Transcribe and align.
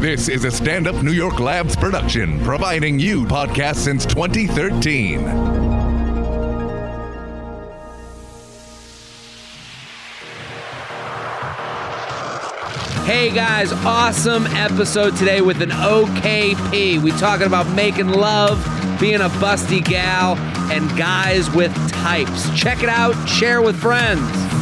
This 0.00 0.30
is 0.30 0.46
a 0.46 0.50
Stand 0.50 0.88
Up 0.88 1.02
New 1.02 1.12
York 1.12 1.40
Labs 1.40 1.76
production, 1.76 2.42
providing 2.42 2.98
you 2.98 3.26
podcasts 3.26 3.80
since 3.80 4.06
2013. 4.06 5.20
Hey 13.04 13.30
guys, 13.30 13.74
awesome 13.84 14.46
episode 14.46 15.18
today 15.18 15.42
with 15.42 15.60
an 15.60 15.68
OKP. 15.68 17.02
We 17.02 17.10
talking 17.10 17.46
about 17.46 17.68
making 17.74 18.08
love, 18.08 18.58
being 18.98 19.20
a 19.20 19.28
busty 19.28 19.84
gal, 19.84 20.38
and 20.72 20.88
guys 20.96 21.50
with 21.50 21.74
types. 21.90 22.48
Check 22.58 22.82
it 22.82 22.88
out, 22.88 23.28
share 23.28 23.60
with 23.60 23.78
friends. 23.78 24.59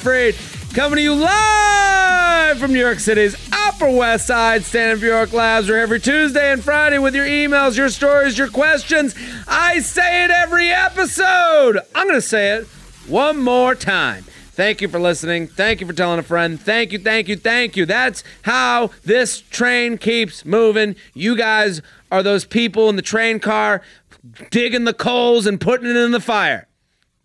Coming 0.00 0.96
to 0.96 1.02
you 1.02 1.14
live 1.14 2.58
from 2.58 2.72
New 2.72 2.78
York 2.78 3.00
City's 3.00 3.36
Upper 3.52 3.90
West 3.90 4.28
Side 4.28 4.64
Stand 4.64 4.92
Up 4.92 5.02
New 5.02 5.08
York 5.08 5.34
Labs. 5.34 5.68
We're 5.68 5.76
every 5.76 6.00
Tuesday 6.00 6.52
and 6.52 6.64
Friday 6.64 6.98
with 6.98 7.14
your 7.14 7.26
emails, 7.26 7.76
your 7.76 7.90
stories, 7.90 8.38
your 8.38 8.48
questions. 8.48 9.14
I 9.46 9.80
say 9.80 10.24
it 10.24 10.30
every 10.30 10.70
episode. 10.70 11.80
I'm 11.94 12.06
going 12.08 12.18
to 12.18 12.26
say 12.26 12.52
it 12.52 12.66
one 13.08 13.42
more 13.42 13.74
time. 13.74 14.24
Thank 14.52 14.80
you 14.80 14.88
for 14.88 14.98
listening. 14.98 15.48
Thank 15.48 15.82
you 15.82 15.86
for 15.86 15.92
telling 15.92 16.18
a 16.18 16.22
friend. 16.22 16.58
Thank 16.58 16.92
you, 16.92 16.98
thank 16.98 17.28
you, 17.28 17.36
thank 17.36 17.76
you. 17.76 17.84
That's 17.84 18.24
how 18.42 18.92
this 19.04 19.42
train 19.42 19.98
keeps 19.98 20.46
moving. 20.46 20.96
You 21.12 21.36
guys 21.36 21.82
are 22.10 22.22
those 22.22 22.46
people 22.46 22.88
in 22.88 22.96
the 22.96 23.02
train 23.02 23.38
car 23.38 23.82
digging 24.50 24.84
the 24.84 24.94
coals 24.94 25.46
and 25.46 25.60
putting 25.60 25.90
it 25.90 25.96
in 25.96 26.12
the 26.12 26.20
fire 26.20 26.68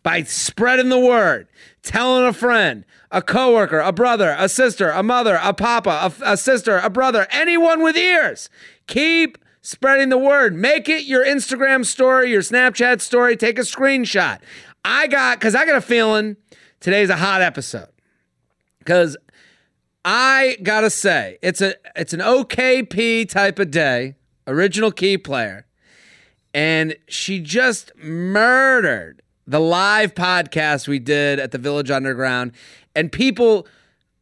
by 0.05 0.21
spreading 0.21 0.89
the 0.89 0.99
word, 0.99 1.47
telling 1.81 2.27
a 2.27 2.31
friend, 2.31 2.85
a 3.09 3.23
coworker, 3.23 3.79
a 3.79 3.91
brother, 3.91 4.35
a 4.37 4.47
sister, 4.47 4.91
a 4.91 5.01
mother, 5.01 5.39
a 5.41 5.51
papa, 5.51 6.13
a, 6.21 6.33
a 6.33 6.37
sister, 6.37 6.77
a 6.77 6.91
brother, 6.91 7.25
anyone 7.31 7.81
with 7.81 7.97
ears. 7.97 8.47
Keep 8.85 9.39
spreading 9.63 10.09
the 10.09 10.17
word. 10.19 10.55
Make 10.55 10.87
it 10.87 11.05
your 11.05 11.25
Instagram 11.25 11.83
story, 11.83 12.29
your 12.29 12.43
Snapchat 12.43 13.01
story. 13.01 13.35
Take 13.35 13.57
a 13.57 13.63
screenshot. 13.63 14.41
I 14.85 15.07
got, 15.07 15.39
because 15.39 15.55
I 15.55 15.65
got 15.65 15.75
a 15.75 15.81
feeling 15.81 16.37
today's 16.79 17.09
a 17.09 17.17
hot 17.17 17.41
episode. 17.41 17.89
Because 18.77 19.17
I 20.05 20.59
gotta 20.61 20.91
say, 20.91 21.39
it's 21.41 21.61
a 21.61 21.73
it's 21.95 22.13
an 22.13 22.19
OKP 22.19 23.27
type 23.27 23.57
of 23.57 23.71
day, 23.71 24.13
original 24.45 24.91
key 24.91 25.17
player, 25.17 25.65
and 26.53 26.95
she 27.07 27.39
just 27.39 27.91
murdered 27.97 29.23
the 29.47 29.59
live 29.59 30.15
podcast 30.15 30.87
we 30.87 30.99
did 30.99 31.39
at 31.39 31.51
the 31.51 31.57
Village 31.57 31.91
Underground, 31.91 32.53
and 32.95 33.11
people. 33.11 33.67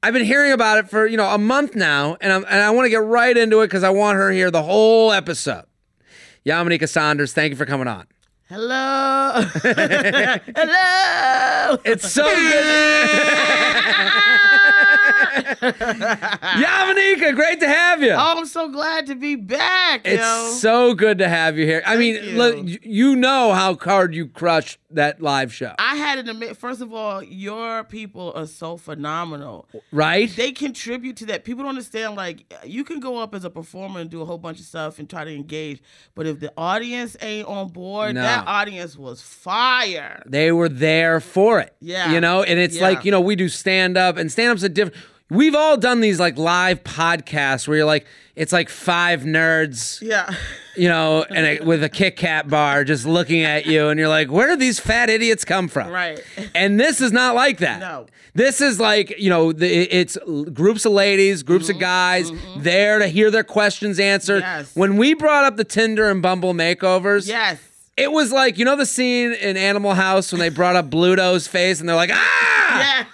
I've 0.06 0.12
been 0.12 0.26
hearing 0.26 0.52
about 0.52 0.80
it 0.80 0.90
for 0.90 1.08
you 1.08 1.16
know 1.16 1.30
a 1.30 1.38
month 1.38 1.76
now, 1.76 2.18
and 2.20 2.34
I'm, 2.34 2.44
and 2.44 2.62
I 2.62 2.72
want 2.72 2.86
to 2.86 2.90
get 2.90 3.04
right 3.04 3.38
into 3.38 3.62
it 3.62 3.68
because 3.68 3.84
I 3.84 3.90
want 3.90 4.18
her 4.18 4.32
here 4.32 4.52
the 4.52 4.64
whole 4.64 5.14
episode. 5.14 5.64
Yamaneika 6.46 6.90
Saunders, 6.90 7.34
thank 7.34 7.52
you 7.52 7.56
for 7.56 7.66
coming 7.66 7.88
on. 7.88 8.06
Hello. 8.50 9.32
Hello. 10.56 11.78
It's 11.86 12.12
so 12.12 12.26
good. 12.26 14.30
Yamaneika, 15.74 17.34
great 17.36 17.60
to 17.60 17.68
have 17.68 18.02
you. 18.02 18.12
Oh, 18.12 18.36
I'm 18.38 18.46
so 18.46 18.70
glad 18.70 19.06
to 19.08 19.16
be 19.16 19.36
back, 19.36 20.02
It's 20.06 20.22
yo. 20.22 20.50
so 20.58 20.94
good 20.94 21.18
to 21.20 21.28
have 21.30 21.58
you 21.58 21.66
here. 21.66 21.82
I 21.86 21.96
mean, 21.96 22.16
you. 22.16 22.32
look, 22.38 22.58
you 22.84 23.16
know 23.16 23.54
how 23.54 23.76
hard 23.76 24.14
you 24.16 24.28
crushed 24.28 24.80
that 24.92 25.22
live 25.22 25.52
show, 25.52 25.74
I 25.80 25.96
had 25.96 26.20
an 26.20 26.30
admit. 26.30 26.56
First 26.56 26.80
of 26.82 26.94
all, 26.94 27.24
your 27.24 27.84
people 27.84 28.32
are 28.36 28.46
so 28.46 28.78
phenomenal. 28.78 29.68
right? 29.92 30.30
They 30.36 30.52
contribute 30.52 31.18
to 31.18 31.26
that. 31.28 31.44
People 31.46 31.64
don't 31.64 31.70
understand. 31.70 32.16
Like, 32.16 32.54
you 32.64 32.84
can 32.84 33.00
go 33.00 33.18
up 33.18 33.34
as 33.34 33.44
a 33.44 33.50
performer 33.50 34.00
and 34.02 34.10
do 34.10 34.22
a 34.22 34.26
whole 34.26 34.38
bunch 34.38 34.60
of 34.60 34.66
stuff 34.66 35.00
and 35.00 35.10
try 35.10 35.24
to 35.24 35.34
engage, 35.34 35.82
but 36.14 36.28
if 36.28 36.40
the 36.40 36.54
audience 36.58 37.18
ain't 37.22 37.48
on 37.48 37.70
board, 37.70 38.14
No. 38.16 38.22
that 38.22 38.46
audience 38.48 38.96
was 38.96 39.22
fire. 39.22 40.22
They 40.28 40.52
were 40.52 40.70
there 40.70 41.20
for 41.20 41.60
it. 41.60 41.76
Yeah. 41.80 42.12
You 42.12 42.22
know, 42.22 42.44
and 42.44 42.60
it's 42.60 42.76
Yeah. 42.76 42.84
like, 42.84 43.04
you 43.06 43.12
know, 43.12 43.22
we 43.22 43.36
do 43.36 43.50
stand 43.50 43.98
up 43.98 44.18
and 44.18 44.32
stand 44.32 44.52
up's 44.52 44.64
a 44.64 44.70
different. 44.70 45.02
We've 45.34 45.56
all 45.56 45.78
done 45.78 46.00
these 46.02 46.20
like 46.20 46.38
live 46.38 46.84
podcasts 46.84 47.68
where 47.68 47.78
you're 47.78 47.86
like, 47.86 48.06
it's 48.36 48.52
like 48.54 48.70
five 48.70 49.22
nerds, 49.22 50.02
Yeah. 50.02 50.34
you 50.76 50.88
know, 50.90 51.24
and 51.24 51.46
a, 51.46 51.60
with 51.64 51.84
a 51.84 51.90
Kit 51.90 52.16
Kat 52.18 52.48
bar 52.50 52.84
just 52.84 53.06
looking 53.06 53.42
at 53.44 53.66
you, 53.66 53.90
and 53.90 54.00
you're 54.00 54.10
like, 54.10 54.32
where 54.32 54.48
do 54.48 54.56
these 54.56 54.80
fat 54.80 55.10
idiots 55.10 55.46
come 55.46 55.68
from? 55.68 55.90
Right. 55.90 56.20
And 56.56 56.80
this 56.80 57.00
is 57.02 57.12
not 57.12 57.36
like 57.36 57.60
that. 57.60 57.80
No. 57.80 58.08
This 58.36 58.60
is 58.62 58.80
like, 58.80 59.14
you 59.20 59.30
know, 59.30 59.52
the, 59.52 59.68
it's 59.68 60.18
groups 60.54 60.86
of 60.86 60.92
ladies, 60.94 61.44
groups 61.44 61.70
of 61.70 61.78
guys 61.80 62.32
there 62.58 62.98
to 63.00 63.08
hear 63.08 63.30
their 63.30 63.44
questions 63.44 64.00
answered. 64.00 64.42
Mm-hmm. 64.42 64.58
Yes. 64.60 64.76
When 64.76 64.98
we 64.98 65.14
brought 65.14 65.44
up 65.46 65.56
the 65.58 65.64
Tinder 65.64 66.10
and 66.10 66.22
Bumble 66.22 66.54
makeovers, 66.56 67.28
Yes. 67.28 67.60
it 67.96 68.12
was 68.12 68.32
like, 68.32 68.58
you 68.58 68.66
know, 68.66 68.76
the 68.76 68.88
scene 68.88 69.34
in 69.34 69.56
Animal 69.58 69.94
House 69.94 70.32
when 70.32 70.40
they 70.40 70.50
brought 70.50 70.76
up 70.76 70.90
Bluto's 70.90 71.48
face 71.48 71.80
and 71.80 71.88
they're 71.88 71.96
like, 71.96 72.10
ah! 72.12 72.80
Yeah. 72.80 73.06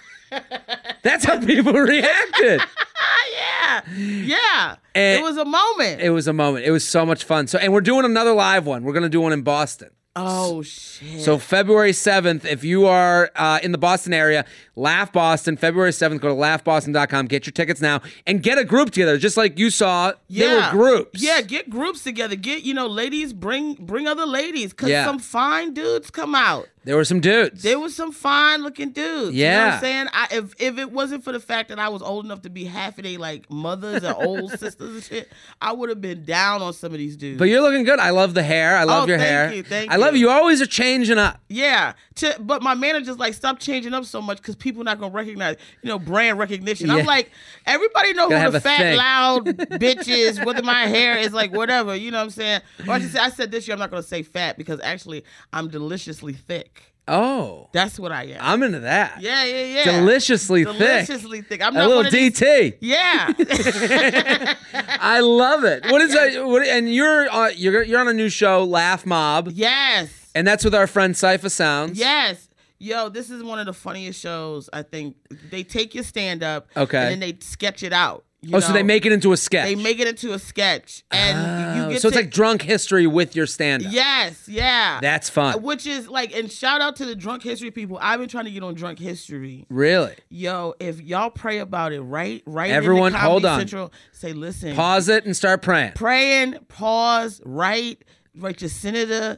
That's 1.01 1.25
how 1.25 1.39
people 1.43 1.73
reacted. 1.73 2.61
yeah. 3.33 3.81
Yeah. 3.95 4.75
And- 4.95 5.19
it 5.19 5.23
was 5.23 5.37
a 5.37 5.45
moment. 5.45 6.01
It 6.01 6.09
was 6.11 6.27
a 6.27 6.33
moment. 6.33 6.65
It 6.65 6.71
was 6.71 6.87
so 6.87 7.05
much 7.05 7.23
fun. 7.23 7.47
So, 7.47 7.57
and 7.57 7.73
we're 7.73 7.81
doing 7.81 8.05
another 8.05 8.33
live 8.33 8.65
one. 8.65 8.83
We're 8.83 8.93
going 8.93 9.03
to 9.03 9.09
do 9.09 9.21
one 9.21 9.33
in 9.33 9.41
Boston. 9.41 9.89
oh 10.15 10.61
shit. 10.63 11.21
So 11.21 11.37
February 11.37 11.91
7th, 11.91 12.43
if 12.43 12.63
you 12.63 12.87
are 12.87 13.31
uh, 13.35 13.59
in 13.63 13.71
the 13.71 13.77
Boston 13.77 14.13
area, 14.13 14.43
Laugh 14.75 15.13
Boston, 15.13 15.55
February 15.55 15.91
7th, 15.91 16.19
go 16.19 16.27
to 16.29 16.33
laughboston.com, 16.35 17.27
get 17.27 17.45
your 17.45 17.51
tickets 17.53 17.79
now, 17.79 18.01
and 18.27 18.41
get 18.43 18.57
a 18.57 18.65
group 18.65 18.89
together, 18.91 19.17
just 19.17 19.37
like 19.37 19.57
you 19.59 19.69
saw. 19.69 20.13
They 20.29 20.47
were 20.47 20.67
groups. 20.71 21.21
Yeah, 21.21 21.41
get 21.41 21.69
groups 21.69 22.03
together. 22.03 22.35
Get 22.35 22.63
you 22.63 22.73
know, 22.73 22.87
ladies 22.87 23.31
bring 23.33 23.75
bring 23.75 24.07
other 24.07 24.25
ladies 24.25 24.71
because 24.71 24.89
Yeah. 24.89 25.05
some 25.05 25.19
fine 25.19 25.73
dudes 25.73 26.09
come 26.11 26.33
out. 26.35 26.67
There 26.85 26.95
were 26.95 27.03
some 27.05 27.19
dudes. 27.19 27.61
There 27.61 27.77
was 27.77 27.93
some 27.95 28.11
fine 28.11 28.63
looking 28.63 28.91
dudes. 28.91 29.35
you 29.35 29.43
know 29.45 29.51
what 29.51 29.65
Yeah. 29.67 29.73
I'm 29.75 29.79
saying. 29.81 30.07
I, 30.13 30.27
if 30.31 30.53
if 30.59 30.77
it 30.77 30.91
wasn't 30.91 31.23
for 31.23 31.31
the 31.33 31.39
fact 31.39 31.69
that 31.69 31.77
I 31.77 31.89
was 31.89 32.01
old 32.01 32.23
enough 32.25 32.41
to 32.43 32.49
be 32.49 32.63
half 32.63 32.97
of 32.97 33.03
they 33.03 33.17
like 33.17 33.51
mothers 33.51 34.03
and 34.03 34.15
old 34.15 34.51
sisters 34.59 34.95
and 34.95 35.03
shit, 35.03 35.31
I 35.61 35.73
would 35.73 35.89
have 35.89 35.99
been 36.01 36.23
down 36.23 36.61
on 36.61 36.71
some 36.73 36.91
of 36.93 36.97
these 36.97 37.17
dudes. 37.17 37.37
but 37.37 37.45
you're 37.45 37.61
looking 37.61 37.83
good. 37.83 37.99
I 37.99 38.11
love 38.11 38.33
the 38.33 38.43
hair. 38.43 38.77
I 38.77 38.85
love 38.85 39.03
Oh, 39.03 39.07
your 39.07 39.17
thank 39.17 39.29
hair. 39.29 39.53
you, 39.53 39.63
thank 39.63 39.91
I 39.91 39.97
love 39.97 40.13
you. 40.15 40.21
you. 40.21 40.27
You 40.27 40.31
always 40.33 40.61
are 40.61 40.65
changing 40.65 41.17
up. 41.17 41.41
Yeah, 41.49 41.93
to, 42.15 42.35
but 42.39 42.61
my 42.63 42.75
manager's 42.75 43.17
like, 43.17 43.33
stop 43.33 43.59
changing 43.59 43.93
up 43.93 44.05
so 44.05 44.21
much 44.21 44.37
because 44.37 44.55
people 44.55 44.83
not 44.83 44.99
gonna 44.99 45.13
recognize, 45.13 45.57
you 45.81 45.89
know, 45.89 45.99
brand 45.99 46.39
recognition. 46.39 46.87
Yeah. 46.87 46.95
I'm 46.95 47.05
like, 47.05 47.29
everybody 47.65 48.13
know 48.13 48.29
Gotta 48.29 48.45
who 48.45 48.51
the 48.51 48.61
fat, 48.61 48.77
thing. 48.77 48.97
loud 48.97 49.45
bitch 49.79 50.07
is. 50.07 50.39
Whether 50.43 50.63
my 50.63 50.87
hair 50.87 51.17
is 51.17 51.33
like 51.33 51.53
whatever, 51.53 51.95
you 51.95 52.09
know 52.11 52.17
what 52.19 52.23
I'm 52.23 52.29
saying? 52.29 52.61
Or 52.87 52.93
I, 52.93 52.99
say, 53.01 53.19
I 53.19 53.29
said 53.29 53.51
this 53.51 53.67
year 53.67 53.73
I'm 53.73 53.79
not 53.79 53.89
gonna 53.91 54.01
say 54.03 54.23
fat 54.23 54.57
because 54.57 54.79
actually 54.81 55.23
I'm 55.53 55.67
deliciously 55.67 56.33
thick. 56.33 56.78
Oh, 57.11 57.69
That's 57.73 57.97
what 57.99 58.11
I 58.11 58.23
am. 58.25 58.37
I'm 58.41 58.63
into 58.63 58.79
that. 58.81 59.21
yeah, 59.21 59.43
yeah, 59.43 59.63
yeah. 59.65 59.83
Deliciously 59.99 60.63
thick. 60.65 60.77
Deliciously 60.77 61.41
thick. 61.41 61.61
I'm 61.61 61.75
A 61.75 61.79
not 61.79 61.87
little 61.89 62.05
of 62.05 62.11
these- 62.11 62.39
DT. 62.39 62.77
Yeah. 62.81 63.33
I 65.01 65.19
love 65.21 65.63
it. 65.63 65.85
What 65.89 66.01
is 66.01 66.13
that? 66.13 66.45
What, 66.45 66.65
and 66.67 66.93
you're 66.93 67.29
uh, 67.29 67.49
you're 67.49 67.83
you're 67.83 67.99
on 67.99 68.07
a 68.07 68.13
new 68.13 68.29
show, 68.29 68.63
Laugh 68.63 69.05
Mob, 69.05 69.49
yes. 69.53 70.09
and 70.35 70.47
that's 70.47 70.63
with 70.63 70.75
our 70.75 70.87
friend 70.87 71.13
Cipha 71.15 71.49
Sounds. 71.51 71.97
Yes. 71.97 72.47
Yo, 72.81 73.09
this 73.09 73.29
is 73.29 73.43
one 73.43 73.59
of 73.59 73.65
the 73.65 73.73
funniest 73.73 74.21
shows. 74.21 74.69
I 74.71 74.83
think 74.83 75.17
they 75.51 75.63
take 75.63 75.93
your 75.93 76.03
stand 76.05 76.43
up, 76.43 76.67
Okay. 76.77 76.97
and 76.97 77.11
then 77.11 77.19
they 77.19 77.37
sketch 77.41 77.83
it 77.83 77.91
out. 77.91 78.23
You 78.41 78.55
Oh, 78.55 78.59
so 78.61 78.71
they 78.71 78.83
make 78.83 79.05
it 79.05 79.11
into 79.11 79.33
a 79.33 79.37
sketch. 79.37 79.65
they 79.67 79.75
make 79.75 79.99
it 79.99 80.07
into 80.07 80.31
a 80.31 80.39
sketch, 80.39 81.03
and 81.11 81.37
Oh, 81.37 81.83
you 81.87 81.89
get 81.93 82.01
so 82.01 82.07
it's 82.07 82.15
to- 82.15 82.21
like 82.23 82.31
drunk 82.31 82.61
history 82.61 83.05
with 83.05 83.35
your 83.35 83.45
stand 83.45 83.85
up. 83.85 83.91
yes, 83.91 84.47
yeah, 84.47 84.99
That's 85.01 85.29
fun. 85.29 85.55
Uh, 85.55 85.57
which 85.57 85.85
is 85.85 86.07
like, 86.07 86.33
and 86.33 86.49
shout 86.49 86.79
out 86.79 86.95
to 86.97 87.05
the 87.05 87.15
drunk 87.15 87.43
history 87.43 87.69
people. 87.69 87.99
I've 88.01 88.17
been 88.21 88.29
trying 88.29 88.45
to 88.45 88.51
get 88.51 88.63
on 88.63 88.75
drunk 88.75 88.97
history. 88.97 89.65
Really? 89.69 90.15
Yo, 90.29 90.73
if 90.79 91.01
y'all 91.01 91.29
pray 91.29 91.57
about 91.57 91.91
it, 91.91 91.99
right, 91.99 92.41
right. 92.45 92.71
Everyone, 92.71 93.07
in 93.07 93.13
the 93.13 93.19
hold 93.19 93.43
on. 93.45 93.59
Central, 93.59 93.91
say, 94.13 94.31
listen, 94.31 94.73
Pause 94.73 95.09
it 95.09 95.25
and 95.25 95.35
start 95.35 95.61
praying. 95.61 95.91
praying, 95.95 96.55
pause, 96.69 97.41
write, 97.45 98.05
write 98.37 98.61
your 98.61 98.69
senator, 98.69 99.37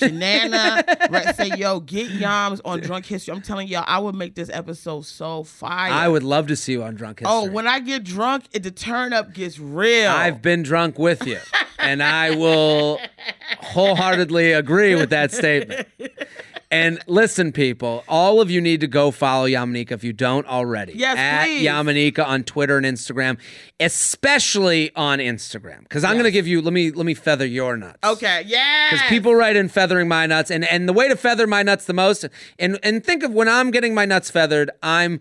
your 0.00 0.10
nana, 0.10 0.84
say, 1.34 1.50
yo, 1.56 1.80
get 1.80 2.10
yams 2.10 2.60
on 2.64 2.80
drunk 2.80 3.06
history. 3.06 3.34
I'm 3.34 3.42
telling 3.42 3.68
y'all, 3.68 3.84
I 3.86 3.98
would 3.98 4.14
make 4.14 4.34
this 4.34 4.48
episode 4.52 5.04
so 5.04 5.42
fire. 5.42 5.92
I 5.92 6.08
would 6.08 6.22
love 6.22 6.46
to 6.48 6.56
see 6.56 6.72
you 6.72 6.82
on 6.82 6.94
drunk 6.94 7.22
oh, 7.24 7.40
history. 7.40 7.50
Oh, 7.50 7.52
when 7.52 7.66
I 7.66 7.80
get 7.80 8.04
drunk, 8.04 8.44
it, 8.52 8.62
the 8.62 8.70
turn 8.70 9.12
up 9.12 9.34
gets 9.34 9.58
real. 9.58 10.10
I've 10.10 10.40
been 10.42 10.62
drunk 10.62 10.98
with 10.98 11.26
you, 11.26 11.38
and 11.78 12.02
I 12.02 12.34
will 12.36 13.00
wholeheartedly 13.60 14.52
agree 14.52 14.94
with 14.94 15.10
that 15.10 15.32
statement. 15.32 15.88
And 16.74 17.00
listen, 17.06 17.52
people, 17.52 18.02
all 18.08 18.40
of 18.40 18.50
you 18.50 18.60
need 18.60 18.80
to 18.80 18.88
go 18.88 19.12
follow 19.12 19.46
Yamaneika 19.46 19.92
if 19.92 20.02
you 20.02 20.12
don't 20.12 20.44
already. 20.48 20.94
Yes, 20.94 21.16
At 21.16 21.44
please. 21.44 21.66
Yamaneika 21.66 22.26
on 22.26 22.42
Twitter 22.42 22.76
and 22.76 22.84
Instagram, 22.84 23.38
especially 23.78 24.94
on 24.96 25.20
Instagram. 25.20 25.80
Because 25.84 26.02
I'm 26.02 26.14
going 26.14 26.24
to 26.24 26.32
give 26.32 26.48
you, 26.48 26.60
let 26.60 26.72
me 26.72 26.90
let 26.90 27.06
me 27.06 27.14
feather 27.14 27.46
your 27.46 27.76
nuts. 27.76 27.98
okay, 28.02 28.42
yeah. 28.46 28.90
Because 28.90 29.06
people 29.08 29.34
write 29.36 29.54
in 29.54 29.68
feathering 29.68 30.08
my 30.08 30.26
nuts, 30.26 30.50
and, 30.50 30.64
and 30.64 30.88
the 30.88 30.92
way 30.92 31.08
to 31.08 31.16
feather 31.16 31.46
my 31.46 31.62
nuts 31.62 31.84
the 31.84 31.92
most, 31.92 32.24
and 32.58 32.78
and 32.82 33.04
think 33.04 33.22
of 33.22 33.32
when 33.32 33.48
I'm 33.48 33.70
getting 33.70 33.94
my 33.94 34.04
nuts 34.04 34.30
feathered, 34.30 34.70
I'm 34.82 35.20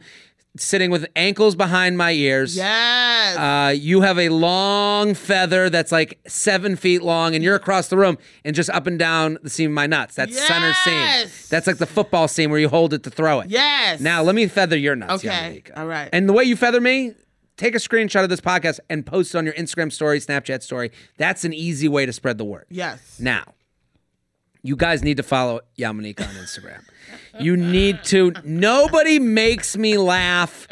sitting 0.56 0.92
with 0.92 1.06
ankles 1.16 1.56
behind 1.56 1.98
my 1.98 2.12
ears. 2.12 2.56
Yes. 2.56 3.38
Uh, 3.38 3.74
you 3.76 4.02
have 4.02 4.20
a 4.20 4.30
long 4.30 5.14
feather 5.16 5.70
that's 5.70 5.92
like 5.92 6.20
seven 6.28 6.76
feet 6.76 7.02
long, 7.02 7.34
and 7.36 7.44
you're 7.44 7.56
across 7.56 7.88
the 7.88 7.98
room 7.98 8.18
and 8.46 8.56
just 8.56 8.70
up 8.70 8.86
and 8.86 9.00
down 9.00 9.38
the 9.42 9.50
seam 9.50 9.72
of 9.72 9.76
my 9.76 9.88
nuts. 9.88 10.16
That's 10.16 10.38
center 10.48 10.74
seam. 10.74 10.94
Yes. 10.94 11.48
That's 11.50 11.66
like 11.68 11.78
the 11.78 11.88
football 11.88 12.28
seam 12.28 12.52
where 12.52 12.60
you 12.60 12.70
hold 12.70 12.94
it 12.94 13.04
to 13.04 13.10
throw 13.10 13.40
it. 13.40 13.50
yes. 13.50 14.00
Now 14.00 14.22
let 14.22 14.36
me 14.36 14.48
feather 14.48 14.78
your 14.78 14.96
nuts. 14.96 15.26
Okay, 15.26 15.64
all 15.76 15.88
right. 15.88 16.10
And 16.14 16.30
the 16.30 16.34
way 16.34 16.44
you 16.44 16.56
feather 16.56 16.80
me, 16.82 17.14
take 17.58 17.74
a 17.76 17.80
screenshot 17.80 18.24
of 18.24 18.30
this 18.30 18.42
podcast 18.42 18.80
and 18.90 19.06
post 19.06 19.34
it 19.34 19.38
on 19.38 19.46
your 19.46 19.56
Instagram 19.56 19.92
story, 19.92 20.20
Snapchat 20.20 20.62
story. 20.62 20.92
That's 21.18 21.44
an 21.46 21.54
easy 21.54 21.88
way 21.88 22.06
to 22.06 22.14
spread 22.14 22.38
the 22.38 22.46
word. 22.46 22.66
Yes. 22.70 23.20
Now, 23.20 23.53
you 24.64 24.76
guys 24.76 25.04
need 25.04 25.18
to 25.18 25.24
follow 25.24 25.60
Yamaneika 25.78 26.22
on 26.28 26.34
Instagram. 26.36 26.84
you 27.40 27.56
need 27.58 28.04
to. 28.06 28.34
Nobody 28.44 29.20
makes 29.20 29.78
me 29.78 29.98
laugh 29.98 30.68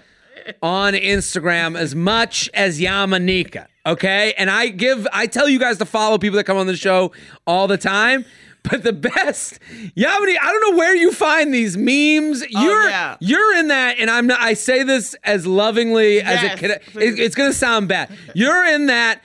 on 0.64 0.94
Instagram 0.94 1.78
as 1.78 1.94
much 1.94 2.50
as 2.54 2.80
Yamaneika. 2.80 3.68
Okay, 3.86 4.34
and 4.38 4.50
I 4.50 4.68
give, 4.68 5.08
I 5.12 5.26
tell 5.28 5.50
you 5.50 5.60
guys 5.60 5.78
to 5.80 5.86
follow 5.86 6.18
people 6.20 6.38
that 6.38 6.44
come 6.44 6.58
on 6.58 6.68
the 6.68 6.78
show 6.78 7.12
all 7.48 7.68
the 7.68 7.78
time. 7.78 8.26
But 8.64 8.84
the 8.84 8.94
best, 8.94 9.60
Yamini, 9.98 10.36
I 10.40 10.52
don't 10.52 10.72
know 10.72 10.78
where 10.78 10.96
you 10.96 11.12
find 11.12 11.52
these 11.52 11.76
memes. 11.76 12.44
Oh, 12.44 12.64
you're 12.64 12.90
yeah. 12.90 13.18
you're 13.20 13.58
in 13.58 13.70
that, 13.70 13.98
and 13.98 14.08
I'm 14.08 14.28
not. 14.28 14.40
I 14.40 14.54
say 14.54 14.84
this 14.84 15.16
as 15.24 15.48
lovingly 15.48 16.22
as 16.22 16.44
it 16.44 16.46
Yes, 16.46 16.60
can. 16.60 16.72
It, 17.02 17.20
it's 17.20 17.34
gonna 17.34 17.54
sound 17.54 17.88
bad. 17.88 18.16
You're 18.36 18.64
in 18.68 18.86
that 18.86 19.24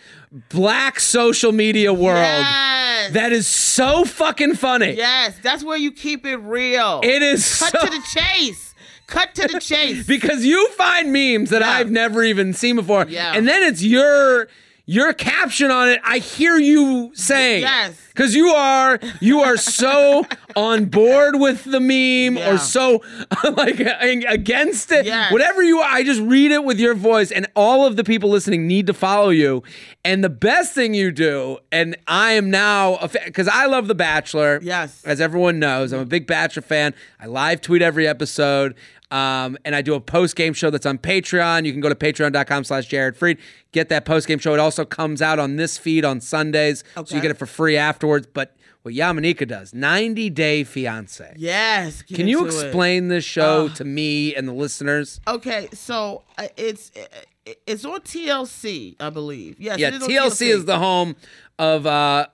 black 0.51 1.01
social 1.01 1.53
media 1.53 1.93
world 1.93 2.19
Yes. 2.19 3.13
that 3.13 3.33
is 3.33 3.47
so 3.47 4.05
fucking 4.05 4.55
funny. 4.55 4.93
Yes. 4.93 5.39
That's 5.43 5.65
where 5.65 5.77
you 5.79 5.93
keep 5.93 6.27
it 6.27 6.37
real. 6.37 7.01
It 7.03 7.23
is 7.23 7.59
Cut 7.59 7.73
so, 7.73 7.85
to 7.87 7.91
the 7.91 8.03
chase. 8.15 8.75
Cut 9.07 9.35
to 9.37 9.49
the 9.49 9.61
chase. 9.61 10.07
because 10.07 10.45
you 10.45 10.69
find 10.73 11.13
memes 11.13 11.51
that 11.51 11.61
Yeah. 11.63 11.71
I've 11.71 11.91
never 11.91 12.23
even 12.25 12.53
seen 12.53 12.77
before, 12.77 13.07
Yeah. 13.09 13.33
and 13.35 13.47
then 13.49 13.63
it's 13.63 13.83
your 13.83 14.49
your 14.89 15.13
caption 15.13 15.71
on 15.71 15.89
it. 15.89 16.01
I 16.05 16.19
hear 16.19 16.57
you 16.57 17.11
saying, 17.15 17.63
Yes. 17.63 17.95
because 18.15 18.35
you 18.37 18.49
are 18.51 18.99
you 19.21 19.41
are 19.41 19.57
so 19.57 20.25
on 20.57 20.85
board 20.87 21.41
with 21.41 21.65
the 21.65 21.81
meme 21.81 22.39
Yeah. 22.39 22.55
or 22.55 22.59
so 22.59 23.03
like 23.57 23.81
against 23.81 24.93
it. 24.93 25.05
Yes. 25.07 25.33
Whatever 25.33 25.63
you 25.63 25.79
are, 25.81 25.89
I 25.91 26.03
just 26.05 26.21
read 26.21 26.53
it 26.53 26.65
with 26.65 26.79
your 26.79 26.95
voice, 26.95 27.31
and 27.33 27.47
all 27.57 27.85
of 27.87 27.97
the 27.97 28.05
people 28.05 28.31
listening 28.31 28.67
need 28.67 28.87
to 28.87 28.95
follow 28.95 29.31
you. 29.31 29.63
And 30.05 30.23
the 30.23 30.29
best 30.31 30.73
thing 30.73 30.95
you 30.95 31.11
do, 31.11 31.59
and 31.73 31.97
I 32.07 32.33
am 32.33 32.49
now 32.51 32.99
because 33.25 33.49
I 33.49 33.67
love 33.67 33.89
The 33.89 33.95
Bachelor. 33.97 34.61
Yes. 34.63 35.03
as 35.05 35.21
everyone 35.21 35.59
knows, 35.59 35.93
I'm 35.93 36.01
a 36.01 36.05
big 36.07 36.27
Bachelor 36.29 36.63
fan. 36.63 36.95
I 37.19 37.27
live 37.27 37.61
tweet 37.61 37.83
every 37.83 38.07
episode. 38.07 38.77
Um, 39.11 39.57
and 39.65 39.75
I 39.75 39.83
do 39.83 39.95
a 39.95 40.01
post 40.01 40.35
game 40.37 40.53
show 40.53 40.71
that's 40.71 40.87
on 40.87 40.99
Patreon. 40.99 41.65
You 41.65 41.73
can 41.73 41.81
go 41.81 41.89
to 41.89 41.95
patreon.com 41.95 42.65
slash 42.65 42.87
Jared 42.87 43.17
Freid. 43.17 43.39
Get 43.73 43.89
that 43.91 44.05
post 44.05 44.27
game 44.27 44.39
show. 44.39 44.53
It 44.55 44.61
also 44.61 44.85
comes 44.85 45.23
out 45.23 45.39
on 45.39 45.57
this 45.57 45.79
feed 45.79 46.05
on 46.05 46.21
Sundays. 46.21 46.83
So 47.05 47.15
you 47.15 47.23
get 47.23 47.31
it 47.31 47.39
for 47.39 47.47
free 47.47 47.77
afterwards. 47.77 48.27
But 48.27 48.57
what 48.83 48.95
Yamaneika 48.95 49.49
does, 49.49 49.75
90 49.75 50.31
Day 50.31 50.63
Fiance. 50.63 51.35
yes. 51.37 52.03
Can 52.03 52.29
you 52.29 52.45
into 52.45 52.57
it. 52.57 52.65
explain 52.65 53.09
this 53.09 53.25
show 53.25 53.69
to 53.71 53.85
me 53.85 54.35
and 54.35 54.47
the 54.47 54.53
listeners? 54.53 55.21
Okay, 55.27 55.69
so 55.73 56.23
uh, 56.39 56.47
it's 56.57 56.93
uh, 56.97 57.53
it's 57.67 57.85
on 57.85 58.01
TLC, 58.01 58.97
I 59.01 59.11
believe. 59.11 59.61
Yes, 59.61 59.79
Yeah, 59.79 59.89
on 59.95 60.01
TLC 60.01 60.49
is 60.49 60.65
the 60.67 60.79
home 60.79 61.17
of, 61.59 61.87
uh, 61.87 62.27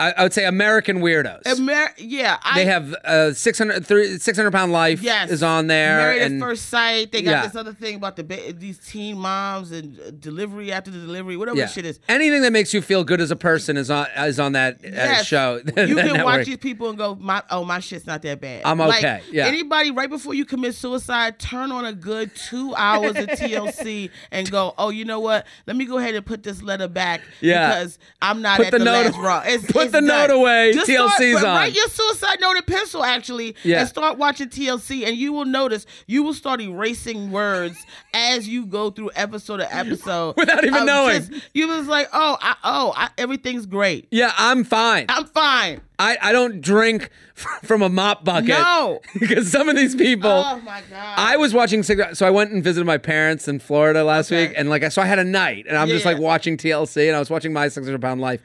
I, 0.00 0.12
I 0.16 0.22
would 0.22 0.32
say, 0.32 0.44
American 0.46 1.00
Weirdos. 1.00 1.42
Amer- 1.46 1.94
yeah, 1.98 2.38
I, 2.42 2.58
they 2.58 2.64
have 2.64 2.94
uh, 3.04 3.32
600, 3.34 3.86
600 4.20 4.50
pound 4.50 4.72
Life 4.72 5.02
yes 5.02 5.30
is 5.30 5.42
on 5.42 5.66
there. 5.66 5.98
Married 5.98 6.22
and 6.22 6.42
at 6.42 6.46
first 6.46 6.66
sight. 6.70 7.12
They 7.12 7.22
got 7.22 7.30
Yeah. 7.30 7.42
this 7.46 7.54
other 7.56 7.72
thing 7.72 7.96
about 7.96 8.16
the 8.16 8.24
ba- 8.24 8.52
these 8.54 8.78
teen 8.78 9.18
moms 9.18 9.70
and 9.72 10.00
uh, 10.00 10.10
delivery 10.12 10.72
after 10.72 10.90
the 10.90 10.98
delivery, 10.98 11.36
whatever 11.36 11.58
yeah. 11.58 11.66
shit 11.66 11.84
is. 11.84 12.00
Anything 12.08 12.42
that 12.42 12.52
makes 12.52 12.72
you 12.74 12.80
feel 12.82 13.04
good 13.04 13.20
as 13.20 13.30
a 13.30 13.36
person 13.36 13.76
is 13.76 13.90
on 13.90 14.06
is 14.16 14.40
on 14.40 14.52
that 14.52 14.84
uh, 14.84 15.22
show. 15.22 15.56
you 15.56 15.62
that 15.64 15.74
can 15.86 15.94
network. 15.96 16.24
watch 16.24 16.46
these 16.46 16.56
people 16.56 16.88
and 16.88 16.96
go, 16.98 17.14
my 17.16 17.42
oh 17.50 17.64
my 17.64 17.78
shit's 17.80 18.06
not 18.06 18.22
that 18.22 18.40
bad. 18.40 18.62
I'm 18.64 18.78
Like, 18.78 18.98
okay, 19.04 19.20
yeah. 19.30 19.46
Anybody 19.46 19.90
right 19.90 20.08
before 20.08 20.32
you 20.34 20.44
commit 20.46 20.74
suicide, 20.74 21.38
turn 21.38 21.70
on 21.72 21.84
a 21.84 21.92
good 21.92 22.34
two 22.34 22.74
hours 22.74 23.16
of 23.16 23.28
TLC 23.28 24.10
and 24.30 24.50
go, 24.50 24.74
oh, 24.78 24.88
you 24.88 25.04
know 25.04 25.20
what? 25.20 25.46
Let 25.66 25.76
me 25.76 25.84
go 25.84 25.98
ahead 25.98 26.14
and 26.14 26.24
put 26.24 26.42
this 26.42 26.62
letter 26.62 26.88
back 26.88 27.20
Yeah. 27.40 27.68
because 27.68 27.98
I'm 28.22 28.40
not 28.42 28.56
Put 28.56 28.66
at 28.66 28.72
the 28.72 28.78
the, 28.78 28.84
note- 28.84 29.06
last 29.14 29.18
row. 29.18 29.40
It's, 29.50 29.70
put 29.70 29.89
it's 29.98 30.00
the 30.00 30.06
done. 30.06 30.28
note 30.28 30.30
away. 30.30 30.72
Just 30.72 30.88
TLC's 30.90 31.38
start, 31.38 31.44
on. 31.44 31.56
Write 31.56 31.74
your 31.74 31.88
suicide 31.88 32.38
note 32.40 32.56
in 32.56 32.62
pencil 32.62 33.04
actually, 33.04 33.54
Yeah. 33.62 33.80
and 33.80 33.88
start 33.88 34.18
watching 34.18 34.48
TLC, 34.48 35.04
and 35.06 35.16
you 35.16 35.32
will 35.32 35.44
notice 35.44 35.86
you 36.06 36.22
will 36.22 36.34
start 36.34 36.60
erasing 36.60 37.30
words 37.30 37.84
as 38.14 38.48
you 38.48 38.66
go 38.66 38.90
through 38.90 39.10
episode 39.14 39.58
to 39.58 39.74
episode 39.76 40.36
Without 40.36 40.64
even 40.64 40.80
of 40.80 40.86
knowing. 40.86 41.18
just- 41.28 41.32
you 41.54 41.68
was 41.68 41.86
like, 41.86 42.08
oh, 42.12 42.36
I, 42.40 42.56
oh, 42.64 42.92
I, 42.96 43.10
everything's 43.18 43.66
great. 43.66 44.08
Yeah, 44.10 44.32
I'm 44.36 44.64
fine. 44.64 45.06
I'm 45.08 45.26
fine. 45.26 45.80
I, 45.98 46.16
I 46.22 46.32
don't 46.32 46.62
drink 46.62 47.10
from 47.34 47.82
a 47.82 47.88
mop 47.90 48.24
bucket. 48.24 48.48
No. 48.48 49.00
because 49.20 49.50
some 49.52 49.68
of 49.68 49.76
these 49.76 49.94
people. 49.94 50.30
Oh 50.30 50.58
my 50.60 50.80
god. 50.88 51.14
I 51.18 51.36
was 51.36 51.52
watching 51.52 51.82
So 51.82 52.26
I 52.26 52.30
went 52.30 52.52
and 52.52 52.64
visited 52.64 52.86
my 52.86 52.96
parents 52.96 53.48
in 53.48 53.58
Florida 53.58 54.02
last 54.02 54.32
Okay. 54.32 54.48
week, 54.48 54.54
and 54.56 54.70
like 54.70 54.90
so 54.92 55.02
I 55.02 55.06
had 55.06 55.18
a 55.18 55.24
night, 55.24 55.66
and 55.68 55.76
I'm 55.76 55.88
just 55.88 56.04
Yeah. 56.06 56.12
like 56.12 56.20
watching 56.20 56.56
TLC, 56.56 57.08
and 57.08 57.16
I 57.16 57.18
was 57.18 57.28
watching 57.28 57.52
My 57.52 57.68
600 57.68 58.00
Pound 58.00 58.20
Life. 58.22 58.40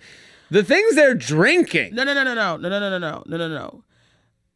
The 0.52 0.64
things 0.64 0.96
they're 0.96 1.16
drinking. 1.16 1.96
No, 1.96 2.04
no, 2.04 2.14
no, 2.14 2.24
no, 2.24 2.34
no, 2.34 2.58
no, 2.58 2.70
no, 2.70 2.80
no, 2.80 2.90
no, 2.90 3.00
no, 3.00 3.24
no, 3.26 3.38
no, 3.38 3.48
no. 3.48 3.84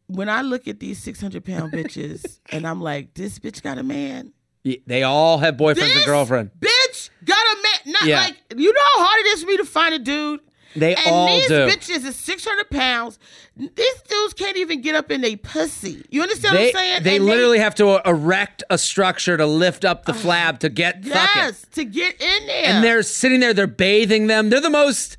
When 0.07 0.27
I 0.29 0.41
look 0.41 0.67
at 0.67 0.79
these 0.79 0.97
six 1.01 1.21
hundred 1.21 1.45
pound 1.45 1.71
bitches, 1.73 2.39
and 2.51 2.65
I'm 2.67 2.81
like, 2.81 3.13
this 3.13 3.39
bitch 3.39 3.61
got 3.61 3.77
a 3.77 3.83
man. 3.83 4.33
Y- 4.65 4.79
They 4.87 5.03
all 5.03 5.37
have 5.39 5.55
boyfriends 5.55 5.75
This 5.75 5.95
and 5.97 6.05
girlfriend. 6.05 6.51
bitch 6.59 7.09
got 7.25 7.37
a 7.37 7.55
man. 7.61 7.93
Not 7.93 8.03
Yeah. 8.05 8.19
like 8.21 8.35
you 8.55 8.73
know 8.73 8.81
how 8.97 9.05
hard 9.05 9.25
it 9.25 9.27
is 9.29 9.41
for 9.43 9.47
me 9.47 9.57
to 9.57 9.65
find 9.65 9.93
a 9.95 9.99
dude. 9.99 10.41
They 10.75 10.93
and 10.95 11.07
all 11.07 11.25
these 11.27 11.47
do. 11.47 11.67
bitches 11.67 12.05
is 12.05 12.15
six 12.15 12.45
hundred 12.45 12.69
pounds. 12.69 13.17
These 13.57 14.01
dudes 14.07 14.33
can't 14.35 14.55
even 14.57 14.81
get 14.81 14.93
up 14.95 15.09
in 15.09 15.23
a 15.25 15.35
pussy. 15.37 16.05
You 16.11 16.21
understand 16.21 16.55
They, 16.55 16.65
what 16.67 16.75
I'm 16.75 16.79
saying? 16.81 17.03
they 17.03 17.15
And 17.15 17.25
literally 17.25 17.57
have 17.59 17.73
to 17.75 17.87
uh, 17.89 18.01
erect 18.05 18.63
a 18.69 18.77
structure 18.77 19.35
to 19.35 19.47
lift 19.47 19.83
up 19.83 20.05
the 20.05 20.11
ah, 20.11 20.15
flab 20.15 20.59
to 20.59 20.69
get 20.69 21.03
fucking. 21.05 21.09
yes 21.35 21.65
to 21.73 21.85
get 21.85 22.21
in 22.21 22.47
there. 22.47 22.65
and 22.65 22.83
they're 22.83 23.01
sitting 23.01 23.39
there, 23.39 23.53
they're 23.53 23.65
bathing 23.67 24.27
them. 24.27 24.49
They're 24.51 24.61
the 24.61 24.69
most. 24.69 25.17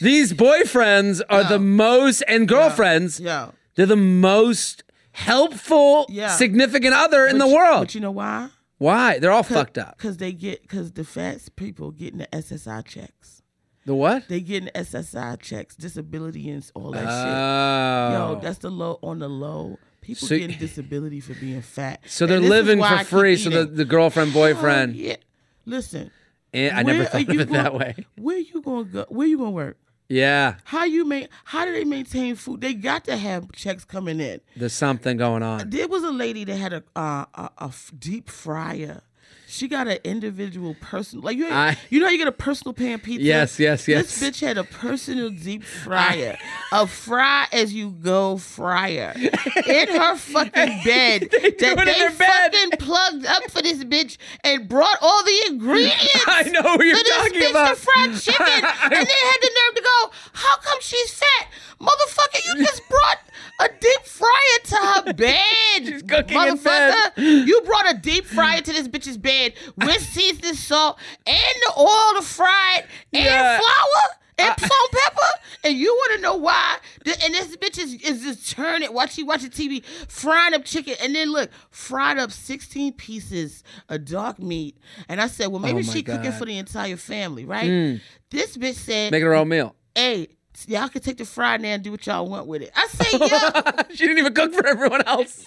These 0.00 0.32
boyfriends 0.34 1.20
are 1.28 1.44
the 1.44 1.58
most, 1.58 2.22
and 2.28 2.46
girlfriends. 2.48 3.20
yeah. 3.20 3.50
They're 3.74 3.86
the 3.86 3.96
most 3.96 4.84
helpful, 5.12 6.06
Yeah. 6.08 6.28
significant 6.36 6.94
other 6.94 7.26
in 7.26 7.38
the 7.38 7.46
you- 7.46 7.54
world. 7.54 7.80
But 7.88 7.94
you 7.94 8.00
know 8.00 8.10
why? 8.10 8.48
Why? 8.78 9.18
They're 9.18 9.30
all 9.32 9.42
fucked 9.42 9.78
up. 9.78 9.96
Because 9.96 10.16
they 10.18 10.32
get 10.32 10.62
because 10.62 10.92
the 10.92 11.04
fat 11.04 11.40
people 11.56 11.90
getting 11.90 12.18
the 12.18 12.28
SSI 12.34 12.82
checks. 12.82 13.42
The 13.86 13.94
what? 13.94 14.28
They 14.28 14.40
getting 14.40 14.68
SSI 14.74 15.36
checks, 15.40 15.76
disability 15.76 16.50
and 16.50 16.68
all 16.74 16.90
that 16.92 17.00
shit. 17.00 18.18
Oh. 18.18 18.32
Yo, 18.34 18.40
that's 18.42 18.58
the 18.58 18.70
low 18.70 18.98
on 19.02 19.18
the 19.20 19.28
low. 19.28 19.78
People 20.02 20.28
So- 20.28 20.38
getting 20.38 20.58
disability 20.58 21.20
for 21.20 21.34
being 21.34 21.62
fat. 21.62 22.00
so 22.06 22.26
they're 22.26 22.36
And 22.38 22.48
living 22.48 22.82
I 22.82 23.02
for 23.04 23.18
free. 23.20 23.36
So 23.36 23.50
the, 23.50 23.64
the 23.64 23.84
girlfriend, 23.84 24.32
boyfriend. 24.32 24.94
Oh, 24.94 24.98
yeah. 24.98 25.16
Listen. 25.64 26.10
Eh, 26.54 26.70
I 26.72 26.82
never 26.82 27.04
thought 27.04 27.28
of 27.28 27.40
it 27.40 27.48
that 27.50 27.74
way. 27.74 27.94
Where 28.16 28.38
you 28.38 28.60
gonna 28.62 28.84
go? 28.84 29.06
Where 29.08 29.26
you 29.26 29.36
gonna 29.38 29.50
work? 29.50 29.78
Yeah. 30.08 30.56
How 30.64 30.84
you 30.84 31.04
make? 31.04 31.28
How 31.44 31.64
do 31.64 31.72
they 31.72 31.84
maintain 31.84 32.36
food? 32.36 32.60
They 32.60 32.74
got 32.74 33.04
to 33.04 33.16
have 33.16 33.50
checks 33.52 33.84
coming 33.84 34.20
in. 34.20 34.40
There's 34.56 34.72
something 34.72 35.16
going 35.16 35.42
on. 35.42 35.70
There 35.70 35.88
was 35.88 36.04
a 36.04 36.12
lady 36.12 36.44
that 36.44 36.56
had 36.56 36.72
a 36.72 36.84
uh, 36.94 37.24
a, 37.34 37.50
a 37.58 37.72
deep 37.98 38.28
fryer. 38.28 39.02
She 39.48 39.68
got 39.68 39.86
an 39.86 39.98
individual 40.02 40.74
personal, 40.80 41.24
like 41.24 41.36
you. 41.38 41.46
I- 41.48 41.78
you 41.88 42.00
know, 42.00 42.06
how 42.06 42.10
you 42.12 42.18
get 42.18 42.26
a 42.26 42.32
personal 42.32 42.74
pan 42.74 42.98
pizza. 42.98 43.22
Yes, 43.22 43.60
yes, 43.60 43.86
yes. 43.86 44.18
This 44.18 44.28
bitch 44.28 44.40
had 44.44 44.58
a 44.58 44.64
personal 44.64 45.30
deep 45.30 45.62
fryer, 45.84 46.36
a 46.72 46.86
fry 46.88 47.46
as 47.52 47.72
you 47.72 47.90
go 47.90 48.38
fryer 48.38 49.14
in 49.16 49.88
her 49.88 50.16
fucking 50.16 50.80
bed 50.84 51.28
do 51.30 51.38
that 51.40 51.58
they 51.60 51.74
their 51.84 52.10
bed. 52.10 52.52
fucking 52.52 52.70
plugged 52.80 53.24
up 53.24 53.48
for 53.50 53.62
this 53.62 53.84
bitch 53.84 54.16
and 54.42 54.68
brought 54.68 54.98
all 55.00 55.22
the 55.22 55.44
ingredients. 55.46 56.24
I 56.26 56.42
know 56.50 56.62
who 56.62 56.82
you're 56.84 56.96
for 56.96 57.04
this 57.04 57.16
talking 57.16 57.40
bitch 57.40 57.50
about. 57.50 57.68
to 57.68 57.76
fried 57.76 58.14
chicken, 58.16 58.36
i 58.64 58.78
and 58.82 58.92
they 58.92 58.98
had 58.98 59.38
the 59.40 59.50
nerve 59.54 59.74
to 59.76 59.82
go, 59.82 60.10
"How 60.32 60.56
come 60.58 60.78
she's 60.80 61.12
fat, 61.12 61.46
motherfucker? 61.80 62.44
You 62.46 62.64
just 62.64 62.82
brought 62.88 63.18
a 63.58 63.68
deep 63.68 64.02
fryer 64.04 64.58
to 64.64 64.76
her 64.76 65.12
bed, 65.14 65.36
She's 65.78 66.02
cooking 66.02 66.36
in 66.40 66.56
motherfucker. 66.58 67.14
bed. 67.16 67.48
You 67.48 67.60
brought 67.62 67.90
a 67.90 67.98
deep 67.98 68.26
fryer 68.26 68.60
to 68.60 68.72
this 68.72 68.88
bitch's 68.88 69.16
bed 69.18 69.54
with 69.76 70.00
seasoning 70.12 70.54
salt 70.54 70.98
and 71.26 71.36
the 71.66 71.72
oil 71.78 72.20
to 72.20 72.22
fry 72.22 72.78
it 72.80 72.86
and 73.12 73.24
Yeah. 73.24 73.58
flour." 73.58 74.16
And 74.38 74.54
salt 74.60 74.92
pepper, 74.92 75.26
and 75.64 75.78
you 75.78 75.94
want 75.94 76.16
to 76.16 76.20
know 76.20 76.36
why? 76.36 76.76
The- 77.06 77.24
And 77.24 77.32
this 77.32 77.56
bitch 77.56 77.78
is, 77.82 77.94
is 77.94 78.22
just 78.22 78.50
turning 78.54 78.90
while 78.92 79.06
she 79.06 79.22
watching 79.22 79.48
TV, 79.48 79.82
frying 80.08 80.52
up 80.52 80.62
chicken, 80.62 80.94
and 81.02 81.14
then 81.14 81.32
look, 81.32 81.48
fried 81.70 82.18
up 82.18 82.30
sixteen 82.30 82.92
pieces 82.92 83.64
of 83.88 84.04
dark 84.04 84.38
meat. 84.38 84.76
And 85.08 85.22
I 85.22 85.28
said, 85.28 85.46
well, 85.46 85.58
maybe 85.60 85.78
Oh 85.78 85.82
she 85.90 86.02
cooking 86.02 86.24
God. 86.24 86.32
Mm. 86.34 86.38
for 86.38 86.44
the 86.44 86.58
entire 86.58 86.98
family, 86.98 87.46
right? 87.46 87.98
This 88.30 88.58
bitch 88.58 88.74
said, 88.74 89.10
Making 89.10 89.24
her 89.26 89.34
own 89.34 89.48
meal. 89.48 89.74
"Hey, 89.94 90.28
y'all 90.66 90.88
can 90.88 91.02
take 91.02 91.18
the 91.18 91.24
fry 91.24 91.56
now 91.56 91.68
and 91.68 91.82
do 91.82 91.90
what 91.90 92.06
y'all 92.06 92.26
want 92.28 92.46
with 92.46 92.62
it." 92.62 92.70
I 92.74 92.86
say, 92.88 93.18
"Yo, 93.18 93.84
she 93.94 94.06
didn't 94.06 94.18
even 94.18 94.34
cook 94.34 94.52
for 94.54 94.66
everyone 94.66 95.02
else. 95.02 95.44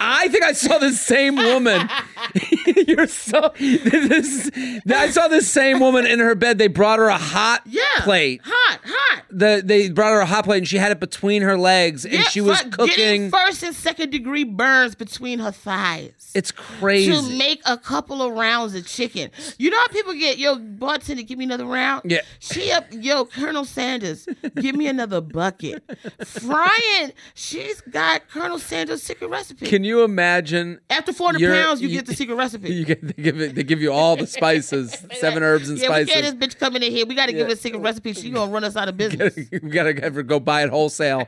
I 0.00 0.28
think 0.28 0.44
I 0.44 0.52
saw 0.52 0.78
the 0.78 0.92
same 0.92 1.36
woman. 1.36 1.88
You're 2.86 3.06
so 3.06 3.52
this. 3.58 4.50
I 4.88 5.10
saw 5.10 5.28
the 5.28 5.42
same 5.42 5.80
woman 5.80 6.06
in 6.06 6.18
her 6.18 6.34
bed. 6.34 6.58
They 6.58 6.68
brought 6.68 6.98
her 6.98 7.08
a 7.08 7.18
hot 7.18 7.62
yeah, 7.66 7.82
plate. 8.00 8.40
hot, 8.44 8.80
hot." 8.84 9.24
The 9.30 9.62
they 9.64 9.90
brought 9.90 10.12
her 10.12 10.20
a 10.20 10.26
hot 10.26 10.44
plate 10.44 10.58
and 10.58 10.68
she 10.68 10.76
had 10.78 10.90
it 10.90 10.98
between 11.00 11.42
her 11.42 11.56
legs 11.56 12.04
and 12.04 12.14
Yeah, 12.14 12.22
she 12.22 12.40
was 12.40 12.60
cooking. 12.72 13.30
first 13.30 13.62
and 13.62 13.74
second 13.74 14.10
degree 14.10 14.42
burns 14.44 14.94
between 14.96 15.38
her 15.38 15.52
thighs. 15.52 16.32
It's 16.34 16.50
crazy. 16.52 17.12
to 17.12 17.38
make 17.38 17.60
a 17.66 17.76
couple 17.76 18.22
of 18.22 18.32
rounds 18.32 18.74
of 18.74 18.86
chicken. 18.86 19.30
You 19.58 19.70
know 19.70 19.78
how 19.78 19.88
people 19.88 20.14
get, 20.14 20.38
yo, 20.38 20.56
bartender, 20.58 21.22
give 21.22 21.38
me 21.38 21.44
another 21.44 21.64
round? 21.64 22.02
Yeah. 22.04 22.20
She 22.38 22.70
up, 22.72 22.86
yo, 22.92 23.24
Colonel 23.24 23.64
Sanders, 23.64 24.28
give 24.56 24.74
me 24.76 24.86
another 24.86 25.20
bucket. 25.20 25.82
Frying, 26.24 27.12
she's 27.34 27.80
got 27.82 28.28
Colonel 28.28 28.58
Sanders' 28.58 29.02
secret 29.02 29.28
recipe. 29.28 29.66
Can 29.66 29.84
you 29.84 30.02
imagine? 30.04 30.80
After 30.90 31.12
400 31.12 31.50
pounds, 31.52 31.80
you, 31.82 31.88
you- 31.88 31.96
get 31.98 32.06
the 32.06 32.14
secret 32.14 32.34
recipe. 32.36 32.72
You 32.80 32.84
get, 32.84 33.02
they 33.16 33.22
give 33.22 33.40
it, 33.40 33.54
they 33.54 33.62
give 33.62 33.80
you 33.82 33.92
all 33.92 34.16
the 34.16 34.26
spices, 34.26 34.96
seven 35.18 35.42
herbs 35.42 35.68
and 35.68 35.78
yeah, 35.78 35.88
we 35.88 36.04
spices. 36.06 36.12
can't 36.14 36.38
this 36.40 36.48
bitch 36.54 36.58
coming 36.58 36.82
in 36.82 36.92
here. 36.92 37.04
We 37.06 37.14
got 37.14 37.26
to 37.26 37.32
give 37.32 37.46
her 37.46 37.52
a 37.52 37.56
secret 37.56 37.80
recipe. 37.80 38.12
She 38.14 38.30
gonna 38.30 38.50
run 38.50 38.64
us 38.64 38.76
out 38.76 38.88
of 38.88 38.96
business. 38.96 39.34
we 39.50 39.58
gotta 39.70 40.00
have 40.00 40.14
her 40.14 40.22
go 40.22 40.40
buy 40.40 40.62
it 40.62 40.70
wholesale. 40.70 41.26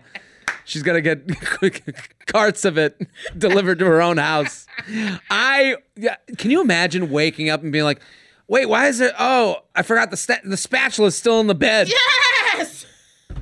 She's 0.64 0.83
gonna 0.83 1.00
get 1.00 1.28
carts 2.26 2.64
of 2.64 2.78
it 2.78 3.00
delivered 3.37 3.78
to 3.81 3.85
her 3.87 4.00
own 4.00 4.16
house. 4.19 4.66
I 5.31 5.76
yeah, 5.97 6.16
can 6.38 6.50
you 6.50 6.61
imagine 6.61 7.11
waking 7.11 7.49
up 7.50 7.62
and 7.62 7.73
being 7.73 7.85
like, 7.85 8.00
"Wait, 8.49 8.66
why 8.66 8.87
is 8.88 9.00
it? 9.00 9.12
Oh, 9.19 9.62
I 9.75 9.83
forgot 9.83 10.11
the 10.11 10.16
sta- 10.16 10.40
the 10.45 10.57
spatula's 10.57 11.16
still 11.16 11.40
in 11.40 11.47
the 11.49 11.54
bed." 11.54 11.88
yes. 11.88 12.87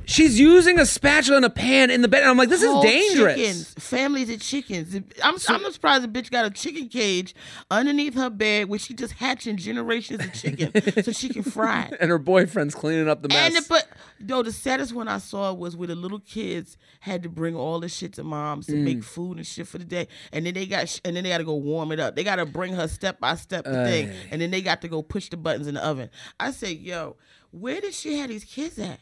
She's 0.07 0.41
using 0.41 0.79
a 0.81 0.87
spatula 0.87 1.37
and 1.37 1.45
a 1.47 1.51
pan 1.51 1.89
in 1.91 2.03
the 2.03 2.09
bed, 2.09 2.23
and 2.23 2.31
I'm 2.31 2.37
like, 2.37 2.49
"This 2.49 2.63
is 2.63 2.73
dangerous." 2.83 3.37
Chickens, 3.37 3.75
families 3.75 4.29
of 4.31 4.41
chickens. 4.41 4.95
I'm, 5.23 5.37
I'm 5.49 5.73
surprised 5.73 6.03
the 6.03 6.09
bitch 6.09 6.31
got 6.31 6.45
a 6.47 6.51
chicken 6.51 6.89
cage 6.89 7.35
underneath 7.71 8.15
her 8.15 8.29
bed 8.29 8.69
where 8.69 8.79
she 8.79 8.93
just 8.95 9.13
hatching 9.15 9.57
generations 9.57 10.25
of 10.25 10.33
chicken 10.33 10.73
so 11.05 11.13
she 11.13 11.29
can 11.29 11.45
fry 11.45 11.83
it. 11.93 11.99
And 12.01 12.11
her 12.11 12.19
boyfriend's 12.19 12.75
cleaning 12.75 13.09
up 13.09 13.23
the 13.23 13.29
mess. 13.29 13.37
And 13.55 13.57
the, 13.57 13.67
but 13.69 13.87
no, 14.19 14.43
the 14.43 14.51
saddest 14.53 14.93
one 14.93 15.07
I 15.07 15.19
saw 15.19 15.53
was 15.53 15.77
where 15.77 15.87
the 15.89 15.95
little 15.95 16.19
kids 16.21 16.77
had 17.01 17.23
to 17.23 17.29
bring 17.29 17.55
all 17.55 17.79
the 17.79 17.89
shit 17.89 18.15
to 18.15 18.25
moms 18.25 18.67
to 18.67 18.73
Mm. 18.73 18.83
make 18.85 19.05
food 19.05 19.37
and 19.37 19.47
shit 19.47 19.69
for 19.69 19.79
the 19.79 19.85
day, 19.85 20.09
and 20.33 20.45
then 20.45 20.55
they 20.55 20.67
got 20.67 21.01
and 21.05 21.15
then 21.15 21.23
they 21.23 21.31
got 21.31 21.39
to 21.39 21.45
go 21.45 21.55
warm 21.55 21.93
it 21.93 22.01
up. 22.01 22.17
They 22.17 22.25
got 22.25 22.37
to 22.37 22.47
bring 22.47 22.73
her 22.75 22.89
step 22.89 23.21
by 23.21 23.37
step 23.37 23.65
the 23.65 23.85
thing, 23.85 24.11
and 24.33 24.41
then 24.41 24.51
they 24.51 24.61
got 24.61 24.81
to 24.83 24.89
go 24.89 25.03
push 25.03 25.29
the 25.29 25.37
buttons 25.37 25.67
in 25.69 25.75
the 25.75 25.85
oven. 25.87 26.11
I 26.41 26.51
say, 26.51 26.73
yo, 26.73 27.17
where 27.53 27.81
did 27.81 27.95
she 27.95 28.19
have 28.19 28.29
these 28.29 28.45
kids 28.45 28.79
at? 28.79 28.99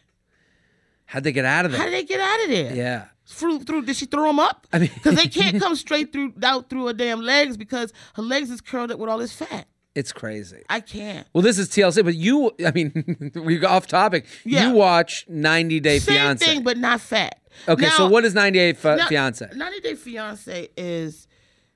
How'd 1.09 1.25
they 1.25 1.33
get 1.33 1.45
out 1.45 1.65
of 1.65 1.73
there? 1.73 1.81
How 1.81 1.87
did 1.87 1.95
they 1.95 2.05
get 2.05 2.21
out 2.21 2.45
of 2.45 2.49
there? 2.51 2.75
Yeah. 2.75 3.05
Through, 3.27 3.61
through, 3.61 3.83
did 3.87 3.97
she 3.97 4.07
throw 4.07 4.25
them 4.27 4.39
up? 4.39 4.67
I 4.73 4.79
mean- 4.79 4.91
because 4.95 5.17
they 5.17 5.27
can't 5.41 5.59
come 5.61 5.75
straight 5.75 6.13
through 6.13 6.35
out 6.43 6.69
through 6.71 6.87
her 6.87 6.93
damn 6.93 7.21
legs 7.21 7.57
because 7.57 7.93
her 8.15 8.23
legs 8.23 8.51
is 8.51 8.61
curled 8.61 8.91
up 8.93 8.99
with 8.99 9.09
all 9.11 9.19
this 9.19 9.33
fat. 9.33 9.67
It's 9.95 10.13
crazy. 10.13 10.63
I 10.69 10.81
can't. 10.81 11.27
Well, 11.33 11.43
this 11.43 11.59
is 11.59 11.69
TLC, 11.71 12.05
but 12.05 12.15
you, 12.15 12.53
I 12.65 12.71
mean, 12.71 13.33
we 13.45 13.65
off 13.65 13.87
topic. 13.87 14.27
Yeah. 14.45 14.69
You 14.69 14.75
watch 14.75 15.25
90 15.29 15.81
Day 15.81 15.99
Same 15.99 16.15
Fiance. 16.15 16.45
thing, 16.47 16.63
but 16.63 16.77
not 16.79 17.01
fat. 17.01 17.41
okay, 17.67 17.89
so 17.89 18.07
what 18.09 18.25
is 18.25 18.35
90 18.35 18.59
Day 18.59 18.73
Fi- 18.75 18.97
Now, 18.97 19.09
Fiance? 19.09 19.49
90 19.57 19.81
Day 19.81 19.95
Fiance 19.95 20.69
is 20.77 21.27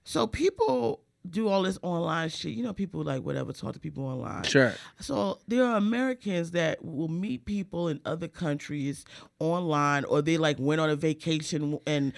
so 0.05 0.27
people 0.27 1.01
do 1.29 1.49
all 1.49 1.63
this 1.63 1.79
online 1.83 2.29
shit. 2.29 2.53
You 2.53 2.63
know, 2.65 2.73
people 2.73 3.03
like 3.03 3.23
whatever 3.23 3.53
talk 3.53 3.75
to 3.75 3.81
people 3.81 4.05
online. 4.05 4.43
Sure. 4.45 4.75
So 5.01 5.39
there 5.49 5.65
are 5.65 5.77
Americans 5.77 6.51
that 6.53 6.85
will 6.85 7.09
meet 7.09 7.45
people 7.45 7.89
in 7.89 8.01
other 8.05 8.29
countries 8.29 9.05
online, 9.39 10.05
or 10.05 10.23
they 10.23 10.37
like 10.39 10.57
went 10.59 10.81
on 10.81 10.91
a 10.91 10.97
vacation 10.97 11.79
and 11.87 12.13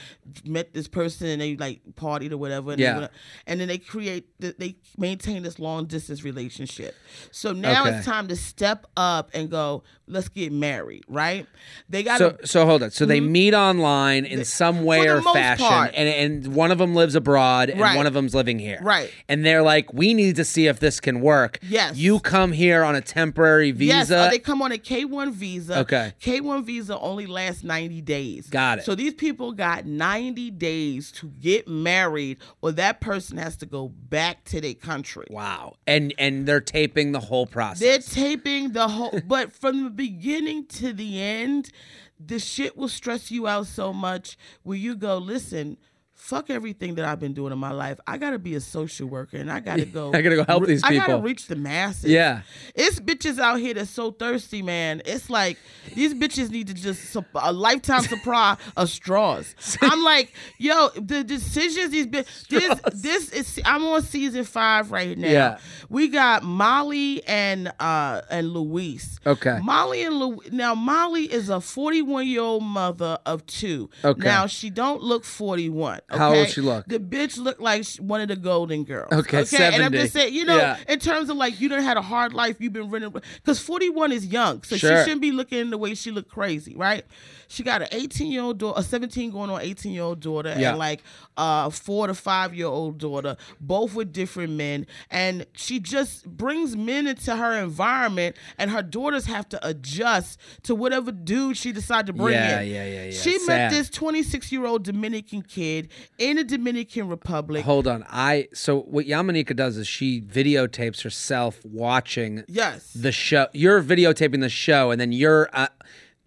met 0.45 0.73
this 0.73 0.89
person 0.89 1.27
and 1.29 1.41
they 1.41 1.57
like 1.57 1.83
partied 1.95 2.33
or 2.33 2.37
whatever. 2.39 2.73
And 2.73 2.81
Yeah. 2.81 2.99
went- 3.01 3.13
and 3.47 3.61
then 3.61 3.69
they 3.69 3.79
create, 3.79 4.29
they 4.41 4.77
maintain 4.97 5.43
this 5.43 5.59
long 5.59 5.87
distance 5.87 6.23
relationship. 6.25 6.95
So 7.31 7.53
now 7.53 7.87
Okay. 7.87 7.97
it's 7.97 8.07
time 8.07 8.29
to 8.29 8.37
step 8.37 8.87
up 8.97 9.31
and 9.35 9.51
go. 9.51 9.83
Let's 10.07 10.29
get 10.29 10.53
married, 10.53 11.05
right? 11.09 11.47
They 11.89 12.03
got 12.03 12.19
So, 12.19 12.37
so 12.45 12.67
hold 12.67 12.83
on. 12.83 12.91
So 12.91 13.07
they 13.07 13.21
meet 13.21 13.55
online 13.55 14.27
in 14.27 14.45
some 14.45 14.85
way 14.85 15.07
Mm-hmm. 15.07 15.27
or 15.27 15.33
fashion, 15.33 15.67
part. 15.67 15.93
and 15.95 16.09
and 16.45 16.55
one 16.55 16.71
of 16.71 16.77
them 16.79 16.95
lives 16.95 17.15
abroad, 17.15 17.71
and 17.71 17.81
Right. 17.81 17.97
one 17.97 18.07
of 18.07 18.13
them's 18.13 18.35
living 18.35 18.59
here. 18.59 18.79
Right. 18.83 18.94
And 19.29 19.45
they're 19.45 19.63
like, 19.63 19.93
we 19.93 20.15
need 20.15 20.37
to 20.37 20.45
see 20.45 20.67
if 20.67 20.81
this 20.81 21.01
can 21.01 21.21
work. 21.21 21.59
Yes. 21.63 21.97
You 21.97 22.21
come 22.21 22.53
here 22.53 22.83
on 22.85 22.95
a 22.95 23.01
temporary 23.01 23.71
visa. 23.71 23.95
Yes, 23.95 24.11
uh, 24.11 24.31
they 24.31 24.39
come 24.39 24.63
on 24.63 24.73
a 24.73 24.79
K 24.79 25.05
one 25.05 25.33
visa. 25.33 25.81
Okay. 25.81 26.13
K 26.21 26.41
one 26.41 26.65
visa 26.65 26.99
only 26.99 27.27
lasts 27.27 27.65
ninety 27.65 28.01
days. 28.01 28.49
Got 28.49 28.79
it. 28.79 28.85
So 28.85 28.95
these 28.95 29.15
people 29.15 29.53
got 29.53 29.87
ninety 29.87 30.51
days 30.51 31.11
to 31.13 31.29
get 31.41 31.67
married, 31.69 32.39
or 32.63 32.73
that 32.73 33.01
person 33.01 33.37
has 33.39 33.57
to 33.59 33.67
go 33.67 33.89
back 33.89 34.45
to 34.45 34.61
their 34.61 34.75
country. 34.75 35.27
wow. 35.31 35.75
And 35.87 36.15
and 36.19 36.47
they're 36.47 36.61
taping 36.61 37.13
the 37.13 37.21
whole 37.21 37.47
process. 37.47 37.81
They're 37.81 37.99
taping 38.27 38.73
the 38.73 38.89
whole, 38.89 39.21
but 39.27 39.53
from 39.53 39.85
the 39.85 39.91
beginning 39.91 40.67
to 40.67 40.93
the 40.93 41.21
end, 41.21 41.71
the 42.19 42.39
shit 42.39 42.77
will 42.77 42.89
stress 42.89 43.31
you 43.31 43.47
out 43.47 43.67
so 43.67 43.93
much 43.93 44.37
where 44.63 44.79
you 44.79 44.95
go, 44.95 45.19
listen, 45.19 45.77
fuck 46.15 46.49
everything 46.49 46.95
that 46.95 47.05
I've 47.05 47.21
been 47.21 47.35
doing 47.35 47.53
in 47.53 47.59
my 47.59 47.73
life. 47.73 47.99
I 48.07 48.19
gotta 48.19 48.39
be 48.39 48.55
a 48.55 48.61
social 48.61 49.09
worker 49.09 49.37
and 49.37 49.51
I 49.51 49.61
gotta 49.61 49.85
go. 49.85 50.13
I 50.15 50.23
gotta 50.23 50.37
go 50.37 50.45
help 50.45 50.67
these 50.67 50.83
people. 50.83 51.03
I 51.03 51.07
gotta 51.07 51.23
reach 51.23 51.49
the 51.49 51.57
masses. 51.57 52.11
Yeah. 52.11 52.43
It's 52.75 53.01
bitches 53.01 53.39
out 53.39 53.59
here 53.61 53.75
that's 53.75 53.91
so 53.91 54.11
thirsty, 54.11 54.63
man. 54.63 55.03
It's 55.05 55.29
like 55.29 55.59
these 55.95 56.15
bitches 56.15 56.51
need 56.51 56.69
to 56.69 56.75
just 56.75 57.17
a 57.35 57.53
lifetime 57.53 58.03
supply 58.03 58.57
of 58.77 58.89
straws. 58.89 59.55
I'm 59.83 60.03
like, 60.03 60.33
yo, 60.59 60.89
the 60.91 61.25
decisions 61.25 61.91
these 61.91 62.07
bitches. 62.07 62.49
This, 62.49 62.81
this 62.95 63.29
is. 63.31 63.61
I'm 63.65 63.85
on 63.85 64.03
season 64.03 64.45
five 64.45 64.93
right 64.93 65.17
now. 65.19 65.29
Yeah. 65.29 65.59
We 65.89 66.09
got 66.09 66.43
Molly 66.43 67.23
and 67.27 67.73
uh 67.81 68.23
and 68.31 68.51
Luis. 68.51 69.19
Okay. 69.27 69.59
Molly 69.63 70.03
and 70.05 70.15
Lu- 70.17 70.41
now 70.53 70.75
Molly 70.75 71.25
is 71.25 71.49
a 71.49 71.61
41 71.61 72.27
year 72.27 72.41
old 72.41 72.63
mother 72.63 73.19
of 73.27 73.45
two. 73.47 73.91
Okay. 74.05 74.25
Now 74.25 74.47
she 74.47 74.71
don't 74.71 75.03
look 75.03 75.25
41. 75.25 76.01
How 76.11 76.35
old 76.35 76.49
she 76.49 76.61
look? 76.61 76.87
The 76.87 76.99
bitch 76.99 77.39
looked 77.39 77.61
like 77.61 77.85
one 77.97 78.21
of 78.21 78.29
the 78.29 78.37
Golden 78.37 78.85
Girls. 78.85 79.13
Okay, 79.13 79.45
And 79.59 79.83
I'm 79.83 79.93
just 79.93 80.13
saying, 80.13 80.35
you 80.35 80.45
know, 80.45 80.57
Yeah. 80.57 80.77
in 80.89 80.99
terms 80.99 81.31
of 81.31 81.37
like 81.37 81.61
you 81.61 81.69
done 81.69 81.83
had 81.83 81.97
a 81.97 82.03
hard 82.03 82.35
life, 82.35 82.57
you've 82.61 82.73
been 82.73 82.91
running 82.91 83.11
because 83.11 83.59
41 83.61 84.13
is 84.13 84.27
young, 84.27 84.63
so 84.63 84.77
Sure. 84.77 84.91
she 84.99 85.03
shouldn't 85.05 85.21
be 85.23 85.33
looking 85.33 85.71
the 85.71 85.79
way 85.79 85.95
she 85.95 86.11
looked 86.11 86.31
crazy, 86.31 86.77
right? 86.77 87.05
She 87.49 87.63
got 87.63 87.83
an 87.83 87.89
18 87.93 88.31
year 88.31 88.43
old 88.43 88.59
daughter, 88.59 88.79
a 88.81 88.83
17 88.83 89.31
going 89.31 89.51
on 89.51 89.61
18 89.61 89.93
year 89.93 90.03
old 90.03 90.21
daughter, 90.21 90.55
Yeah. 90.59 90.71
and 90.71 90.79
like 90.79 91.03
a 91.37 91.71
four 91.71 92.07
to 92.07 92.15
five 92.15 92.55
year 92.55 92.67
old 92.67 92.99
daughter, 92.99 93.37
both 93.61 93.95
with 93.95 94.13
different 94.13 94.53
men, 94.55 94.87
and 95.11 95.47
she 95.55 95.81
just 95.81 96.27
brings 96.27 96.77
men 96.77 97.07
into 97.07 97.35
her 97.37 97.53
environment, 97.63 98.37
and 98.59 98.71
her 98.71 98.83
daughters 98.83 99.27
have 99.27 99.49
to 99.51 99.67
adjust 99.67 100.39
to 100.63 100.75
whatever 100.75 101.13
dude 101.13 101.57
she 101.57 101.73
decided 101.73 102.07
to 102.07 102.13
bring 102.13 102.35
Yeah, 102.35 102.61
in. 102.61 102.69
yeah, 102.71 102.85
yeah, 102.87 103.05
yeah. 103.07 103.11
She 103.11 103.39
Sad. 103.39 103.47
met 103.47 103.71
this 103.71 103.91
26 103.91 104.51
year 104.53 104.67
old 104.67 104.85
Dominican 104.85 105.43
kid 105.43 105.89
in 106.19 106.37
the 106.37 106.45
Dominican 106.45 107.09
Republic. 107.09 107.65
Hold 107.65 107.87
on. 107.87 108.05
I 108.09 108.49
so 108.53 108.81
what 108.83 109.07
Yamaneika 109.07 109.55
does 109.57 109.77
is 109.77 109.87
she 109.87 110.21
videotapes 110.21 111.03
herself 111.03 111.61
watching 111.65 112.45
Yes. 112.49 112.93
the 112.95 113.13
show. 113.13 113.49
You're 113.53 113.83
videotaping 113.83 114.41
the 114.41 114.49
show, 114.49 114.91
and 114.91 115.01
then 115.01 115.13
you're 115.13 115.49
uh, 115.53 115.69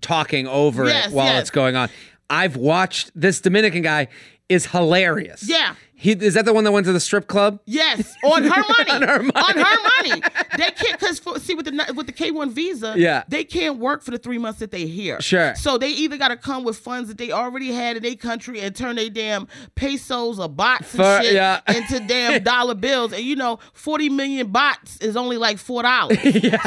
talking 0.01 0.47
over 0.47 0.85
Yes, 0.85 1.07
it 1.07 1.13
while 1.13 1.25
yes. 1.27 1.41
it's 1.41 1.49
going 1.51 1.75
on. 1.75 1.89
I've 2.29 2.55
watched 2.57 3.11
this 3.15 3.39
Dominican 3.41 3.81
guy. 3.81 4.07
is 4.49 4.65
hilarious. 4.65 5.47
Yeah. 5.47 5.75
He 5.99 6.11
is 6.11 6.35
that 6.35 6.45
the 6.45 6.53
one 6.53 6.63
that 6.63 6.71
went 6.71 6.85
to 6.85 6.93
the 6.93 6.99
strip 6.99 7.27
club? 7.27 7.59
Yes, 7.65 8.13
on 8.23 8.43
her 8.43 8.49
money. 8.49 8.91
On 8.91 9.01
her 9.01 9.17
money. 9.23 9.31
On 9.35 9.57
her 9.57 9.89
money. 10.11 10.21
They 10.57 10.69
can't 10.71 10.99
because 10.99 11.19
see 11.43 11.55
with 11.55 11.65
the 11.65 11.93
with 11.95 12.05
the 12.05 12.11
K 12.13 12.29
one 12.31 12.51
visa, 12.51 12.93
Yeah. 12.95 13.23
they 13.27 13.43
can't 13.43 13.77
work 13.79 14.03
for 14.03 14.11
the 14.11 14.17
three 14.19 14.37
months 14.37 14.59
that 14.59 14.69
they 14.71 14.85
here. 14.85 15.19
Sure. 15.21 15.55
So 15.55 15.77
they 15.79 15.89
either 15.89 16.17
got 16.17 16.27
to 16.29 16.37
come 16.37 16.63
with 16.63 16.77
funds 16.77 17.09
that 17.09 17.17
they 17.17 17.31
already 17.31 17.71
had 17.71 17.97
in 17.97 18.03
their 18.03 18.15
country 18.15 18.59
and 18.61 18.75
turn 18.75 18.95
their 18.95 19.09
damn 19.09 19.47
pesos 19.75 20.39
or 20.39 20.47
bots 20.49 20.93
and 20.93 21.23
shit 21.25 21.33
yeah. 21.33 21.61
into 21.67 21.99
damn 22.07 22.43
dollar 22.43 22.75
bills. 22.75 23.11
And 23.13 23.23
you 23.23 23.35
know, 23.35 23.59
forty 23.73 24.09
million 24.09 24.47
bots 24.51 24.97
is 24.97 25.15
only 25.17 25.37
like 25.37 25.57
four 25.57 25.81
dollars. 25.83 26.17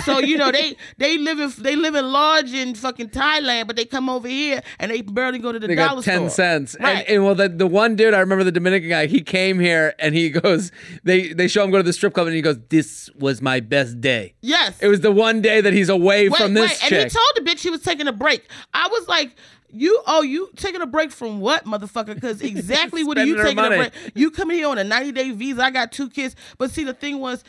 So 0.05 0.19
you 0.19 0.39
know 0.39 0.51
they 0.51 0.77
they 0.99 1.19
live 1.19 1.39
in 1.39 1.53
they 1.59 1.77
live 1.77 1.95
in 1.95 2.11
large 2.11 2.53
in 2.53 2.75
fucking 2.75 3.11
Thailand, 3.11 3.67
but 3.69 3.77
they 3.77 3.85
come 3.85 4.09
over 4.09 4.27
here 4.29 4.61
and 4.81 4.91
they 4.91 5.03
barely 5.03 5.39
go 5.39 5.53
to 5.53 5.59
the 5.59 5.69
They 5.69 5.75
dollar 5.77 5.97
got 5.97 6.05
ten 6.05 6.19
store. 6.21 6.31
cents. 6.31 6.77
Right. 6.81 6.99
And, 7.07 7.09
and 7.09 7.25
well, 7.25 7.35
the, 7.35 7.49
the 7.49 7.67
one 7.67 7.95
dude 7.97 8.15
I 8.15 8.19
remember, 8.21 8.45
the 8.45 8.53
Dominican 8.53 8.89
guy, 8.89 9.07
he 9.07 9.20
came 9.23 9.59
here 9.59 9.95
and 9.99 10.15
he 10.15 10.31
goes, 10.31 10.73
they 11.05 11.33
they 11.33 11.49
show 11.49 11.65
him 11.65 11.71
go 11.71 11.77
to 11.79 11.83
the 11.83 11.93
strip 11.93 12.15
club 12.15 12.27
and 12.27 12.37
he 12.37 12.43
goes, 12.43 12.59
"This 12.69 13.11
was 13.17 13.41
my 13.43 13.61
best 13.61 14.01
day." 14.01 14.35
yes. 14.41 14.79
It 14.81 14.89
was 14.89 15.01
the 15.01 15.13
one 15.13 15.43
day 15.43 15.61
that 15.61 15.73
he's 15.73 15.89
away 15.89 16.29
wait, 16.29 16.41
from 16.41 16.55
this 16.55 16.71
wait. 16.71 16.79
chick. 16.79 16.93
And 16.93 17.11
he 17.11 17.17
told 17.17 17.33
the 17.37 17.43
bitch 17.43 17.61
he 17.61 17.71
was 17.71 17.83
taking 17.83 18.07
a 18.07 18.13
break. 18.13 18.49
I 18.73 18.89
was 18.89 19.09
like, 19.09 19.37
you, 19.73 20.01
oh, 20.07 20.23
you 20.23 20.51
taking 20.57 20.81
a 20.81 20.87
break 20.87 21.11
from 21.11 21.41
what, 21.41 21.65
motherfucker? 21.65 22.15
Because 22.15 22.41
exactly 22.43 23.05
what 23.05 23.19
are 23.19 23.25
you 23.25 23.37
taking 23.37 23.59
a 23.59 23.69
break? 23.69 23.93
You 24.15 24.31
coming 24.31 24.57
here 24.57 24.69
on 24.69 24.79
a 24.79 24.85
90 24.85 25.13
day 25.13 25.31
visa. 25.31 25.63
I 25.63 25.71
got 25.71 25.93
two 25.93 26.09
kids. 26.09 26.37
But 26.59 26.71
see, 26.71 26.85
the 26.85 26.95
thing 26.95 27.19
was, 27.19 27.45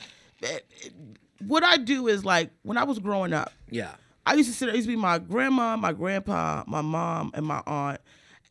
what 1.45 1.63
I 1.63 1.77
do 1.77 2.07
is 2.07 2.25
like, 2.25 2.51
when 2.63 2.77
I 2.77 2.83
was 2.83 2.99
growing 2.99 3.33
up, 3.33 3.51
yeah. 3.69 3.95
I 4.25 4.35
used 4.35 4.49
to 4.49 4.55
sit 4.55 4.65
there, 4.65 4.73
it 4.75 4.77
used 4.77 4.87
to 4.87 4.93
be 4.93 5.01
my 5.01 5.17
grandma, 5.17 5.75
my 5.77 5.93
grandpa, 5.93 6.63
my 6.67 6.81
mom, 6.81 7.31
and 7.33 7.45
my 7.45 7.63
aunt. 7.65 8.01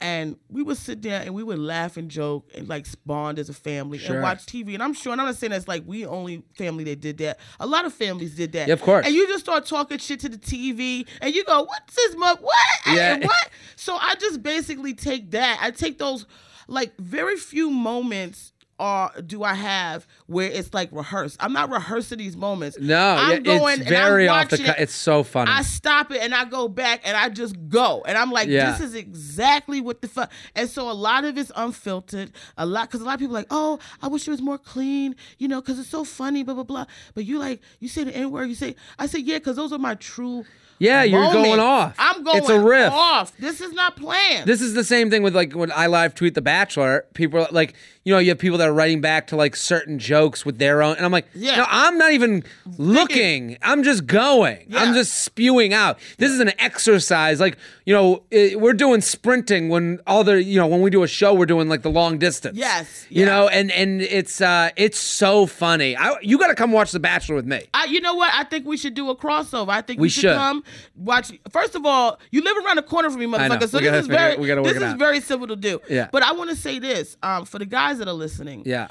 And 0.02 0.36
we 0.48 0.62
would 0.62 0.78
sit 0.78 1.02
there 1.02 1.20
and 1.20 1.34
we 1.34 1.42
would 1.42 1.58
laugh 1.58 1.98
and 1.98 2.10
joke 2.10 2.48
and 2.54 2.66
like 2.66 2.86
bond 3.04 3.38
as 3.38 3.50
a 3.50 3.52
family 3.52 3.98
Sure. 3.98 4.14
and 4.14 4.22
watch 4.22 4.46
TV. 4.46 4.72
And 4.72 4.82
I'm 4.82 4.94
sure, 4.94 5.12
and 5.12 5.20
I'm 5.20 5.26
not 5.26 5.36
saying 5.36 5.50
that's 5.50 5.68
like 5.68 5.82
we 5.86 6.06
only 6.06 6.42
family 6.56 6.84
that 6.84 7.00
did 7.00 7.18
that. 7.18 7.38
A 7.60 7.66
lot 7.66 7.84
of 7.84 7.92
families 7.92 8.34
did 8.34 8.52
that. 8.52 8.68
Yeah, 8.68 8.72
of 8.72 8.80
course. 8.80 9.04
And 9.04 9.14
you 9.14 9.26
just 9.28 9.44
start 9.44 9.66
talking 9.66 9.98
shit 9.98 10.20
to 10.20 10.30
the 10.30 10.38
TV 10.38 11.06
and 11.20 11.34
you 11.34 11.44
go, 11.44 11.64
What's 11.64 11.94
this 11.94 12.16
mug? 12.16 12.38
What? 12.40 12.56
Yeah. 12.86 13.12
And 13.14 13.24
what? 13.24 13.50
So 13.76 13.96
I 13.96 14.14
just 14.14 14.42
basically 14.42 14.94
take 14.94 15.32
that. 15.32 15.58
I 15.60 15.70
take 15.70 15.98
those 15.98 16.24
like 16.66 16.96
very 16.98 17.36
few 17.36 17.68
moments 17.68 18.52
are 18.80 19.12
do 19.24 19.44
I 19.44 19.54
have 19.54 20.06
where 20.26 20.50
it's 20.50 20.72
like 20.74 20.88
rehearsed. 20.90 21.36
I'm 21.38 21.52
not 21.52 21.70
rehearsing 21.70 22.18
these 22.18 22.36
moments. 22.36 22.78
No, 22.80 22.98
I'm 22.98 23.44
yeah, 23.44 23.58
going 23.58 23.80
it's 23.80 23.88
very 23.88 24.26
off 24.26 24.48
the 24.48 24.56
cut. 24.58 24.78
it. 24.78 24.82
It's 24.82 24.94
so 24.94 25.22
funny. 25.22 25.50
I 25.52 25.62
stop 25.62 26.10
it 26.10 26.22
and 26.22 26.34
I 26.34 26.46
go 26.46 26.66
back 26.66 27.02
and 27.04 27.16
I 27.16 27.28
just 27.28 27.54
go 27.68 28.02
and 28.06 28.16
I'm 28.18 28.30
like, 28.32 28.48
Yeah. 28.48 28.70
this 28.72 28.80
is 28.80 28.94
exactly 28.94 29.80
what 29.80 30.00
the 30.00 30.08
fuck. 30.08 30.32
And 30.56 30.68
so 30.68 30.90
a 30.90 30.92
lot 30.92 31.24
of 31.24 31.36
it's 31.36 31.52
unfiltered. 31.54 32.32
A 32.56 32.64
lot 32.66 32.88
because 32.88 33.02
a 33.02 33.04
lot 33.04 33.14
of 33.14 33.20
people 33.20 33.36
are 33.36 33.40
like, 33.40 33.48
oh, 33.50 33.78
I 34.02 34.08
wish 34.08 34.26
it 34.26 34.30
was 34.30 34.42
more 34.42 34.58
clean, 34.58 35.14
you 35.38 35.46
know, 35.46 35.60
because 35.60 35.78
it's 35.78 35.88
so 35.90 36.02
funny, 36.04 36.42
blah 36.42 36.54
blah 36.54 36.64
blah. 36.64 36.86
But 37.14 37.26
you 37.26 37.38
like, 37.38 37.60
you 37.80 37.88
say 37.88 38.04
the 38.04 38.16
n 38.16 38.30
word, 38.30 38.46
you 38.46 38.54
say, 38.54 38.74
I 38.98 39.06
say 39.06 39.18
yeah, 39.20 39.38
because 39.38 39.56
those 39.56 39.72
are 39.72 39.78
my 39.78 39.94
true. 39.96 40.44
Yeah, 40.78 41.02
you're 41.02 41.30
going 41.30 41.60
off. 41.60 41.94
I'm 41.98 42.24
going 42.24 42.38
It's 42.38 42.48
a 42.48 42.58
riff. 42.58 42.90
off. 42.90 43.36
This 43.36 43.60
is 43.60 43.70
not 43.74 43.96
planned. 43.96 44.46
This 44.48 44.62
is 44.62 44.72
the 44.72 44.82
same 44.82 45.10
thing 45.10 45.22
with 45.22 45.36
like 45.36 45.52
when 45.52 45.70
I 45.72 45.88
live 45.88 46.14
tweet 46.14 46.32
The 46.34 46.40
Bachelor. 46.40 47.04
People 47.12 47.40
are 47.40 47.48
like, 47.50 47.74
you 48.04 48.12
know, 48.14 48.18
you 48.18 48.30
have 48.30 48.38
people 48.38 48.58
that 48.58 48.68
are 48.68 48.72
writing 48.72 49.00
back 49.00 49.26
to 49.28 49.36
like 49.36 49.54
certain 49.54 49.98
jokes 49.98 50.44
with 50.46 50.58
their 50.58 50.82
own, 50.82 50.96
and 50.96 51.04
I'm 51.04 51.12
like, 51.12 51.26
Yeah. 51.34 51.56
no, 51.56 51.66
I'm 51.68 51.98
not 51.98 52.12
even 52.12 52.42
looking. 52.78 53.56
I'm 53.62 53.82
just 53.82 54.06
going. 54.06 54.66
I'm 54.74 54.94
just 54.94 55.14
spewing 55.22 55.72
out. 55.74 55.98
This 56.18 56.30
is 56.32 56.40
an 56.40 56.52
exercise. 56.58 57.40
Like, 57.40 57.56
you 57.84 57.94
know, 57.94 58.22
it, 58.30 58.60
we're 58.60 58.72
doing 58.72 59.00
sprinting 59.00 59.68
when 59.68 60.00
all 60.06 60.24
the, 60.24 60.42
you 60.42 60.58
know, 60.58 60.66
when 60.66 60.80
we 60.80 60.90
do 60.90 61.02
a 61.02 61.08
show, 61.08 61.34
we're 61.34 61.46
doing 61.46 61.68
like 61.68 61.82
the 61.82 61.90
long 61.90 62.18
distance. 62.18 62.56
Yes, 62.56 63.06
You 63.10 63.26
know, 63.26 63.48
and 63.48 63.70
and 63.70 64.00
it's 64.02 64.40
uh 64.40 64.70
it's 64.76 64.98
so 64.98 65.46
funny. 65.46 65.96
I, 65.96 66.14
you 66.22 66.38
got 66.38 66.48
to 66.48 66.54
come 66.54 66.72
watch 66.72 66.92
The 66.92 67.00
Bachelor 67.00 67.36
with 67.36 67.46
me. 67.46 67.62
I, 67.74 67.84
you 67.84 68.00
know 68.00 68.14
what? 68.14 68.32
I 68.34 68.44
think 68.44 68.66
we 68.66 68.76
should 68.76 68.94
do 68.94 69.10
a 69.10 69.16
crossover. 69.16 69.68
I 69.68 69.82
think 69.82 69.98
We 70.00 70.04
we, 70.04 70.08
should, 70.08 70.22
should. 70.22 70.36
come 70.36 70.64
watch. 70.96 71.32
First 71.50 71.74
of 71.74 71.84
all, 71.86 72.18
you 72.30 72.42
live 72.42 72.56
around 72.64 72.76
the 72.76 72.82
corner 72.82 73.10
from 73.10 73.20
me, 73.20 73.26
motherfucker. 73.26 73.68
So 73.68 73.78
We 73.78 73.84
this 73.84 73.90
gotta 73.90 73.98
is 73.98 74.06
very, 74.06 74.36
we 74.36 74.46
gotta 74.48 74.62
work 74.62 74.72
this 74.72 74.76
is 74.82 74.82
out. 74.94 74.98
very 74.98 75.20
simple 75.20 75.46
to 75.48 75.56
do. 75.56 75.80
Yeah. 75.88 76.08
But 76.12 76.22
I 76.22 76.32
want 76.32 76.50
to 76.50 76.56
say 76.56 76.78
this 76.78 77.16
um, 77.22 77.44
for 77.44 77.58
the 77.58 77.66
guys 77.66 77.89
that 77.98 78.08
are 78.08 78.14
listening. 78.14 78.62
Yeah. 78.64 78.88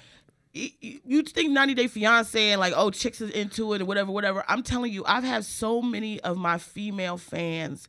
You 0.51 1.21
think 1.21 1.51
90 1.51 1.75
Day 1.75 1.87
Fiance 1.87 2.51
and 2.51 2.59
like, 2.59 2.73
oh, 2.75 2.89
chicks 2.89 3.21
is 3.21 3.29
into 3.31 3.73
it 3.73 3.81
or 3.81 3.85
whatever, 3.85 4.11
whatever. 4.11 4.43
I'm 4.47 4.63
telling 4.63 4.91
you, 4.91 5.05
I've 5.05 5.23
had 5.23 5.45
so 5.45 5.81
many 5.81 6.19
of 6.21 6.37
my 6.37 6.57
female 6.57 7.17
fans 7.17 7.87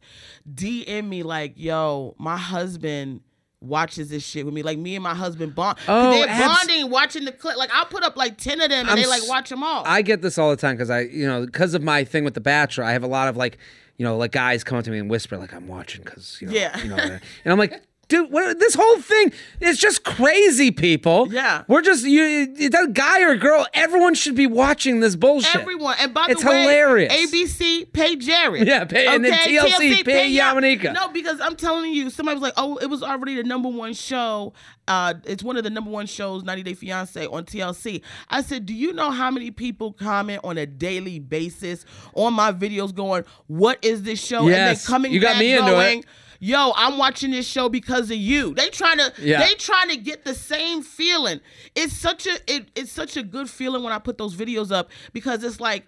DM 0.53 1.09
me 1.09 1.23
like, 1.23 1.55
yo, 1.57 2.15
my 2.19 2.37
husband 2.37 3.23
watches 3.63 4.11
this 4.11 4.23
shit 4.25 4.45
with 4.45 4.53
me. 4.55 4.63
Like 4.63 4.79
me 4.79 4.95
and 4.95 5.03
my 5.03 5.15
husband 5.15 5.55
bond. 5.55 5.79
Oh, 5.89 6.11
they're 6.11 6.29
abs- 6.29 6.67
bonding, 6.67 6.91
watching 6.91 7.25
the 7.25 7.33
clip. 7.33 7.57
Like 7.57 7.71
I'll 7.73 7.87
put 7.87 8.03
up 8.03 8.17
like 8.17 8.37
10 8.37 8.61
of 8.61 8.69
them 8.69 8.81
and 8.81 8.91
I'm 8.91 8.97
they 8.97 9.07
like 9.07 9.27
watch 9.27 9.49
them 9.49 9.63
all. 9.63 9.83
I 9.87 10.03
get 10.03 10.21
this 10.21 10.37
all 10.37 10.51
the 10.51 10.57
time 10.57 10.77
because 10.77 10.91
I, 10.91 11.01
you 11.01 11.27
know, 11.27 11.47
because 11.47 11.73
of 11.73 11.83
my 11.83 12.05
thing 12.05 12.25
with 12.25 12.35
The 12.35 12.41
Bachelor, 12.43 12.85
I 12.85 12.93
have 12.93 13.03
a 13.03 13.07
lot 13.09 13.29
of 13.29 13.39
like, 13.39 13.57
you 13.97 14.05
know, 14.05 14.19
like 14.19 14.33
guys 14.33 14.65
come 14.65 14.77
up 14.79 14.85
to 14.85 14.91
me 14.91 14.99
and 14.99 15.09
whisper 15.11 15.39
like 15.39 15.55
I'm 15.55 15.67
watching 15.67 16.05
because 16.05 16.39
you 16.43 16.49
know, 16.49 16.53
Yeah. 16.53 16.79
you 16.83 16.91
know, 16.91 16.97
and 16.99 17.21
I'm 17.53 17.59
like. 17.59 17.83
Dude, 18.11 18.31
what, 18.33 18.59
this 18.59 18.75
whole 18.75 19.01
thing 19.01 19.33
is 19.61 19.79
just 19.79 20.03
crazy, 20.05 20.73
people. 20.73 21.33
Yeah. 21.33 21.63
we're 21.69 21.81
just 21.81 22.05
you. 22.05 22.69
Doesn't 22.69 22.93
guy 22.95 23.23
or 23.23 23.37
girl. 23.37 23.67
Everyone 23.73 24.15
should 24.15 24.35
be 24.35 24.49
watching 24.49 24.99
this 24.99 25.15
bullshit. 25.15 25.55
Everyone. 25.55 25.95
And 26.01 26.13
by 26.13 26.27
It's 26.29 26.43
the 26.43 26.51
way, 26.51 26.63
hilarious. 26.63 27.13
ABC 27.15 27.93
pay 27.93 28.17
Jared. 28.17 28.67
Yeah, 28.67 28.85
pay- 28.85 29.07
and 29.07 29.25
then 29.25 29.33
TLC 29.33 30.05
pay 30.05 30.29
Ya- 30.29 30.53
Yamaneika. 30.53 30.93
No, 30.93 31.09
because 31.09 31.41
I'm 31.41 31.55
telling 31.55 31.93
you, 31.95 32.11
somebody 32.11 32.35
was 32.35 32.43
like, 32.43 32.55
"Oh, 32.57 32.77
it 32.79 32.87
was 32.87 33.03
already 33.03 33.37
the 33.37 33.45
number 33.45 33.69
one 33.69 33.95
show. 33.95 34.53
Uh, 34.89 35.15
it's 35.25 35.45
one 35.45 35.57
of 35.57 35.63
the 35.63 35.71
number 35.71 35.91
one 35.91 36.07
shows, 36.07 36.43
90 36.43 36.65
Day 36.65 36.75
Fiance 36.75 37.25
on 37.29 37.45
TLC." 37.45 38.03
I 38.29 38.43
said, 38.43 38.67
"Do 38.67 38.75
you 38.75 38.93
know 38.93 39.13
how 39.13 39.31
many 39.31 39.53
people 39.53 39.93
comment 39.93 40.41
on 40.43 40.59
a 40.59 40.67
daily 40.67 41.21
basis 41.21 41.85
on 42.15 42.35
my 42.35 42.51
videos, 42.53 42.93
going, 42.93 43.25
"What 43.47 43.79
is 43.85 44.03
this 44.03 44.21
show?" 44.21 44.49
Yes. 44.49 44.57
and 44.59 44.77
then 44.79 44.85
coming 44.85 45.13
You 45.13 45.21
got 45.21 45.35
back 45.35 45.39
me 45.39 45.57
into 45.57 45.79
it. 45.79 46.05
Yo, 46.43 46.73
I'm 46.75 46.97
watching 46.97 47.31
this 47.33 47.47
show 47.47 47.69
because 47.69 48.11
of 48.11 48.17
you. 48.17 48.55
They 48.55 48.71
trying 48.71 48.97
to 48.97 49.13
Yeah. 49.21 49.47
they 49.47 49.55
trying 49.55 49.91
to 49.91 49.97
get 49.99 50.25
the 50.25 50.35
same 50.35 50.83
feeling. 50.83 51.41
It's 51.75 51.93
such 51.95 52.27
a 52.27 52.39
it, 52.47 52.69
it's 52.75 52.91
such 52.91 53.17
a 53.19 53.23
good 53.23 53.49
feeling 53.51 53.83
when 53.83 53.93
I 53.93 53.99
put 53.99 54.17
those 54.17 54.35
videos 54.35 54.73
up 54.73 54.89
because 55.13 55.45
it's 55.45 55.61
like 55.61 55.87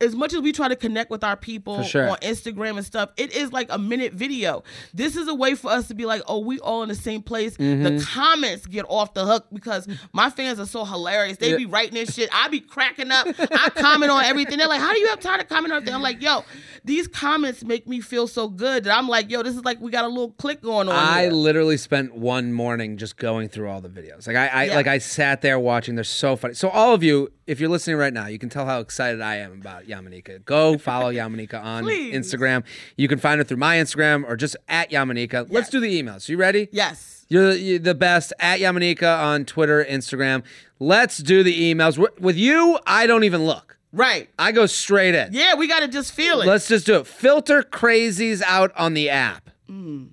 as 0.00 0.14
much 0.14 0.34
as 0.34 0.40
we 0.40 0.52
try 0.52 0.68
to 0.68 0.76
connect 0.76 1.10
with 1.10 1.24
our 1.24 1.36
people 1.36 1.82
sure. 1.82 2.10
on 2.10 2.16
Instagram 2.18 2.76
and 2.76 2.84
stuff, 2.84 3.10
it 3.16 3.34
is 3.34 3.52
like 3.52 3.66
a 3.70 3.78
minute 3.78 4.12
video. 4.12 4.62
This 4.92 5.16
is 5.16 5.26
a 5.26 5.34
way 5.34 5.54
for 5.54 5.70
us 5.70 5.88
to 5.88 5.94
be 5.94 6.04
like, 6.04 6.22
oh, 6.26 6.40
we 6.40 6.58
all 6.60 6.82
in 6.82 6.88
the 6.90 6.94
same 6.94 7.22
place. 7.22 7.56
Mm-hmm. 7.56 7.82
The 7.96 8.04
comments 8.04 8.66
get 8.66 8.84
off 8.88 9.14
the 9.14 9.24
hook 9.24 9.46
because 9.52 9.88
my 10.12 10.28
fans 10.28 10.60
are 10.60 10.66
so 10.66 10.84
hilarious. 10.84 11.38
They 11.38 11.52
Yeah. 11.52 11.56
be 11.56 11.66
writing 11.66 11.94
this 11.94 12.14
shit. 12.14 12.28
I 12.32 12.48
be 12.48 12.60
cracking 12.60 13.10
up. 13.10 13.26
I 13.38 13.70
comment 13.70 14.10
on 14.10 14.22
everything. 14.24 14.58
They're 14.58 14.68
like, 14.68 14.80
how 14.80 14.92
do 14.92 15.00
you 15.00 15.08
have 15.08 15.20
time 15.20 15.38
to 15.38 15.46
comment 15.46 15.72
on 15.72 15.76
everything? 15.78 15.94
I'm 15.94 16.02
like, 16.02 16.20
yo, 16.20 16.44
these 16.84 17.08
comments 17.08 17.64
make 17.64 17.88
me 17.88 18.00
feel 18.00 18.26
so 18.26 18.48
good 18.48 18.84
that 18.84 18.96
I'm 18.96 19.08
like, 19.08 19.30
yo, 19.30 19.42
this 19.42 19.56
is 19.56 19.64
like 19.64 19.80
we 19.80 19.90
got 19.90 20.04
a 20.04 20.08
little 20.08 20.32
click 20.32 20.60
going 20.60 20.88
on. 20.88 20.94
I 20.94 21.22
here. 21.22 21.30
literally 21.32 21.78
spent 21.78 22.14
one 22.14 22.52
morning 22.52 22.98
just 22.98 23.16
going 23.16 23.48
through 23.48 23.70
all 23.70 23.80
the 23.80 23.88
videos. 23.88 24.26
Like 24.26 24.36
I, 24.36 24.46
I 24.48 24.64
Yeah. 24.64 24.74
like 24.76 24.86
I 24.86 24.98
sat 24.98 25.40
there 25.40 25.58
watching. 25.58 25.94
They're 25.94 26.04
so 26.04 26.36
funny. 26.36 26.54
So 26.54 26.68
all 26.68 26.92
of 26.92 27.02
you, 27.02 27.32
if 27.46 27.60
you're 27.60 27.68
listening 27.70 27.96
right 27.96 28.12
now, 28.12 28.26
you 28.26 28.38
can 28.38 28.48
tell 28.48 28.66
how 28.66 28.80
excited 28.80 29.20
I 29.20 29.36
am 29.36 29.52
about 29.52 29.85
Yamaneika. 29.86 30.44
Go 30.44 30.78
follow 30.78 31.12
Yamaneika 31.12 31.62
on 31.62 31.84
Please. 31.84 32.14
Instagram. 32.14 32.64
You 32.96 33.08
can 33.08 33.18
find 33.18 33.38
her 33.38 33.44
through 33.44 33.56
my 33.58 33.76
Instagram 33.76 34.24
or 34.28 34.36
just 34.36 34.56
at 34.68 34.90
Yamaneika. 34.90 35.46
Let's 35.50 35.68
do 35.70 35.80
the 35.80 36.02
emails. 36.02 36.28
You 36.28 36.36
ready? 36.36 36.68
Yes. 36.72 37.24
You're 37.28 37.52
the, 37.52 37.58
you're 37.58 37.78
the 37.78 37.94
best 37.94 38.32
at 38.38 38.60
Yamaneika 38.60 39.18
on 39.18 39.44
Twitter, 39.44 39.84
Instagram. 39.84 40.44
Let's 40.78 41.18
do 41.18 41.42
the 41.42 41.74
emails. 41.74 41.98
With 42.20 42.36
you, 42.36 42.78
I 42.86 43.06
don't 43.06 43.24
even 43.24 43.44
look. 43.44 43.78
Right. 43.92 44.28
I 44.38 44.52
go 44.52 44.66
straight 44.66 45.14
in. 45.14 45.32
Yeah, 45.32 45.54
we 45.54 45.66
gotta 45.66 45.88
just 45.88 46.12
feel 46.12 46.40
it. 46.42 46.46
Let's 46.46 46.68
just 46.68 46.86
do 46.86 46.96
it. 46.96 47.06
Filter 47.06 47.62
crazies 47.62 48.42
out 48.42 48.70
on 48.76 48.94
the 48.94 49.08
app. 49.10 49.50
Mm. 49.70 50.10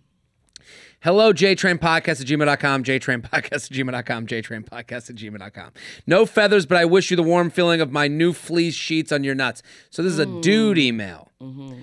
Hello, 1.04 1.34
JTrain 1.34 1.80
Podcast 1.80 2.22
at 2.22 2.28
gmail.com, 2.28 2.86
JTrain 2.86 3.22
Podcast 3.24 3.70
at 3.70 3.72
gmail.com, 3.72 4.26
JTrain 4.26 4.64
Podcast 4.64 5.10
at 5.10 5.18
gmail.com. 5.18 5.72
No 6.08 6.26
feathers, 6.26 6.66
but 6.66 6.78
I 6.78 6.86
wish 6.86 7.12
you 7.12 7.18
the 7.18 7.24
warm 7.24 7.50
feeling 7.50 7.82
of 7.82 7.92
my 7.92 8.08
new 8.08 8.32
fleece 8.32 8.74
sheets 8.74 9.12
on 9.12 9.26
your 9.26 9.36
nuts. 9.36 9.62
So 9.90 10.02
this 10.02 10.14
is 10.14 10.20
a 10.20 10.26
dude 10.26 10.78
mm. 10.78 10.82
email. 10.82 11.30
Mm-hmm. 11.42 11.82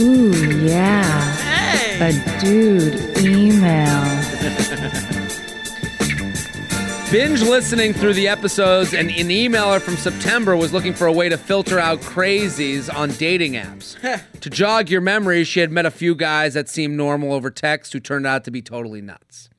Ooh, 0.00 0.66
yeah. 0.66 1.32
hey. 1.32 2.10
A 2.10 2.40
dude 2.42 3.16
email. 3.18 5.08
Binge 7.12 7.42
listening 7.42 7.92
through 7.92 8.14
the 8.14 8.26
episodes, 8.26 8.94
and 8.94 9.10
an 9.10 9.28
emailer 9.28 9.82
from 9.82 9.98
September 9.98 10.56
was 10.56 10.72
looking 10.72 10.94
for 10.94 11.06
a 11.06 11.12
way 11.12 11.28
to 11.28 11.36
filter 11.36 11.78
out 11.78 12.00
crazies 12.00 12.88
on 12.90 13.10
dating 13.10 13.52
apps. 13.52 13.98
to 14.40 14.48
jog 14.48 14.88
your 14.88 15.02
memory, 15.02 15.44
she 15.44 15.60
had 15.60 15.70
met 15.70 15.84
a 15.84 15.90
few 15.90 16.14
guys 16.14 16.54
that 16.54 16.70
seemed 16.70 16.96
normal 16.96 17.34
over 17.34 17.50
text 17.50 17.92
who 17.92 18.00
turned 18.00 18.26
out 18.26 18.44
to 18.44 18.50
be 18.50 18.62
totally 18.62 19.02
nuts. 19.02 19.50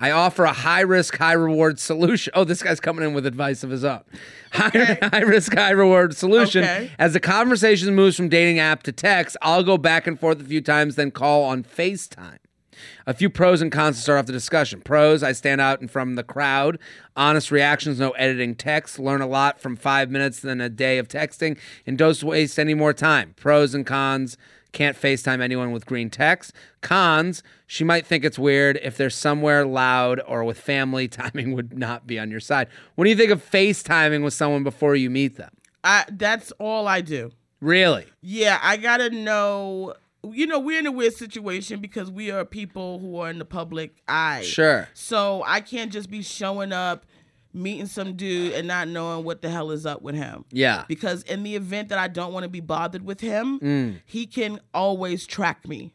I 0.00 0.10
offer 0.10 0.42
a 0.42 0.52
high 0.52 0.80
risk, 0.80 1.16
high 1.16 1.34
reward 1.34 1.78
solution. 1.78 2.32
Oh, 2.34 2.42
this 2.42 2.60
guy's 2.60 2.80
coming 2.80 3.04
in 3.04 3.14
with 3.14 3.24
advice 3.24 3.62
of 3.62 3.70
his 3.70 3.84
own. 3.84 4.02
High, 4.52 4.98
high 5.12 5.20
risk, 5.20 5.54
high 5.54 5.70
reward 5.70 6.16
solution. 6.16 6.64
Okay. 6.64 6.90
As 6.98 7.12
the 7.12 7.20
conversation 7.20 7.94
moves 7.94 8.16
from 8.16 8.28
dating 8.28 8.58
app 8.58 8.82
to 8.84 8.92
text, 8.92 9.36
I'll 9.42 9.62
go 9.62 9.78
back 9.78 10.08
and 10.08 10.18
forth 10.18 10.40
a 10.40 10.44
few 10.44 10.60
times, 10.60 10.96
then 10.96 11.10
call 11.12 11.44
on 11.44 11.62
FaceTime. 11.62 12.38
A 13.06 13.14
few 13.14 13.30
pros 13.30 13.60
and 13.62 13.70
cons 13.70 13.96
to 13.96 14.02
start 14.02 14.18
off 14.18 14.26
the 14.26 14.32
discussion. 14.32 14.80
Pros, 14.80 15.22
I 15.22 15.32
stand 15.32 15.60
out 15.60 15.80
and 15.80 15.90
from 15.90 16.14
the 16.14 16.24
crowd. 16.24 16.78
Honest 17.16 17.50
reactions, 17.50 17.98
no 17.98 18.10
editing 18.12 18.54
text. 18.54 18.98
Learn 18.98 19.20
a 19.20 19.26
lot 19.26 19.60
from 19.60 19.76
five 19.76 20.10
minutes 20.10 20.40
than 20.40 20.60
a 20.60 20.68
day 20.68 20.98
of 20.98 21.08
texting, 21.08 21.58
and 21.86 21.96
don't 21.96 22.22
waste 22.22 22.58
any 22.58 22.74
more 22.74 22.92
time. 22.92 23.34
Pros 23.36 23.74
and 23.74 23.86
cons. 23.86 24.36
Can't 24.72 25.00
FaceTime 25.00 25.40
anyone 25.40 25.70
with 25.70 25.86
green 25.86 26.10
text. 26.10 26.52
Cons, 26.82 27.42
she 27.66 27.82
might 27.82 28.04
think 28.04 28.24
it's 28.24 28.38
weird 28.38 28.78
if 28.82 28.98
they're 28.98 29.08
somewhere 29.08 29.64
loud 29.64 30.20
or 30.26 30.44
with 30.44 30.60
family, 30.60 31.08
timing 31.08 31.52
would 31.52 31.78
not 31.78 32.06
be 32.06 32.18
on 32.18 32.30
your 32.30 32.40
side. 32.40 32.68
What 32.94 33.04
do 33.04 33.10
you 33.10 33.16
think 33.16 33.30
of 33.30 33.42
FaceTiming 33.42 34.22
with 34.22 34.34
someone 34.34 34.64
before 34.64 34.94
you 34.94 35.08
meet 35.08 35.36
them? 35.36 35.50
I 35.82 36.04
that's 36.10 36.52
all 36.58 36.86
I 36.88 37.00
do. 37.00 37.30
Really? 37.60 38.04
Yeah, 38.20 38.58
I 38.62 38.76
gotta 38.76 39.08
know. 39.08 39.94
You 40.34 40.46
know, 40.46 40.58
we're 40.58 40.78
in 40.78 40.86
a 40.86 40.92
weird 40.92 41.14
situation 41.14 41.80
because 41.80 42.10
we 42.10 42.30
are 42.30 42.44
people 42.44 42.98
who 42.98 43.18
are 43.18 43.30
in 43.30 43.38
the 43.38 43.44
public 43.44 43.96
eye. 44.08 44.42
Sure. 44.42 44.88
So 44.94 45.42
I 45.46 45.60
can't 45.60 45.92
just 45.92 46.10
be 46.10 46.22
showing 46.22 46.72
up, 46.72 47.06
meeting 47.52 47.86
some 47.86 48.14
dude, 48.16 48.52
and 48.52 48.66
not 48.68 48.88
knowing 48.88 49.24
what 49.24 49.42
the 49.42 49.50
hell 49.50 49.70
is 49.70 49.86
up 49.86 50.02
with 50.02 50.14
him. 50.14 50.44
Yeah. 50.50 50.84
Because 50.88 51.22
in 51.24 51.42
the 51.42 51.54
event 51.56 51.88
that 51.90 51.98
I 51.98 52.08
don't 52.08 52.32
want 52.32 52.44
to 52.44 52.48
be 52.50 52.60
bothered 52.60 53.04
with 53.04 53.20
him, 53.20 53.58
Mm. 53.60 54.00
he 54.04 54.26
can 54.26 54.60
always 54.74 55.26
track 55.26 55.66
me. 55.66 55.94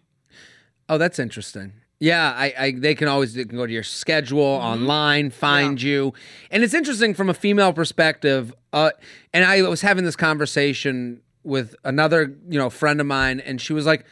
Oh, 0.89 0.98
that's 0.98 1.20
interesting. 1.20 1.74
Yeah, 2.00 2.34
I, 2.36 2.54
I 2.58 2.72
they 2.72 2.96
can 2.96 3.08
always 3.08 3.36
they 3.36 3.46
can 3.46 3.56
go 3.58 3.67
to 3.67 3.72
your 3.72 3.84
schedule 3.84 4.41
online, 4.41 5.30
find 5.30 5.80
you, 5.80 6.13
and 6.50 6.63
it's 6.63 6.74
interesting 6.74 7.13
from 7.13 7.30
a 7.30 7.34
female 7.36 7.74
perspective. 7.74 8.56
Uh, 8.74 8.89
and 9.34 9.46
I 9.46 9.62
was 9.62 9.82
having 9.82 10.04
this 10.04 10.15
conversation 10.15 11.22
with 11.44 11.76
another 11.84 12.36
you 12.50 12.58
know 12.58 12.72
friend 12.72 13.00
of 13.00 13.06
mine, 13.06 13.39
and 13.39 13.62
she 13.62 13.74
was 13.74 13.86
like, 13.86 14.04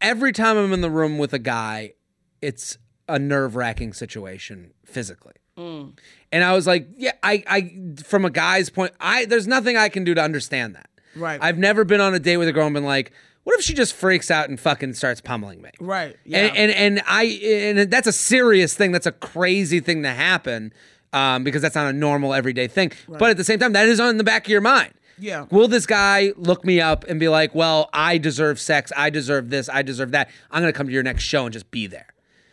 every 0.00 0.32
time 0.32 0.56
I'm 0.56 0.72
in 0.72 0.80
the 0.80 0.90
room 0.90 1.18
with 1.18 1.32
a 1.32 1.38
guy, 1.38 1.94
it's 2.40 2.78
a 3.08 3.18
nerve 3.18 3.56
wracking 3.56 3.92
situation 3.92 4.72
physically. 4.84 5.34
And 5.56 6.42
I 6.42 6.52
was 6.52 6.66
like, 6.66 6.88
yeah, 6.96 7.12
I, 7.22 7.44
I, 7.46 7.76
from 8.02 8.24
a 8.24 8.30
guy's 8.30 8.70
point, 8.70 8.92
I, 8.98 9.24
there's 9.24 9.46
nothing 9.46 9.76
I 9.76 9.88
can 9.88 10.02
do 10.02 10.14
to 10.14 10.20
understand 10.20 10.74
that. 10.74 10.90
Right. 11.14 11.38
I've 11.40 11.58
never 11.58 11.84
been 11.84 12.00
on 12.00 12.12
a 12.12 12.18
date 12.18 12.38
with 12.38 12.48
a 12.48 12.52
girl 12.52 12.66
and 12.66 12.74
been 12.74 12.84
like, 12.84 13.12
what 13.44 13.56
if 13.58 13.64
she 13.64 13.74
just 13.74 13.94
freaks 13.94 14.30
out 14.30 14.48
and 14.48 14.58
fucking 14.58 14.94
starts 14.94 15.20
pummeling 15.20 15.62
me? 15.62 15.70
Right. 15.78 16.16
Yeah. 16.24 16.38
And, 16.38 16.56
and 16.56 16.72
and 16.72 17.02
I 17.06 17.24
and 17.24 17.90
that's 17.90 18.06
a 18.06 18.12
serious 18.12 18.74
thing. 18.74 18.90
That's 18.90 19.06
a 19.06 19.12
crazy 19.12 19.80
thing 19.80 20.02
to 20.02 20.10
happen 20.10 20.72
um, 21.12 21.44
because 21.44 21.62
that's 21.62 21.74
not 21.74 21.86
a 21.86 21.92
normal 21.92 22.34
everyday 22.34 22.66
thing. 22.66 22.92
But 23.06 23.30
at 23.30 23.36
the 23.36 23.44
same 23.44 23.58
time, 23.58 23.74
that 23.74 23.86
is 23.86 24.00
on 24.00 24.16
the 24.16 24.24
back 24.24 24.46
of 24.46 24.50
your 24.50 24.62
mind. 24.62 24.94
Yeah. 25.18 25.46
Will 25.50 25.68
this 25.68 25.86
guy 25.86 26.32
look 26.36 26.64
me 26.64 26.80
up 26.80 27.04
and 27.04 27.18
be 27.20 27.28
like, 27.28 27.54
"Well, 27.54 27.88
I 27.92 28.18
deserve 28.18 28.58
sex. 28.58 28.92
I 28.96 29.10
deserve 29.10 29.50
this. 29.50 29.68
I 29.68 29.82
deserve 29.82 30.10
that. 30.12 30.28
I'm 30.50 30.62
gonna 30.62 30.72
come 30.72 30.86
to 30.86 30.92
your 30.92 31.02
next 31.02 31.22
show 31.24 31.44
and 31.44 31.52
just 31.52 31.70
be 31.70 31.86
there." 31.86 32.06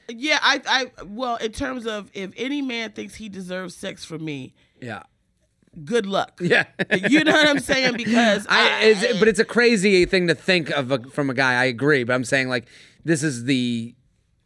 yeah, 0.09 0.39
I, 0.41 0.61
I, 0.67 1.03
well, 1.05 1.37
in 1.37 1.53
terms 1.53 1.87
of 1.87 2.09
if 2.13 2.31
any 2.35 2.61
man 2.61 2.91
thinks 2.91 3.15
he 3.15 3.29
deserves 3.29 3.73
sex 3.75 4.03
from 4.03 4.25
me, 4.25 4.53
Yeah. 4.81 5.03
good 5.85 6.05
luck. 6.05 6.37
Yeah. 6.41 6.65
You 7.09 7.23
know 7.23 7.31
what 7.31 7.47
I'm 7.47 7.59
saying? 7.59 7.95
Because 7.95 8.45
I, 8.49 8.81
it's, 8.83 9.19
but 9.19 9.29
it's 9.29 9.39
a 9.39 9.45
crazy 9.45 10.03
thing 10.05 10.27
to 10.27 10.35
think 10.35 10.69
of 10.71 10.91
a, 10.91 10.99
from 10.99 11.29
a 11.29 11.33
guy. 11.33 11.53
I 11.53 11.65
agree, 11.65 12.03
but 12.03 12.13
I'm 12.13 12.25
saying 12.25 12.49
like 12.49 12.65
this 13.05 13.23
is 13.23 13.45
the 13.45 13.95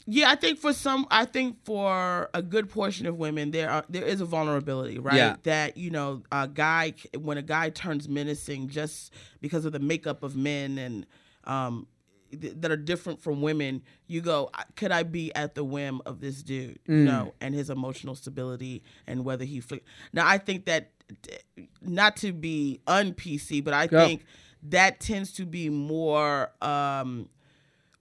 Yeah, 0.08 0.30
I 0.30 0.36
think 0.36 0.60
for 0.60 0.72
some, 0.72 1.08
I 1.10 1.26
think 1.26 1.58
for 1.66 2.30
a 2.34 2.42
good 2.42 2.70
portion 2.70 3.08
of 3.08 3.18
women, 3.18 3.52
there 3.52 3.70
are 3.70 3.84
there 3.90 4.04
is 4.04 4.22
a 4.22 4.26
vulnerability, 4.26 5.00
right? 5.00 5.16
Yeah. 5.16 5.36
That 5.44 5.78
you 5.78 5.90
know, 5.90 6.22
a 6.32 6.48
guy 6.48 6.94
when 7.18 7.38
a 7.38 7.42
guy 7.42 7.70
turns 7.72 8.08
menacing 8.08 8.70
just 8.70 9.12
because 9.42 9.66
of 9.66 9.72
the 9.72 9.80
makeup 9.80 10.22
of 10.22 10.36
men 10.36 10.78
and 10.78 11.06
um 11.46 11.88
th- 12.40 12.54
that 12.58 12.70
are 12.72 12.78
different 12.78 13.20
from 13.22 13.42
women, 13.42 13.82
you 14.08 14.22
go, 14.22 14.52
could 14.76 14.92
I 14.92 15.02
be 15.04 15.34
at 15.34 15.56
the 15.56 15.64
whim 15.64 16.02
of 16.06 16.20
this 16.20 16.44
dude, 16.44 16.78
you 16.88 16.96
know, 16.96 17.34
and 17.42 17.56
his 17.56 17.70
emotional 17.72 18.14
stability 18.16 18.84
and 19.08 19.26
whether 19.26 19.44
he. 19.46 19.60
Fl- 19.60 19.76
now, 20.14 20.28
I 20.28 20.38
think 20.38 20.66
that 20.66 20.92
not 21.82 22.16
to 22.18 22.32
be 22.32 22.80
un 22.86 23.14
PC, 23.14 23.64
but 23.64 23.74
I 23.74 23.88
Go. 23.88 24.06
think 24.06 24.26
that 24.64 25.00
tends 25.00 25.34
to 25.34 25.46
be 25.48 25.70
more. 25.70 26.52
um 26.62 27.30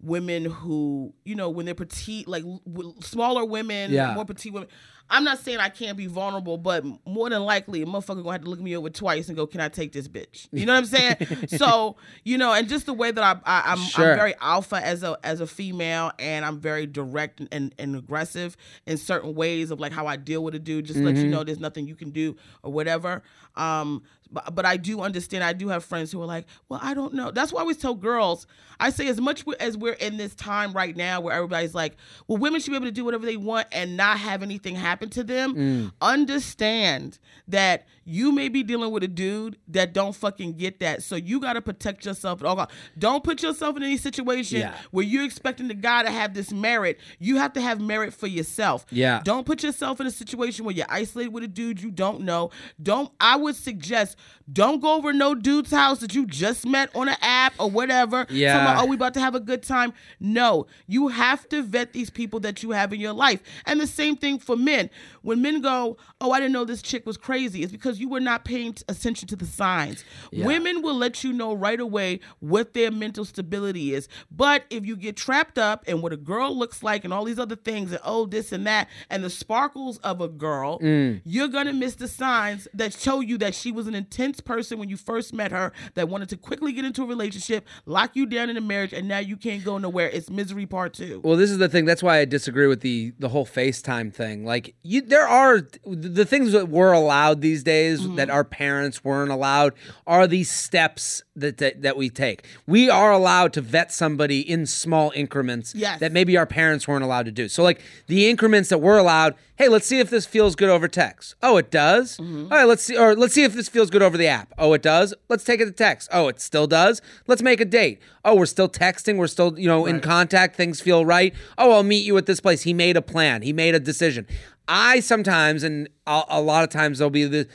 women 0.05 0.45
who 0.45 1.13
you 1.25 1.35
know 1.35 1.51
when 1.51 1.67
they're 1.67 1.75
petite 1.75 2.29
like 2.29 2.45
w- 2.67 2.95
smaller 3.01 3.45
women 3.45 3.91
Yeah. 3.91 4.15
more 4.15 4.25
petite 4.25 4.53
women. 4.53 4.69
I'm 5.11 5.23
not 5.23 5.39
saying 5.39 5.59
i 5.59 5.69
can't 5.69 5.99
be 5.99 6.07
vulnerable 6.07 6.57
but 6.57 6.83
more 7.07 7.29
than 7.29 7.43
likely 7.43 7.83
a 7.83 7.87
motherfucker 7.87 8.23
gonna 8.23 8.33
have 8.33 8.45
to 8.45 8.49
look 8.51 8.61
me 8.61 8.75
over 8.75 8.89
twice 8.89 9.29
and 9.29 9.37
go 9.37 9.47
can 9.47 9.61
i 9.61 9.69
take 9.69 9.93
this 9.93 10.09
bitch? 10.09 10.49
You 10.51 10.65
know 10.67 10.73
what 10.73 10.79
i'm 10.79 10.85
saying? 10.87 11.17
So 11.59 11.97
you 12.25 12.39
know 12.39 12.53
and 12.55 12.69
just 12.69 12.87
the 12.87 12.95
way 12.95 13.11
that 13.11 13.23
I, 13.23 13.39
I 13.45 13.73
i'm 13.73 13.79
Sure. 13.79 14.13
i'm 14.13 14.17
very 14.17 14.35
alpha 14.41 14.77
as 14.77 15.03
a 15.03 15.19
as 15.23 15.41
a 15.41 15.47
female 15.47 16.11
and 16.19 16.45
i'm 16.45 16.59
very 16.59 16.87
direct 16.87 17.41
and, 17.41 17.49
and, 17.53 17.75
and 17.79 17.97
aggressive 17.97 18.57
in 18.87 18.97
certain 18.97 19.35
ways 19.35 19.71
of 19.71 19.79
like 19.79 19.93
how 19.93 20.07
i 20.07 20.17
deal 20.17 20.43
with 20.43 20.55
a 20.55 20.59
dude 20.59 20.87
just 20.87 21.01
let 21.01 21.17
you 21.17 21.29
know 21.29 21.45
there's 21.45 21.61
nothing 21.61 21.87
you 21.87 21.95
can 21.97 22.11
do 22.11 22.35
or 22.63 22.73
whatever. 22.73 23.23
Um 23.57 24.03
but, 24.31 24.55
but 24.55 24.65
I 24.67 24.77
do 24.77 25.01
understand. 25.01 25.45
I 25.45 25.53
do 25.53 25.69
have 25.69 25.85
friends 25.85 26.11
who 26.11 26.21
are 26.23 26.27
like, 26.27 26.47
well, 26.69 26.81
I 26.83 26.95
don't 26.95 27.15
know. 27.15 27.31
That's 27.31 27.53
why 27.53 27.59
I 27.59 27.63
always 27.63 27.77
tell 27.77 27.95
girls. 27.95 28.47
I 28.81 28.91
say 28.91 29.07
as 29.07 29.21
much 29.21 29.45
as 29.61 29.77
we're 29.77 29.93
in 29.93 30.17
this 30.17 30.35
time 30.35 30.73
right 30.73 30.97
now 30.97 31.21
where 31.21 31.35
everybody's 31.35 31.75
like, 31.75 31.97
well, 32.27 32.39
women 32.39 32.61
should 32.61 32.71
be 32.71 32.77
able 32.77 32.87
to 32.87 32.93
do 32.93 33.05
whatever 33.05 33.25
they 33.27 33.37
want 33.37 33.69
and 33.71 33.97
not 33.97 34.19
have 34.19 34.43
anything 34.43 34.75
happen 34.75 35.11
to 35.11 35.23
them. 35.23 35.55
Mm. 35.55 35.93
Understand 36.01 37.19
that 37.49 37.87
you 38.05 38.33
may 38.33 38.49
be 38.49 38.63
dealing 38.63 38.91
with 38.91 39.03
a 39.03 39.09
dude 39.09 39.57
that 39.69 39.93
don't 39.95 40.15
fucking 40.15 40.55
get 40.55 40.81
that. 40.81 41.03
So 41.03 41.17
you 41.17 41.41
got 41.41 41.55
to 41.55 41.63
protect 41.63 42.05
yourself 42.05 42.41
at 42.43 42.47
all 42.47 42.57
costs. 42.57 42.75
Don't 42.99 43.23
put 43.23 43.43
yourself 43.43 43.77
in 43.77 43.83
any 43.83 43.97
situation 43.97 44.59
Yeah. 44.61 44.75
where 44.91 45.05
you're 45.05 45.25
expecting 45.25 45.69
the 45.69 45.75
guy 45.75 46.03
to 46.03 46.11
have 46.11 46.35
this 46.35 46.53
merit. 46.53 46.99
You 47.19 47.37
have 47.37 47.53
to 47.55 47.61
have 47.61 47.81
merit 47.81 48.13
for 48.13 48.27
yourself. 48.27 48.85
Yeah. 48.91 49.21
Don't 49.25 49.47
put 49.47 49.63
yourself 49.63 50.01
in 50.01 50.07
a 50.07 50.11
situation 50.11 50.65
where 50.65 50.75
you're 50.75 50.87
isolated 50.89 51.33
with 51.33 51.45
a 51.45 51.49
dude 51.49 51.81
you 51.81 51.91
don't 51.91 52.23
know. 52.23 52.51
Don't 52.83 53.11
I 53.21 53.37
would 53.37 53.57
suggest 53.57 54.14
don't 54.53 54.81
go 54.81 54.97
over 54.97 55.13
no 55.13 55.35
dude's 55.35 55.71
house 55.71 56.01
that 56.01 56.15
you 56.15 56.27
just 56.27 56.67
met 56.67 56.95
on 56.95 57.09
an 57.09 57.17
app 57.23 57.55
or 57.59 57.71
whatever. 57.71 58.27
Yeah. 58.29 58.53
Talking 58.53 58.67
about, 58.67 58.85
oh, 58.85 58.87
we 58.87 58.97
about 58.97 59.15
to 59.15 59.21
have 59.21 59.35
a 59.35 59.41
good 59.41 59.63
time. 59.63 59.93
No. 60.21 60.67
You 60.87 61.09
have 61.09 61.49
to 61.49 61.63
vet 61.63 61.93
these 61.93 62.11
people 62.11 62.41
that 62.41 62.63
you 62.63 62.73
have 62.73 62.93
in 62.93 63.01
your 63.01 63.13
life. 63.13 63.41
And 63.67 63.81
the 63.81 63.87
same 63.87 64.17
thing 64.17 64.39
for 64.39 64.57
men. 64.57 64.91
When 65.23 65.41
men 65.41 65.63
go, 65.63 65.97
Oh, 66.21 66.31
I 66.33 66.41
didn't 66.41 66.53
know 66.53 66.65
this 66.65 66.83
chick 66.83 67.07
was 67.07 67.17
crazy, 67.17 67.63
it's 67.63 67.73
because 67.73 67.99
you 67.99 68.09
were 68.09 68.21
not 68.21 68.45
paying 68.45 68.77
attention 68.89 69.29
to 69.29 69.37
the 69.37 69.47
signs. 69.47 70.05
Women 70.33 70.83
will 70.83 70.95
let 70.95 71.25
you 71.25 71.33
know 71.33 71.55
right 71.55 71.81
away 71.81 72.21
what 72.41 72.75
their 72.75 72.91
mental 72.91 73.25
stability 73.25 73.95
is. 73.95 74.09
But 74.31 74.65
if 74.71 74.87
you 74.87 74.97
get 74.97 75.17
trapped 75.17 75.59
up 75.59 75.87
in 75.89 76.03
what 76.03 76.13
a 76.13 76.17
girl 76.17 76.57
looks 76.57 76.83
like 76.83 77.05
and 77.05 77.13
all 77.13 77.25
these 77.25 77.39
other 77.39 77.57
things 77.57 77.93
and 77.93 78.01
oh 78.05 78.27
this 78.27 78.53
and 78.53 78.67
that 78.67 78.89
and 79.11 79.25
the 79.25 79.31
sparkles 79.31 79.99
of 79.99 80.21
a 80.21 80.29
girl, 80.29 80.79
mm. 80.81 81.21
you're 81.25 81.49
gonna 81.49 81.73
miss 81.73 81.95
the 81.97 82.09
signs 82.09 82.69
that 82.75 82.93
show 82.93 83.21
you 83.21 83.39
that 83.39 83.55
she 83.55 83.73
was 83.73 83.87
an 83.87 83.95
intense 84.05 84.41
person 84.41 84.79
when 84.79 84.89
you 84.91 84.97
first 84.99 85.33
met 85.33 85.51
her 85.51 85.73
that 85.95 86.09
wanted 86.11 86.29
to 86.29 86.37
quickly 86.37 86.73
get 86.73 86.85
into 86.85 87.03
a 87.03 87.07
relationship, 87.07 87.67
lock 87.87 88.15
you 88.15 88.27
down 88.27 88.51
in 88.51 88.57
a 88.57 88.61
marriage, 88.61 88.93
and 88.93 89.09
now 89.09 89.19
you 89.19 89.37
can't 89.37 89.65
go 89.65 89.79
nowhere. 89.79 90.09
It's 90.11 90.29
misery 90.29 90.67
part 90.67 90.93
two. 90.93 91.21
Well, 91.25 91.37
this 91.37 91.51
is 91.51 91.57
the 91.59 91.69
thing. 91.71 91.87
That's 91.87 92.03
why 92.03 92.19
I 92.19 92.25
disagree 92.27 92.67
with 92.67 92.81
the 92.81 93.13
the 93.19 93.31
whole 93.31 93.47
FaceTime 93.47 94.13
thing. 94.13 94.45
Like, 94.45 94.75
you, 94.83 95.01
there 95.01 95.27
are 95.27 95.63
the 95.87 96.25
things 96.27 96.53
that 96.53 96.69
we're 96.69 96.93
allowed 96.93 97.41
these 97.41 97.63
days 97.63 97.95
Mm-hmm. 97.95 98.17
that 98.17 98.29
our 98.31 98.45
parents 98.45 99.05
weren't 99.05 99.31
allowed 99.31 99.73
are 100.07 100.27
these 100.27 100.51
steps 100.51 101.23
that, 101.37 101.59
that 101.59 101.83
that 101.83 101.97
we 101.97 102.11
take. 102.11 102.45
We 102.67 102.91
are 102.91 103.13
allowed 103.13 103.53
to 103.55 103.61
vet 103.61 103.93
somebody 103.93 104.41
in 104.41 104.67
small 104.67 105.13
increments 105.15 105.75
Yes. 105.75 106.01
that 106.01 106.13
maybe 106.13 106.37
our 106.37 106.47
parents 106.47 106.87
weren't 106.89 107.05
allowed 107.05 107.27
to 107.27 107.33
do. 107.33 107.49
So, 107.49 107.63
like 107.63 107.81
the 108.07 108.29
increments 108.29 108.69
that 108.69 108.79
we're 108.79 108.99
allowed. 108.99 109.35
Hey, 109.57 109.69
let's 109.69 109.87
see 109.87 110.01
if 110.01 110.11
this 110.11 110.27
feels 110.27 110.57
good 110.57 110.69
over 110.69 110.89
text. 110.89 111.37
Oh, 111.41 111.57
it 111.59 111.71
does. 111.71 112.17
Mm-hmm. 112.17 112.53
All 112.53 112.59
right, 112.59 112.65
let's 112.67 112.83
see. 112.83 112.97
Or 112.97 113.15
let's 113.15 113.35
see 113.35 113.45
if 113.45 113.53
this 113.55 113.69
feels 113.69 113.89
good 113.95 114.03
over 114.03 114.19
the 114.19 114.27
app. 114.27 114.53
Oh, 114.59 114.73
it 114.75 114.83
does. 114.83 115.15
Let's 115.29 115.45
take 115.45 115.61
it 115.61 115.67
to 115.67 115.71
text. 115.71 116.09
Oh, 116.13 116.29
it 116.29 116.41
still 116.41 116.67
does. 116.67 117.01
Let's 117.27 117.43
make 117.43 117.61
a 117.61 117.65
date. 117.65 118.01
Oh, 118.25 118.35
we're 118.35 118.45
still 118.47 118.69
texting. 118.69 119.17
We're 119.17 119.29
still, 119.29 119.59
you 119.59 119.69
know, 119.69 119.87
in 119.87 120.01
contact. 120.01 120.57
Things 120.57 120.81
feel 120.81 121.07
right. 121.07 121.33
Oh, 121.57 121.73
I'll 121.73 121.83
meet 121.85 122.05
you 122.05 122.17
at 122.19 122.27
this 122.27 122.41
place. 122.41 122.63
He 122.63 122.75
made 122.75 122.97
a 122.97 123.03
plan. 123.03 123.43
He 123.43 123.53
made 123.53 123.75
a 123.75 123.81
decision. 123.81 124.27
I 124.67 125.01
sometimes, 125.01 125.63
and 125.63 125.89
a, 126.07 126.23
a 126.29 126.43
lot 126.43 126.65
of 126.65 126.71
times, 126.71 126.99
there'll 126.99 127.11
be 127.11 127.25
the. 127.25 127.49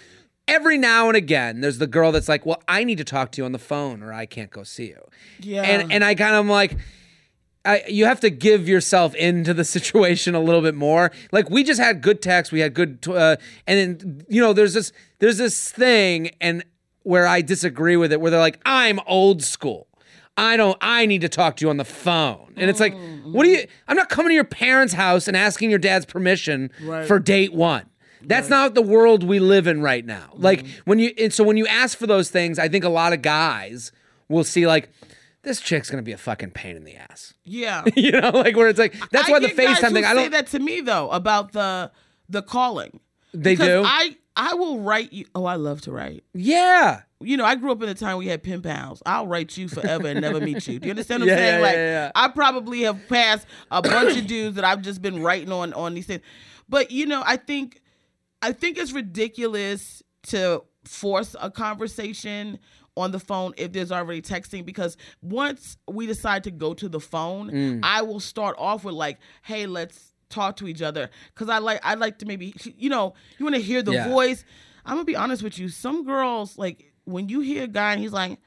Every 0.47 0.80
now 0.80 1.10
and 1.10 1.15
again, 1.15 1.62
there's 1.62 1.78
the 1.78 1.88
girl 1.88 2.12
that's 2.12 2.30
like, 2.30 2.45
"Well, 2.45 2.62
I 2.67 2.84
need 2.84 2.97
to 2.97 3.04
talk 3.04 3.32
to 3.34 3.41
you 3.41 3.45
on 3.45 3.52
the 3.52 3.60
phone, 3.60 4.02
or 4.02 4.13
I 4.13 4.25
can't 4.25 4.49
go 4.49 4.63
see 4.63 4.88
you." 4.88 5.04
Yeah. 5.39 5.62
And 5.63 5.91
and 5.91 6.04
I 6.04 6.15
kind 6.15 6.34
of 6.34 6.39
am 6.39 6.49
like, 6.49 6.78
I, 7.69 7.84
you 7.88 8.05
have 8.05 8.19
to 8.21 8.29
give 8.29 8.67
yourself 8.67 9.13
into 9.15 9.53
the 9.53 9.63
situation 9.77 10.36
a 10.36 10.39
little 10.39 10.62
bit 10.62 10.75
more. 10.75 11.12
Like 11.32 11.49
we 11.49 11.63
just 11.63 11.79
had 11.79 12.01
good 12.01 12.21
text, 12.21 12.51
we 12.51 12.60
had 12.62 12.73
good, 12.73 13.01
t- 13.01 13.13
uh, 13.15 13.36
and 13.67 13.79
then 13.99 14.25
you 14.27 14.41
know, 14.41 14.53
there's 14.53 14.73
this, 14.73 14.91
there's 15.19 15.38
this 15.38 15.71
thing, 15.71 16.32
and 16.41 16.63
where 17.03 17.27
I 17.27 17.41
disagree 17.41 17.95
with 17.97 18.12
it, 18.12 18.19
where 18.21 18.32
they're 18.32 18.39
like, 18.39 18.60
I'm 18.65 18.99
old 19.08 19.43
school. 19.43 19.88
I 20.38 20.55
don't. 20.58 20.77
I 20.79 21.05
need 21.05 21.21
to 21.21 21.29
talk 21.29 21.58
to 21.58 21.65
you 21.65 21.69
on 21.69 21.75
the 21.77 21.84
phone, 21.86 22.53
and 22.55 22.69
it's 22.69 22.79
like, 22.79 22.95
what 23.25 23.43
do 23.43 23.49
you? 23.49 23.65
I'm 23.89 23.97
not 23.97 24.08
coming 24.08 24.29
to 24.29 24.34
your 24.36 24.45
parents' 24.45 24.93
house 24.93 25.27
and 25.27 25.36
asking 25.36 25.69
your 25.69 25.79
dad's 25.79 26.05
permission 26.05 26.71
Right. 26.82 27.05
for 27.05 27.19
date 27.19 27.53
one. 27.53 27.86
That's 28.21 28.47
not 28.49 28.73
the 28.73 28.82
world 28.82 29.23
we 29.23 29.39
live 29.39 29.67
in 29.67 29.82
right 29.82 30.05
now. 30.05 30.29
Like 30.36 30.65
when 30.86 30.97
you, 30.99 31.13
and 31.17 31.34
so 31.34 31.43
when 31.43 31.58
you 31.58 31.67
ask 31.67 31.97
for 31.97 32.08
those 32.08 32.29
things, 32.29 32.58
I 32.60 32.67
think 32.69 32.84
a 32.86 32.89
lot 32.89 33.12
of 33.13 33.21
guys 33.21 33.91
will 34.29 34.43
see 34.45 34.65
like, 34.67 34.89
this 35.43 35.60
chick's 35.62 35.89
gonna 35.89 36.04
be 36.04 36.12
a 36.12 36.17
fucking 36.17 36.52
pain 36.52 36.75
in 36.75 36.84
the 36.84 36.95
ass. 36.95 37.34
Yeah. 37.43 37.84
you 37.95 38.12
know, 38.12 38.30
like 38.32 38.56
where 38.56 38.67
it's 38.67 38.80
like 38.80 38.93
that's 39.12 39.28
I 39.30 39.32
why 39.32 39.39
the 39.39 39.47
FaceTime 39.47 39.93
thing. 39.93 40.06
I 40.06 40.13
don't. 40.13 40.23
Say 40.25 40.30
that 40.30 40.47
to 40.47 40.60
me 40.60 40.82
though 40.82 41.10
about 41.10 41.52
the 41.54 41.91
the 42.30 42.41
calling. 42.41 42.99
They 43.34 43.54
Because 43.54 43.67
do. 43.67 43.84
I 43.86 44.15
I 44.36 44.54
will 44.54 44.80
write 44.80 45.12
you. 45.13 45.25
Oh, 45.36 45.45
I 45.45 45.56
love 45.56 45.82
to 45.82 45.91
write. 45.91 46.23
yeah. 46.34 47.02
You 47.21 47.36
know, 47.36 47.43
I 47.43 47.56
grew 47.56 47.73
up 47.73 47.84
in 47.84 47.89
a 47.89 47.93
time 47.93 48.17
we 48.17 48.28
had 48.28 48.41
pen 48.43 48.62
pals. 48.62 49.04
I'll 49.06 49.28
write 49.28 49.58
you 49.58 49.67
forever 49.67 50.08
and 50.08 50.21
never 50.21 50.39
meet 50.39 50.65
you. 50.69 50.80
Do 50.80 50.86
you 50.88 50.91
understand 50.91 51.19
what 51.21 51.28
Yeah, 51.28 51.34
I'm 51.34 51.39
saying? 51.39 51.56
yeah, 51.60 51.62
like, 51.67 51.75
yeah. 51.75 52.12
I 52.15 52.28
probably 52.30 52.82
have 52.84 52.97
passed 53.10 53.45
a 53.69 53.82
bunch 53.82 54.15
of 54.17 54.25
dudes 54.25 54.56
that 54.56 54.63
I've 54.63 54.82
just 54.82 55.02
been 55.02 55.21
writing 55.21 55.52
on 55.52 55.73
on 55.73 55.93
these 55.95 56.06
things. 56.06 56.21
But 56.69 56.91
you 56.91 57.06
know, 57.06 57.21
I 57.25 57.36
think 57.36 57.82
I 58.41 58.54
think 58.54 58.78
it's 58.78 58.93
ridiculous 58.93 60.02
to 60.28 60.63
force 60.86 61.36
a 61.41 61.52
conversation 61.52 62.60
on 62.99 63.12
the 63.12 63.19
phone 63.19 63.53
if 63.57 63.71
there's 63.71 63.91
already 63.91 64.21
texting 64.21 64.65
because 64.65 64.97
once 65.21 65.77
we 65.88 66.05
decide 66.05 66.43
to 66.43 66.51
go 66.51 66.73
to 66.73 66.89
the 66.89 66.99
phone, 66.99 67.49
Mm. 67.51 67.79
I 67.83 68.01
will 68.01 68.19
start 68.19 68.55
off 68.59 68.83
with 68.83 68.95
like, 68.95 69.17
"Hey, 69.43 69.65
let's 69.65 70.13
talk 70.29 70.55
to 70.57 70.67
each 70.67 70.81
other." 70.81 71.09
Cuz 71.35 71.49
I 71.49 71.57
like 71.59 71.79
I 71.83 71.95
like 71.95 72.19
to 72.19 72.25
maybe 72.25 72.53
you 72.77 72.89
know, 72.89 73.13
you 73.38 73.45
want 73.45 73.55
to 73.55 73.62
hear 73.62 73.81
the 73.81 73.93
Yeah. 73.93 74.09
voice. 74.09 74.43
I'm 74.85 74.95
going 74.95 75.05
to 75.05 75.12
be 75.12 75.15
honest 75.15 75.43
with 75.43 75.59
you. 75.59 75.69
Some 75.69 76.03
girls 76.03 76.57
like 76.57 76.88
when 77.10 77.30
you 77.30 77.39
hear 77.41 77.63
a 77.63 77.67
guy 77.67 77.93
and 77.93 78.02
he's 78.02 78.13
like, 78.13 78.38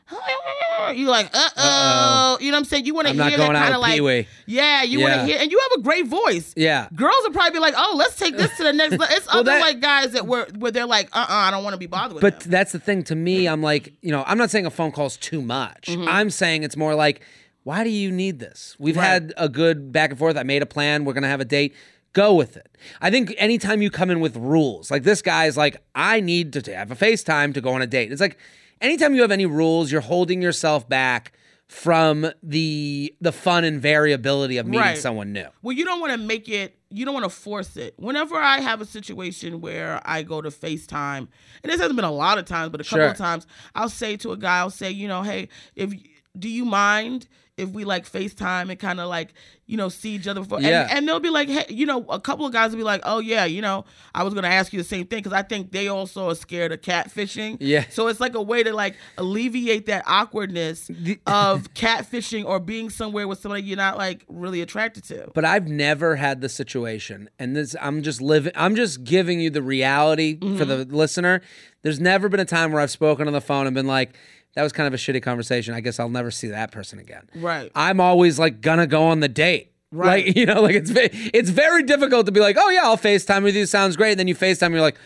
you're 0.95 1.09
like, 1.09 1.31
uh 1.33 1.49
oh, 1.57 2.39
you 2.41 2.51
know 2.51 2.57
what 2.57 2.59
I'm 2.59 2.65
saying? 2.65 2.87
You 2.87 2.95
want 2.95 3.09
to 3.09 3.15
hear 3.15 3.37
going 3.37 3.53
that 3.53 3.63
kind 3.63 3.75
of 3.75 3.81
like, 3.81 3.95
Pee-wee. 3.95 4.27
yeah, 4.47 4.83
you 4.83 5.01
want 5.01 5.15
to 5.15 5.25
hear, 5.25 5.39
and 5.41 5.51
you 5.51 5.59
have 5.59 5.79
a 5.81 5.83
great 5.83 6.07
voice. 6.07 6.53
Yeah. 6.57 6.89
Girls 6.95 7.15
will 7.23 7.31
probably 7.33 7.53
be 7.53 7.59
like, 7.61 7.75
"Oh, 7.77 7.95
let's 7.97 8.17
take 8.17 8.37
this 8.37 8.55
to 8.57 8.65
the 8.65 8.73
next." 8.73 8.93
level. 8.93 9.07
It's 9.11 9.27
Well, 9.33 9.39
other 9.41 9.53
that- 9.53 9.61
like 9.61 9.81
guys 9.81 10.13
that 10.13 10.27
were 10.27 10.47
where 10.59 10.71
they're 10.73 10.87
like, 10.87 11.09
"Uh, 11.13 11.21
uh 11.21 11.27
I 11.29 11.51
don't 11.51 11.63
want 11.65 11.75
to 11.75 11.79
be 11.79 11.87
bothered 11.87 12.15
with 12.15 12.21
But 12.23 12.41
them." 12.41 12.51
that's 12.51 12.73
the 12.73 12.79
thing 12.81 13.05
to 13.05 13.15
me. 13.15 13.47
I'm 13.47 13.63
like, 13.63 13.93
you 14.03 14.11
know, 14.11 14.25
I'm 14.27 14.39
not 14.39 14.51
saying 14.51 14.67
a 14.67 14.71
phone 14.71 14.93
call's 14.93 15.17
too 15.17 15.41
much. 15.41 15.87
Mm-hmm. 15.89 16.09
I'm 16.09 16.31
saying 16.31 16.63
it's 16.65 16.77
more 16.77 16.95
like, 16.95 17.21
why 17.63 17.85
do 17.85 17.91
you 17.91 18.11
need 18.11 18.39
this? 18.41 18.77
We've 18.79 18.97
Right. 18.97 19.05
had 19.05 19.35
a 19.37 19.49
good 19.49 19.93
back 19.93 20.11
and 20.11 20.19
forth. 20.19 20.37
I 20.37 20.43
made 20.43 20.63
a 20.63 20.67
plan. 20.67 21.05
We're 21.05 21.13
gonna 21.15 21.29
have 21.29 21.41
a 21.41 21.45
date. 21.47 21.75
Go 22.13 22.35
with 22.35 22.57
it. 22.57 22.77
I 23.01 23.11
think 23.11 23.33
anytime 23.39 23.81
you 23.81 23.91
come 23.91 24.11
in 24.11 24.21
with 24.21 24.37
rules, 24.37 24.91
like 24.91 25.03
this 25.03 25.23
guy's 25.23 25.57
like, 25.57 25.77
I 25.95 26.21
need 26.21 26.53
to 26.55 26.75
have 26.75 26.91
a 26.91 26.97
FaceTime 26.97 27.55
to 27.55 27.61
go 27.61 27.71
on 27.73 27.81
a 27.83 27.87
date. 27.87 28.13
It's 28.13 28.21
like 28.21 28.39
anytime 28.81 29.15
you 29.15 29.23
have 29.23 29.31
any 29.31 29.47
rules, 29.47 29.91
you're 29.91 30.01
holding 30.03 30.43
yourself 30.43 30.87
back 30.89 31.33
from 31.69 32.31
the 32.43 33.15
the 33.23 33.33
fun 33.33 33.65
and 33.65 33.81
variability 33.81 34.59
of 34.59 34.67
meeting 34.67 34.81
Right. 34.81 34.99
someone 34.99 35.33
new. 35.33 35.47
Well, 35.63 35.75
you 35.75 35.87
don't 35.87 36.01
want 36.01 36.13
to 36.13 36.19
make 36.19 36.49
it. 36.51 36.77
You 36.91 37.07
don't 37.07 37.15
want 37.15 37.25
to 37.25 37.31
force 37.31 37.79
it. 37.79 37.95
Whenever 37.97 38.37
I 38.37 38.61
have 38.61 38.83
a 38.83 38.85
situation 38.85 39.63
where 39.63 39.99
I 40.05 40.23
go 40.23 40.43
to 40.43 40.51
FaceTime, 40.51 41.29
and 41.63 41.73
this 41.73 41.81
hasn't 41.81 41.97
been 41.97 42.05
a 42.05 42.11
lot 42.13 42.37
of 42.37 42.45
times, 42.45 42.69
but 42.69 42.83
a 42.83 42.85
couple 42.85 42.99
Sure. 42.99 43.09
of 43.09 43.17
times, 43.17 43.47
I'll 43.75 43.89
say 43.89 44.19
to 44.19 44.33
a 44.33 44.37
guy, 44.37 44.59
I'll 44.59 44.69
say, 44.69 44.91
you 44.91 45.09
know, 45.09 45.23
hey, 45.23 45.49
if 45.75 45.95
do 46.39 46.51
you 46.51 46.67
mind 46.67 47.27
if 47.63 47.71
we 47.71 47.85
like 47.85 48.11
FaceTime 48.11 48.71
and 48.71 48.79
kind 48.79 49.01
of 49.01 49.09
like, 49.09 49.33
you 49.67 49.77
know, 49.77 49.89
see 49.89 50.11
each 50.17 50.27
other 50.29 50.41
before? 50.41 50.59
and- 50.59 50.67
Yeah. 50.67 50.89
And, 50.91 51.09
they'll 51.09 51.21
be 51.21 51.31
like, 51.31 51.49
hey, 51.49 51.65
you 51.71 51.87
know, 51.87 52.05
a 52.09 52.21
couple 52.21 52.45
of 52.45 52.53
guys 52.53 52.73
will 52.73 52.79
be 52.79 52.83
like, 52.85 53.01
oh 53.05 53.21
yeah, 53.21 53.45
you 53.45 53.63
know, 53.63 53.85
I 54.15 54.23
was 54.25 54.35
gonna 54.35 54.49
ask 54.49 54.73
you 54.73 54.79
the 54.81 54.85
same 54.89 55.07
thing 55.07 55.21
because 55.21 55.33
I 55.33 55.43
think 55.43 55.73
they 55.73 55.89
also 55.89 56.29
are 56.31 56.35
scared 56.35 56.73
of 56.73 56.81
catfishing. 56.83 57.57
Yeah. 57.61 57.85
So 57.91 58.09
it's 58.09 58.21
like 58.21 58.35
a 58.35 58.43
way 58.43 58.63
to 58.63 58.73
like 58.75 58.97
alleviate 59.17 59.87
that 59.87 60.05
awkwardness 60.07 60.91
of 61.27 61.73
catfishing 61.75 62.45
or 62.45 62.61
being 62.61 62.91
somewhere 62.91 63.27
with 63.29 63.39
somebody 63.41 63.63
you're 63.63 63.77
not 63.77 63.97
like 63.97 64.25
really 64.29 64.61
attracted 64.61 65.05
to. 65.05 65.31
but 65.35 65.45
I've 65.45 65.69
never 65.69 66.17
had 66.17 66.41
the 66.41 66.49
situation, 66.49 67.31
and 67.39 67.55
this 67.57 67.75
I'm 67.81 68.03
just 68.03 68.21
living. 68.21 68.53
I'm 68.57 68.75
just 68.77 69.05
giving 69.05 69.41
you 69.41 69.51
the 69.51 69.63
reality 69.63 70.39
for 70.39 70.65
the 70.65 70.73
Mm-hmm. 70.85 70.95
listener. 70.97 71.41
There's 71.83 72.01
never 72.01 72.29
been 72.29 72.41
a 72.41 72.45
time 72.45 72.73
where 72.73 72.81
I've 72.81 72.91
spoken 72.91 73.27
on 73.27 73.33
the 73.33 73.41
phone 73.41 73.67
and 73.67 73.75
been 73.75 73.87
like, 73.87 74.15
"That 74.55 74.63
was 74.63 74.73
kind 74.73 74.87
of 74.87 74.95
a 74.95 74.97
shitty 74.97 75.23
conversation. 75.23 75.75
I 75.75 75.81
guess 75.81 75.99
I'll 76.01 76.09
never 76.09 76.31
see 76.31 76.49
that 76.49 76.71
person 76.73 76.99
again." 76.99 77.29
Right. 77.35 77.71
I'm 77.75 78.01
always 78.01 78.39
like 78.39 78.61
gonna 78.61 78.87
go 78.87 79.05
on 79.05 79.21
the 79.21 79.29
date. 79.29 79.73
Right. 79.91 80.27
Like 80.27 80.37
you 80.37 80.47
know, 80.47 80.63
like 80.63 80.77
it's 80.77 80.91
it's 80.95 81.51
very 81.51 81.83
difficult 81.83 82.27
to 82.27 82.33
be 82.33 82.41
like, 82.41 82.57
"Oh 82.59 82.71
yeah, 82.71 82.83
I'll 82.85 82.97
Facetime 82.97 83.43
with 83.43 83.55
you. 83.57 83.67
Sounds 83.67 83.97
great." 83.97 84.13
And 84.13 84.21
then 84.21 84.29
you 84.29 84.35
Facetime, 84.35 84.67
and 84.67 84.75
you're 84.75 84.83
like. 84.83 84.99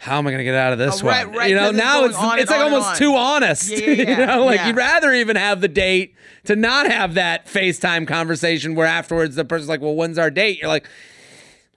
How 0.00 0.18
am 0.18 0.28
I 0.28 0.30
to 0.30 0.44
get 0.44 0.54
out 0.54 0.72
of 0.72 0.78
this 0.78 1.02
Oh, 1.02 1.06
right, 1.08 1.26
one? 1.26 1.36
right, 1.38 1.50
you 1.50 1.56
know, 1.56 1.70
it's 1.70 1.76
now 1.76 2.04
it's 2.04 2.16
it's 2.40 2.50
like 2.52 2.60
almost 2.60 2.86
on. 2.90 2.96
too 2.98 3.16
honest. 3.16 3.68
Yeah, 3.68 3.78
yeah, 3.90 4.20
you 4.20 4.26
know, 4.26 4.44
like 4.44 4.58
yeah. 4.58 4.68
you'd 4.68 4.76
rather 4.76 5.12
even 5.12 5.34
have 5.34 5.60
the 5.60 5.66
date 5.66 6.14
to 6.44 6.54
not 6.54 6.88
have 6.88 7.14
that 7.14 7.46
FaceTime 7.46 8.06
conversation 8.06 8.76
where 8.76 8.86
afterwards 8.86 9.34
the 9.34 9.44
person's 9.44 9.68
like, 9.68 9.80
"Well, 9.80 9.96
when's 9.96 10.16
our 10.16 10.30
date?" 10.30 10.60
You're 10.60 10.68
like, 10.68 10.88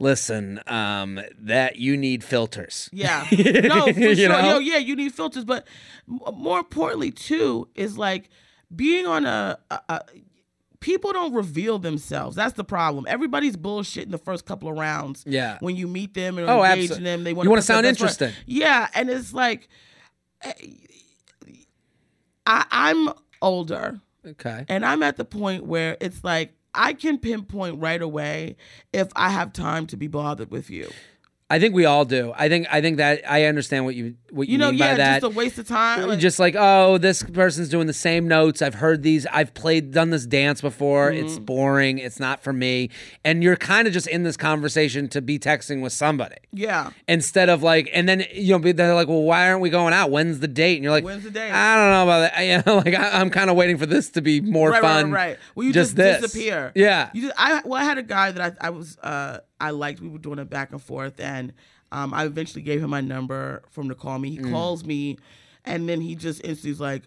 "Listen, 0.01 0.59
um, 0.67 1.21
that 1.39 1.77
you 1.77 1.95
need 1.95 2.23
filters." 2.23 2.89
Yeah. 2.91 3.25
No, 3.31 3.85
for 3.93 4.15
sure. 4.15 4.29
know? 4.29 4.53
Yo, 4.55 4.59
yeah, 4.59 4.77
you 4.77 4.95
need 4.95 5.13
filters, 5.13 5.45
but 5.45 5.67
more 6.07 6.59
importantly 6.59 7.11
too 7.11 7.67
is 7.75 7.97
like 7.97 8.29
being 8.75 9.05
on 9.05 9.25
a, 9.25 9.57
a, 9.69 9.79
a 9.89 10.01
people 10.79 11.13
don't 11.13 11.33
reveal 11.33 11.77
themselves. 11.79 12.35
That's 12.35 12.53
the 12.53 12.63
problem. 12.63 13.05
Everybody's 13.07 13.55
bullshit 13.55 14.03
in 14.05 14.11
the 14.11 14.17
first 14.17 14.45
couple 14.45 14.67
of 14.69 14.77
rounds. 14.77 15.23
Yeah. 15.27 15.57
When 15.61 15.75
you 15.75 15.87
meet 15.87 16.13
them 16.15 16.37
and 16.37 16.49
Oh, 16.49 16.63
engage 16.63 16.89
abso- 16.89 16.97
in 16.97 17.03
them, 17.03 17.23
they 17.23 17.33
want 17.33 17.45
You 17.45 17.49
wanna 17.51 17.61
sound 17.61 17.85
interesting. 17.85 18.33
Yeah, 18.45 18.87
and 18.95 19.09
it's 19.09 19.31
like 19.33 19.67
eh, 20.41 20.53
I, 22.45 22.65
I'm 22.71 23.09
older. 23.41 23.99
Okay. 24.25 24.65
And 24.67 24.85
I'm 24.85 25.03
at 25.03 25.17
the 25.17 25.25
point 25.25 25.65
where 25.65 25.97
it's 26.01 26.23
like 26.23 26.53
I 26.73 26.93
can 26.93 27.17
pinpoint 27.17 27.79
right 27.79 28.01
away 28.01 28.55
if 28.93 29.09
I 29.15 29.29
have 29.29 29.53
time 29.53 29.87
to 29.87 29.97
be 29.97 30.07
bothered 30.07 30.51
with 30.51 30.69
you. 30.69 30.89
I 31.51 31.59
think 31.59 31.75
we 31.75 31.85
all 31.85 32.05
do. 32.05 32.33
I 32.35 32.47
think 32.49 32.67
I 32.71 32.79
think 32.81 32.97
that 32.97 33.21
I 33.29 33.45
understand 33.45 33.85
what 33.85 33.93
you 33.95 34.15
what 34.31 34.47
you, 34.47 34.53
You 34.53 34.57
know, 34.57 34.69
mean 34.71 34.79
yeah, 34.79 34.91
by 34.93 34.97
that. 34.97 35.21
just 35.21 35.33
a 35.33 35.37
waste 35.37 35.57
of 35.59 35.67
time. 35.67 36.07
Like- 36.07 36.19
just 36.19 36.39
like 36.39 36.55
oh 36.57 36.97
this 36.97 37.21
person's 37.23 37.67
doing 37.69 37.87
the 37.87 37.93
same 37.93 38.27
notes 38.27 38.61
i've 38.61 38.75
heard 38.75 39.03
these 39.03 39.25
i've 39.27 39.53
played 39.53 39.91
done 39.91 40.09
this 40.11 40.25
dance 40.25 40.61
before 40.61 41.11
it's 41.11 41.33
Mm-hmm. 41.33 41.45
boring 41.45 41.97
it's 41.99 42.19
not 42.19 42.41
for 42.43 42.53
me 42.53 42.89
and 43.25 43.43
you're 43.43 43.55
kind 43.57 43.87
of 43.87 43.93
just 43.93 44.07
in 44.07 44.23
this 44.23 44.37
conversation 44.37 45.07
to 45.09 45.21
be 45.21 45.37
texting 45.39 45.81
with 45.81 45.91
somebody 45.93 46.35
yeah. 46.53 46.91
instead 47.07 47.49
of 47.49 47.61
like 47.63 47.89
and 47.93 48.07
then 48.07 48.23
you 48.33 48.57
know 48.57 48.71
they're 48.71 48.93
like 48.93 49.07
well 49.07 49.23
why 49.23 49.49
aren't 49.49 49.61
we 49.61 49.69
going 49.69 49.93
out 49.93 50.11
when's 50.11 50.39
the 50.39 50.47
date 50.47 50.75
and 50.75 50.83
you're 50.83 50.91
like 50.91 51.03
When's 51.03 51.23
the 51.23 51.31
date? 51.31 51.51
i 51.51 51.75
don't 51.75 51.91
know 51.91 52.03
about 52.03 52.19
that 52.31 52.45
you 52.45 52.61
know 52.65 52.77
like 52.77 52.93
I, 52.95 53.19
i'm 53.19 53.29
kind 53.29 53.49
of 53.49 53.55
waiting 53.57 53.77
for 53.77 53.85
this 53.85 54.09
to 54.11 54.21
be 54.21 54.39
more 54.41 54.69
right, 54.69 54.81
right, 54.81 55.01
fun 55.01 55.11
right, 55.11 55.27
right. 55.29 55.37
Well, 55.55 55.65
you 55.67 55.73
just 55.73 55.97
just, 55.97 56.21
disappear. 56.21 56.71
yeah 56.75 57.09
You 57.13 57.23
just, 57.23 57.33
I 57.37 57.61
well, 57.65 57.81
I 57.81 57.83
had 57.83 57.97
a 57.97 58.03
guy 58.03 58.31
that 58.31 58.57
I, 58.61 58.67
I 58.67 58.69
was 58.69 58.97
uh 58.99 59.39
I 59.61 59.69
liked. 59.69 60.01
We 60.01 60.09
were 60.09 60.17
doing 60.19 60.39
it 60.39 60.49
back 60.49 60.71
and 60.71 60.81
forth, 60.81 61.19
and 61.19 61.53
um 61.91 62.13
I 62.13 62.25
eventually 62.25 62.61
gave 62.63 62.83
him 62.83 62.89
my 62.89 63.01
number 63.01 63.63
for 63.69 63.81
him 63.81 63.89
to 63.89 63.95
call 63.95 64.19
me. 64.19 64.31
He 64.31 64.39
Mm. 64.39 64.51
calls 64.51 64.83
me, 64.83 65.17
and 65.65 65.87
then 65.87 66.01
he 66.01 66.15
just 66.15 66.41
instantly's 66.43 66.79
like. 66.81 67.03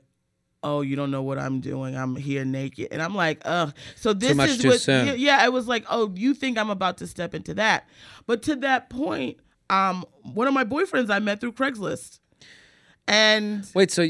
Oh, 0.66 0.80
you 0.80 0.96
don't 0.96 1.10
know 1.10 1.20
what 1.22 1.38
I'm 1.38 1.60
doing. 1.60 1.94
I'm 1.94 2.16
here 2.16 2.42
naked, 2.42 2.88
and 2.90 3.02
I'm 3.02 3.14
like, 3.14 3.42
ugh. 3.44 3.74
So 3.96 4.14
this 4.14 4.30
is 4.38 4.56
too 4.62 4.68
what, 4.68 4.80
soon. 4.80 5.08
yeah, 5.08 5.12
yeah. 5.12 5.44
It 5.44 5.52
was 5.52 5.68
like, 5.68 5.84
oh, 5.90 6.10
you 6.16 6.32
think 6.32 6.56
I'm 6.56 6.70
about 6.70 6.96
to 6.98 7.06
step 7.06 7.34
into 7.34 7.52
that? 7.52 7.86
But 8.26 8.42
to 8.44 8.56
that 8.56 8.88
point, 8.88 9.36
um, 9.68 10.06
one 10.22 10.46
of 10.48 10.54
my 10.54 10.64
boyfriends 10.64 11.10
I 11.10 11.18
met 11.18 11.38
through 11.42 11.52
Craigslist, 11.52 12.18
and 13.06 13.66
wait 13.74 13.90
so 13.90 14.08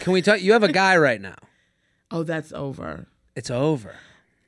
can 0.00 0.12
we 0.12 0.20
talk 0.20 0.42
you 0.42 0.52
have 0.52 0.62
a 0.62 0.70
guy 0.72 0.94
right 0.98 1.22
now 1.22 1.36
oh, 2.10 2.22
that's 2.22 2.52
over. 2.52 3.06
it's 3.34 3.50
over 3.50 3.94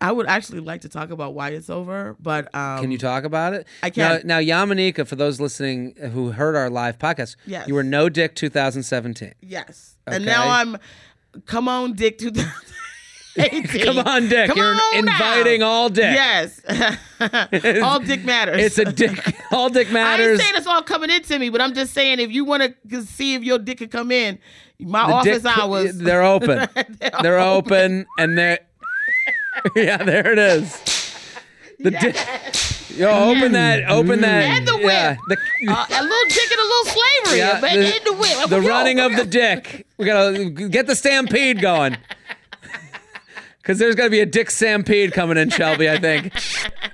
I 0.01 0.13
would 0.13 0.27
actually 0.27 0.61
like 0.61 0.83
to 0.83 0.89
talk 0.91 1.11
about 1.11 1.33
why 1.35 1.51
it's 1.51 1.71
over, 1.71 2.17
but 2.21 2.55
um, 2.55 2.81
Can 2.83 2.91
you 2.91 2.99
talk 2.99 3.25
about 3.25 3.55
it? 3.55 3.67
I 3.83 3.89
can. 3.91 4.21
Now, 4.27 4.39
now 4.41 4.65
Yamaneika, 4.65 5.07
for 5.07 5.17
those 5.17 5.41
listening 5.41 5.95
who 6.13 6.33
heard 6.33 6.55
our 6.55 6.69
live 6.69 6.99
podcast, 6.99 7.37
Yes. 7.47 7.67
you 7.67 7.75
were 7.75 7.83
no 7.83 8.09
dick 8.11 8.35
2017. 8.35 9.33
Yes. 9.41 9.97
And 10.07 10.25
now 10.27 10.49
I'm, 10.51 10.77
come 11.47 11.67
on, 11.69 11.95
Dick 11.95 12.19
2018. 12.19 12.85
Come 13.85 13.99
on, 13.99 14.29
Dick. 14.29 14.49
Come 14.49 14.57
You're 14.57 14.67
on 14.69 15.05
now. 15.05 15.15
inviting 15.15 15.63
all 15.63 15.89
dick. 15.91 16.15
Yes. 16.15 16.61
all 17.83 17.99
Dick 18.01 18.25
matters. 18.25 18.63
It's 18.63 18.79
a 18.79 18.87
dick. 18.87 19.37
All 19.53 19.69
dick 19.69 19.91
matters. 19.93 20.25
I 20.25 20.29
matters. 20.29 20.41
saying 20.41 20.53
it's 20.57 20.67
all 20.67 20.83
coming 20.83 21.11
into 21.11 21.39
me, 21.39 21.51
but 21.51 21.61
I'm 21.61 21.75
just 21.75 21.93
saying 21.93 22.19
if 22.21 22.31
you 22.31 22.45
want 22.47 22.75
to 22.91 23.03
see 23.03 23.35
if 23.35 23.43
your 23.43 23.59
dick 23.59 23.77
can 23.79 23.89
come 23.89 24.11
in, 24.11 24.39
my 24.81 25.07
The 25.07 25.13
office 25.15 25.43
dick- 25.43 25.59
hours. 25.59 25.99
They're 25.99 26.23
open. 26.23 26.67
They're 26.75 27.11
they're 27.23 27.39
open, 27.41 28.07
and 28.19 28.39
they're. 28.39 28.61
yeah, 29.77 29.99
there 29.99 30.33
it 30.33 30.39
is. 30.39 30.81
The 31.79 31.91
dick. 31.91 32.17
Yo, 32.97 33.11
open 33.11 33.53
that. 33.53 33.91
Open 33.91 34.23
that. 34.23 34.45
And 34.45 34.67
the 34.67 34.77
whip. 34.77 34.87
Yeah, 34.87 35.17
the, 35.29 35.37
Uh, 35.69 35.87
a 35.91 36.03
little 36.03 36.29
dick 36.29 36.51
and 36.51 36.61
a 36.61 36.65
little 36.65 36.85
slavery, 36.85 37.39
Yeah, 37.39 37.61
the- 37.61 37.97
in 37.97 38.05
the 38.05 38.13
whip. 38.15 38.49
the 38.49 38.61
Yo, 38.63 38.69
running 38.69 39.01
of 39.01 39.15
the 39.17 39.27
dick. 39.27 39.87
We 39.99 40.07
gotta 40.07 40.49
get 40.51 40.87
the 40.87 40.97
stampede 40.97 41.61
going. 41.61 41.97
Cause 43.65 43.79
there's 43.81 43.97
gotta 43.97 44.11
be 44.11 44.21
a 44.21 44.27
dick 44.27 44.49
stampede 44.51 45.13
coming 45.13 45.37
in, 45.37 45.51
Shelby. 45.51 45.91
I 45.91 45.99
think 45.99 46.33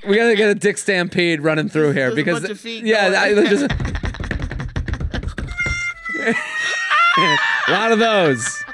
we 0.09 0.17
gotta 0.17 0.35
get 0.35 0.49
a 0.49 0.55
dick 0.55 0.79
stampede 0.79 1.43
running 1.43 1.69
through 1.69 1.93
here 1.93 2.05
There's 2.07 2.15
because 2.17 2.41
bunch 2.41 2.51
of 2.53 2.59
feet 2.61 2.87
yeah. 2.87 3.15
I, 3.21 3.35
just- 3.35 3.65
a 7.69 7.73
lot 7.73 7.93
of 7.93 7.99
those. 7.99 8.65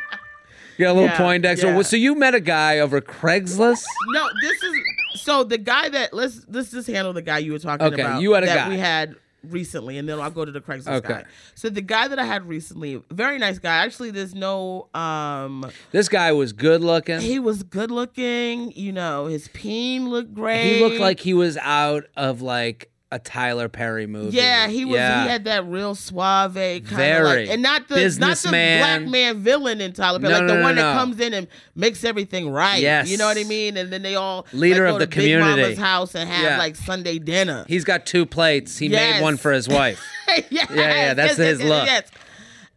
You 0.79 0.85
got 0.85 0.93
a 0.93 0.95
little 0.95 1.09
Yeah, 1.11 1.17
Poindexter. 1.19 1.67
yeah. 1.75 1.83
So 1.83 1.97
you 1.97 2.15
met 2.15 2.35
a 2.35 2.41
guy 2.41 2.79
over 2.79 3.01
Craigslist? 3.01 3.83
No, 4.13 4.29
this 4.41 4.63
is 4.63 4.81
so 5.17 5.43
the 5.43 5.59
guy 5.59 5.89
that 5.89 6.15
let's 6.15 6.43
let's 6.49 6.71
just 6.71 6.87
handle 6.89 7.13
the 7.13 7.23
guy 7.23 7.39
you 7.39 7.53
were 7.53 7.59
talking 7.59 7.87
Okay, 7.93 8.01
about. 8.03 8.23
you 8.23 8.33
had 8.33 8.45
a 8.45 8.47
that 8.47 8.55
guy. 8.55 8.69
we 8.69 8.79
had 8.79 9.17
recently, 9.43 9.99
and 9.99 10.09
then 10.09 10.21
I'll 10.21 10.31
go 10.31 10.45
to 10.45 10.53
the 10.53 10.61
Craigslist 10.61 10.99
Okay. 10.99 11.09
guy. 11.09 11.25
So 11.57 11.69
the 11.69 11.81
guy 11.81 12.07
that 12.09 12.19
I 12.19 12.25
had 12.25 12.47
recently, 12.49 13.03
very 13.11 13.39
nice 13.39 13.59
guy. 13.59 13.77
Actually, 13.85 14.13
there's 14.13 14.35
no 14.37 14.89
um 14.95 15.69
This 15.91 16.09
guy 16.09 16.31
was 16.33 16.53
good 16.53 16.81
looking. 16.83 17.21
he 17.21 17.41
was 17.41 17.65
good 17.65 17.91
looking, 17.91 18.71
you 18.73 18.93
know, 18.93 19.27
his 19.27 19.49
peen 19.49 20.09
looked 20.11 20.33
great. 20.35 20.63
He 20.63 20.81
looked 20.81 21.01
like 21.01 21.19
he 21.21 21.35
was 21.35 21.57
out 21.57 22.05
of 22.17 22.41
like 22.41 22.91
a 23.11 23.19
Tyler 23.19 23.69
Perry 23.71 24.07
movie. 24.07 24.37
Yeah, 24.37 24.69
he 24.69 24.85
was. 24.85 24.97
Yeah. 24.97 25.23
He 25.23 25.29
had 25.31 25.45
that 25.45 25.67
real 25.67 25.95
suave 25.95 26.55
kind 26.55 26.83
of 27.19 27.25
like, 27.25 27.49
and 27.49 27.63
not 27.63 27.89
the 27.89 28.17
not 28.19 28.37
the 28.37 28.49
black 28.51 29.03
man 29.07 29.39
villain 29.39 29.81
in 29.81 29.95
Tyler 29.95 30.21
Perry, 30.21 30.33
No, 30.33 30.39
like 30.41 30.47
no, 30.47 30.55
the 30.55 30.61
no, 30.61 30.63
one 30.67 30.75
that 30.77 30.95
comes 30.95 31.19
in 31.21 31.33
and 31.33 31.49
makes 31.75 32.05
everything 32.05 32.51
right. 32.51 32.83
Yes. 32.83 33.09
you 33.09 33.17
know 33.17 33.27
what 33.27 33.39
I 33.39 33.45
mean. 33.45 33.77
And 33.79 33.91
then 33.91 34.03
they 34.03 34.15
all 34.15 34.47
Leader 34.53 34.85
like, 34.85 34.93
of 34.95 34.99
the 35.01 35.07
to 35.07 35.11
Big 35.11 35.31
community. 35.33 35.63
Mama's 35.63 35.79
house 35.79 36.15
and 36.15 36.29
have 36.29 36.45
Yeah. 36.45 36.59
like 36.59 36.77
Sunday 36.77 37.19
dinner. 37.19 37.65
He's 37.67 37.85
got 37.85 38.05
two 38.05 38.27
plates. 38.27 38.77
He 38.77 38.89
Yes. 38.89 39.15
made 39.17 39.23
one 39.23 39.39
for 39.39 39.53
his 39.53 39.69
wife. 39.69 40.05
yes, 40.29 40.45
Yeah, 40.51 40.67
yeah, 40.71 41.15
that's 41.15 41.39
yes, 41.39 41.49
his 41.49 41.61
yes, 41.61 41.69
look. 41.69 41.87
Yes. 41.87 42.11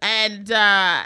And 0.02 0.50
uh, 0.52 1.04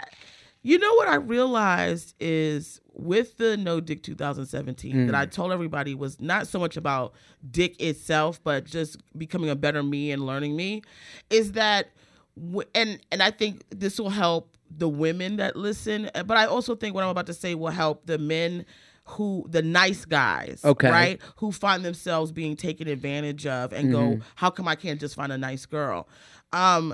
you 0.62 0.78
know 0.78 0.94
what 0.94 1.08
I 1.08 1.16
realized 1.16 2.14
is 2.20 2.80
with 2.98 3.36
the 3.36 3.56
No 3.56 3.78
Dick 3.80 4.02
2017 4.02 4.94
Mm. 4.94 5.06
that 5.06 5.14
I 5.14 5.26
told 5.26 5.52
everybody 5.52 5.94
was 5.94 6.20
not 6.20 6.46
so 6.48 6.58
much 6.58 6.76
about 6.76 7.12
dick 7.50 7.80
itself, 7.80 8.42
but 8.42 8.64
just 8.64 8.96
becoming 9.18 9.50
a 9.50 9.54
better 9.56 9.82
me 9.82 10.10
and 10.10 10.24
learning 10.26 10.56
me, 10.56 10.82
is 11.30 11.52
that, 11.52 11.90
w- 12.36 12.66
and 12.74 12.98
and 13.12 13.22
I 13.22 13.30
think 13.30 13.64
this 13.70 14.00
will 14.00 14.10
help 14.10 14.56
the 14.74 14.88
women 14.88 15.36
that 15.36 15.56
listen, 15.56 16.10
uh, 16.14 16.22
but 16.22 16.36
I 16.36 16.46
also 16.46 16.74
think 16.74 16.94
what 16.94 17.04
I'm 17.04 17.10
about 17.10 17.26
to 17.26 17.34
say 17.34 17.54
will 17.54 17.70
help 17.70 18.06
the 18.06 18.18
men 18.18 18.64
who 19.10 19.46
the 19.48 19.62
nice 19.62 20.04
guys 20.04 20.62
Okay. 20.64 20.90
right 20.90 21.20
who 21.36 21.52
find 21.52 21.84
themselves 21.84 22.32
being 22.32 22.56
taken 22.56 22.88
advantage 22.88 23.46
of 23.46 23.72
and 23.72 23.84
Mm-hmm. 23.92 24.18
go 24.18 24.24
how 24.34 24.50
come 24.50 24.66
i 24.66 24.74
can't 24.74 24.98
just 24.98 25.14
find 25.14 25.30
a 25.30 25.38
nice 25.38 25.64
girl 25.64 26.08
um 26.52 26.92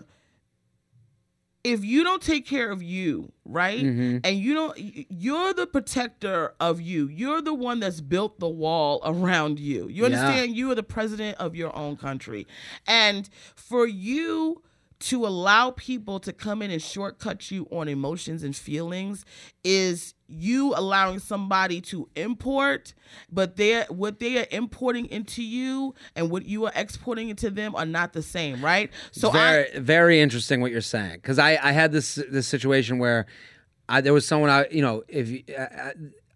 if 1.64 1.84
you 1.84 2.02
don't 2.02 2.22
take 2.22 2.46
care 2.46 2.70
of 2.70 2.82
you 2.82 3.32
right? 3.44 3.82
Mm-hmm. 3.84 4.18
and 4.24 4.36
you 4.36 4.54
don't 4.54 4.76
you're 4.78 5.52
the 5.52 5.66
protector 5.66 6.54
of 6.60 6.80
you. 6.80 7.08
You're 7.08 7.42
the 7.42 7.54
one 7.54 7.80
that's 7.80 8.00
built 8.00 8.38
the 8.40 8.48
wall 8.48 9.00
around 9.04 9.58
you. 9.58 9.88
You 9.88 10.02
Yeah. 10.02 10.04
understand? 10.06 10.56
You 10.56 10.70
are 10.70 10.74
the 10.74 10.82
president 10.82 11.38
of 11.38 11.54
your 11.56 11.74
own 11.76 11.96
country. 11.96 12.46
And 12.86 13.28
for 13.54 13.86
you 13.86 14.62
to 15.02 15.26
allow 15.26 15.72
people 15.72 16.20
to 16.20 16.32
come 16.32 16.62
in 16.62 16.70
and 16.70 16.80
shortcut 16.80 17.50
you 17.50 17.66
on 17.72 17.88
emotions 17.88 18.44
and 18.44 18.54
feelings 18.54 19.24
is 19.64 20.14
you 20.28 20.72
allowing 20.76 21.18
somebody 21.18 21.80
to 21.80 22.08
import 22.14 22.94
but 23.30 23.56
they're 23.56 23.84
what 23.88 24.20
they 24.20 24.38
are 24.38 24.46
importing 24.52 25.06
into 25.06 25.42
you 25.42 25.92
and 26.14 26.30
what 26.30 26.46
you 26.46 26.66
are 26.66 26.72
exporting 26.76 27.28
into 27.28 27.50
them 27.50 27.74
are 27.74 27.84
not 27.84 28.12
the 28.12 28.22
same 28.22 28.64
right? 28.64 28.90
So 29.10 29.30
I, 29.30 29.32
very, 29.32 29.78
very 29.80 30.20
interesting 30.20 30.60
what 30.60 30.70
you're 30.70 30.80
saying 30.80 31.16
because 31.16 31.38
I, 31.38 31.58
I 31.60 31.72
had 31.72 31.90
this 31.90 32.14
this 32.30 32.46
situation 32.46 32.98
where 32.98 33.26
I, 33.88 34.00
there 34.00 34.12
was 34.12 34.24
someone 34.24 34.50
I 34.50 34.68
you 34.70 34.82
know 34.82 35.02
if 35.08 35.28
you, 35.28 35.42
uh, 35.58 35.90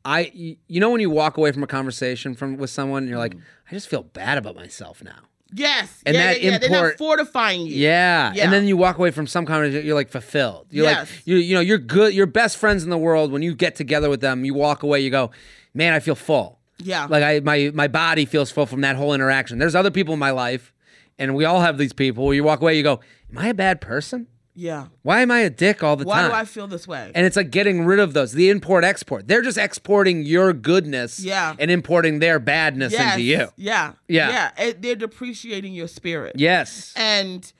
I 0.05 0.33
you 0.35 0.81
know 0.81 0.91
when 0.91 1.01
you 1.01 1.11
walk 1.11 1.37
away 1.37 1.53
from 1.53 1.63
a 1.63 1.69
conversation 1.69 2.35
from 2.35 2.57
with 2.57 2.71
someone 2.71 3.05
and 3.05 3.11
you're 3.11 3.19
like 3.19 3.37
I 3.71 3.75
just 3.75 3.89
feel 3.89 4.03
bad 4.03 4.39
about 4.39 4.57
myself 4.57 5.05
now 5.05 5.21
yes 5.55 6.03
And 6.05 6.15
yeah, 6.17 6.25
that 6.33 6.43
yeah, 6.43 6.51
yeah. 6.53 6.59
they're 6.59 6.71
not 6.71 6.77
import- 6.79 6.99
fortifying 6.99 7.63
you 7.67 7.75
yeah. 7.75 8.33
Yeah. 8.35 8.45
and 8.45 8.53
then 8.53 8.67
you 8.67 8.77
walk 8.77 8.99
away 8.99 9.11
from 9.11 9.27
some 9.27 9.47
conversation 9.47 9.87
you're 9.87 9.95
like 9.95 10.11
fulfilled 10.11 10.67
you're 10.71 10.85
Yes. 10.87 11.09
like 11.11 11.27
you 11.27 11.37
you 11.37 11.55
know 11.55 11.61
you're 11.61 11.79
good 11.79 12.15
you're 12.15 12.27
best 12.27 12.57
friends 12.57 12.83
in 12.85 12.91
the 12.91 12.99
world 12.99 13.31
when 13.33 13.43
you 13.43 13.55
get 13.55 13.75
together 13.77 14.09
with 14.11 14.21
them 14.21 14.45
you 14.45 14.55
walk 14.55 14.83
away 14.83 15.01
you 15.01 15.11
go 15.11 15.31
man 15.75 15.93
I 15.93 16.01
feel 16.01 16.17
full 16.17 16.59
Yeah. 16.79 17.07
like 17.09 17.23
I 17.23 17.41
my 17.41 17.71
my 17.75 17.89
body 17.89 18.25
feels 18.25 18.51
full 18.51 18.67
from 18.67 18.81
that 18.83 18.97
whole 18.97 19.15
interaction 19.15 19.59
there's 19.59 19.75
other 19.77 19.91
people 19.91 20.15
in 20.15 20.21
my 20.21 20.33
life 20.33 20.73
and 21.19 21.35
we 21.35 21.45
all 21.45 21.61
have 21.61 21.79
these 21.79 21.93
people 21.93 22.25
where 22.27 22.35
you 22.35 22.43
walk 22.45 22.61
away 22.61 22.77
you 22.77 22.83
go 22.83 23.01
am 23.31 23.39
I 23.39 23.49
a 23.49 23.55
bad 23.55 23.81
person 23.81 24.27
yeah 24.59 24.87
why 25.03 25.21
am 25.21 25.31
I 25.31 25.41
a 25.41 25.51
dick 25.51 25.83
all 25.83 25.97
the 25.97 26.05
why 26.05 26.23
time? 26.23 26.31
Why 26.31 26.39
do 26.39 26.41
i 26.43 26.45
feel 26.47 26.67
this 26.67 26.89
way 26.89 27.13
and 27.15 27.27
it's 27.27 27.37
like 27.37 27.51
getting 27.51 27.85
rid 27.85 27.99
of 27.99 28.15
those. 28.15 28.33
The 28.33 28.49
import 28.49 28.83
export. 28.85 29.29
They're 29.29 29.43
just 29.43 29.59
exporting 29.59 30.23
your 30.25 30.53
goodness 30.53 31.21
Yeah. 31.21 31.55
and 31.59 31.71
importing 31.71 32.19
their 32.21 32.39
badness 32.39 32.93
yes. 32.93 33.13
into 33.13 33.23
you. 33.25 33.49
yeah 33.57 33.93
Yeah. 34.09 34.51
yeah 34.57 34.65
It- 34.67 34.83
they're 34.83 34.97
depreciating 34.97 35.75
your 35.75 35.89
spirit 35.89 36.37
Yes. 36.39 36.93
and 36.97 37.53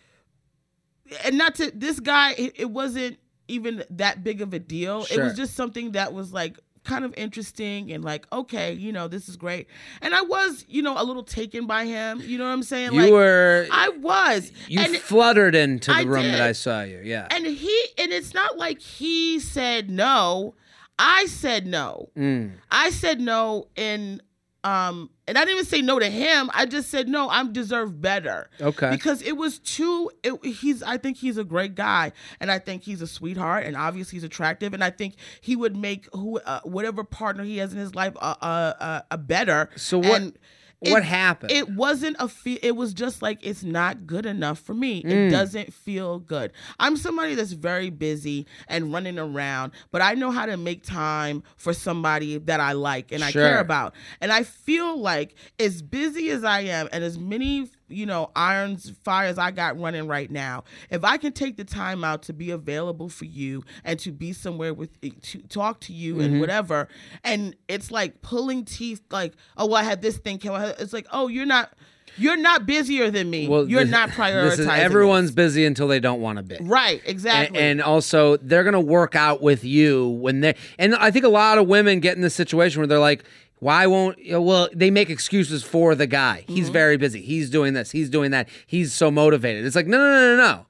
and 1.25 1.39
not 1.39 1.55
to 1.57 1.71
this 1.75 2.01
guy 2.01 2.33
it, 2.33 2.53
it 2.57 2.71
wasn't 2.71 3.19
even 3.49 3.85
that 3.91 4.25
big 4.25 4.41
of 4.43 4.53
a 4.55 4.59
deal 4.59 5.07
it 5.11 5.21
was 5.21 5.35
just 5.37 5.55
something 5.55 5.93
that 5.93 6.13
was 6.13 6.33
like 6.33 6.59
kind 6.87 7.05
of 7.05 7.13
interesting 7.17 7.91
and 7.93 8.05
like 8.05 8.27
okay 8.33 8.73
you 8.73 8.93
know 8.93 9.09
this 9.09 9.29
is 9.29 9.37
great 9.37 9.67
and 10.01 10.15
i 10.15 10.23
was 10.23 10.65
you 10.69 10.81
know 10.83 10.95
a 10.97 11.05
little 11.05 11.23
taken 11.25 11.67
by 11.67 11.85
him 11.85 12.21
you 12.25 12.39
know 12.39 12.45
what 12.45 12.51
i'm 12.51 12.63
saying 12.63 12.93
You 12.93 13.03
like 13.03 13.13
were 13.13 13.67
i 13.73 13.89
was 13.89 14.53
you 14.69 14.81
and 14.81 14.97
fluttered 14.97 15.55
into 15.55 15.91
the 15.91 15.97
I 15.99 16.03
room 16.03 16.23
that. 16.23 16.41
I 16.41 16.53
saw 16.53 16.83
you. 16.83 17.01
Yeah. 17.03 17.27
and 17.31 17.45
he 17.47 17.85
and 17.99 18.13
it's 18.13 18.33
not 18.35 18.57
like 18.57 18.81
he 18.81 19.41
said 19.41 19.91
no 19.91 20.55
i 20.99 21.27
said 21.27 21.67
no 21.67 22.09
Mm. 22.17 22.53
I 22.71 22.91
said 22.91 23.21
no 23.21 23.69
in 23.77 24.23
um 24.67 25.11
and 25.29 25.37
I 25.37 25.41
didn't 25.45 25.55
even 25.55 25.65
say 25.67 25.83
no 25.83 25.99
to 25.99 26.09
him. 26.09 26.51
I 26.55 26.67
just 26.67 26.89
said 26.91 27.09
no, 27.09 27.29
I 27.29 27.45
deserve 27.51 28.01
better. 28.01 28.49
Okay. 28.61 28.91
Because 28.91 29.23
it 29.23 29.37
was 29.37 29.59
too 29.59 30.11
it, 30.23 30.33
he's 30.45 30.83
I 30.83 30.97
think 30.99 31.17
he's 31.17 31.37
a 31.39 31.45
great 31.45 31.75
guy 31.75 32.13
and 32.41 32.51
I 32.51 32.59
think 32.59 32.83
he's 32.83 33.01
a 33.03 33.07
sweetheart 33.07 33.65
and 33.67 33.77
obviously 33.77 34.17
he's 34.17 34.25
attractive 34.25 34.75
and 34.75 34.83
I 34.85 34.91
think 34.91 35.15
he 35.41 35.57
would 35.57 35.77
make 35.77 36.09
who 36.13 36.39
uh, 36.41 36.61
whatever 36.65 37.03
partner 37.05 37.45
he 37.45 37.59
has 37.59 37.73
in 37.73 37.79
his 37.79 37.95
life 37.95 38.15
a 38.17 38.37
a, 38.41 38.77
a, 38.91 39.05
a 39.13 39.19
better. 39.19 39.71
So 39.77 39.99
what- 39.99 40.21
And 40.23 40.39
what 40.81 41.05
happened? 41.05 41.53
It 41.53 41.71
wasn't 41.71 42.17
a 42.19 42.29
fe- 42.29 42.59
it 42.63 42.77
was 42.77 42.93
just 42.93 43.23
like 43.23 43.39
it's 43.43 43.63
not 43.63 44.07
good 44.07 44.27
enough 44.27 44.59
for 44.59 44.75
me. 44.75 45.03
Mm. 45.03 45.11
It 45.11 45.31
doesn't 45.31 45.73
feel 45.73 46.19
good. 46.19 46.53
I'm 46.79 46.97
somebody 46.97 47.35
that's 47.35 47.53
very 47.53 47.91
busy 47.91 48.47
and 48.69 48.93
running 48.93 49.19
around, 49.19 49.73
but 49.91 50.03
I 50.03 50.15
know 50.15 50.31
how 50.31 50.47
to 50.47 50.57
make 50.57 50.83
time 50.83 51.43
for 51.57 51.73
somebody 51.73 52.39
that 52.39 52.61
I 52.61 52.73
like 52.73 53.13
and 53.13 53.25
I 53.25 53.33
care 53.33 53.61
about. 53.61 53.95
And 54.21 54.33
I 54.33 54.43
feel 54.43 54.99
like 55.01 55.35
as 55.59 55.83
busy 55.83 56.31
as 56.31 56.45
I 56.45 56.61
am 56.61 56.89
and 56.93 57.03
as 57.03 57.19
many 57.19 57.71
you 57.89 58.07
know 58.07 58.31
irons 58.35 58.93
fires 59.05 59.39
I 59.39 59.51
got 59.51 59.79
running 59.81 60.07
right 60.09 60.31
now, 60.31 60.65
if 60.91 61.05
I 61.05 61.17
can 61.17 61.33
take 61.33 61.57
the 61.57 61.65
time 61.65 62.03
out 62.05 62.23
to 62.25 62.33
be 62.33 62.51
available 62.51 63.09
for 63.09 63.25
you 63.27 63.63
and 63.85 63.99
to 64.01 64.13
be 64.13 64.33
somewhere 64.33 64.75
with 64.75 64.91
to 65.01 65.39
talk 65.49 65.81
to 65.81 65.93
you 65.93 66.15
Mm-hmm. 66.15 66.21
and 66.25 66.41
whatever, 66.41 66.89
and 67.25 67.55
it's 67.69 67.91
like 67.91 68.23
pulling 68.23 68.65
teeth, 68.65 69.03
like 69.11 69.35
oh 69.57 69.67
well, 69.67 69.77
I 69.77 69.83
had 69.83 70.03
this 70.03 70.17
thing, 70.19 70.39
can 70.39 70.53
I? 70.53 70.69
It's 70.79 70.93
like 70.93 71.07
oh 71.13 71.29
you're 71.29 71.47
not. 71.47 71.73
You're 72.19 72.37
not 72.39 72.65
busier 72.65 73.11
than 73.11 73.29
me. 73.29 73.47
Well, 73.47 73.69
you're 73.69 73.83
this- 73.83 73.91
not 73.91 74.09
prioritizing. 74.21 74.61
Is, 74.61 74.67
everyone's 74.69 75.33
busy 75.33 75.67
until 75.67 75.87
they 75.87 76.01
don't 76.01 76.23
want 76.23 76.39
to 76.39 76.43
be. 76.43 76.57
right, 76.63 77.01
And, 77.01 77.09
exactly. 77.11 77.59
and 77.59 77.83
also, 77.83 78.39
they're 78.39 78.65
gonna 78.65 78.81
work 78.81 79.15
out 79.15 79.43
with 79.43 79.65
you 79.65 80.09
when 80.09 80.41
they. 80.41 80.55
And 80.79 80.95
I 80.95 81.11
think 81.11 81.27
a 81.27 81.29
lot 81.29 81.59
of 81.59 81.67
women 81.67 82.01
get 82.01 82.17
in 82.17 82.23
this 82.23 82.35
situation 82.35 82.81
where 82.81 82.87
they're 82.87 82.99
like, 83.01 83.25
"Why 83.59 83.87
won't?" 83.87 84.19
you 84.19 84.33
know, 84.33 84.43
Well, 84.43 84.69
they 84.75 84.91
make 84.91 85.11
excuses 85.11 85.63
for 85.63 85.95
the 85.95 86.07
guy. 86.07 86.45
Mm-hmm. 86.45 86.55
He's 86.55 86.69
very 86.69 86.97
busy. 86.97 87.21
He's 87.23 87.51
doing 87.51 87.75
this. 87.75 87.91
He's 87.91 88.11
doing 88.11 88.31
that. 88.33 88.49
He's 88.67 88.93
so 88.93 89.11
motivated. 89.11 89.65
It's 89.65 89.77
like, 89.77 89.87
no, 89.87 89.99
no, 89.99 90.11
no, 90.11 90.37
no, 90.37 90.43
no. 90.55 90.67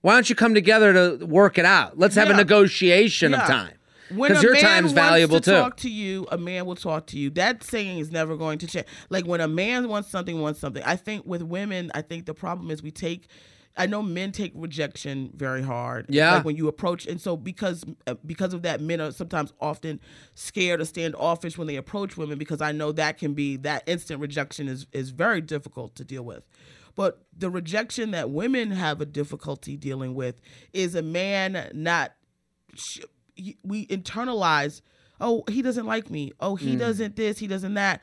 Why 0.00 0.14
don't 0.14 0.28
you 0.28 0.34
come 0.34 0.52
together 0.54 0.92
to 1.18 1.24
work 1.26 1.58
it 1.58 1.64
out? 1.64 1.98
Let's 1.98 2.16
have 2.16 2.28
a 2.28 2.32
Yeah. 2.32 2.36
negotiation 2.38 3.34
of 3.34 3.40
time 3.42 3.74
because 4.08 4.42
your 4.42 4.56
time 4.56 4.84
is 4.84 4.92
valuable 4.92 5.38
to 5.40 5.50
too. 5.50 5.56
talk 5.56 5.76
to 5.78 5.88
you, 5.88 6.26
a 6.32 6.36
man 6.38 6.66
will 6.66 6.74
talk 6.74 7.06
to 7.08 7.18
you. 7.18 7.30
That 7.30 7.62
saying 7.62 7.98
is 7.98 8.10
never 8.10 8.36
going 8.36 8.58
to 8.58 8.66
change. 8.66 8.86
Like 9.10 9.26
when 9.26 9.40
a 9.40 9.46
man 9.48 9.88
wants 9.88 10.10
something, 10.10 10.40
wants 10.40 10.58
something. 10.58 10.82
I 10.84 10.96
think 10.96 11.24
with 11.24 11.42
women, 11.42 11.92
I 11.94 12.02
think 12.02 12.26
the 12.26 12.34
problem 12.34 12.70
is 12.70 12.82
we 12.82 12.90
take. 12.90 13.28
I 13.76 13.86
know 13.86 14.02
men 14.02 14.32
take 14.32 14.52
rejection 14.54 15.30
very 15.34 15.62
hard. 15.62 16.06
Yeah. 16.08 16.34
like 16.34 16.44
when 16.44 16.56
you 16.56 16.68
approach, 16.68 17.06
and 17.06 17.20
so 17.20 17.36
because 17.36 17.84
uh, 18.06 18.14
because 18.26 18.52
of 18.52 18.62
that, 18.62 18.80
men 18.80 19.00
are 19.00 19.12
sometimes 19.12 19.52
often 19.60 19.98
scared 20.34 20.80
or 20.80 20.84
standoffish 20.84 21.56
when 21.56 21.66
they 21.66 21.76
approach 21.76 22.16
women 22.16 22.36
because 22.38 22.60
I 22.60 22.72
know 22.72 22.92
that 22.92 23.16
can 23.18 23.32
be 23.34 23.56
that 23.58 23.82
instant 23.86 24.20
rejection 24.20 24.68
is 24.68 24.86
is 24.92 25.10
very 25.10 25.40
difficult 25.40 25.94
to 25.96 26.04
deal 26.04 26.22
with. 26.22 26.44
But 26.94 27.22
the 27.34 27.48
rejection 27.48 28.10
that 28.10 28.28
women 28.28 28.72
have 28.72 29.00
a 29.00 29.06
difficulty 29.06 29.78
dealing 29.78 30.14
with 30.14 30.40
is 30.74 30.94
a 30.94 31.00
man 31.02 31.70
not 31.72 32.12
we 33.64 33.86
internalize 33.86 34.82
oh 35.20 35.44
he 35.48 35.62
doesn't 35.62 35.86
like 35.86 36.10
me 36.10 36.32
oh 36.40 36.56
Mm. 36.56 36.58
he 36.60 36.76
doesn't 36.76 37.16
this 37.16 37.38
he 37.38 37.46
doesn't 37.46 37.74
that. 37.74 38.02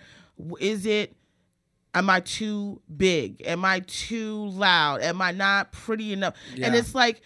Is 0.59 0.85
it 0.85 1.15
am 1.93 2.09
i 2.09 2.19
too 2.19 2.81
big? 2.95 3.41
Am 3.45 3.65
i 3.65 3.79
too 3.87 4.45
loud? 4.47 5.01
Am 5.01 5.21
i 5.21 5.31
not 5.31 5.71
pretty 5.71 6.13
enough? 6.13 6.35
And 6.61 6.75
it's 6.75 6.93
like 6.95 7.21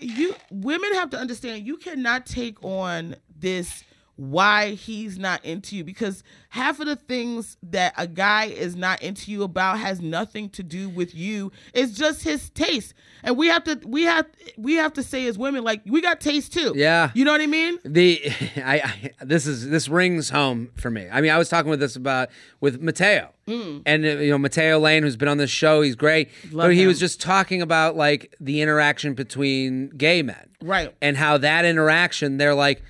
you 0.00 0.34
women 0.50 0.94
have 0.94 1.10
to 1.10 1.18
understand 1.18 1.66
you 1.66 1.76
cannot 1.76 2.26
take 2.26 2.62
on 2.64 3.16
this 3.38 3.84
why 4.16 4.70
he's 4.70 5.18
not 5.18 5.44
into 5.44 5.74
you 5.74 5.82
because 5.82 6.22
half 6.50 6.78
of 6.78 6.86
the 6.86 6.94
things 6.94 7.56
that 7.62 7.92
a 7.98 8.06
guy 8.06 8.44
is 8.44 8.76
not 8.76 9.02
into 9.02 9.32
you 9.32 9.42
about 9.42 9.78
has 9.78 10.00
nothing 10.00 10.48
to 10.48 10.62
do 10.62 10.88
with 10.88 11.12
you 11.14 11.50
it's 11.72 11.92
just 11.92 12.22
his 12.22 12.48
taste 12.50 12.94
and 13.24 13.36
we 13.36 13.48
have 13.48 13.64
to 13.64 13.80
we 13.84 14.02
have 14.04 14.24
we 14.56 14.74
have 14.74 14.92
to 14.92 15.02
say 15.02 15.26
as 15.26 15.36
women 15.36 15.64
like 15.64 15.80
we 15.84 16.00
got 16.00 16.20
taste 16.20 16.52
too 16.52 16.72
Yeah. 16.76 17.10
you 17.14 17.24
know 17.24 17.32
what 17.32 17.40
i 17.40 17.46
mean 17.48 17.78
the 17.84 18.22
I, 18.56 18.80
I 18.84 19.10
this 19.24 19.46
is 19.48 19.68
this 19.68 19.88
rings 19.88 20.30
home 20.30 20.70
for 20.76 20.90
me. 20.90 21.08
I 21.10 21.20
mean, 21.20 21.30
I 21.32 21.38
was 21.38 21.48
talking 21.48 21.70
with 21.70 21.80
this 21.80 21.96
about 21.96 22.28
with 22.60 22.80
Mateo, 22.80 23.30
and 23.46 23.84
uh, 24.04 24.08
you 24.08 24.30
know 24.30 24.38
Mateo 24.38 24.78
Lane, 24.78 25.02
who's 25.02 25.16
been 25.16 25.28
on 25.28 25.38
this 25.38 25.50
show. 25.50 25.82
He's 25.82 25.96
great, 25.96 26.30
Love 26.52 26.68
but 26.68 26.74
he 26.74 26.82
him. 26.82 26.88
was 26.88 26.98
just 27.00 27.20
talking 27.20 27.62
about 27.62 27.96
like 27.96 28.34
the 28.40 28.60
interaction 28.62 29.14
between 29.14 29.88
gay 29.90 30.22
men, 30.22 30.48
Right. 30.62 30.94
And 31.02 31.16
how 31.16 31.38
that 31.38 31.64
interaction, 31.64 32.36
they're 32.36 32.54
like, 32.54 32.82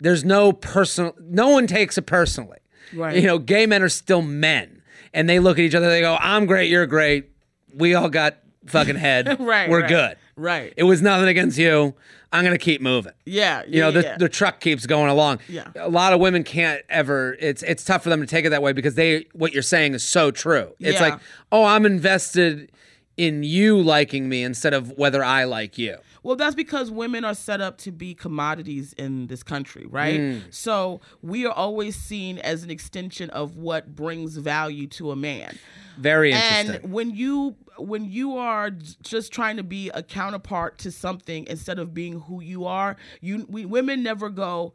there's 0.00 0.24
no 0.24 0.52
personal, 0.52 1.14
no 1.20 1.48
one 1.48 1.66
takes 1.66 1.98
it 1.98 2.02
personally, 2.06 2.58
Right. 2.94 3.16
You 3.16 3.22
know, 3.26 3.38
gay 3.38 3.66
men 3.66 3.82
are 3.82 3.88
still 3.88 4.22
men, 4.22 4.82
and 5.12 5.28
they 5.28 5.38
look 5.40 5.58
at 5.58 5.62
each 5.64 5.74
other. 5.74 5.88
They 5.90 6.00
go, 6.00 6.16
"I'm 6.20 6.46
great, 6.46 6.70
you're 6.70 6.86
great. 6.86 7.30
We 7.74 7.94
all 7.94 8.08
got 8.08 8.38
fucking 8.66 8.96
head. 8.96 9.38
Right, 9.40 9.68
We're 9.68 9.80
right, 9.80 9.88
good. 9.88 10.16
right. 10.36 10.72
It 10.76 10.84
was 10.84 11.02
nothing 11.02 11.28
against 11.28 11.58
you. 11.58 11.94
I'm 12.32 12.44
gonna 12.44 12.58
keep 12.58 12.80
moving." 12.82 13.12
yeah 13.24 13.62
you 13.66 13.80
know 13.80 13.90
the, 13.90 14.02
yeah. 14.02 14.16
the 14.18 14.28
truck 14.28 14.60
keeps 14.60 14.84
going 14.86 15.10
along 15.10 15.40
Yeah. 15.48 15.68
a 15.76 15.88
lot 15.88 16.12
of 16.12 16.20
women 16.20 16.44
can't 16.44 16.82
ever 16.90 17.36
it's 17.40 17.62
it's 17.62 17.84
tough 17.84 18.02
for 18.02 18.08
them 18.10 18.20
to 18.20 18.26
take 18.26 18.44
it 18.44 18.50
that 18.50 18.62
way 18.62 18.72
because 18.72 18.94
they 18.96 19.26
what 19.32 19.52
you're 19.54 19.62
saying 19.62 19.94
is 19.94 20.02
so 20.02 20.30
true 20.30 20.74
it's 20.78 21.00
Yeah. 21.00 21.08
like 21.08 21.20
oh 21.52 21.64
i'm 21.64 21.84
invested 21.86 22.70
in 23.18 23.42
you 23.42 23.78
liking 23.82 24.28
me 24.28 24.42
instead 24.42 24.72
of 24.72 24.92
whether 24.96 25.22
i 25.22 25.44
like 25.44 25.76
you 25.76 25.96
Well, 26.22 26.36
that's 26.36 26.54
because 26.54 26.90
women 26.90 27.24
are 27.24 27.34
set 27.34 27.60
up 27.60 27.78
to 27.78 27.92
be 27.92 28.14
commodities 28.14 28.92
in 28.94 29.28
this 29.28 29.42
country, 29.42 29.86
right? 29.88 30.20
Hmm. 30.20 30.38
So 30.50 31.00
we 31.22 31.46
are 31.46 31.52
always 31.52 31.96
seen 31.96 32.38
as 32.38 32.64
an 32.64 32.70
extension 32.70 33.30
of 33.30 33.56
what 33.56 33.94
brings 33.94 34.36
value 34.36 34.88
to 34.88 35.10
a 35.10 35.16
man. 35.16 35.56
very 35.96 36.32
interesting 36.32 36.82
And 36.82 36.92
when 36.92 37.14
you 37.14 37.56
when 37.78 38.04
you 38.10 38.36
are 38.36 38.70
just 38.70 39.32
trying 39.32 39.56
to 39.56 39.62
be 39.62 39.90
a 39.90 40.02
counterpart 40.02 40.78
to 40.78 40.90
something 40.90 41.46
instead 41.46 41.78
of 41.78 41.94
being 41.94 42.20
who 42.20 42.42
you 42.42 42.64
are, 42.66 42.96
you 43.20 43.46
we, 43.48 43.64
women 43.64 44.02
never 44.02 44.28
go, 44.28 44.74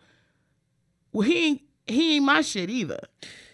well, 1.11 1.27
he 1.27 1.47
ain't 1.47 1.61
he 1.85 2.15
ain't 2.15 2.25
my 2.25 2.41
shit 2.41 2.69
either. 2.69 3.01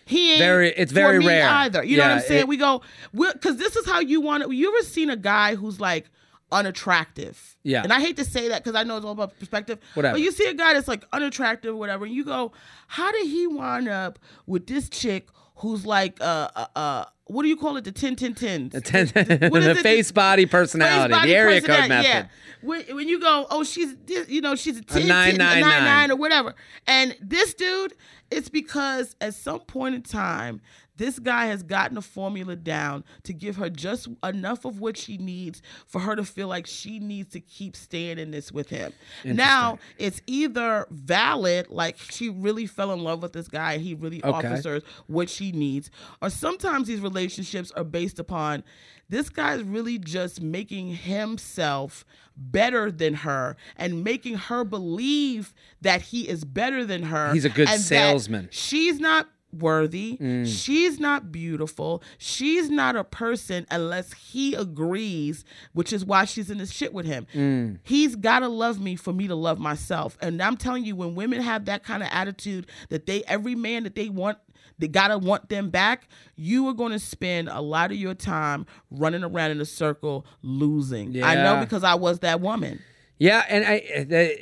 He 0.09 0.31
ain't 0.31 0.39
Very- 0.39 0.69
it's 0.75 0.91
very 0.91 1.19
rare. 1.19 1.47
either. 1.47 1.83
You 1.83 1.97
know 1.97 2.03
what 2.03 2.11
I'm 2.13 2.21
saying? 2.21 2.39
it- 2.41 2.47
we 2.47 2.57
go 2.57 2.81
because 3.13 3.57
this 3.57 3.75
is 3.75 3.85
how 3.85 3.99
you 3.99 4.21
want 4.21 4.41
it. 4.43 4.51
You 4.51 4.75
ever 4.75 4.83
seen 4.85 5.09
a 5.11 5.15
guy 5.15 5.53
who's 5.55 5.79
like 5.79 6.09
unattractive? 6.51 7.55
Yeah. 7.63 7.83
And 7.83 7.91
I 7.93 7.99
hate 7.99 8.17
to 8.17 8.25
say 8.25 8.47
that 8.49 8.63
because 8.63 8.75
I 8.75 8.83
know 8.83 8.97
it's 8.97 9.05
all 9.05 9.11
about 9.11 9.37
perspective. 9.39 9.79
Whatever. 9.93 10.15
But 10.15 10.21
you 10.21 10.31
see 10.31 10.47
a 10.47 10.53
guy 10.53 10.73
that's 10.73 10.87
like 10.87 11.03
unattractive, 11.13 11.75
whatever, 11.75 12.05
and 12.05 12.13
you 12.13 12.23
go, 12.25 12.51
how 12.87 13.11
did 13.11 13.27
he 13.27 13.47
wind 13.47 13.87
up 13.87 14.17
with 14.47 14.67
this 14.67 14.89
chick 14.89 15.27
who's 15.59 15.85
like 15.85 16.19
uh 16.21 16.49
uh, 16.55 16.65
uh 16.75 17.05
what 17.25 17.43
do 17.43 17.49
you 17.49 17.57
call 17.57 17.77
it? 17.77 17.83
The 17.83 17.91
ten 17.91 18.15
ten 18.15 18.33
tens. 18.33 18.73
the, 18.73 18.81
ten, 18.81 19.07
What 19.51 19.61
is 19.61 19.65
the 19.65 19.71
it? 19.71 19.77
face 19.83 20.11
body 20.11 20.47
personality 20.47 21.13
Face 21.13 21.19
body 21.19 21.29
the 21.31 21.37
area 21.37 21.61
code 21.61 21.67
personality, 21.69 21.89
method 21.89 22.07
Yeah. 22.07 22.67
When, 22.67 22.95
when 22.95 23.07
you 23.07 23.19
go, 23.19 23.45
oh, 23.51 23.63
she's 23.63 23.95
you 24.27 24.41
know 24.41 24.55
she's 24.55 24.77
a 24.77 24.81
10, 24.81 25.01
10, 25.01 25.07
999. 25.07 25.61
99 25.61 26.11
or 26.11 26.15
whatever, 26.15 26.55
and 26.87 27.15
this 27.21 27.53
dude, 27.53 27.93
it's 28.31 28.49
because 28.49 29.15
at 29.21 29.35
some 29.35 29.59
point 29.61 29.95
in 29.95 30.01
time. 30.01 30.61
This 30.99 31.17
guy 31.17 31.45
has 31.45 31.63
gotten 31.63 31.97
a 31.97 32.01
formula 32.01 32.57
down 32.57 33.05
to 33.23 33.31
give 33.33 33.55
her 33.55 33.69
just 33.69 34.09
enough 34.21 34.65
of 34.65 34.81
what 34.81 34.97
she 34.97 35.17
needs 35.17 35.61
for 35.87 35.99
her 36.01 36.13
to 36.17 36.25
feel 36.25 36.49
like 36.49 36.67
she 36.67 36.99
needs 36.99 37.29
to 37.29 37.39
keep 37.39 37.77
staying 37.77 38.19
in 38.19 38.31
this 38.31 38.51
with 38.51 38.67
him. 38.69 38.91
Now, 39.23 39.79
it's 39.97 40.21
either 40.27 40.85
valid, 40.91 41.67
like 41.69 41.97
she 41.97 42.29
really 42.29 42.65
fell 42.65 42.91
in 42.91 42.99
love 43.01 43.23
with 43.23 43.31
this 43.31 43.47
guy 43.47 43.73
and 43.73 43.81
he 43.81 43.93
really 43.93 44.21
Okay. 44.23 44.29
offers 44.47 44.65
her 44.65 44.81
what 45.07 45.29
she 45.29 45.53
needs, 45.53 45.89
or 46.21 46.29
sometimes 46.29 46.89
these 46.89 46.99
relationships 46.99 47.71
are 47.71 47.85
based 47.85 48.19
upon 48.19 48.65
this 49.07 49.29
guy's 49.29 49.63
really 49.63 49.97
just 49.97 50.41
making 50.41 50.89
himself 50.95 52.03
better 52.35 52.91
than 52.91 53.13
her 53.13 53.55
and 53.77 54.03
making 54.03 54.35
her 54.35 54.63
believe 54.65 55.53
that 55.81 56.01
he 56.01 56.27
is 56.27 56.43
better 56.43 56.85
than 56.85 57.03
her. 57.03 57.33
He's 57.33 57.45
a 57.45 57.49
good 57.49 57.69
salesman. 57.69 58.49
She's 58.51 58.99
not 58.99 59.27
worthy. 59.51 60.17
Mm. 60.17 60.45
She's 60.45 60.99
not 60.99 61.31
beautiful. 61.31 62.03
She's 62.17 62.69
not 62.69 62.95
a 62.95 63.03
person 63.03 63.65
unless 63.71 64.13
he 64.13 64.53
agrees, 64.53 65.43
which 65.73 65.93
is 65.93 66.05
why 66.05 66.25
she's 66.25 66.49
in 66.49 66.57
this 66.57 66.71
shit 66.71 66.93
with 66.93 67.05
him. 67.05 67.27
Mm. 67.33 67.79
He's 67.83 68.15
got 68.15 68.39
to 68.39 68.47
love 68.47 68.79
me 68.79 68.95
for 68.95 69.13
me 69.13 69.27
to 69.27 69.35
love 69.35 69.59
myself. 69.59 70.17
And 70.21 70.41
I'm 70.41 70.57
telling 70.57 70.85
you, 70.85 70.95
when 70.95 71.15
women 71.15 71.41
have 71.41 71.65
that 71.65 71.83
kind 71.83 72.03
of 72.03 72.09
attitude 72.11 72.67
that 72.89 73.05
they, 73.05 73.23
every 73.23 73.55
man 73.55 73.83
that 73.83 73.95
they 73.95 74.09
want, 74.09 74.37
they 74.77 74.87
gotta 74.87 75.17
want 75.17 75.49
them 75.49 75.69
back. 75.69 76.07
You 76.37 76.67
are 76.69 76.73
going 76.73 76.93
to 76.93 76.99
spend 76.99 77.49
a 77.49 77.59
lot 77.59 77.91
of 77.91 77.97
your 77.97 78.13
time 78.13 78.65
running 78.89 79.25
around 79.25 79.51
in 79.51 79.59
a 79.59 79.65
circle, 79.65 80.25
losing. 80.41 81.21
I 81.21 81.35
know 81.35 81.59
because 81.59 81.83
I 81.83 81.95
was 81.95 82.19
that 82.19 82.39
woman. 82.39 82.79
Yeah, 83.19 83.43
and 83.49 83.65
I 83.65 83.73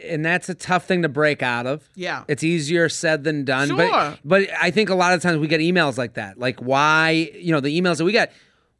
and 0.07 0.23
that's 0.23 0.49
a 0.49 0.53
tough 0.53 0.85
thing 0.85 1.01
to 1.01 1.09
break 1.09 1.41
out 1.41 1.65
of. 1.65 1.89
Yeah. 1.95 2.23
it's 2.27 2.43
easier 2.43 2.87
said 2.89 3.23
than 3.23 3.43
done. 3.43 3.69
Sure. 3.69 3.77
But 3.77 4.19
but 4.23 4.49
I 4.61 4.71
think 4.71 4.89
a 4.89 4.95
lot 4.95 5.13
of 5.13 5.21
times 5.21 5.39
we 5.39 5.47
get 5.47 5.59
emails 5.59 5.97
like 5.97 6.13
that, 6.13 6.37
like 6.39 6.59
why 6.59 7.31
you 7.33 7.51
know 7.51 7.59
the 7.59 7.79
emails 7.79 7.97
that 7.97 8.05
we 8.05 8.11
get. 8.11 8.31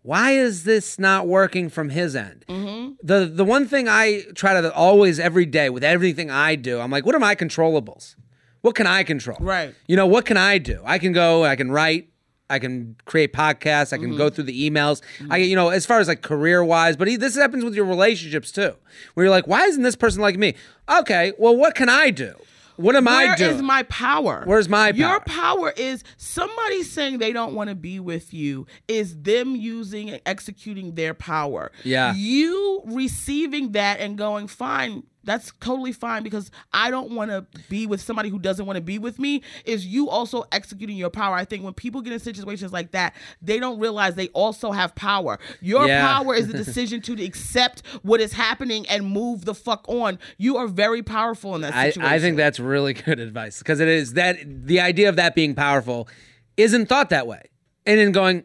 Why 0.03 0.31
is 0.31 0.63
this 0.63 0.97
not 0.97 1.27
working 1.27 1.67
from 1.67 1.89
his 1.89 2.15
end? 2.15 2.45
Mm-hmm. 2.47 2.93
The 3.03 3.25
the 3.25 3.43
one 3.43 3.67
thing 3.67 3.89
I 3.89 4.23
try 4.35 4.61
to 4.61 4.73
always 4.73 5.19
every 5.19 5.45
day 5.45 5.69
with 5.69 5.83
everything 5.83 6.31
I 6.31 6.55
do, 6.55 6.79
I'm 6.79 6.91
like, 6.91 7.05
what 7.05 7.13
are 7.13 7.19
my 7.19 7.35
controllables? 7.35 8.15
What 8.61 8.75
can 8.75 8.87
I 8.87 9.03
control? 9.03 9.37
Right. 9.41 9.73
You 9.87 9.95
know, 9.95 10.05
what 10.05 10.25
can 10.25 10.37
I 10.37 10.59
do? 10.59 10.81
I 10.85 10.99
can 10.99 11.11
go, 11.11 11.43
I 11.43 11.55
can 11.55 11.71
write, 11.71 12.09
I 12.49 12.59
can 12.59 12.95
create 13.05 13.33
podcasts, 13.33 13.91
I 13.93 13.97
can 13.97 14.09
Mm-hmm. 14.09 14.17
go 14.17 14.29
through 14.29 14.45
the 14.45 14.69
emails. 14.69 15.01
I 15.29 15.37
you 15.37 15.55
know, 15.55 15.69
as 15.69 15.85
far 15.85 15.99
as 15.99 16.07
like 16.07 16.21
career 16.21 16.63
wise, 16.63 16.95
but 16.95 17.07
this 17.19 17.35
happens 17.35 17.63
with 17.63 17.75
your 17.75 17.85
relationships 17.85 18.51
too. 18.51 18.73
Where 19.13 19.25
you're 19.25 19.31
like, 19.31 19.47
why 19.47 19.63
isn't 19.65 19.83
this 19.83 19.95
person 19.95 20.21
like 20.21 20.37
me? 20.37 20.55
Okay, 20.89 21.33
well, 21.37 21.55
what 21.55 21.75
can 21.75 21.89
I 21.89 22.09
do? 22.11 22.33
What 22.77 22.95
am 22.95 23.07
I 23.07 23.25
Where 23.25 23.35
doing? 23.35 23.55
is 23.55 23.61
my 23.63 23.81
power? 23.83 24.43
Where's 24.45 24.69
my 24.69 24.91
power? 24.91 24.99
Your 24.99 25.19
power 25.21 25.73
is 25.75 26.03
somebody 26.17 26.83
saying 26.83 27.17
they 27.17 27.33
don't 27.33 27.55
want 27.55 27.69
to 27.71 27.75
be 27.75 27.99
with 27.99 28.35
you 28.35 28.67
is 28.87 29.19
them 29.23 29.55
using 29.55 30.11
and 30.11 30.21
executing 30.27 30.93
their 30.93 31.15
power. 31.15 31.71
Yeah. 31.83 32.13
You 32.13 32.83
receiving 32.85 33.71
that 33.71 33.99
and 33.99 34.15
going, 34.15 34.45
fine, 34.47 35.03
that's 35.28 35.51
totally 35.59 35.91
fine 35.91 36.23
because 36.23 36.49
I 36.73 36.89
don't 36.89 37.11
want 37.11 37.30
to 37.30 37.45
be 37.69 37.86
with 37.86 38.01
somebody 38.01 38.30
who 38.30 38.39
doesn't 38.39 38.65
want 38.65 38.78
to 38.78 38.82
be 38.82 38.97
with 38.97 39.19
me. 39.19 39.43
Is 39.65 39.86
you 39.86 40.09
also 40.09 40.45
executing 40.51 40.97
your 40.97 41.11
power? 41.11 41.36
I 41.36 41.45
think 41.45 41.63
when 41.63 41.73
people 41.73 42.01
get 42.01 42.13
in 42.13 42.19
situations 42.19 42.73
like 42.73 42.91
that, 42.91 43.13
they 43.41 43.59
don't 43.59 43.78
realize 43.80 44.15
they 44.15 44.30
also 44.30 44.71
have 44.71 44.95
power. 44.95 45.38
Your 45.61 45.86
Yeah. 45.88 46.07
power 46.07 46.34
is 46.34 46.47
the 46.47 46.53
decision 46.65 47.01
to 47.01 47.23
accept 47.23 47.86
what 48.01 48.19
is 48.21 48.34
happening 48.34 48.88
and 48.88 49.05
move 49.05 49.45
the 49.45 49.53
fuck 49.53 49.86
on. 49.88 50.17
You 50.39 50.57
are 50.57 50.67
very 50.67 51.03
powerful 51.03 51.53
in 51.53 51.61
that 51.61 51.75
I, 51.75 51.89
situation. 51.91 52.11
I 52.11 52.19
think 52.19 52.38
that's 52.38 52.59
really 52.59 52.93
good 52.93 53.19
advice 53.28 53.59
because 53.59 53.80
it 53.80 53.88
is 53.89 54.13
that 54.13 54.38
the 54.47 54.80
idea 54.80 55.09
of 55.09 55.17
that 55.17 55.36
being 55.36 55.53
powerful 55.53 56.07
isn't 56.55 56.88
thought 56.88 57.09
that 57.11 57.28
way. 57.28 57.43
And 57.86 57.99
then 57.99 58.11
going, 58.13 58.43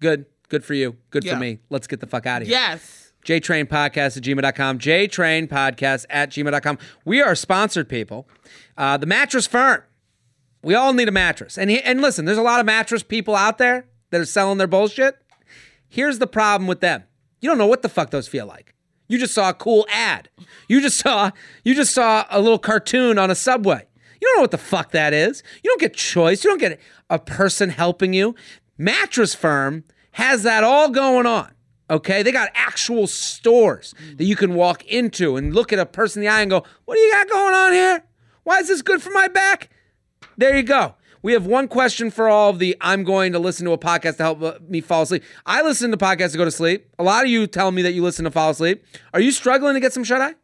good, 0.00 0.26
good 0.48 0.64
for 0.64 0.74
you, 0.74 0.96
good 1.10 1.24
Yeah. 1.24 1.34
for 1.34 1.38
me. 1.40 1.58
Let's 1.70 1.86
get 1.86 2.00
the 2.00 2.06
fuck 2.06 2.26
out 2.26 2.42
of 2.42 2.48
here. 2.48 2.56
Yes. 2.56 2.97
JTrain 3.28 3.66
Podcast 3.66 4.16
at 4.16 4.22
gmail.com. 4.22 4.78
JTrain 4.78 5.48
Podcast 5.48 6.06
at 6.08 6.30
gmail.com. 6.30 6.78
We 7.04 7.20
are 7.20 7.34
sponsored 7.34 7.86
people. 7.86 8.26
Uh, 8.78 8.96
the 8.96 9.04
Mattress 9.04 9.46
Firm. 9.46 9.82
We 10.62 10.74
all 10.74 10.94
need 10.94 11.08
a 11.08 11.12
mattress. 11.12 11.58
And, 11.58 11.68
he, 11.68 11.82
and 11.82 12.00
listen, 12.00 12.24
there's 12.24 12.38
a 12.38 12.42
lot 12.42 12.58
of 12.58 12.64
mattress 12.64 13.02
people 13.02 13.36
out 13.36 13.58
there 13.58 13.86
that 14.10 14.20
are 14.22 14.24
selling 14.24 14.56
their 14.56 14.66
bullshit. 14.66 15.18
Here's 15.90 16.18
the 16.18 16.26
problem 16.26 16.66
with 16.66 16.80
them. 16.80 17.04
You 17.42 17.50
don't 17.50 17.58
know 17.58 17.66
what 17.66 17.82
the 17.82 17.90
fuck 17.90 18.10
those 18.10 18.28
feel 18.28 18.46
like. 18.46 18.74
You 19.08 19.18
just 19.18 19.34
saw 19.34 19.50
a 19.50 19.54
cool 19.54 19.86
ad. 19.90 20.30
You 20.66 20.80
just 20.80 20.96
saw 20.98 21.30
you 21.64 21.74
just 21.74 21.92
saw 21.92 22.24
a 22.30 22.40
little 22.40 22.58
cartoon 22.58 23.18
on 23.18 23.30
a 23.30 23.34
subway. 23.34 23.86
You 24.20 24.28
don't 24.28 24.36
know 24.36 24.42
what 24.42 24.50
the 24.52 24.58
fuck 24.58 24.92
that 24.92 25.12
is. 25.12 25.42
You 25.62 25.70
don't 25.70 25.80
get 25.80 25.94
choice. 25.94 26.44
You 26.44 26.50
don't 26.50 26.60
get 26.60 26.80
a 27.10 27.18
person 27.18 27.68
helping 27.68 28.14
you. 28.14 28.34
Mattress 28.78 29.34
Firm 29.34 29.84
has 30.12 30.44
that 30.44 30.64
all 30.64 30.88
going 30.90 31.26
on. 31.26 31.52
Okay? 31.90 32.22
They 32.22 32.32
got 32.32 32.50
actual 32.54 33.06
stores 33.06 33.94
that 34.16 34.24
you 34.24 34.36
can 34.36 34.54
walk 34.54 34.84
into 34.84 35.36
and 35.36 35.54
look 35.54 35.72
at 35.72 35.78
a 35.78 35.86
person 35.86 36.22
in 36.22 36.26
the 36.26 36.32
eye 36.32 36.42
and 36.42 36.50
go, 36.50 36.64
"What 36.84 36.94
do 36.94 37.00
you 37.00 37.12
got 37.12 37.28
going 37.28 37.54
on 37.54 37.72
here? 37.72 38.02
Why 38.44 38.58
is 38.58 38.68
this 38.68 38.82
good 38.82 39.02
for 39.02 39.10
my 39.10 39.28
back?" 39.28 39.70
There 40.36 40.56
you 40.56 40.62
go. 40.62 40.94
We 41.20 41.32
have 41.32 41.46
one 41.46 41.66
question 41.66 42.10
for 42.10 42.28
all 42.28 42.50
of 42.50 42.60
the 42.60 42.76
I'm 42.80 43.02
going 43.02 43.32
to 43.32 43.38
listen 43.38 43.66
to 43.66 43.72
a 43.72 43.78
podcast 43.78 44.18
to 44.18 44.22
help 44.22 44.42
uh, 44.42 44.54
me 44.68 44.80
fall 44.80 45.02
asleep. 45.02 45.24
I 45.44 45.62
listen 45.62 45.90
to 45.90 45.96
podcasts 45.96 46.32
to 46.32 46.38
go 46.38 46.44
to 46.44 46.50
sleep. 46.50 46.88
A 46.98 47.02
lot 47.02 47.24
of 47.24 47.30
you 47.30 47.46
tell 47.48 47.72
me 47.72 47.82
that 47.82 47.92
you 47.92 48.02
listen 48.02 48.24
to 48.24 48.30
fall 48.30 48.50
asleep. 48.50 48.84
Are 49.12 49.20
you 49.20 49.32
struggling 49.32 49.74
to 49.74 49.80
get 49.80 49.92
some 49.92 50.04
shut 50.04 50.20
eye? 50.20 50.34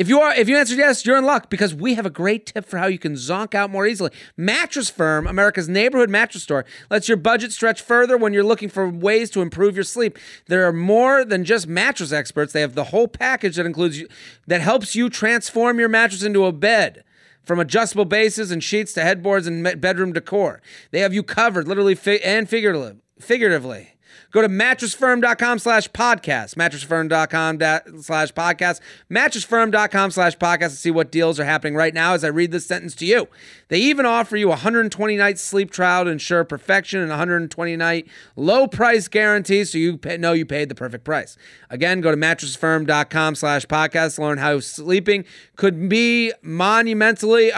If 0.00 0.08
you 0.08 0.18
are, 0.22 0.34
if 0.34 0.48
you 0.48 0.56
answered 0.56 0.78
yes, 0.78 1.04
you're 1.04 1.18
in 1.18 1.26
luck 1.26 1.50
because 1.50 1.74
we 1.74 1.92
have 1.92 2.06
a 2.06 2.10
great 2.10 2.46
tip 2.46 2.64
for 2.64 2.78
how 2.78 2.86
you 2.86 2.98
can 2.98 3.16
zonk 3.16 3.54
out 3.54 3.68
more 3.68 3.86
easily. 3.86 4.10
Mattress 4.34 4.88
Firm, 4.88 5.26
America's 5.26 5.68
neighborhood 5.68 6.08
mattress 6.08 6.42
store, 6.42 6.64
lets 6.90 7.06
your 7.06 7.18
budget 7.18 7.52
stretch 7.52 7.82
further 7.82 8.16
when 8.16 8.32
you're 8.32 8.42
looking 8.42 8.70
for 8.70 8.88
ways 8.88 9.28
to 9.32 9.42
improve 9.42 9.74
your 9.74 9.84
sleep. 9.84 10.18
There 10.46 10.66
are 10.66 10.72
more 10.72 11.22
than 11.22 11.44
just 11.44 11.66
mattress 11.66 12.12
experts. 12.12 12.54
They 12.54 12.62
have 12.62 12.74
the 12.74 12.84
whole 12.84 13.08
package 13.08 13.56
that 13.56 13.66
includes 13.66 14.00
you, 14.00 14.08
that 14.46 14.62
helps 14.62 14.94
you 14.94 15.10
transform 15.10 15.78
your 15.78 15.90
mattress 15.90 16.22
into 16.22 16.46
a 16.46 16.52
bed. 16.52 17.04
From 17.42 17.60
adjustable 17.60 18.06
bases 18.06 18.50
and 18.50 18.64
sheets 18.64 18.94
to 18.94 19.02
headboards 19.02 19.46
and 19.46 19.78
bedroom 19.82 20.14
decor, 20.14 20.62
they 20.92 21.00
have 21.00 21.12
you 21.12 21.22
covered, 21.22 21.68
literally 21.68 21.94
fi- 21.94 22.20
and 22.20 22.48
figuratively. 22.48 23.96
Go 24.30 24.42
to 24.42 24.48
mattressfirm.com 24.48 25.58
slash 25.58 25.90
podcast, 25.90 26.54
mattressfirm.com 26.54 28.00
slash 28.00 28.32
podcast, 28.32 28.80
mattressfirm.com 29.10 30.10
slash 30.12 30.38
podcast 30.38 30.70
to 30.70 30.76
see 30.76 30.90
what 30.90 31.10
deals 31.10 31.40
are 31.40 31.44
happening 31.44 31.74
right 31.74 31.92
now 31.92 32.14
as 32.14 32.22
I 32.22 32.28
read 32.28 32.52
this 32.52 32.64
sentence 32.66 32.94
to 32.96 33.06
you. 33.06 33.28
They 33.68 33.78
even 33.78 34.06
offer 34.06 34.36
you 34.36 34.46
a 34.46 34.50
120 34.50 35.16
night 35.16 35.38
sleep 35.38 35.72
trial 35.72 36.04
to 36.04 36.10
ensure 36.10 36.44
perfection 36.44 37.00
and 37.00 37.10
a 37.10 37.14
120 37.14 37.76
night 37.76 38.06
low 38.36 38.68
price 38.68 39.08
guarantee 39.08 39.64
so 39.64 39.78
you 39.78 39.98
pay, 39.98 40.16
know 40.16 40.32
you 40.32 40.46
paid 40.46 40.68
the 40.68 40.74
perfect 40.76 41.04
price. 41.04 41.36
Again, 41.68 42.00
go 42.00 42.12
to 42.12 42.16
mattressfirm.com 42.16 43.34
slash 43.34 43.66
podcast 43.66 44.16
to 44.16 44.22
learn 44.22 44.38
how 44.38 44.60
sleeping 44.60 45.24
could 45.56 45.88
be 45.88 46.32
monumentally 46.42 47.50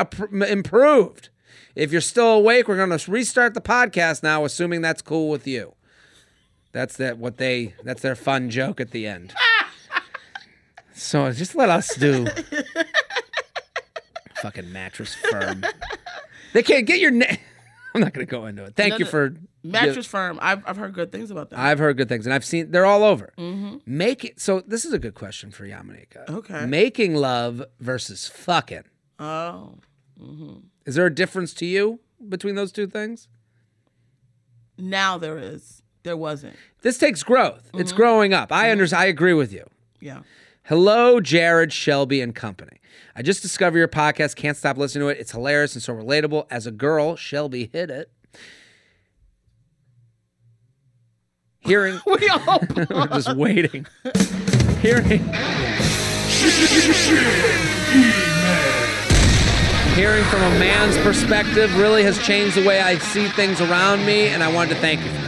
improved. 0.48 1.28
If 1.74 1.92
you're 1.92 2.00
still 2.00 2.32
awake, 2.32 2.68
we're 2.68 2.76
going 2.76 2.96
to 2.96 3.10
restart 3.10 3.54
the 3.54 3.60
podcast 3.60 4.22
now, 4.22 4.44
assuming 4.44 4.82
that's 4.82 5.02
cool 5.02 5.28
with 5.30 5.46
you. 5.46 5.74
That's 6.72 6.96
that 6.96 7.18
what 7.18 7.36
they 7.36 7.74
that's 7.84 8.02
their 8.02 8.14
fun 8.14 8.50
joke 8.50 8.80
at 8.80 8.90
the 8.90 9.06
end. 9.06 9.32
so 10.94 11.30
just 11.32 11.54
let 11.54 11.68
us 11.68 11.94
do 11.96 12.26
fucking 14.42 14.72
mattress 14.72 15.14
firm. 15.14 15.64
They 16.52 16.62
can't 16.62 16.86
get 16.86 17.00
your 17.00 17.10
name. 17.10 17.38
I'm 17.94 18.00
not 18.00 18.12
gonna 18.14 18.26
go 18.26 18.46
into 18.46 18.64
it. 18.64 18.74
Thank 18.74 18.92
No, 18.92 18.98
you 18.98 19.04
no. 19.04 19.10
for 19.10 19.34
Mattress 19.62 20.06
Firm. 20.06 20.38
I've, 20.42 20.62
I've 20.66 20.76
heard 20.78 20.94
good 20.94 21.12
things 21.12 21.30
about 21.30 21.50
that. 21.50 21.58
I've 21.58 21.78
heard 21.78 21.96
good 21.98 22.08
things, 22.08 22.26
and 22.26 22.32
I've 22.34 22.44
seen 22.44 22.70
they're 22.70 22.86
all 22.86 23.04
over. 23.04 23.32
Mm-hmm. 23.38 23.76
Make 23.86 24.24
it 24.24 24.40
so. 24.40 24.62
This 24.66 24.84
is 24.86 24.92
a 24.94 24.98
good 24.98 25.14
question 25.14 25.50
for 25.50 25.66
Yamaneika. 25.66 26.28
Okay. 26.28 26.64
making 26.66 27.14
love 27.14 27.62
versus 27.80 28.28
fucking. 28.28 28.84
oh. 29.18 29.74
Mm-hmm. 30.20 30.54
Is 30.86 30.94
there 30.94 31.06
a 31.06 31.14
difference 31.14 31.52
to 31.54 31.66
you 31.66 32.00
between 32.28 32.54
those 32.54 32.70
two 32.72 32.86
things? 32.86 33.28
Now 34.78 35.18
there 35.18 35.36
is. 35.38 35.81
There 36.02 36.16
wasn't. 36.16 36.56
This 36.82 36.98
takes 36.98 37.22
growth. 37.22 37.70
It's 37.74 37.90
mm-hmm. 37.90 37.96
growing 37.96 38.34
up. 38.34 38.50
I 38.50 38.64
mm-hmm. 38.64 38.82
under, 38.82 38.96
I 38.96 39.06
agree 39.06 39.34
with 39.34 39.52
you. 39.52 39.64
Yeah. 40.00 40.22
Hello, 40.64 41.20
Jared, 41.20 41.72
Shelby, 41.72 42.20
and 42.20 42.34
company. 42.34 42.80
I 43.14 43.22
just 43.22 43.42
discovered 43.42 43.78
your 43.78 43.88
podcast. 43.88 44.36
Can't 44.36 44.56
stop 44.56 44.76
listening 44.76 45.06
to 45.06 45.08
it. 45.08 45.18
It's 45.18 45.32
hilarious 45.32 45.74
and 45.74 45.82
so 45.82 45.94
relatable. 45.94 46.46
As 46.50 46.66
a 46.66 46.70
girl, 46.70 47.14
Shelby 47.14 47.70
hit 47.72 47.90
it. 47.90 48.10
Hearing, 51.60 52.00
We 52.06 52.28
all 52.28 52.60
we're 52.76 53.06
just 53.06 53.36
waiting. 53.36 53.86
Hearing, 54.80 55.22
hearing 59.94 60.24
from 60.24 60.42
a 60.42 60.58
man's 60.58 60.98
perspective 60.98 61.76
really 61.78 62.02
has 62.02 62.18
changed 62.24 62.56
the 62.56 62.66
way 62.66 62.80
I 62.80 62.98
see 62.98 63.28
things 63.28 63.60
around 63.60 64.04
me, 64.04 64.26
and 64.28 64.42
I 64.42 64.52
wanted 64.52 64.70
to 64.70 64.80
thank 64.80 65.04
you. 65.04 65.21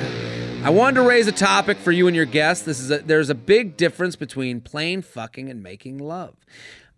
I 0.65 0.71
wanted 0.71 0.95
to 0.95 1.03
raise 1.07 1.27
a 1.27 1.33
topic 1.33 1.77
for 1.77 1.93
you 1.93 2.07
and 2.07 2.17
your 2.17 2.25
guests. 2.25 2.65
This 2.65 2.81
is 2.81 2.91
a, 2.91 3.01
there's 3.01 3.29
a 3.29 3.35
big 3.35 3.77
difference 3.77 4.17
between 4.17 4.62
plain 4.62 5.03
fucking 5.03 5.51
and 5.51 5.62
making 5.62 5.99
love. 5.99 6.37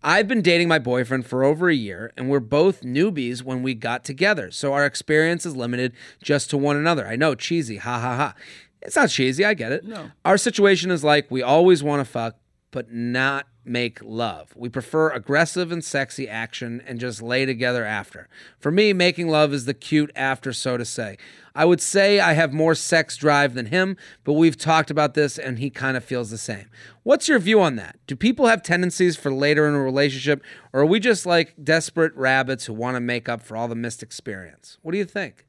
I've 0.01 0.25
been 0.25 0.41
dating 0.41 0.69
my 0.69 0.79
boyfriend 0.79 1.25
for 1.25 1.43
over 1.43 1.67
a 1.67 1.75
year, 1.75 2.13
and 2.15 2.29
we're 2.29 2.39
both 2.39 2.79
newbies 2.83 3.43
when 3.43 3.63
we 3.63 3.73
got 3.73 4.05
together, 4.05 4.51
so 4.51 4.71
our 4.71 4.85
experience 4.85 5.45
is 5.45 5.53
limited 5.53 5.91
just 6.23 6.49
to 6.51 6.57
one 6.57 6.77
another. 6.77 7.05
I 7.05 7.17
know, 7.17 7.35
cheesy, 7.35 7.75
ha 7.75 7.99
ha 7.99 8.15
ha. 8.15 8.35
It's 8.81 8.95
not 8.95 9.09
cheesy, 9.09 9.43
I 9.43 9.53
get 9.53 9.73
it. 9.73 9.83
No. 9.83 10.11
Our 10.23 10.37
situation 10.37 10.89
is 10.89 11.03
like 11.03 11.29
we 11.29 11.43
always 11.43 11.83
want 11.83 11.99
to 11.99 12.05
fuck, 12.05 12.37
but 12.71 12.93
not 12.93 13.47
make 13.67 13.99
love. 14.03 14.53
We 14.55 14.69
prefer 14.69 15.11
aggressive 15.11 15.71
and 15.71 15.83
sexy 15.83 16.27
action 16.27 16.81
and 16.85 16.99
just 16.99 17.21
lay 17.21 17.45
together 17.45 17.83
after. 17.83 18.27
For 18.59 18.71
me, 18.71 18.93
making 18.93 19.27
love 19.27 19.53
is 19.53 19.65
the 19.65 19.73
cute 19.73 20.11
after, 20.15 20.53
so 20.53 20.77
to 20.77 20.85
say. 20.85 21.17
I 21.55 21.65
would 21.65 21.81
say 21.81 22.19
I 22.19 22.33
have 22.33 22.53
more 22.53 22.75
sex 22.75 23.17
drive 23.17 23.55
than 23.55 23.67
him, 23.67 23.97
but 24.23 24.33
we've 24.33 24.57
talked 24.57 24.91
about 24.91 25.15
this 25.15 25.39
and 25.39 25.57
he 25.57 25.69
kind 25.69 25.97
of 25.97 26.03
feels 26.03 26.29
the 26.29 26.37
same. 26.37 26.69
What's 27.03 27.27
your 27.27 27.39
view 27.39 27.61
on 27.61 27.77
that? 27.77 27.97
Do 28.05 28.15
people 28.15 28.47
have 28.47 28.61
tendencies 28.61 29.15
for 29.15 29.31
later 29.31 29.67
in 29.67 29.73
a 29.73 29.81
relationship, 29.81 30.43
or 30.71 30.81
are 30.81 30.85
we 30.85 30.99
just 30.99 31.25
like 31.25 31.55
desperate 31.63 32.13
rabbits 32.15 32.65
who 32.65 32.73
want 32.73 32.95
to 32.95 33.01
make 33.01 33.27
up 33.27 33.41
for 33.41 33.57
all 33.57 33.67
the 33.67 33.75
missed 33.75 34.03
experience? 34.03 34.77
What 34.83 34.91
do 34.91 34.99
you 34.99 35.05
think? 35.05 35.45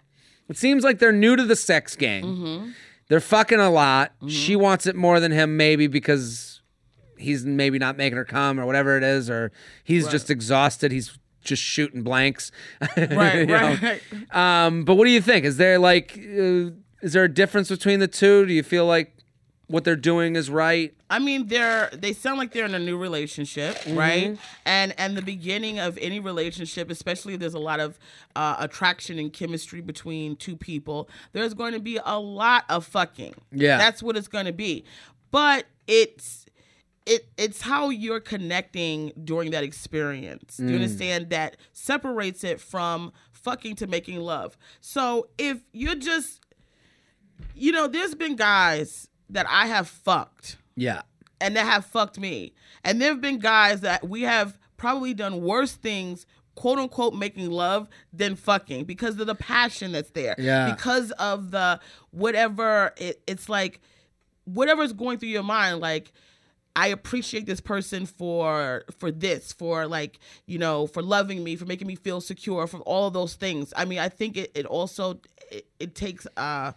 It 0.49 0.57
seems 0.57 0.83
like 0.83 0.99
they're 0.99 1.13
new 1.13 1.37
to 1.37 1.45
the 1.45 1.57
sex 1.57 1.95
game. 1.95 2.25
Mm-hmm. 2.25 2.71
They're 3.09 3.21
fucking 3.21 3.61
a 3.61 3.71
lot. 3.71 4.13
Mm-hmm. 4.17 4.29
She 4.29 4.57
wants 4.57 4.87
it 4.87 4.97
more 4.97 5.21
than 5.21 5.33
him, 5.33 5.57
maybe 5.57 5.87
because 5.87 6.58
he's 7.19 7.45
maybe 7.45 7.79
not 7.79 7.97
making 7.97 8.17
her 8.17 8.25
come 8.25 8.59
or 8.61 8.67
whatever 8.67 8.97
it 8.97 9.03
is, 9.05 9.29
or 9.31 9.53
he's 9.85 10.09
just 10.09 10.31
exhausted. 10.31 10.93
He's 10.93 11.19
just 11.43 11.63
shooting 11.63 12.03
blanks. 12.03 12.51
Right, 12.97 13.49
right. 13.49 14.01
Um, 14.35 14.85
but 14.85 14.95
what 14.97 15.05
do 15.05 15.11
you 15.11 15.21
think? 15.21 15.45
Is 15.45 15.57
there 15.57 15.79
like, 15.79 16.17
uh, 16.19 16.71
is 17.03 17.13
there 17.13 17.25
a 17.25 17.29
difference 17.33 17.69
between 17.69 18.01
the 18.01 18.09
two? 18.09 18.45
Do 18.47 18.53
you 18.53 18.63
feel 18.63 18.87
like 18.87 19.15
what 19.69 19.85
they're 19.85 19.97
doing 19.97 20.35
is 20.37 20.49
right? 20.51 20.95
I 21.11 21.19
mean, 21.19 21.47
they're 21.47 21.89
they 21.93 22.13
sound 22.13 22.39
like 22.39 22.53
they're 22.53 22.65
in 22.67 22.75
a 22.75 22.79
new 22.79 22.99
relationship, 22.99 23.77
Mm-hmm. 23.77 23.97
right? 23.99 24.39
And 24.67 24.95
and 24.99 25.17
the 25.17 25.23
beginning 25.23 25.79
of 25.79 25.97
any 25.99 26.21
relationship, 26.21 26.91
especially 26.91 27.35
if 27.35 27.41
there's 27.41 27.55
a 27.55 27.59
lot 27.59 27.81
of 27.81 27.99
uh, 28.37 28.57
attraction 28.59 29.19
and 29.19 29.33
chemistry 29.33 29.81
between 29.81 30.37
two 30.37 30.57
people, 30.57 31.09
there's 31.33 31.55
going 31.55 31.73
to 31.73 31.81
be 31.81 31.99
a 32.05 32.19
lot 32.19 32.65
of 32.69 32.85
fucking. 32.87 33.35
Yeah. 33.53 33.79
that's 33.79 34.03
what 34.03 34.17
it's 34.17 34.29
going 34.29 34.47
to 34.47 34.53
be. 34.53 34.85
But 35.31 35.67
it's 35.87 36.45
it 37.09 37.29
it's 37.37 37.63
how 37.63 37.89
you're 37.89 38.21
connecting 38.21 39.13
during 39.25 39.51
that 39.53 39.65
experience. 39.65 40.59
Do 40.59 40.65
you 40.65 40.71
mm. 40.71 40.75
understand 40.75 41.31
that 41.31 41.57
separates 41.73 42.45
it 42.45 42.61
from 42.61 43.13
fucking 43.33 43.77
to 43.77 43.87
making 43.87 44.21
love? 44.21 44.57
So 44.81 45.29
if 45.39 45.59
you're 45.73 45.95
just 45.95 46.41
you 47.55 47.73
know, 47.73 47.87
there's 47.89 48.15
been 48.15 48.37
guys 48.37 49.09
that 49.31 49.47
I 49.49 49.67
have 49.67 49.89
fucked 49.89 50.57
Yeah. 50.77 51.03
and 51.41 51.57
that 51.57 51.65
have 51.65 51.85
fucked 51.85 52.19
me. 52.19 52.55
And 52.85 53.01
there 53.01 53.11
have 53.11 53.21
been 53.21 53.39
guys 53.39 53.81
that 53.83 54.09
we 54.09 54.23
have 54.23 54.59
probably 54.77 55.15
done 55.15 55.43
worse 55.43 55.73
things, 55.73 56.27
quote 56.55 56.79
unquote, 56.79 57.15
making 57.15 57.51
love 57.51 57.89
than 58.13 58.37
fucking 58.37 58.85
because 58.85 59.19
of 59.21 59.27
the 59.27 59.35
passion 59.35 59.93
that's 59.93 60.11
there. 60.11 60.35
Yeah. 60.39 60.73
Because 60.73 61.11
of 61.13 61.51
the 61.51 61.81
whatever 62.11 62.93
it, 62.97 63.23
it's 63.27 63.49
like, 63.49 63.81
whatever's 64.45 64.93
going 64.93 65.19
through 65.19 65.29
your 65.29 65.43
mind, 65.43 65.81
like, 65.81 66.13
I 66.79 66.87
appreciate 66.89 67.45
this 67.45 67.61
person 67.61 68.07
for 68.07 68.85
for 68.99 69.11
this, 69.11 69.53
for 69.53 69.89
like, 69.89 70.21
you 70.47 70.59
know, 70.59 70.87
for 70.87 71.03
loving 71.03 71.43
me, 71.43 71.57
for 71.57 71.65
making 71.67 71.89
me 71.89 71.97
feel 71.97 72.21
secure, 72.21 72.69
for 72.69 72.79
all 72.83 73.09
of 73.09 73.15
those 73.15 73.35
things. 73.35 73.75
I 73.77 73.85
mean, 73.85 73.99
I 73.99 74.09
think 74.09 74.37
it, 74.37 74.53
it 74.55 74.65
also 74.65 75.21
it, 75.51 75.67
it 75.81 75.95
takes 75.97 76.25
uh 76.37 76.73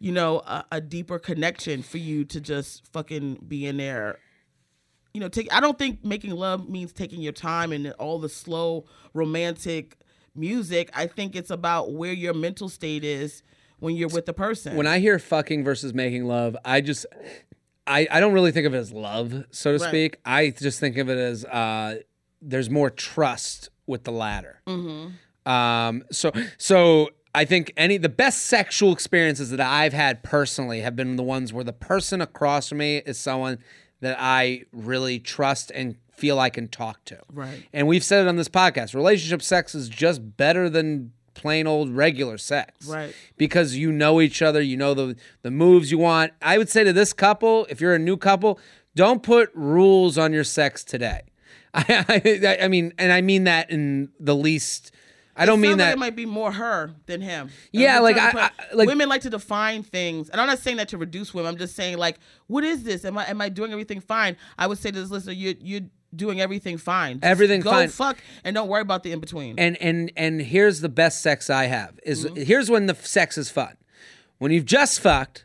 you 0.00 0.12
know, 0.12 0.40
a, 0.40 0.64
a 0.72 0.80
deeper 0.82 1.18
connection 1.18 1.82
for 1.82 1.96
you 1.96 2.24
to 2.26 2.40
just 2.40 2.86
fucking 2.92 3.44
be 3.48 3.66
in 3.66 3.78
there. 3.78 4.18
You 5.14 5.20
know, 5.22 5.28
take. 5.28 5.50
I 5.50 5.60
don't 5.60 5.78
think 5.78 6.04
making 6.04 6.32
love 6.32 6.68
means 6.68 6.92
taking 6.92 7.22
your 7.22 7.32
time 7.32 7.72
and 7.72 7.92
all 7.92 8.18
the 8.18 8.28
slow 8.28 8.84
romantic 9.14 9.96
music. 10.34 10.90
I 10.94 11.06
think 11.06 11.34
it's 11.34 11.50
about 11.50 11.92
where 11.94 12.12
your 12.12 12.34
mental 12.34 12.68
state 12.68 13.02
is 13.02 13.42
when 13.80 13.96
you're 13.96 14.08
with 14.08 14.26
the 14.26 14.34
person. 14.34 14.76
When 14.76 14.86
I 14.86 14.98
hear 14.98 15.18
fucking 15.18 15.64
versus 15.64 15.94
making 15.94 16.26
love, 16.26 16.54
I 16.64 16.80
just 16.80 17.06
I, 17.88 18.06
I 18.10 18.20
don't 18.20 18.32
really 18.34 18.52
think 18.52 18.66
of 18.66 18.74
it 18.74 18.78
as 18.78 18.92
love, 18.92 19.44
so 19.50 19.76
to 19.76 19.82
Right. 19.82 19.88
speak. 19.88 20.18
I 20.24 20.50
just 20.50 20.78
think 20.80 20.96
of 20.98 21.08
it 21.08 21.18
as 21.18 21.44
uh, 21.44 21.98
there's 22.42 22.68
more 22.70 22.90
trust 22.90 23.70
with 23.86 24.04
the 24.04 24.12
latter. 24.12 24.60
Um, 25.46 26.04
so 26.12 26.30
so 26.58 27.08
I 27.34 27.44
think 27.44 27.72
any 27.76 27.96
the 27.96 28.08
best 28.08 28.46
sexual 28.46 28.92
experiences 28.92 29.50
that 29.50 29.60
I've 29.60 29.92
had 29.92 30.22
personally 30.22 30.80
have 30.80 30.94
been 30.96 31.16
the 31.16 31.22
ones 31.22 31.52
where 31.52 31.64
the 31.64 31.72
person 31.72 32.20
across 32.20 32.68
from 32.68 32.78
me 32.78 32.98
is 32.98 33.18
someone 33.18 33.58
that 34.00 34.16
I 34.18 34.64
really 34.72 35.18
trust 35.18 35.72
and 35.74 35.96
feel 36.12 36.38
I 36.38 36.50
can 36.50 36.68
talk 36.68 37.04
to. 37.06 37.18
Right. 37.32 37.64
And 37.72 37.86
we've 37.88 38.04
said 38.04 38.22
it 38.26 38.28
on 38.28 38.36
this 38.36 38.48
podcast. 38.48 38.94
Relationship 38.94 39.40
sex 39.42 39.74
is 39.74 39.88
just 39.88 40.36
better 40.36 40.68
than 40.68 41.12
plain 41.38 41.66
old 41.66 41.88
regular 41.90 42.36
sex. 42.36 42.86
Right. 42.86 43.14
Because 43.38 43.76
you 43.76 43.90
know 43.92 44.20
each 44.20 44.42
other, 44.42 44.60
you 44.60 44.76
know 44.76 44.92
the 44.92 45.16
the 45.42 45.50
moves 45.50 45.90
you 45.90 45.98
want. 45.98 46.32
I 46.42 46.58
would 46.58 46.68
say 46.68 46.84
to 46.84 46.92
this 46.92 47.12
couple, 47.14 47.66
if 47.70 47.80
you're 47.80 47.94
a 47.94 47.98
new 47.98 48.16
couple, 48.18 48.58
don't 48.94 49.22
put 49.22 49.50
rules 49.54 50.18
on 50.18 50.32
your 50.32 50.44
sex 50.44 50.84
today. 50.84 51.22
I, 51.74 52.04
I, 52.44 52.58
I 52.64 52.68
mean, 52.68 52.92
and 52.98 53.12
I 53.12 53.20
mean 53.20 53.44
that 53.44 53.70
in 53.70 54.10
the 54.20 54.34
least. 54.34 54.92
I 55.40 55.46
don't 55.46 55.60
mean 55.60 55.72
Sounds 55.72 55.78
like 55.80 55.86
that. 55.90 55.92
it 55.92 55.98
might 56.00 56.16
be 56.16 56.26
more 56.26 56.50
her 56.50 56.90
than 57.06 57.20
him. 57.20 57.50
Yeah, 57.70 58.00
like, 58.00 58.16
I- 58.18 58.46
I- 58.46 58.74
like- 58.74 58.88
women 58.88 59.08
like 59.08 59.20
to 59.20 59.30
define 59.30 59.84
things, 59.84 60.28
and 60.30 60.40
I'm 60.40 60.48
not 60.48 60.58
saying 60.58 60.78
that 60.78 60.88
to 60.88 60.98
reduce 60.98 61.32
women. 61.32 61.52
I'm 61.52 61.58
just 61.58 61.76
saying 61.76 61.96
like, 61.98 62.18
what 62.48 62.64
is 62.64 62.82
this? 62.82 63.04
Am 63.04 63.16
I 63.16 63.26
am 63.30 63.40
I 63.40 63.48
doing 63.48 63.70
everything 63.70 64.00
fine? 64.00 64.36
I 64.58 64.66
would 64.66 64.78
say 64.78 64.90
to 64.90 65.00
this 65.00 65.10
listener, 65.10 65.34
you 65.34 65.54
you're 65.60 65.82
doing 66.14 66.40
everything 66.40 66.78
fine. 66.78 67.16
Just 67.20 67.24
Everything 67.24 67.60
go 67.60 67.70
fine. 67.70 67.88
fuck 67.88 68.18
and 68.44 68.54
don't 68.54 68.68
worry 68.68 68.82
about 68.82 69.02
the 69.02 69.12
in 69.12 69.20
between. 69.20 69.58
and 69.58 69.76
and 69.82 70.10
and 70.16 70.40
here's 70.40 70.80
the 70.80 70.88
best 70.88 71.20
sex 71.22 71.50
I 71.50 71.66
have 71.66 71.98
is 72.04 72.24
Mm-hmm. 72.24 72.42
here's 72.42 72.70
when 72.70 72.86
the 72.86 72.94
sex 72.94 73.36
is 73.38 73.50
fun. 73.50 73.76
When 74.38 74.50
you've 74.52 74.64
just 74.66 75.00
fucked 75.00 75.44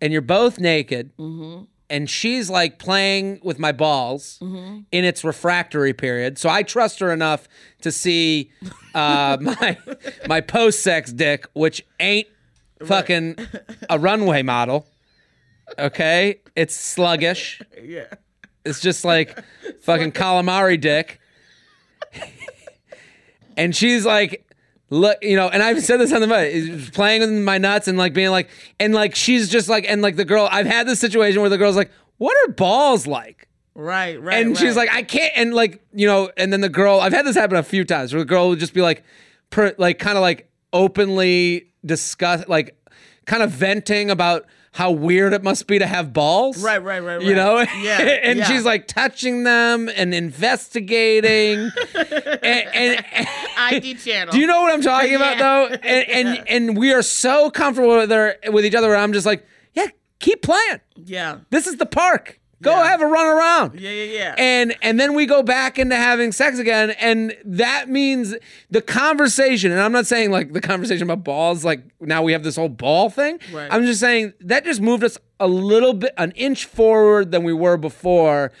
and 0.00 0.12
you're 0.12 0.22
both 0.22 0.58
naked 0.58 1.16
Mm-hmm. 1.16 1.64
and 1.88 2.08
she's 2.10 2.48
like 2.50 2.78
playing 2.78 3.40
with 3.42 3.58
my 3.58 3.72
balls 3.72 4.38
Mm-hmm. 4.42 4.80
in 4.90 5.04
its 5.04 5.22
refractory 5.24 5.92
period. 5.92 6.38
So 6.38 6.48
I 6.48 6.62
trust 6.64 6.98
her 7.00 7.12
enough 7.12 7.48
to 7.82 7.92
see 7.92 8.50
uh, 8.94 9.36
my 9.40 9.78
my 10.26 10.40
post 10.40 10.82
sex 10.82 11.12
dick, 11.12 11.46
which 11.52 11.84
ain't 12.00 12.26
fucking 12.84 13.36
a 13.88 13.98
runway 13.98 14.42
model. 14.42 14.86
Okay, 15.78 16.40
it's 16.56 16.74
sluggish. 16.74 17.60
Yeah. 17.82 18.06
It's 18.64 18.80
just 18.80 19.04
like 19.04 19.42
fucking 19.82 20.12
calamari 20.12 20.80
dick. 20.80 21.20
and 23.56 23.74
she's 23.74 24.04
like, 24.04 24.46
look, 24.90 25.18
you 25.22 25.36
know, 25.36 25.48
and 25.48 25.62
I've 25.62 25.82
said 25.82 25.98
this 25.98 26.12
on 26.12 26.20
the 26.20 26.26
mic, 26.26 26.92
playing 26.92 27.20
with 27.20 27.30
my 27.30 27.58
nuts 27.58 27.88
and 27.88 27.96
like 27.96 28.12
being 28.12 28.30
like, 28.30 28.50
and 28.78 28.94
like 28.94 29.14
she's 29.14 29.48
just 29.48 29.68
like, 29.68 29.84
and 29.88 30.02
like 30.02 30.16
the 30.16 30.24
girl, 30.24 30.48
I've 30.50 30.66
had 30.66 30.86
this 30.86 31.00
situation 31.00 31.40
where 31.40 31.50
the 31.50 31.58
girl's 31.58 31.76
like, 31.76 31.90
what 32.18 32.36
are 32.44 32.52
balls 32.52 33.06
like? 33.06 33.48
Right, 33.74 34.20
right. 34.20 34.44
And 34.44 34.58
she's 34.58 34.76
right. 34.76 34.88
like, 34.88 34.92
I 34.92 35.02
can't, 35.02 35.32
and 35.36 35.54
like, 35.54 35.82
you 35.94 36.06
know, 36.06 36.30
and 36.36 36.52
then 36.52 36.60
the 36.60 36.68
girl, 36.68 37.00
I've 37.00 37.12
had 37.12 37.24
this 37.24 37.36
happen 37.36 37.56
a 37.56 37.62
few 37.62 37.84
times 37.84 38.12
where 38.12 38.20
the 38.20 38.26
girl 38.26 38.50
would 38.50 38.58
just 38.58 38.74
be 38.74 38.82
like, 38.82 39.04
per, 39.48 39.74
like, 39.78 39.98
kind 39.98 40.18
of 40.18 40.22
like 40.22 40.50
openly 40.72 41.68
discuss, 41.84 42.46
like, 42.48 42.76
kind 43.24 43.42
of 43.42 43.50
venting 43.52 44.10
about 44.10 44.44
how 44.72 44.92
weird 44.92 45.32
it 45.32 45.42
must 45.42 45.66
be 45.66 45.78
to 45.80 45.86
have 45.86 46.12
balls. 46.12 46.62
Right, 46.62 46.82
right, 46.82 47.00
right, 47.00 47.20
You 47.20 47.34
know? 47.34 47.58
Yeah, 47.58 47.98
and 48.22 48.38
yeah. 48.38 48.44
she's 48.44 48.64
like 48.64 48.86
touching 48.86 49.42
them 49.42 49.88
and 49.94 50.14
investigating. 50.14 51.70
and, 51.94 52.14
and, 52.42 53.04
and- 53.12 53.28
ID 53.58 53.94
channel. 53.94 54.32
do 54.32 54.38
you 54.38 54.46
know 54.46 54.62
what 54.62 54.72
I'm 54.72 54.82
talking 54.82 55.14
about 55.14 55.38
though? 55.38 55.66
And, 55.82 56.28
and 56.28 56.48
and 56.48 56.76
we 56.78 56.92
are 56.92 57.02
so 57.02 57.50
comfortable 57.50 57.96
with 57.96 58.10
her 58.10 58.36
with 58.48 58.64
each 58.64 58.74
other 58.74 58.88
where 58.88 58.96
I'm 58.96 59.12
just 59.12 59.26
like, 59.26 59.46
yeah, 59.74 59.86
keep 60.18 60.42
playing. 60.42 60.80
Yeah. 60.96 61.40
This 61.50 61.66
is 61.66 61.76
the 61.76 61.86
park. 61.86 62.39
Go 62.62 62.72
Yeah. 62.72 62.88
have 62.88 63.00
a 63.00 63.06
run 63.06 63.26
around. 63.26 63.80
Yeah, 63.80 63.90
yeah, 63.90 64.04
yeah. 64.18 64.34
And 64.36 64.76
and 64.82 65.00
then 65.00 65.14
we 65.14 65.24
go 65.26 65.42
back 65.42 65.78
into 65.78 65.96
having 65.96 66.30
sex 66.32 66.58
again, 66.58 66.90
and 67.00 67.34
that 67.44 67.88
means 67.88 68.34
the 68.70 68.82
conversation. 68.82 69.72
And 69.72 69.80
I'm 69.80 69.92
not 69.92 70.06
saying 70.06 70.30
like 70.30 70.52
the 70.52 70.60
conversation 70.60 71.04
about 71.10 71.24
balls, 71.24 71.64
like 71.64 71.80
now 72.00 72.22
we 72.22 72.32
have 72.32 72.42
this 72.42 72.56
whole 72.56 72.68
ball 72.68 73.08
thing. 73.08 73.38
Right. 73.52 73.68
I'm 73.72 73.84
just 73.86 74.00
saying 74.00 74.34
that 74.40 74.64
just 74.64 74.80
moved 74.80 75.04
us 75.04 75.16
a 75.38 75.46
little 75.46 75.94
bit, 75.94 76.12
an 76.18 76.32
inch 76.32 76.66
forward 76.66 77.30
than 77.30 77.44
we 77.44 77.52
were 77.54 77.78
before 77.78 78.52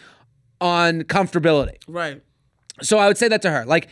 on 0.60 1.02
comfortability. 1.02 1.76
right. 1.88 2.22
So 2.82 2.96
I 2.98 3.06
would 3.08 3.18
say 3.18 3.28
that 3.28 3.42
to 3.42 3.50
her. 3.50 3.66
Like, 3.66 3.88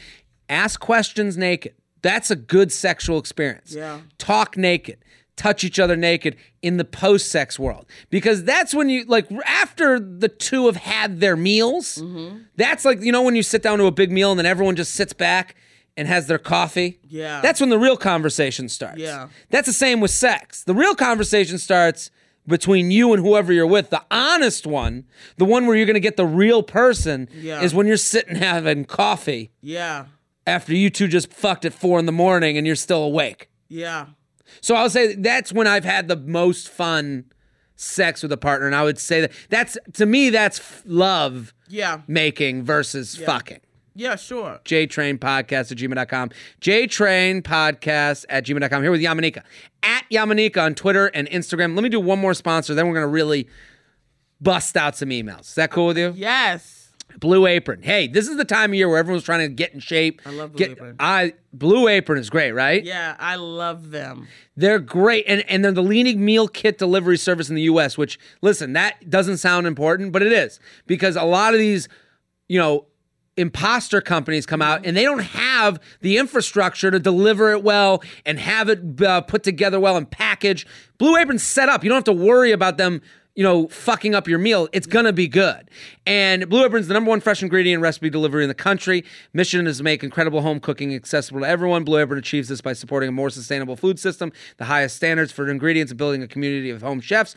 ask 0.49 0.81
questions 0.81 1.37
naked. 1.37 1.75
That's 2.01 2.31
a 2.31 2.37
good 2.37 2.73
sexual 2.73 3.19
experience. 3.19 3.75
Yeah. 3.75 4.01
Talk 4.17 4.57
naked. 4.57 4.99
Touch 5.39 5.65
each 5.65 5.79
other 5.79 5.97
naked 5.97 6.37
in 6.61 6.77
the 6.77 6.85
post 6.85 7.31
sex 7.31 7.59
world. 7.59 7.87
Because 8.11 8.45
that's 8.45 8.75
when 8.75 8.89
you, 8.91 9.05
like, 9.07 9.31
after 9.47 9.99
the 9.99 10.29
two 10.29 10.67
have 10.67 10.77
had 10.77 11.21
their 11.21 11.37
meals, 11.37 11.97
Mm-hmm. 11.97 12.39
that's 12.57 12.85
like, 12.85 13.01
you 13.01 13.13
know, 13.13 13.23
when 13.23 13.37
you 13.37 13.43
sit 13.43 13.63
down 13.63 13.79
to 13.79 13.87
a 13.87 13.91
big 13.93 14.11
meal 14.11 14.31
and 14.33 14.39
then 14.39 14.47
everyone 14.47 14.77
just 14.77 14.95
sits 14.95 15.13
back 15.15 15.55
and 15.97 16.07
has 16.09 16.27
their 16.27 16.39
coffee? 16.39 16.99
Yeah. 17.09 17.41
That's 17.41 17.61
when 17.61 17.71
the 17.71 17.79
real 17.79 17.97
conversation 17.97 18.69
starts. 18.69 18.99
Yeah. 18.99 19.29
That's 19.51 19.67
the 19.67 19.73
same 19.73 20.01
with 20.01 20.11
sex. 20.11 20.65
The 20.65 20.75
real 20.75 20.95
conversation 20.95 21.57
starts 21.59 22.11
between 22.47 22.91
you 22.91 23.13
and 23.13 23.25
whoever 23.25 23.53
you're 23.53 23.67
with. 23.67 23.91
The 23.91 24.03
honest 24.11 24.67
one, 24.67 25.05
the 25.37 25.45
one 25.45 25.67
where 25.67 25.77
you're 25.77 25.87
going 25.87 25.95
to 25.95 26.01
get 26.01 26.17
the 26.17 26.27
real 26.27 26.63
person, 26.65 27.29
Yeah. 27.33 27.63
is 27.63 27.75
when 27.75 27.87
you're 27.87 27.97
sitting 27.97 28.37
having 28.51 28.85
coffee 28.87 29.53
Yeah. 29.63 30.07
after 30.47 30.75
you 30.75 30.91
two 30.91 31.07
just 31.09 31.33
fucked 31.33 31.65
at 31.65 31.73
four 31.75 31.99
in 32.01 32.07
the 32.07 32.13
morning 32.13 32.57
and 32.59 32.67
you're 32.67 32.75
still 32.77 33.05
awake. 33.05 33.49
Yeah. 33.69 34.07
So 34.61 34.75
I'll 34.75 34.91
say 34.91 35.15
that's 35.15 35.53
when 35.53 35.67
I've 35.67 35.85
had 35.85 36.09
the 36.09 36.17
most 36.17 36.69
fun 36.69 37.25
sex 37.77 38.23
with 38.23 38.33
a 38.33 38.37
partner. 38.37 38.67
And 38.67 38.75
I 38.75 38.83
would 38.83 38.99
say 38.99 39.21
that 39.23 39.33
that's, 39.51 39.79
to 39.95 40.07
me, 40.07 40.31
that's 40.31 40.59
f- 40.59 40.83
love 40.87 41.55
Yeah. 41.69 42.01
making 42.07 42.65
versus 42.65 43.17
fucking. 43.17 43.61
Yeah, 43.95 44.15
sure. 44.15 44.61
JTrain 44.65 45.19
Podcast 45.19 45.73
at 45.73 45.79
gmail.com. 45.79 46.31
JTrain 46.61 47.43
Podcast 47.43 48.25
at 48.29 48.45
gmail.com. 48.47 48.83
Here 48.83 48.91
with 48.93 49.01
Yamaneika. 49.01 49.43
At 49.83 50.05
Yamaneika 50.11 50.63
on 50.63 50.75
Twitter 50.77 51.07
and 51.07 51.29
Instagram. 51.31 51.75
Let 51.75 51.83
me 51.83 51.89
do 51.89 51.99
one 51.99 52.21
more 52.21 52.35
sponsor, 52.35 52.75
then 52.75 52.87
we're 52.87 52.95
going 52.95 53.03
to 53.05 53.09
really 53.09 53.49
bust 54.41 54.77
out 54.77 54.97
some 54.97 55.09
emails. 55.09 55.41
Is 55.49 55.55
that 55.57 55.73
cool 55.73 55.89
with 55.89 55.99
you? 55.99 56.13
Yes. 56.17 56.78
Blue 57.19 57.47
Apron. 57.47 57.83
Hey, 57.83 58.07
this 58.07 58.29
is 58.29 58.37
the 58.37 58.45
time 58.45 58.71
of 58.71 58.75
year 58.75 58.89
where 58.89 58.99
everyone's 58.99 59.25
trying 59.25 59.49
to 59.49 59.55
get 59.55 59.73
in 59.73 59.81
shape. 59.81 60.23
I 60.25 60.31
love 60.31 60.53
Blue 60.53 60.59
get, 60.59 60.71
Apron. 60.73 60.97
I 61.01 61.35
Blue 61.53 61.89
Apron 61.89 62.19
is 62.19 62.31
great, 62.31 62.53
right? 62.53 62.85
Yeah, 62.85 63.17
I 63.19 63.37
love 63.37 63.91
them. 63.91 64.29
They're 64.57 64.79
great. 64.79 65.25
And 65.27 65.49
and 65.49 65.65
they're 65.65 65.73
the 65.73 65.83
leading 65.83 66.25
meal 66.25 66.49
kit 66.49 66.79
delivery 66.79 67.17
service 67.19 67.49
in 67.49 67.55
the 67.57 67.63
US, 67.63 67.99
which 67.99 68.19
listen, 68.43 68.73
that 68.75 69.11
doesn't 69.11 69.39
sound 69.39 69.67
important, 69.67 70.13
but 70.13 70.23
it 70.23 70.33
is. 70.33 70.61
Because 70.87 71.17
a 71.17 71.25
lot 71.25 71.55
of 71.55 71.59
these, 71.61 71.89
you 72.49 72.59
know, 72.59 72.87
imposter 73.37 74.01
companies 74.01 74.45
come 74.45 74.61
out 74.61 74.85
and 74.85 74.97
they 74.97 75.05
don't 75.05 75.23
have 75.23 75.81
the 76.01 76.19
infrastructure 76.19 76.91
to 76.91 76.99
deliver 76.99 77.53
it 77.53 77.63
well 77.63 78.03
and 78.27 78.39
have 78.39 78.69
it 78.69 79.01
uh, 79.01 79.21
put 79.23 79.43
together 79.43 79.79
well 79.81 79.97
and 79.97 80.11
packaged. 80.11 80.67
Blue 80.99 81.17
Apron's 81.17 81.43
set 81.43 81.69
up. 81.69 81.85
You 81.85 81.89
don't 81.89 81.97
have 81.97 82.05
to 82.05 82.13
worry 82.13 82.53
about 82.53 82.77
them 82.77 83.01
you 83.39 83.45
know, 83.45 83.69
fucking 83.69 84.17
up 84.17 84.27
your 84.27 84.41
meal, 84.41 84.69
it's 84.73 84.89
gonna 84.89 85.13
be 85.13 85.29
good. 85.29 85.71
And 86.05 86.49
Blue 86.49 86.65
Apron's 86.65 86.89
the 86.89 86.95
number 86.95 87.09
one 87.09 87.21
fresh 87.21 87.41
ingredient 87.41 87.81
recipe 87.81 88.11
delivery 88.11 88.43
in 88.43 88.49
the 88.49 88.55
country. 88.55 89.05
Mission 89.33 89.69
is 89.69 89.77
to 89.77 89.85
make 89.85 90.03
incredible 90.03 90.41
home 90.41 90.59
cooking 90.59 90.93
accessible 90.93 91.43
to 91.43 91.47
everyone. 91.47 91.85
Blue 91.85 92.01
Apron 92.01 92.19
achieves 92.19 92.49
this 92.49 92.61
by 92.61 92.73
supporting 92.73 93.11
a 93.11 93.13
more 93.13 93.31
sustainable 93.31 93.77
food 93.77 94.01
system, 94.01 94.33
the 94.57 94.65
highest 94.65 94.97
standards 94.97 95.31
for 95.31 95.49
ingredients, 95.49 95.93
and 95.93 95.99
building 95.99 96.21
a 96.21 96.27
community 96.27 96.69
of 96.69 96.83
home 96.83 97.01
chefs. 97.01 97.37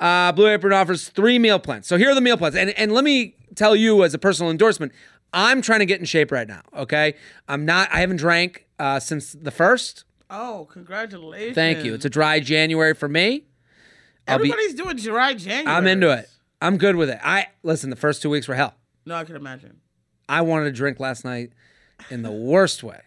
Uh, 0.00 0.32
Blue 0.32 0.48
Apron 0.48 0.72
offers 0.72 1.10
three 1.10 1.38
meal 1.38 1.58
plans. 1.58 1.86
So 1.86 1.98
here 1.98 2.08
are 2.08 2.14
the 2.14 2.22
meal 2.22 2.38
plans. 2.38 2.56
And, 2.56 2.70
and 2.70 2.90
let 2.90 3.04
me 3.04 3.36
tell 3.54 3.76
you 3.76 4.04
as 4.04 4.14
a 4.14 4.18
personal 4.18 4.50
endorsement, 4.50 4.92
I'm 5.34 5.60
trying 5.60 5.80
to 5.80 5.86
get 5.86 6.00
in 6.00 6.06
shape 6.06 6.32
right 6.32 6.48
now, 6.48 6.62
okay? 6.74 7.14
I'm 7.46 7.66
not, 7.66 7.90
I 7.92 8.00
haven't 8.00 8.16
drank 8.16 8.68
uh, 8.78 9.00
since 9.00 9.32
the 9.32 9.50
first. 9.50 10.04
Oh, 10.30 10.66
congratulations. 10.72 11.54
Thank 11.54 11.84
you. 11.84 11.92
It's 11.92 12.06
a 12.06 12.10
dry 12.10 12.40
January 12.40 12.94
for 12.94 13.06
me. 13.06 13.44
I'll 14.28 14.38
be- 14.38 14.50
Everybody's 14.50 14.74
doing 14.74 14.96
dry 14.96 15.34
January. 15.34 15.66
I'm 15.66 15.86
into 15.86 16.10
it. 16.10 16.28
I'm 16.60 16.76
good 16.76 16.96
with 16.96 17.10
it. 17.10 17.18
I 17.22 17.48
listen. 17.62 17.90
The 17.90 17.96
first 17.96 18.22
two 18.22 18.30
weeks 18.30 18.46
were 18.46 18.54
hell. 18.54 18.74
No, 19.04 19.16
I 19.16 19.24
can 19.24 19.34
imagine. 19.34 19.80
I 20.28 20.42
wanted 20.42 20.66
to 20.66 20.72
drink 20.72 21.00
last 21.00 21.24
night 21.24 21.52
in 22.08 22.22
the 22.22 22.30
worst 22.30 22.82
way, 22.84 23.00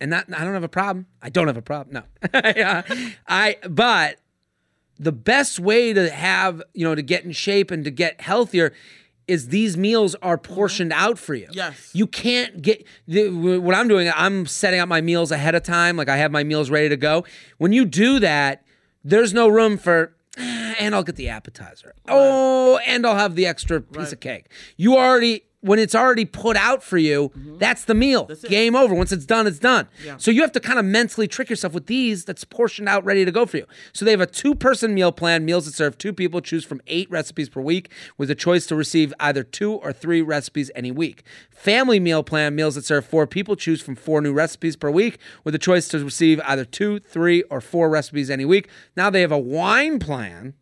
and 0.00 0.12
that 0.12 0.26
I 0.28 0.44
don't 0.44 0.54
have 0.54 0.64
a 0.64 0.68
problem. 0.68 1.06
I 1.22 1.30
don't 1.30 1.46
have 1.46 1.56
a 1.56 1.62
problem. 1.62 2.04
No. 2.04 2.30
I. 3.26 3.56
But 3.68 4.18
the 4.98 5.12
best 5.12 5.58
way 5.58 5.94
to 5.94 6.10
have 6.10 6.62
you 6.74 6.84
know 6.84 6.94
to 6.94 7.02
get 7.02 7.24
in 7.24 7.32
shape 7.32 7.70
and 7.70 7.84
to 7.84 7.90
get 7.90 8.20
healthier 8.20 8.74
is 9.28 9.48
these 9.48 9.76
meals 9.76 10.14
are 10.16 10.38
mm-hmm. 10.38 10.54
portioned 10.54 10.92
out 10.92 11.18
for 11.18 11.34
you. 11.34 11.48
Yes. 11.52 11.90
You 11.92 12.06
can't 12.06 12.60
get 12.60 12.84
the, 13.06 13.28
what 13.28 13.74
I'm 13.74 13.86
doing. 13.86 14.10
I'm 14.14 14.46
setting 14.46 14.80
up 14.80 14.88
my 14.88 15.02
meals 15.02 15.30
ahead 15.30 15.54
of 15.54 15.62
time. 15.62 15.96
Like 15.96 16.08
I 16.08 16.16
have 16.16 16.32
my 16.32 16.42
meals 16.42 16.70
ready 16.70 16.88
to 16.88 16.96
go. 16.96 17.24
When 17.58 17.72
you 17.72 17.84
do 17.84 18.18
that, 18.20 18.64
there's 19.04 19.32
no 19.32 19.48
room 19.48 19.78
for. 19.78 20.14
"Ah, 20.38 20.74
And 20.78 20.94
I'll 20.94 21.02
get 21.02 21.16
the 21.16 21.28
appetizer. 21.28 21.94
Oh, 22.08 22.78
and 22.86 23.06
I'll 23.06 23.16
have 23.16 23.34
the 23.34 23.46
extra 23.46 23.80
piece 23.80 24.12
of 24.12 24.20
cake. 24.20 24.46
You 24.76 24.96
already, 24.96 25.42
when 25.60 25.78
it's 25.78 25.94
already 25.94 26.24
put 26.24 26.56
out 26.56 26.82
for 26.82 26.98
you, 26.98 27.30
mm-hmm. 27.30 27.58
that's 27.58 27.84
the 27.84 27.94
meal. 27.94 28.26
it. 28.44 28.48
Game 28.48 28.76
over. 28.76 28.94
Once 28.94 29.10
it's 29.10 29.26
done, 29.26 29.46
it's 29.46 29.58
done. 29.58 29.88
Yeah. 30.04 30.16
So 30.16 30.30
you 30.30 30.42
have 30.42 30.52
to 30.52 30.60
kind 30.60 30.78
of 30.78 30.84
mentally 30.84 31.26
trick 31.26 31.50
yourself 31.50 31.72
with 31.72 31.86
these 31.86 32.24
that's 32.24 32.44
portioned 32.44 32.88
out, 32.88 33.04
ready 33.04 33.24
to 33.24 33.32
go 33.32 33.44
for 33.44 33.56
you. 33.56 33.66
So 33.92 34.04
they 34.04 34.12
have 34.12 34.20
a 34.20 34.26
two 34.26 34.54
person 34.54 34.94
meal 34.94 35.10
plan, 35.10 35.44
meals 35.44 35.66
that 35.66 35.74
serve 35.74 35.98
two 35.98 36.12
people, 36.12 36.40
choose 36.40 36.64
from 36.64 36.80
eight 36.86 37.10
recipes 37.10 37.48
per 37.48 37.60
week, 37.60 37.90
with 38.16 38.30
a 38.30 38.36
choice 38.36 38.66
to 38.66 38.76
receive 38.76 39.12
either 39.18 39.42
two 39.42 39.72
or 39.72 39.92
three 39.92 40.22
recipes 40.22 40.70
any 40.76 40.92
week. 40.92 41.24
Family 41.50 41.98
meal 41.98 42.22
plan, 42.22 42.54
meals 42.54 42.76
that 42.76 42.84
serve 42.84 43.04
four 43.04 43.26
people, 43.26 43.56
choose 43.56 43.82
from 43.82 43.96
four 43.96 44.20
new 44.20 44.32
recipes 44.32 44.76
per 44.76 44.90
week, 44.90 45.18
with 45.42 45.54
a 45.54 45.58
choice 45.58 45.88
to 45.88 46.04
receive 46.04 46.40
either 46.44 46.64
two, 46.64 47.00
three, 47.00 47.42
or 47.44 47.60
four 47.60 47.90
recipes 47.90 48.30
any 48.30 48.44
week. 48.44 48.68
Now 48.96 49.10
they 49.10 49.22
have 49.22 49.32
a 49.32 49.38
wine 49.38 49.98
plan. 49.98 50.54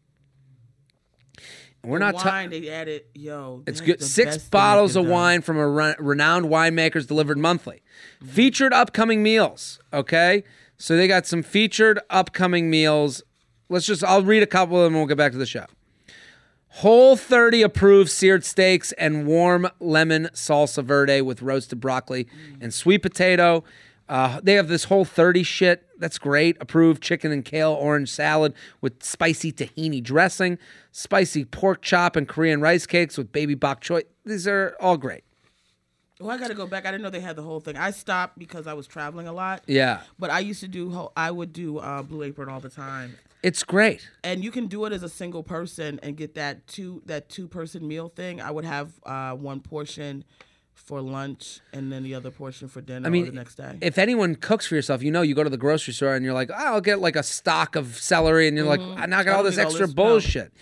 We're 1.87 1.99
not 1.99 2.19
ta- 2.19 2.29
wine. 2.29 2.51
they 2.51 2.69
added, 2.69 3.05
yo. 3.15 3.63
it's 3.67 3.81
good. 3.81 4.03
Six 4.03 4.39
bottles 4.49 4.97
of 4.97 5.07
wine 5.07 5.41
from 5.41 5.57
a 5.57 5.69
re- 5.69 5.95
renowned 5.99 6.47
winemakers 6.47 7.07
delivered 7.07 7.39
monthly. 7.39 7.83
Featured 8.25 8.73
upcoming 8.73 9.23
meals. 9.23 9.79
Okay, 9.93 10.43
so 10.77 10.97
they 10.97 11.07
got 11.09 11.27
some 11.27 11.43
featured 11.43 12.01
upcoming 12.11 12.69
meals. 12.69 13.23
Let's 13.69 13.87
just. 13.87 14.03
I'll 14.05 14.23
read 14.23 14.43
a 14.43 14.47
couple 14.47 14.77
of 14.77 14.85
them. 14.85 14.95
and 14.95 15.01
We'll 15.01 15.07
get 15.09 15.17
back 15.17 15.33
to 15.33 15.39
the 15.39 15.47
show. 15.47 15.67
Whole 16.69 17.17
30 17.17 17.63
approved 17.63 18.11
seared 18.11 18.45
steaks 18.45 18.93
and 18.93 19.27
warm 19.27 19.67
lemon 19.81 20.29
salsa 20.35 20.85
verde 20.85 21.23
with 21.23 21.41
roasted 21.41 21.81
broccoli 21.81 22.29
and 22.61 22.75
sweet 22.75 22.99
potato. 22.99 23.65
Uh, 24.09 24.41
they 24.43 24.55
have 24.55 24.69
this 24.69 24.85
whole 24.85 25.05
30 25.05 25.43
shit. 25.43 25.85
That's 25.99 26.19
great. 26.19 26.57
Approved 26.61 27.03
chicken 27.03 27.33
and 27.33 27.45
kale 27.45 27.73
orange 27.73 28.09
salad 28.11 28.55
with 28.81 29.03
spicy 29.03 29.51
tahini 29.53 30.03
dressing, 30.03 30.59
spicy 30.93 31.45
pork 31.45 31.83
chop 31.83 32.15
and 32.17 32.29
Korean 32.29 32.61
rice 32.61 32.87
cakes 32.87 33.19
with 33.19 33.33
baby 33.33 33.55
bok 33.55 33.83
choy. 33.83 34.03
These 34.25 34.47
are 34.47 34.77
all 34.81 34.97
great. 34.97 35.25
Oh, 36.21 36.31
I 36.31 36.39
got 36.39 36.49
to 36.49 36.55
go 36.55 36.67
back. 36.67 36.87
I 36.87 36.91
didn't 36.93 37.03
know 37.03 37.11
they 37.11 37.21
had 37.21 37.37
the 37.37 37.43
whole 37.43 37.61
thing. 37.61 37.77
I 37.77 37.91
stopped 37.91 38.39
because 38.39 38.67
I 38.67 38.73
was 38.73 38.87
traveling 38.87 39.27
a 39.29 39.33
lot. 39.35 39.63
Yeah. 39.67 40.01
But 40.19 40.31
I 40.31 40.39
used 40.39 40.61
to 40.61 40.69
do. 40.69 41.11
I 41.17 41.31
would 41.31 41.53
do 41.53 41.79
uh, 41.79 42.03
Blue 42.03 42.23
Apron 42.23 42.49
all 42.49 42.61
the 42.61 42.71
time, 42.71 43.17
It's 43.43 43.63
great. 43.63 44.09
and 44.25 44.43
you 44.43 44.51
can 44.51 44.67
do 44.67 44.87
it 44.87 44.95
as 44.95 45.03
a 45.03 45.11
single 45.11 45.43
person 45.43 46.01
and 46.03 46.17
get 46.17 46.35
that 46.37 46.67
two 46.67 47.03
that 47.05 47.29
two 47.29 47.47
person 47.49 47.87
meal 47.87 48.09
thing. 48.09 48.41
I 48.41 48.51
would 48.51 48.65
have 48.65 48.93
uh, 49.05 49.33
one 49.33 49.61
portion 49.61 50.25
for 50.77 51.01
lunch 51.01 51.59
and 51.73 51.91
then 51.91 52.05
the 52.05 52.15
other 52.15 52.31
portion 52.31 52.69
for 52.69 52.81
dinner 52.81 53.09
I 53.09 53.11
mean, 53.11 53.25
or 53.25 53.31
the 53.31 53.37
next 53.37 53.57
day. 53.57 53.77
if 53.81 53.99
anyone 53.99 54.37
cooks 54.37 54.67
for 54.69 54.77
yourself, 54.77 55.03
you 55.03 55.11
know, 55.11 55.23
you 55.23 55.35
go 55.35 55.43
to 55.43 55.51
the 55.51 55.57
grocery 55.57 55.93
store 55.95 56.15
and 56.15 56.25
you're 56.25 56.35
like, 56.35 56.51
oh, 56.51 56.55
I'll 56.57 56.81
get 56.81 57.01
like 57.01 57.17
a 57.17 57.25
stock 57.25 57.75
of 57.75 57.97
celery, 57.97 58.47
and 58.47 58.57
you're 58.57 58.67
like, 58.67 58.81
I 58.81 59.07
now 59.07 59.23
got 59.25 59.27
Mm-hmm. 59.27 59.37
All 59.39 59.43
this 59.43 59.57
need 59.57 59.63
all 59.65 59.69
extra 59.69 59.87
this, 59.87 59.97
no. 59.97 60.03
bullshit. 60.05 60.53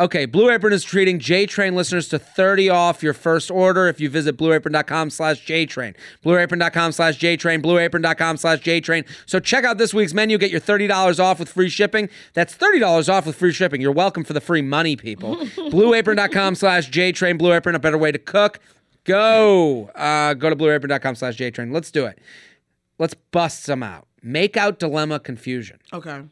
Okay, 0.00 0.26
Blue 0.26 0.48
Apron 0.48 0.72
is 0.72 0.84
treating 0.84 1.18
J 1.18 1.44
Train 1.44 1.74
listeners 1.74 2.06
to 2.10 2.20
30 2.20 2.68
off 2.70 3.02
your 3.02 3.12
first 3.12 3.50
order 3.50 3.88
if 3.88 3.98
you 4.00 4.08
visit 4.08 4.36
blueapron.com 4.36 5.10
slash 5.10 5.44
JTrain. 5.44 5.96
Blueapron.com 6.24 6.92
slash 6.92 7.18
JTrain, 7.18 7.62
blueapron.com 7.62 8.36
slash 8.36 8.60
J 8.60 8.80
Train. 8.80 9.04
So 9.26 9.40
check 9.40 9.64
out 9.64 9.76
this 9.78 9.92
week's 9.92 10.14
menu, 10.14 10.38
get 10.38 10.52
your 10.52 10.60
$30 10.60 11.18
off 11.18 11.40
with 11.40 11.48
free 11.48 11.68
shipping. 11.68 12.08
That's 12.34 12.56
$30 12.56 13.12
off 13.12 13.26
with 13.26 13.34
free 13.34 13.52
shipping. 13.52 13.80
You're 13.80 13.90
welcome 13.90 14.22
for 14.22 14.34
the 14.34 14.40
free 14.40 14.62
money, 14.62 14.94
people. 14.94 15.34
blueapron.com 15.56 16.54
slash 16.54 16.88
J 16.90 17.10
Train, 17.10 17.36
Blue 17.36 17.52
Apron, 17.52 17.74
a 17.74 17.80
better 17.80 17.98
way 17.98 18.12
to 18.12 18.18
cook. 18.18 18.60
Go. 19.08 19.90
Uh, 19.94 20.34
go 20.34 20.50
to 20.50 20.56
blueapron.com 20.56 21.14
slash 21.14 21.36
JTrain. 21.36 21.72
Let's 21.72 21.90
do 21.90 22.04
it. 22.04 22.18
Let's 22.98 23.14
bust 23.14 23.64
some 23.64 23.82
out. 23.82 24.06
Make 24.22 24.56
out 24.56 24.78
dilemma 24.78 25.18
confusion. 25.18 25.78
okay. 25.92 26.22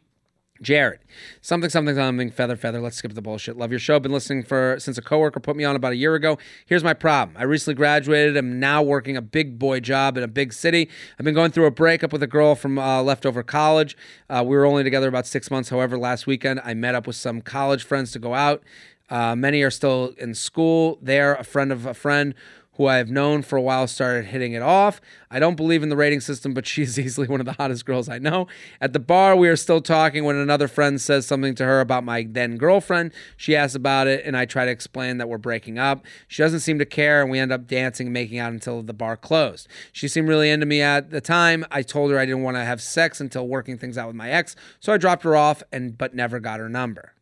Jared, 0.62 1.00
something, 1.42 1.68
something, 1.68 1.94
something, 1.96 2.30
feather, 2.30 2.56
feather. 2.56 2.80
Let's 2.80 2.96
skip 2.96 3.12
the 3.12 3.20
bullshit. 3.20 3.58
Love 3.58 3.70
your 3.70 3.78
show. 3.78 4.00
Been 4.00 4.10
listening 4.10 4.42
for 4.42 4.76
since 4.78 4.96
a 4.96 5.02
coworker 5.02 5.38
put 5.38 5.54
me 5.54 5.64
on 5.64 5.76
about 5.76 5.92
a 5.92 5.96
year 5.96 6.14
ago. 6.14 6.38
Here's 6.64 6.82
my 6.82 6.94
problem. 6.94 7.36
I 7.36 7.42
recently 7.42 7.74
graduated. 7.74 8.38
I'm 8.38 8.58
now 8.58 8.82
working 8.82 9.18
a 9.18 9.22
big 9.22 9.58
boy 9.58 9.80
job 9.80 10.16
in 10.16 10.22
a 10.22 10.28
big 10.28 10.54
city. 10.54 10.88
I've 11.18 11.24
been 11.24 11.34
going 11.34 11.50
through 11.50 11.66
a 11.66 11.70
breakup 11.70 12.10
with 12.10 12.22
a 12.22 12.26
girl 12.26 12.54
from 12.54 12.78
uh, 12.78 13.02
leftover 13.02 13.42
college. 13.42 13.98
Uh, 14.30 14.42
we 14.46 14.56
were 14.56 14.64
only 14.64 14.82
together 14.82 15.08
about 15.08 15.26
six 15.26 15.50
months. 15.50 15.68
However, 15.68 15.98
last 15.98 16.26
weekend 16.26 16.62
I 16.64 16.72
met 16.72 16.94
up 16.94 17.06
with 17.06 17.16
some 17.16 17.42
college 17.42 17.84
friends 17.84 18.12
to 18.12 18.18
go 18.18 18.32
out. 18.32 18.62
Uh, 19.10 19.36
many 19.36 19.60
are 19.60 19.70
still 19.70 20.14
in 20.16 20.34
school. 20.34 20.98
There, 21.02 21.34
a 21.34 21.44
friend 21.44 21.70
of 21.70 21.84
a 21.84 21.92
friend 21.94 22.34
who 22.76 22.86
I 22.86 22.96
have 22.96 23.08
known 23.08 23.42
for 23.42 23.56
a 23.56 23.62
while 23.62 23.86
started 23.86 24.26
hitting 24.26 24.52
it 24.52 24.62
off. 24.62 25.00
I 25.30 25.38
don't 25.38 25.56
believe 25.56 25.82
in 25.82 25.88
the 25.88 25.96
rating 25.96 26.20
system, 26.20 26.54
but 26.54 26.66
she's 26.76 26.98
easily 26.98 27.26
one 27.26 27.40
of 27.40 27.46
the 27.46 27.54
hottest 27.54 27.84
girls 27.84 28.08
I 28.08 28.18
know. 28.18 28.46
At 28.80 28.92
the 28.92 28.98
bar, 28.98 29.36
we 29.36 29.48
are 29.48 29.56
still 29.56 29.80
talking 29.80 30.24
when 30.24 30.36
another 30.36 30.68
friend 30.68 31.00
says 31.00 31.26
something 31.26 31.54
to 31.56 31.64
her 31.64 31.80
about 31.80 32.04
my 32.04 32.26
then 32.28 32.56
girlfriend. 32.56 33.12
She 33.36 33.56
asks 33.56 33.74
about 33.74 34.06
it, 34.06 34.24
and 34.24 34.36
I 34.36 34.44
try 34.44 34.64
to 34.64 34.70
explain 34.70 35.18
that 35.18 35.28
we're 35.28 35.38
breaking 35.38 35.78
up. 35.78 36.04
She 36.28 36.42
doesn't 36.42 36.60
seem 36.60 36.78
to 36.78 36.86
care, 36.86 37.22
and 37.22 37.30
we 37.30 37.38
end 37.38 37.52
up 37.52 37.66
dancing 37.66 38.08
and 38.08 38.14
making 38.14 38.38
out 38.38 38.52
until 38.52 38.82
the 38.82 38.94
bar 38.94 39.16
closed. 39.16 39.68
She 39.92 40.08
seemed 40.08 40.28
really 40.28 40.50
into 40.50 40.66
me 40.66 40.82
at 40.82 41.10
the 41.10 41.20
time. 41.20 41.64
I 41.70 41.82
told 41.82 42.10
her 42.10 42.18
I 42.18 42.26
didn't 42.26 42.42
want 42.42 42.56
to 42.56 42.64
have 42.64 42.80
sex 42.80 43.20
until 43.20 43.48
working 43.48 43.78
things 43.78 43.98
out 43.98 44.06
with 44.06 44.16
my 44.16 44.30
ex, 44.30 44.54
so 44.80 44.92
I 44.92 44.98
dropped 44.98 45.22
her 45.24 45.36
off 45.36 45.62
and 45.72 45.96
but 45.96 46.14
never 46.14 46.40
got 46.40 46.60
her 46.60 46.68
number. 46.68 47.15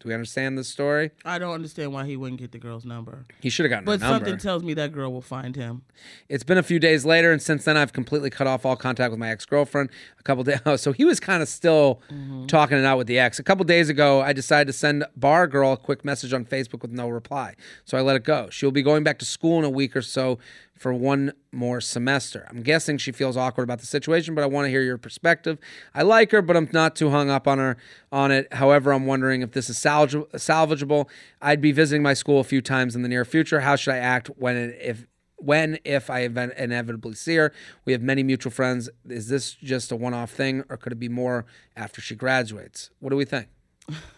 Do 0.00 0.08
we 0.08 0.14
understand 0.14 0.56
this 0.56 0.68
story? 0.68 1.10
I 1.24 1.38
don't 1.38 1.52
understand 1.52 1.92
why 1.92 2.06
he 2.06 2.16
wouldn't 2.16 2.40
get 2.40 2.52
the 2.52 2.58
girl's 2.58 2.84
number. 2.84 3.24
He 3.40 3.50
should 3.50 3.64
have 3.64 3.70
gotten 3.70 3.84
But 3.84 4.00
her 4.00 4.06
number. 4.06 4.20
But 4.20 4.26
something 4.26 4.40
tells 4.40 4.62
me 4.62 4.74
that 4.74 4.92
girl 4.92 5.12
will 5.12 5.20
find 5.20 5.56
him. 5.56 5.82
It's 6.28 6.44
been 6.44 6.58
a 6.58 6.62
few 6.62 6.78
days 6.78 7.04
later, 7.04 7.32
and 7.32 7.42
since 7.42 7.64
then 7.64 7.76
I've 7.76 7.92
completely 7.92 8.30
cut 8.30 8.46
off 8.46 8.64
all 8.64 8.76
contact 8.76 9.10
with 9.10 9.18
my 9.18 9.30
ex 9.30 9.44
girlfriend. 9.44 9.90
A 10.20 10.22
couple 10.22 10.44
days, 10.44 10.60
oh, 10.66 10.76
so 10.76 10.92
he 10.92 11.04
was 11.04 11.18
kind 11.18 11.42
of 11.42 11.48
still 11.48 12.00
mm-hmm. 12.12 12.46
talking 12.46 12.78
it 12.78 12.84
out 12.84 12.98
with 12.98 13.08
the 13.08 13.18
ex. 13.18 13.40
A 13.40 13.42
couple 13.42 13.64
days 13.64 13.88
ago, 13.88 14.20
I 14.20 14.32
decided 14.32 14.66
to 14.68 14.72
send 14.72 15.04
Bar 15.16 15.48
Girl 15.48 15.72
a 15.72 15.76
quick 15.76 16.04
message 16.04 16.32
on 16.32 16.44
Facebook 16.44 16.82
with 16.82 16.92
no 16.92 17.08
reply, 17.08 17.56
so 17.84 17.98
I 17.98 18.00
let 18.00 18.14
it 18.14 18.24
go. 18.24 18.48
She'll 18.50 18.70
be 18.70 18.82
going 18.82 19.02
back 19.02 19.18
to 19.18 19.24
school 19.24 19.58
in 19.58 19.64
a 19.64 19.70
week 19.70 19.96
or 19.96 20.02
so 20.02 20.38
for 20.78 20.94
one 20.94 21.32
more 21.52 21.80
semester. 21.80 22.46
I'm 22.48 22.62
guessing 22.62 22.98
she 22.98 23.12
feels 23.12 23.36
awkward 23.36 23.64
about 23.64 23.80
the 23.80 23.86
situation, 23.86 24.34
but 24.34 24.42
I 24.42 24.46
want 24.46 24.66
to 24.66 24.70
hear 24.70 24.82
your 24.82 24.98
perspective. 24.98 25.58
I 25.94 26.02
like 26.02 26.30
her, 26.30 26.40
but 26.40 26.56
I'm 26.56 26.68
not 26.72 26.94
too 26.96 27.10
hung 27.10 27.30
up 27.30 27.48
on 27.48 27.58
her 27.58 27.76
on 28.12 28.30
it. 28.30 28.52
However, 28.52 28.92
I'm 28.92 29.06
wondering 29.06 29.42
if 29.42 29.52
this 29.52 29.68
is 29.68 29.76
salvage- 29.78 30.14
salvageable. 30.34 31.08
I'd 31.42 31.60
be 31.60 31.72
visiting 31.72 32.02
my 32.02 32.14
school 32.14 32.40
a 32.40 32.44
few 32.44 32.60
times 32.62 32.94
in 32.94 33.02
the 33.02 33.08
near 33.08 33.24
future. 33.24 33.60
How 33.60 33.76
should 33.76 33.94
I 33.94 33.98
act 33.98 34.28
when 34.36 34.56
it, 34.56 34.78
if 34.80 35.06
when 35.40 35.78
if 35.84 36.10
I 36.10 36.20
inevitably 36.20 37.14
see 37.14 37.36
her. 37.36 37.52
We 37.84 37.92
have 37.92 38.02
many 38.02 38.22
mutual 38.22 38.50
friends. 38.50 38.90
Is 39.08 39.28
this 39.28 39.54
just 39.54 39.92
a 39.92 39.96
one 39.96 40.12
off 40.14 40.32
thing 40.32 40.64
or 40.68 40.76
could 40.76 40.92
it 40.92 40.98
be 40.98 41.08
more 41.08 41.46
after 41.76 42.00
she 42.00 42.14
graduates? 42.16 42.90
What 42.98 43.10
do 43.10 43.16
we 43.16 43.24
think? 43.24 43.48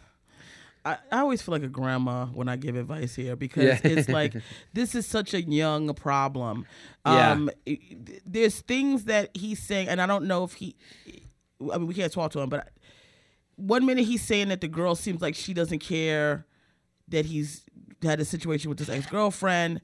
I, 0.85 0.97
I 1.13 1.19
always 1.21 1.43
feel 1.43 1.53
like 1.53 1.63
a 1.63 1.69
grandma 1.69 2.27
when 2.27 2.49
I 2.49 2.57
give 2.57 2.75
advice 2.77 3.15
here 3.15 3.37
because 3.37 3.65
Yeah. 3.65 3.81
it's 3.85 4.09
like 4.09 4.35
this 4.73 4.95
is 4.95 5.07
such 5.07 5.35
a 5.35 5.43
young 5.43 5.93
problem. 5.95 6.67
Yeah. 7.05 7.33
Um, 7.33 7.51
there's 8.27 8.61
things 8.61 9.05
that 9.05 9.31
he's 9.37 9.63
saying, 9.63 9.89
and 9.89 10.01
I 10.01 10.07
don't 10.07 10.25
know 10.27 10.45
if 10.45 10.55
he. 10.55 10.77
I 11.73 11.77
mean, 11.79 11.87
we 11.87 11.95
can't 11.95 12.13
talk 12.13 12.33
to 12.33 12.41
him, 12.41 12.49
but 12.49 12.71
one 13.57 13.85
minute 13.85 14.05
he's 14.07 14.23
saying 14.23 14.49
that 14.49 14.63
the 14.63 14.69
girl 14.69 14.95
seems 14.95 15.21
like 15.21 15.35
she 15.35 15.53
doesn't 15.53 15.81
care 15.81 16.47
that 17.09 17.27
he's 17.27 17.65
had 18.03 18.19
a 18.21 18.25
situation 18.25 18.71
with 18.71 18.79
his 18.79 18.89
ex 18.89 19.05
girlfriend. 19.07 19.83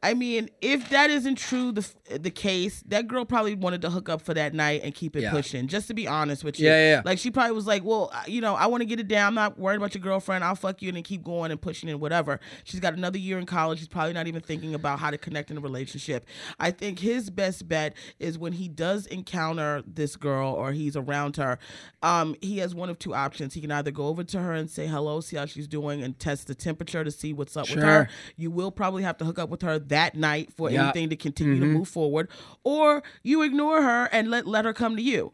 I 0.00 0.14
mean, 0.14 0.48
if 0.62 0.90
that 0.90 1.10
isn't 1.10 1.36
true, 1.36 1.72
the 1.72 1.86
the 2.20 2.30
case, 2.30 2.82
that 2.86 3.08
girl 3.08 3.24
probably 3.24 3.54
wanted 3.54 3.82
to 3.82 3.90
hook 3.90 4.08
up 4.08 4.22
for 4.22 4.32
that 4.32 4.54
night 4.54 4.80
and 4.84 4.94
keep 4.94 5.16
it 5.16 5.22
Yeah. 5.22 5.32
pushing. 5.32 5.66
Just 5.66 5.88
to 5.88 5.94
be 5.94 6.06
honest 6.06 6.44
with 6.44 6.58
you, 6.60 6.68
Yeah, 6.68 6.76
yeah, 6.76 6.90
yeah. 6.90 7.02
Like 7.04 7.18
she 7.18 7.30
probably 7.30 7.52
was 7.52 7.66
like, 7.66 7.84
"Well, 7.84 8.12
you 8.26 8.40
know, 8.40 8.54
I 8.54 8.66
want 8.66 8.80
to 8.82 8.84
get 8.86 9.00
it 9.00 9.08
down. 9.08 9.28
I'm 9.28 9.34
not 9.34 9.58
worried 9.58 9.76
about 9.76 9.94
your 9.94 10.00
girlfriend. 10.02 10.44
I'll 10.44 10.54
fuck 10.54 10.80
you 10.82 10.88
and 10.88 10.96
then 10.96 11.02
keep 11.02 11.22
going 11.24 11.50
and 11.50 11.60
pushing 11.60 11.90
and 11.90 12.00
whatever." 12.00 12.38
She's 12.64 12.78
got 12.80 12.94
another 12.94 13.18
year 13.18 13.38
in 13.38 13.44
college. 13.46 13.80
She's 13.80 13.88
probably 13.88 14.12
not 14.12 14.28
even 14.28 14.40
thinking 14.40 14.72
about 14.74 15.00
how 15.00 15.10
to 15.10 15.18
connect 15.18 15.50
in 15.50 15.58
a 15.58 15.60
relationship. 15.60 16.26
I 16.60 16.70
think 16.70 17.00
his 17.00 17.28
best 17.28 17.68
bet 17.68 17.94
is 18.20 18.38
when 18.38 18.52
he 18.52 18.68
does 18.68 19.04
encounter 19.06 19.82
this 19.86 20.14
girl 20.16 20.52
or 20.52 20.72
he's 20.72 20.96
around 20.96 21.36
her. 21.36 21.58
Um, 22.02 22.36
he 22.40 22.58
has 22.58 22.74
one 22.74 22.88
of 22.88 22.98
two 23.00 23.14
options. 23.14 23.54
He 23.54 23.60
can 23.60 23.72
either 23.72 23.90
go 23.90 24.06
over 24.06 24.22
to 24.24 24.40
her 24.40 24.52
and 24.54 24.70
say 24.70 24.86
hello, 24.86 25.20
see 25.20 25.36
how 25.36 25.46
she's 25.46 25.66
doing, 25.66 26.02
and 26.04 26.16
test 26.18 26.46
the 26.46 26.54
temperature 26.54 27.02
to 27.04 27.10
see 27.10 27.32
what's 27.32 27.56
up 27.56 27.68
with 27.68 27.82
her. 27.82 28.08
You 28.36 28.50
will 28.52 28.70
probably 28.70 29.02
have 29.02 29.18
to 29.18 29.24
hook 29.24 29.38
up 29.38 29.48
with 29.50 29.62
her 29.62 29.78
that 29.88 30.14
night 30.14 30.52
for 30.52 30.70
Yeah. 30.70 30.84
anything 30.84 31.10
to 31.10 31.16
continue 31.16 31.58
to 31.58 31.64
mm-hmm. 31.64 31.74
move 31.74 31.88
forward, 31.88 32.28
or 32.64 33.02
you 33.22 33.42
ignore 33.42 33.82
her 33.82 34.06
and 34.12 34.30
let 34.30 34.46
let 34.46 34.64
her 34.64 34.72
come 34.72 34.96
to 34.96 35.02
you. 35.02 35.32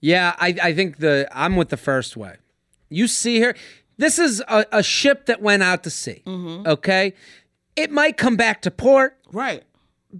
Yeah, 0.00 0.34
I, 0.38 0.54
I 0.62 0.74
think 0.74 0.98
the 0.98 1.28
I'm 1.32 1.56
with 1.56 1.70
the 1.70 1.76
first 1.76 2.16
way. 2.16 2.36
You 2.88 3.06
see 3.08 3.40
her. 3.40 3.54
This 3.96 4.18
is 4.18 4.40
a, 4.46 4.64
a 4.70 4.82
ship 4.82 5.26
that 5.26 5.42
went 5.42 5.62
out 5.62 5.82
to 5.84 5.90
sea. 5.90 6.22
Mm-hmm. 6.24 6.68
Okay, 6.68 7.14
it 7.74 7.90
might 7.90 8.16
come 8.16 8.36
back 8.36 8.62
to 8.62 8.70
port, 8.70 9.16
Right. 9.32 9.64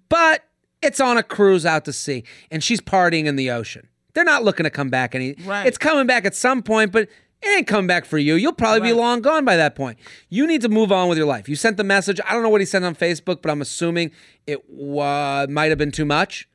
but 0.09 0.45
it's 0.83 1.01
on 1.01 1.17
a 1.17 1.23
cruise 1.23 1.65
out 1.65 1.85
to 1.85 1.93
sea, 1.93 2.25
and 2.51 2.63
she's 2.63 2.81
partying 2.81 3.27
in 3.27 3.37
the 3.37 3.51
ocean. 3.51 3.89
They're 4.15 4.25
not 4.25 4.43
looking 4.43 4.65
to 4.65 4.71
come 4.71 4.91
back 4.91 5.15
any. 5.15 5.37
Right. 5.45 5.67
It's 5.67 5.79
coming 5.79 6.07
back 6.07 6.25
at 6.25 6.35
some 6.35 6.63
point, 6.63 6.91
but 6.91 7.09
it 7.43 7.57
ain't 7.57 7.67
coming 7.67 7.87
back 7.87 8.05
for 8.05 8.19
you. 8.19 8.35
You'll 8.35 8.53
probably 8.53 8.81
be 8.81 8.93
long 8.93 9.21
gone 9.21 9.45
by 9.45 9.57
that 9.57 9.75
point. 9.75 9.99
You 10.29 10.47
need 10.47 10.61
to 10.63 10.69
move 10.69 10.91
on 10.91 11.09
with 11.09 11.19
your 11.19 11.27
life. 11.27 11.49
You 11.49 11.57
sent 11.57 11.77
the 11.77 11.85
message. 11.85 12.21
I 12.27 12.33
don't 12.33 12.43
know 12.43 12.49
what 12.49 12.61
he 12.61 12.65
sent 12.67 12.85
on 12.85 12.95
Facebook, 12.95 13.43
but 13.43 13.51
I'm 13.51 13.63
assuming 13.63 14.11
it 14.47 14.59
uh, 14.59 15.47
might 15.49 15.71
have 15.71 15.79
been 15.79 15.93
too 15.93 16.05
much. 16.05 16.49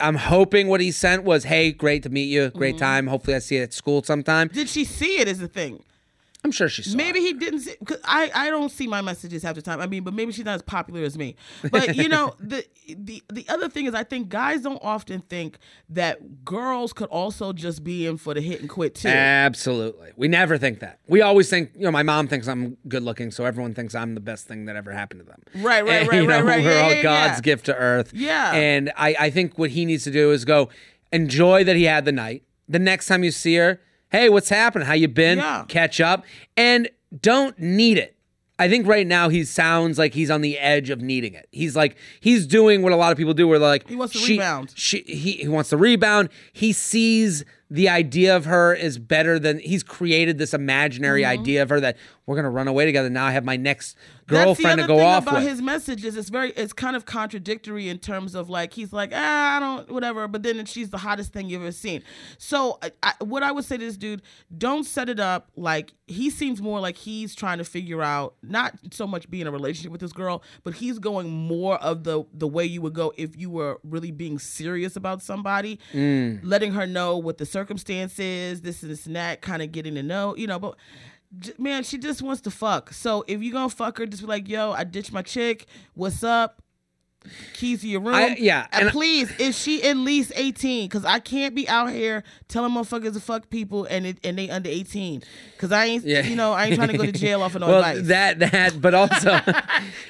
I'm 0.00 0.16
hoping 0.16 0.68
what 0.68 0.80
he 0.80 0.90
sent 0.90 1.22
was, 1.22 1.44
"Hey, 1.44 1.70
great 1.70 2.02
to 2.04 2.08
meet 2.08 2.24
you. 2.24 2.50
Great 2.50 2.78
time. 2.78 3.06
Hopefully, 3.06 3.36
I 3.36 3.38
see 3.38 3.56
you 3.56 3.62
at 3.62 3.72
school 3.72 4.02
sometime." 4.02 4.48
Did 4.48 4.68
she 4.68 4.84
see 4.84 5.18
it? 5.18 5.28
Is 5.28 5.38
the 5.38 5.48
thing. 5.48 5.84
I'm 6.44 6.50
sure 6.50 6.68
she 6.68 6.82
saw. 6.82 6.96
Maybe 6.96 7.20
it. 7.20 7.22
he 7.22 7.32
didn't 7.34 7.60
see. 7.60 7.74
Cause 7.84 8.00
I 8.04 8.30
I 8.34 8.50
don't 8.50 8.70
see 8.70 8.88
my 8.88 9.00
messages 9.00 9.44
half 9.44 9.54
the 9.54 9.62
time. 9.62 9.80
I 9.80 9.86
mean, 9.86 10.02
but 10.02 10.12
maybe 10.12 10.32
she's 10.32 10.44
not 10.44 10.56
as 10.56 10.62
popular 10.62 11.02
as 11.04 11.16
me. 11.16 11.36
But 11.70 11.94
you 11.94 12.08
know, 12.08 12.34
the 12.40 12.66
the 12.88 13.22
the 13.32 13.46
other 13.48 13.68
thing 13.68 13.86
is, 13.86 13.94
I 13.94 14.02
think 14.02 14.28
guys 14.28 14.62
don't 14.62 14.80
often 14.82 15.20
think 15.20 15.58
that 15.90 16.44
girls 16.44 16.92
could 16.92 17.08
also 17.10 17.52
just 17.52 17.84
be 17.84 18.06
in 18.08 18.16
for 18.16 18.34
the 18.34 18.40
hit 18.40 18.60
and 18.60 18.68
quit 18.68 18.96
too. 18.96 19.06
Absolutely. 19.08 20.10
We 20.16 20.26
never 20.26 20.58
think 20.58 20.80
that. 20.80 20.98
We 21.06 21.20
always 21.22 21.48
think, 21.48 21.70
you 21.76 21.82
know, 21.82 21.90
my 21.92 22.02
mom 22.02 22.26
thinks 22.26 22.48
I'm 22.48 22.76
good 22.88 23.02
looking, 23.04 23.30
so 23.30 23.44
everyone 23.44 23.72
thinks 23.74 23.94
I'm 23.94 24.14
the 24.14 24.20
best 24.20 24.48
thing 24.48 24.64
that 24.64 24.74
ever 24.76 24.90
happened 24.92 25.20
to 25.20 25.26
them. 25.26 25.42
Right, 25.64 25.84
right, 25.84 26.00
And, 26.02 26.08
right, 26.08 26.22
you 26.22 26.26
know, 26.26 26.36
right, 26.42 26.44
right. 26.56 26.64
We're 26.64 26.72
Yeah, 26.74 26.82
all 26.82 26.94
yeah, 26.94 27.02
God's 27.02 27.38
yeah. 27.38 27.40
gift 27.42 27.66
to 27.66 27.76
earth. 27.76 28.12
Yeah. 28.12 28.52
And 28.52 28.90
I, 28.96 29.14
I 29.18 29.30
think 29.30 29.58
what 29.58 29.70
he 29.70 29.84
needs 29.84 30.04
to 30.04 30.10
do 30.10 30.32
is 30.32 30.44
go 30.44 30.70
enjoy 31.12 31.62
that 31.64 31.76
he 31.76 31.84
had 31.84 32.04
the 32.04 32.12
night. 32.12 32.42
The 32.68 32.78
next 32.80 33.06
time 33.06 33.22
you 33.22 33.30
see 33.30 33.54
her, 33.56 33.80
hey, 34.12 34.28
what's 34.28 34.48
happening? 34.48 34.86
How 34.86 34.94
you 34.94 35.08
been? 35.08 35.38
Yeah. 35.38 35.64
Catch 35.66 36.00
up. 36.00 36.24
And 36.56 36.88
don't 37.20 37.58
need 37.58 37.98
it. 37.98 38.16
I 38.58 38.68
think 38.68 38.86
right 38.86 39.06
now 39.06 39.28
he 39.28 39.42
sounds 39.44 39.98
like 39.98 40.14
he's 40.14 40.30
on 40.30 40.40
the 40.40 40.56
edge 40.58 40.88
of 40.90 41.00
needing 41.00 41.34
it. 41.34 41.48
He's 41.50 41.74
like 41.74 41.96
he's 42.20 42.46
doing 42.46 42.82
what 42.82 42.92
a 42.92 42.96
lot 42.96 43.10
of 43.10 43.18
people 43.18 43.34
do, 43.34 43.48
where 43.48 43.58
they're 43.58 43.68
like 43.68 43.88
He 43.88 43.96
wants 43.96 44.12
to 44.12 44.20
she- 44.20 44.34
rebound. 44.34 44.72
She 44.76 45.00
he, 45.02 45.32
he 45.32 45.48
wants 45.48 45.70
to 45.70 45.76
rebound. 45.76 46.28
He 46.52 46.72
sees 46.72 47.44
the 47.72 47.88
idea 47.88 48.36
of 48.36 48.44
her 48.44 48.74
is 48.74 48.98
better 48.98 49.38
than 49.38 49.58
he's 49.58 49.82
created 49.82 50.36
this 50.36 50.52
imaginary 50.52 51.24
idea 51.24 51.62
of 51.62 51.70
her 51.70 51.80
that 51.80 51.96
we're 52.26 52.36
gonna 52.36 52.50
run 52.50 52.68
away 52.68 52.84
together. 52.84 53.08
Now 53.10 53.24
I 53.24 53.32
have 53.32 53.44
my 53.44 53.56
next 53.56 53.96
girlfriend 54.28 54.80
to 54.80 54.86
go 54.86 54.96
thing 54.98 55.06
off 55.06 55.22
about 55.24 55.40
with. 55.40 55.48
his 55.48 55.60
message 55.60 56.04
is 56.04 56.16
it's 56.16 56.28
very 56.28 56.50
it's 56.52 56.72
kind 56.72 56.94
of 56.96 57.04
contradictory 57.04 57.88
in 57.88 57.98
terms 57.98 58.34
of 58.34 58.48
like 58.48 58.72
he's 58.72 58.92
like 58.92 59.10
ah 59.14 59.56
I 59.56 59.60
don't 59.60 59.90
whatever, 59.90 60.28
but 60.28 60.42
then 60.42 60.64
she's 60.66 60.90
the 60.90 60.98
hottest 60.98 61.32
thing 61.32 61.48
you've 61.48 61.62
ever 61.62 61.72
seen. 61.72 62.02
So 62.38 62.78
I, 62.82 62.92
I, 63.02 63.12
what 63.24 63.42
I 63.42 63.50
would 63.52 63.64
say 63.64 63.76
to 63.78 63.84
this 63.84 63.96
dude, 63.96 64.22
don't 64.56 64.84
set 64.84 65.08
it 65.08 65.18
up 65.18 65.50
like 65.56 65.92
he 66.06 66.30
seems 66.30 66.60
more 66.62 66.78
like 66.78 66.96
he's 66.96 67.34
trying 67.34 67.58
to 67.58 67.64
figure 67.64 68.02
out 68.02 68.34
not 68.42 68.74
so 68.92 69.06
much 69.06 69.28
being 69.30 69.42
in 69.42 69.46
a 69.46 69.50
relationship 69.50 69.90
with 69.90 70.00
this 70.00 70.12
girl, 70.12 70.42
but 70.62 70.74
he's 70.74 70.98
going 70.98 71.28
more 71.30 71.76
of 71.78 72.04
the 72.04 72.22
the 72.34 72.46
way 72.46 72.64
you 72.64 72.80
would 72.82 72.94
go 72.94 73.12
if 73.16 73.36
you 73.36 73.50
were 73.50 73.80
really 73.82 74.10
being 74.10 74.38
serious 74.38 74.94
about 74.94 75.22
somebody, 75.22 75.78
Mm. 75.94 76.40
letting 76.42 76.72
her 76.72 76.86
know 76.86 77.16
what 77.18 77.38
the 77.38 77.46
circumstances, 77.62 78.60
this 78.60 78.82
and 78.82 78.90
this 78.90 79.06
and 79.06 79.16
that, 79.16 79.40
kind 79.40 79.62
of 79.62 79.72
getting 79.72 79.94
to 79.94 80.02
know, 80.02 80.36
you 80.36 80.46
know, 80.46 80.58
but 80.58 80.76
man, 81.58 81.82
she 81.84 81.98
just 81.98 82.22
wants 82.22 82.40
to 82.42 82.50
fuck. 82.50 82.92
So 82.92 83.24
if 83.26 83.42
you 83.42 83.52
gonna 83.52 83.68
fuck 83.68 83.98
her, 83.98 84.06
just 84.06 84.22
be 84.22 84.28
like, 84.28 84.48
yo, 84.48 84.72
I 84.72 84.84
ditched 84.84 85.12
my 85.12 85.22
chick. 85.22 85.66
What's 85.94 86.24
up? 86.24 86.61
Keys 87.54 87.80
to 87.82 87.88
your 87.88 88.00
room. 88.00 88.14
I- 88.14 88.36
yeah, 88.38 88.66
And, 88.72 88.82
and- 88.84 88.90
please, 88.90 89.30
is 89.38 89.58
she 89.58 89.82
at 89.84 89.96
least 89.96 90.32
18? 90.36 90.88
Because 90.88 91.04
I 91.04 91.18
can't 91.18 91.54
be 91.54 91.68
out 91.68 91.90
here 91.90 92.22
telling 92.48 92.72
motherfuckers 92.72 93.12
to 93.14 93.20
fuck 93.20 93.48
people 93.50 93.84
and 93.86 94.06
it, 94.06 94.18
and 94.24 94.36
they 94.38 94.50
under 94.50 94.68
18. 94.68 95.22
Because 95.56 95.72
I 95.72 95.84
ain't, 95.86 96.04
Yeah. 96.04 96.26
you 96.26 96.36
know, 96.36 96.52
I 96.52 96.66
ain't 96.66 96.74
trying 96.76 96.88
to 96.88 96.96
go 96.98 97.06
to 97.06 97.12
jail 97.12 97.42
off 97.42 97.54
of 97.54 97.60
no 97.60 97.66
well, 97.68 97.84
advice. 97.84 98.06
that 98.08 98.38
that, 98.40 98.80
but 98.80 98.94
also, 98.94 99.38
Because 99.46 99.60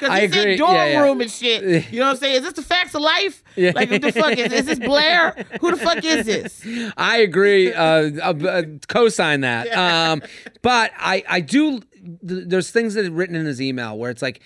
I 0.10 0.20
agree. 0.20 0.52
in 0.52 0.58
dorm 0.58 0.74
Yeah, 0.74 0.86
yeah. 0.86 1.00
room 1.02 1.20
and 1.20 1.30
shit. 1.30 1.92
You 1.92 2.00
know 2.00 2.06
what 2.06 2.10
I'm 2.12 2.16
saying? 2.18 2.36
Is 2.36 2.42
this 2.42 2.52
the 2.54 2.62
facts 2.62 2.94
of 2.94 3.02
life? 3.02 3.42
Yeah. 3.56 3.72
Like, 3.74 3.90
what 3.90 4.02
the 4.02 4.12
fuck 4.12 4.36
is, 4.38 4.52
is 4.52 4.66
this 4.66 4.78
Blair? 4.78 5.34
Who 5.60 5.70
the 5.70 5.76
fuck 5.76 6.04
is 6.04 6.26
this? 6.26 6.66
I 6.96 7.18
agree. 7.18 7.72
Uh, 7.72 8.10
uh, 8.22 8.34
uh, 8.46 8.62
co-sign 8.88 9.42
that. 9.42 9.68
Um, 9.76 10.22
but 10.62 10.90
I, 10.98 11.22
I 11.28 11.40
do. 11.40 11.80
Th- 12.26 12.44
there's 12.46 12.70
things 12.70 12.94
that 12.94 13.04
are 13.06 13.10
written 13.10 13.36
in 13.36 13.46
his 13.46 13.60
email 13.60 13.96
where 13.98 14.10
it's 14.10 14.22
like, 14.22 14.40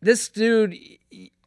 this 0.00 0.28
dude. 0.28 0.74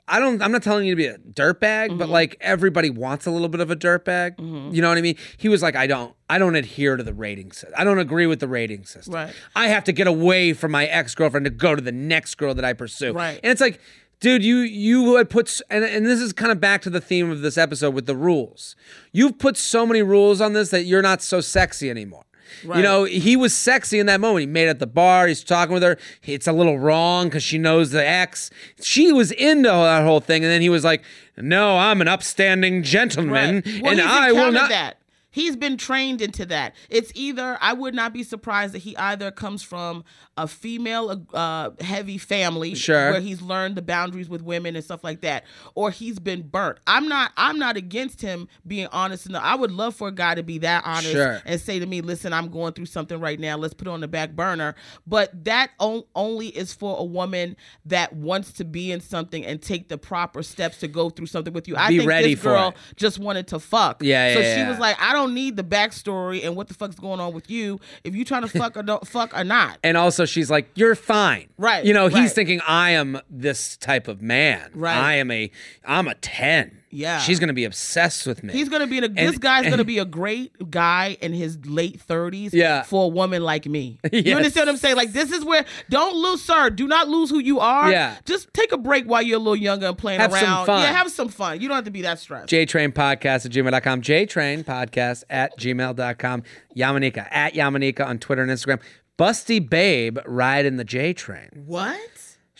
I 0.09 0.19
don't. 0.19 0.41
I'm 0.41 0.51
not 0.51 0.63
telling 0.63 0.85
you 0.85 0.93
to 0.93 0.95
be 0.95 1.05
a 1.05 1.17
dirtbag, 1.17 1.89
Mm-hmm. 1.89 1.97
but 1.97 2.09
like 2.09 2.35
everybody 2.41 2.89
wants 2.89 3.25
a 3.25 3.31
little 3.31 3.47
bit 3.49 3.61
of 3.61 3.69
a 3.71 3.75
dirtbag. 3.75 4.39
You 4.73 4.81
know 4.81 4.89
what 4.89 4.97
I 4.97 5.01
mean? 5.01 5.15
He 5.37 5.47
was 5.49 5.61
like, 5.61 5.75
I 5.75 5.87
don't. 5.87 6.13
I 6.29 6.37
don't 6.37 6.55
adhere 6.55 6.97
to 6.97 7.03
the 7.03 7.13
rating 7.13 7.51
system. 7.51 7.73
I 7.77 7.83
don't 7.83 7.99
agree 7.99 8.25
with 8.27 8.39
the 8.39 8.47
rating 8.47 8.85
system. 8.85 9.13
Right. 9.13 9.33
I 9.55 9.67
have 9.67 9.83
to 9.85 9.91
get 9.91 10.07
away 10.07 10.53
from 10.53 10.71
my 10.71 10.85
ex 10.85 11.15
girlfriend 11.15 11.45
to 11.45 11.49
go 11.51 11.75
to 11.75 11.81
the 11.81 11.91
next 11.91 12.35
girl 12.35 12.53
that 12.55 12.65
I 12.65 12.73
pursue. 12.73 13.13
Right. 13.13 13.39
And 13.43 13.51
it's 13.51 13.61
like, 13.61 13.79
dude, 14.19 14.43
you 14.43 14.57
you 14.57 15.15
had 15.15 15.29
put 15.29 15.59
and 15.69 15.83
and 15.83 16.05
this 16.05 16.19
is 16.19 16.33
kind 16.33 16.51
of 16.51 16.59
back 16.59 16.81
to 16.83 16.89
the 16.89 17.01
theme 17.01 17.29
of 17.31 17.41
this 17.41 17.57
episode 17.57 17.93
with 17.93 18.05
the 18.05 18.15
rules. 18.15 18.75
You've 19.11 19.37
put 19.39 19.57
so 19.57 19.85
many 19.85 20.01
rules 20.01 20.41
on 20.41 20.53
this 20.53 20.69
that 20.69 20.83
you're 20.83 21.01
not 21.01 21.21
so 21.21 21.41
sexy 21.41 21.89
anymore. 21.89 22.23
You 22.63 22.83
know, 22.83 23.03
he 23.05 23.35
was 23.35 23.53
sexy 23.53 23.99
in 23.99 24.05
that 24.05 24.19
moment. 24.21 24.41
He 24.41 24.45
made 24.47 24.65
it 24.65 24.69
at 24.69 24.79
the 24.79 24.87
bar. 24.87 25.27
He's 25.27 25.43
talking 25.43 25.73
with 25.73 25.83
her. 25.83 25.97
It's 26.23 26.47
a 26.47 26.53
little 26.53 26.77
wrong 26.79 27.27
because 27.27 27.43
she 27.43 27.57
knows 27.57 27.91
the 27.91 28.07
ex. 28.07 28.49
She 28.81 29.11
was 29.11 29.31
into 29.31 29.69
that 29.69 30.03
whole 30.03 30.19
thing, 30.19 30.43
and 30.43 30.51
then 30.51 30.61
he 30.61 30.69
was 30.69 30.83
like, 30.83 31.03
"No, 31.37 31.77
I'm 31.77 32.01
an 32.01 32.07
upstanding 32.07 32.83
gentleman, 32.83 33.63
Right. 33.65 33.81
Well, 33.81 33.91
and 33.91 34.01
I 34.01 34.31
will 34.31 34.51
not." 34.51 34.69
that. 34.69 34.98
He's 35.31 35.55
been 35.55 35.77
trained 35.77 36.21
into 36.21 36.45
that. 36.47 36.73
It's 36.89 37.11
either 37.15 37.57
I 37.61 37.73
would 37.73 37.93
not 37.93 38.13
be 38.13 38.23
surprised 38.23 38.73
that 38.73 38.79
he 38.79 38.97
either 38.97 39.29
comes 39.31 39.61
from 39.61 40.03
a 40.37 40.47
female 40.47 41.25
uh, 41.33 41.71
heavy 41.81 42.17
family 42.17 42.73
Sure. 42.75 43.11
where 43.11 43.19
he's 43.19 43.41
learned 43.41 43.75
the 43.75 43.81
boundaries 43.81 44.27
with 44.29 44.41
women 44.41 44.75
and 44.75 44.83
stuff 44.83 45.03
like 45.03 45.21
that, 45.21 45.43
or 45.75 45.91
he's 45.91 46.17
been 46.19 46.41
burnt. 46.41 46.79
I'm 46.87 47.07
not. 47.07 47.31
I'm 47.37 47.59
not 47.59 47.77
against 47.77 48.21
him 48.21 48.47
being 48.65 48.87
honest 48.91 49.25
enough. 49.27 49.43
I 49.43 49.55
would 49.55 49.71
love 49.71 49.95
for 49.95 50.07
a 50.07 50.11
guy 50.11 50.35
to 50.35 50.43
be 50.43 50.57
that 50.59 50.83
honest 50.85 51.11
Sure. 51.11 51.41
and 51.45 51.59
say 51.59 51.77
to 51.79 51.85
me, 51.85 52.01
"Listen, 52.01 52.33
I'm 52.33 52.49
going 52.49 52.73
through 52.73 52.85
something 52.87 53.19
right 53.19 53.39
now. 53.39 53.57
Let's 53.57 53.73
put 53.73 53.87
it 53.87 53.91
on 53.91 53.99
the 54.01 54.07
back 54.07 54.31
burner." 54.31 54.75
But 55.05 55.43
that 55.45 55.71
on, 55.79 56.03
only 56.15 56.47
is 56.47 56.73
for 56.73 56.97
a 56.99 57.03
woman 57.03 57.55
that 57.85 58.13
wants 58.13 58.53
to 58.53 58.63
be 58.65 58.91
in 58.91 59.01
something 59.01 59.45
and 59.45 59.61
take 59.61 59.89
the 59.89 59.97
proper 59.97 60.41
steps 60.43 60.77
to 60.79 60.87
go 60.87 61.09
through 61.09 61.25
something 61.27 61.53
with 61.53 61.67
you. 61.67 61.75
I 61.75 61.89
Be 61.89 61.97
think 61.99 62.09
ready 62.09 62.33
this 62.35 62.43
girl 62.43 62.73
just 62.95 63.19
wanted 63.19 63.47
to 63.47 63.59
fuck. 63.59 64.01
Yeah, 64.01 64.33
So 64.33 64.39
yeah, 64.39 64.53
she 64.55 64.59
yeah. 64.61 64.69
was 64.69 64.79
like, 64.79 64.95
I 65.01 65.11
don't 65.13 65.18
need 65.27 65.55
the 65.55 65.63
backstory 65.63 66.45
and 66.45 66.55
what 66.55 66.67
the 66.67 66.73
fuck's 66.73 66.95
going 66.95 67.19
on 67.19 67.33
with 67.33 67.49
you. 67.49 67.79
If 68.03 68.15
you 68.15 68.25
trying 68.25 68.41
to 68.43 68.47
fuck 68.47 68.77
or 68.77 68.83
don't 68.83 69.07
fuck 69.07 69.37
or 69.37 69.43
not. 69.43 69.77
And 69.83 69.97
also, 69.97 70.25
she's 70.25 70.49
like, 70.49 70.69
"You're 70.75 70.95
fine." 70.95 71.49
Right, 71.57 71.85
You 71.85 71.93
know, 71.93 72.07
he's 72.07 72.15
right. 72.15 72.31
thinking, 72.31 72.61
"I 72.67 72.91
am 72.91 73.19
this 73.29 73.77
type 73.77 74.07
of 74.07 74.21
man. 74.21 74.71
Right. 74.73 74.97
I 74.97 75.13
am 75.15 75.31
a. 75.31 75.51
I'm 75.85 76.07
a 76.07 76.15
ten. 76.15 76.78
Yeah. 76.91 77.19
She's 77.19 77.39
gonna 77.39 77.53
be 77.53 77.65
obsessed 77.65 78.25
with 78.25 78.43
me. 78.43 78.53
He's 78.53 78.69
gonna 78.69 78.87
be 78.87 78.97
in 78.97 79.03
a, 79.03 79.07
this 79.09 79.37
guy's 79.37 79.69
gonna 79.69 79.83
be 79.95 79.99
a 79.99 80.05
great 80.05 80.69
guy 80.71 81.17
in 81.21 81.33
his 81.33 81.57
late 81.65 82.01
thirties 82.01 82.53
Yeah. 82.53 82.83
for 82.83 83.05
a 83.05 83.07
woman 83.07 83.43
like 83.43 83.65
me. 83.65 83.99
You 84.11 84.21
Yes. 84.21 84.35
understand 84.37 84.67
what 84.67 84.71
I'm 84.73 84.77
saying? 84.77 84.95
Like 84.95 85.11
this 85.13 85.31
is 85.31 85.45
where 85.45 85.65
don't 85.89 86.15
lose, 86.15 86.41
sir. 86.41 86.69
Do 86.69 86.87
not 86.87 87.07
lose 87.07 87.29
who 87.29 87.39
you 87.39 87.59
are. 87.59 87.91
Yeah. 87.91 88.15
Just 88.25 88.53
take 88.53 88.71
a 88.71 88.77
break 88.77 89.05
while 89.05 89.21
you're 89.21 89.37
a 89.37 89.39
little 89.39 89.55
younger 89.55 89.87
and 89.87 89.97
playing 89.97 90.19
Have 90.19 90.31
some 90.33 90.43
around. 90.43 90.65
fun. 90.65 90.81
Yeah, 90.81 90.91
have 90.93 91.11
some 91.11 91.29
fun. 91.29 91.61
You 91.61 91.67
don't 91.67 91.75
have 91.75 91.85
to 91.85 91.91
be 91.91 92.01
that 92.03 92.19
stressed. 92.19 92.49
JTrain 92.49 92.93
Podcast 92.93 93.45
at 93.45 93.51
gmail.com. 93.51 94.01
JTrain 94.01 94.63
Podcast 94.65 95.23
at 95.29 95.57
gmail.com. 95.59 96.43
Yamaneika 96.75 97.27
at 97.31 97.53
Yamaneika 97.53 98.05
on 98.05 98.19
Twitter 98.19 98.41
and 98.41 98.51
Instagram. 98.51 98.79
Busty 99.17 99.59
Babe 99.69 100.17
ride 100.25 100.65
in 100.65 100.77
the 100.77 100.83
J 100.85 101.13
Train. 101.13 101.49
what? 101.65 101.99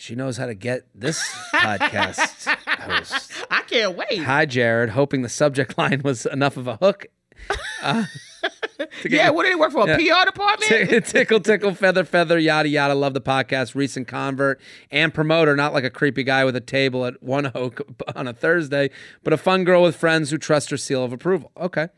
She 0.00 0.14
knows 0.14 0.38
how 0.38 0.46
to 0.46 0.54
get 0.54 0.86
this 0.94 1.22
podcast 1.54 2.46
host. 2.66 3.32
I 3.50 3.60
can't 3.62 3.94
wait. 3.96 4.22
Hi, 4.22 4.46
Jared. 4.46 4.90
Hoping 4.90 5.20
the 5.20 5.28
subject 5.28 5.76
line 5.76 6.00
was 6.02 6.24
enough 6.24 6.56
of 6.56 6.66
a 6.66 6.76
hook. 6.76 7.06
Uh, 7.82 8.04
yeah, 9.08 9.26
you- 9.28 9.32
what 9.34 9.44
do 9.44 9.50
they 9.50 9.54
work 9.56 9.72
for? 9.72 9.82
A 9.90 9.96
PR 9.96 10.24
department? 10.26 10.62
Tick- 10.62 11.04
tickle, 11.06 11.40
tickle, 11.40 11.74
feather, 11.74 12.04
feather, 12.04 12.38
yada, 12.38 12.68
yada. 12.68 12.94
Love 12.94 13.12
the 13.14 13.20
podcast. 13.20 13.74
Recent 13.74 14.08
convert 14.08 14.58
and 14.90 15.12
promoter, 15.12 15.54
not 15.56 15.72
like 15.74 15.84
a 15.84 15.90
creepy 15.90 16.22
guy 16.22 16.44
with 16.46 16.56
a 16.56 16.60
table 16.60 17.04
at 17.04 17.22
One 17.22 17.50
Oak 17.54 17.80
on 18.16 18.26
a 18.26 18.32
Thursday, 18.32 18.88
but 19.22 19.32
a 19.34 19.36
fun 19.38 19.64
girl 19.64 19.82
with 19.82 19.96
friends 19.96 20.30
who 20.30 20.38
trust 20.38 20.70
her 20.70 20.76
seal 20.78 21.04
of 21.04 21.12
approval. 21.12 21.50
Okay. 21.58 21.88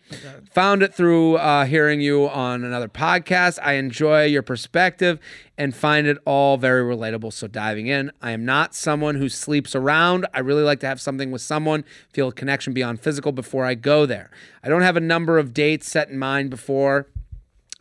Found 0.53 0.83
it 0.83 0.93
through 0.95 1.37
uh, 1.37 1.65
hearing 1.67 2.01
you 2.01 2.29
on 2.29 2.65
another 2.65 2.89
podcast. 2.89 3.59
I 3.63 3.75
enjoy 3.75 4.25
your 4.25 4.43
perspective 4.43 5.19
and 5.63 5.77
find 5.77 6.09
it 6.09 6.19
all 6.25 6.57
very 6.57 6.83
relatable. 6.83 7.33
So 7.33 7.47
diving 7.47 7.87
in, 7.87 8.11
I 8.21 8.33
am 8.33 8.45
not 8.45 8.75
someone 8.75 9.15
who 9.15 9.29
sleeps 9.29 9.77
around. 9.77 10.27
I 10.35 10.41
really 10.41 10.65
like 10.65 10.81
to 10.81 10.89
have 10.89 11.01
something 11.01 11.31
with 11.31 11.41
someone, 11.41 11.85
feel 12.13 12.27
a 12.27 12.33
connection 12.33 12.73
beyond 12.73 12.99
physical 12.99 13.31
before 13.31 13.65
I 13.65 13.77
go 13.77 14.05
there. 14.05 14.33
I 14.65 14.69
don't 14.69 14.83
have 14.83 14.97
a 14.97 15.01
number 15.01 15.39
of 15.39 15.55
dates 15.55 15.89
set 15.89 16.09
in 16.09 16.19
mind 16.19 16.51
before 16.51 17.07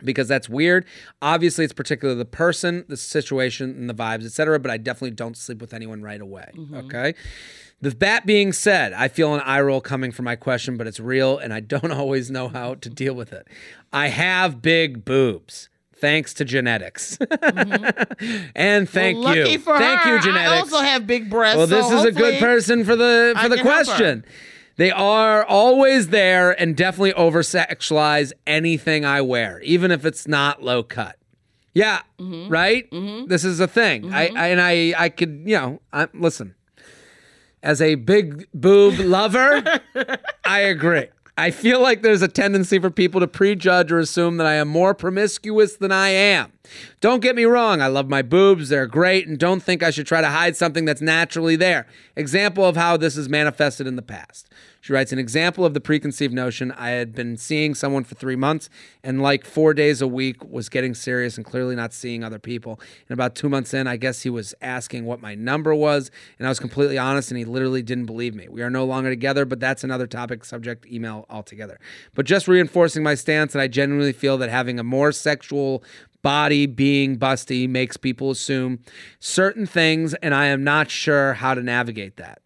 because 0.04 0.28
that's 0.28 0.48
weird. 0.48 0.86
Obviously, 1.24 1.64
it's 1.64 1.74
particular 1.74 2.14
the 2.14 2.24
person, 2.24 2.86
the 2.88 2.98
situation, 2.98 3.72
and 3.72 3.90
the 3.90 3.96
vibes, 3.96 4.26
etc. 4.26 4.60
But 4.60 4.70
I 4.70 4.78
definitely 4.78 5.16
don't 5.16 5.36
sleep 5.36 5.60
with 5.60 5.74
anyone 5.74 6.04
right 6.04 6.22
away. 6.22 6.52
Mm-hmm. 6.56 6.76
Okay. 6.76 7.16
With 7.82 7.98
that 7.98 8.28
being 8.28 8.54
said, 8.54 8.94
I 8.94 9.08
feel 9.08 9.34
an 9.34 9.42
eye 9.42 9.62
roll 9.62 9.82
coming 9.82 10.12
from 10.12 10.26
my 10.26 10.36
question, 10.36 10.78
but 10.78 10.86
it's 10.86 11.00
real, 11.00 11.40
and 11.40 11.52
I 11.52 11.62
don't 11.62 11.92
always 11.92 12.30
know 12.30 12.48
how 12.48 12.76
to 12.76 12.90
deal 12.92 13.16
with 13.16 13.34
it. 13.34 13.48
I 13.92 14.10
have 14.10 14.62
big 14.62 15.04
boobs. 15.04 15.68
Thanks 16.02 16.34
to 16.36 16.46
genetics, 16.46 17.18
mm-hmm. 17.22 18.46
and 18.56 18.90
thank 18.90 19.24
Well, 19.24 19.36
you, 19.36 19.58
thank 19.60 20.02
her. 20.02 20.16
you, 20.16 20.22
genetics. 20.22 20.50
I 20.52 20.58
also 20.60 20.80
have 20.80 21.06
big 21.08 21.30
breasts. 21.30 21.58
Well, 21.58 21.68
this 21.68 21.88
so 21.88 21.98
is 22.00 22.06
a 22.06 22.12
good 22.12 22.40
person 22.40 22.84
for 22.84 22.96
the 22.96 23.34
for 23.36 23.42
I 23.46 23.48
the 23.48 23.58
can 23.58 23.66
help 23.66 23.78
her. 23.80 23.84
question. 23.86 24.26
They 24.78 24.90
are 24.90 25.46
always 25.46 26.08
there 26.08 26.60
and 26.60 26.76
definitely 26.76 27.14
over 27.14 27.44
sexualize 27.44 28.32
anything 28.48 29.06
I 29.06 29.22
wear, 29.22 29.60
even 29.62 29.92
if 29.92 30.06
it's 30.06 30.28
not 30.28 30.64
low 30.64 30.82
cut. 30.82 31.18
Yeah, 31.74 32.02
Mm-hmm. 32.20 32.52
right. 32.52 32.90
Mm-hmm. 32.90 33.28
This 33.28 33.46
is 33.46 33.60
a 33.60 33.68
thing. 33.68 34.12
I, 34.12 34.28
mm-hmm. 34.28 34.38
I 34.38 34.48
and 34.48 34.62
I 34.62 34.94
I 34.98 35.10
could 35.10 35.44
you 35.46 35.56
know 35.56 35.82
I, 35.94 36.08
listen. 36.14 36.56
As 37.64 37.80
a 37.80 37.94
big 37.94 38.48
boob 38.56 38.98
lover, 38.98 39.64
I 40.44 40.62
agree. 40.62 41.10
I 41.42 41.50
feel 41.50 41.82
like 41.82 42.04
there's 42.04 42.22
a 42.22 42.28
tendency 42.28 42.78
for 42.78 42.92
people 42.92 43.20
to 43.20 43.28
prejudge 43.28 43.92
or 43.92 43.98
assume 43.98 44.38
that 44.38 44.46
I 44.46 44.54
am 44.54 44.68
more 44.68 44.94
promiscuous 44.94 45.76
than 45.76 45.92
I 45.92 46.10
am. 46.10 46.54
Don't 47.00 47.20
get 47.20 47.36
me 47.36 47.46
wrong, 47.46 47.82
I 47.82 47.88
love 47.88 48.08
my 48.08 48.22
boobs, 48.22 48.70
they're 48.70 48.86
great, 48.86 49.28
and 49.28 49.40
don't 49.40 49.64
think 49.64 49.82
I 49.82 49.90
should 49.90 50.06
try 50.06 50.22
to 50.22 50.28
hide 50.28 50.56
something 50.56 50.86
that's 50.86 51.02
naturally 51.02 51.56
there. 51.56 51.88
Example 52.16 52.64
of 52.64 52.78
how 52.78 52.96
this 52.96 53.18
is 53.18 53.28
manifested 53.28 53.88
in 53.88 53.96
the 53.96 54.04
past. 54.04 54.50
She 54.82 54.94
writes 54.94 55.14
an 55.14 55.20
example 55.20 55.64
of 55.64 55.76
the 55.76 55.80
preconceived 55.80 56.34
notion 56.34 56.72
I 56.72 56.90
had 56.90 57.14
been 57.14 57.38
seeing 57.38 57.76
someone 57.76 58.04
for 58.04 58.16
three 58.16 58.36
months 58.36 58.68
and 59.04 59.22
like 59.22 59.46
four 59.46 59.76
days 59.76 60.02
a 60.02 60.08
week 60.08 60.44
was 60.44 60.70
getting 60.70 60.96
serious 60.96 61.38
and 61.38 61.46
clearly 61.46 61.76
not 61.76 61.94
seeing 61.94 62.24
other 62.24 62.40
people. 62.40 62.80
And 63.08 63.14
about 63.14 63.36
two 63.36 63.48
months 63.48 63.76
in, 63.76 63.86
I 63.86 63.98
guess 63.98 64.24
he 64.24 64.30
was 64.32 64.56
asking 64.60 65.06
what 65.06 65.22
my 65.22 65.36
number 65.36 65.76
was, 65.76 66.10
and 66.40 66.48
I 66.48 66.50
was 66.50 66.60
completely 66.60 66.98
honest 66.98 67.30
and 67.30 67.38
he 67.38 67.46
literally 67.46 67.84
didn't 67.84 68.08
believe 68.08 68.34
me. 68.34 68.48
We 68.50 68.64
are 68.64 68.72
no 68.72 68.84
longer 68.84 69.12
together, 69.12 69.46
but 69.46 69.60
that's 69.60 69.84
another 69.84 70.08
topic, 70.08 70.44
subject, 70.44 70.88
email 70.88 71.28
altogether. 71.30 71.80
But 72.16 72.26
just 72.26 72.48
reinforcing 72.48 73.04
my 73.04 73.14
stance, 73.14 73.54
and 73.54 73.62
I 73.62 73.68
genuinely 73.68 74.14
feel 74.14 74.40
that 74.40 74.50
having 74.50 74.80
a 74.80 74.84
more 74.84 75.12
sexual 75.12 75.84
body 76.24 76.66
being 76.66 77.18
busty 77.18 77.70
makes 77.70 77.98
people 77.98 78.32
assume 78.32 78.80
certain 79.20 79.68
things, 79.68 80.16
and 80.16 80.34
I 80.34 80.48
am 80.48 80.64
not 80.64 80.90
sure 80.90 81.34
how 81.34 81.54
to 81.54 81.62
navigate 81.62 82.18
that. 82.18 82.42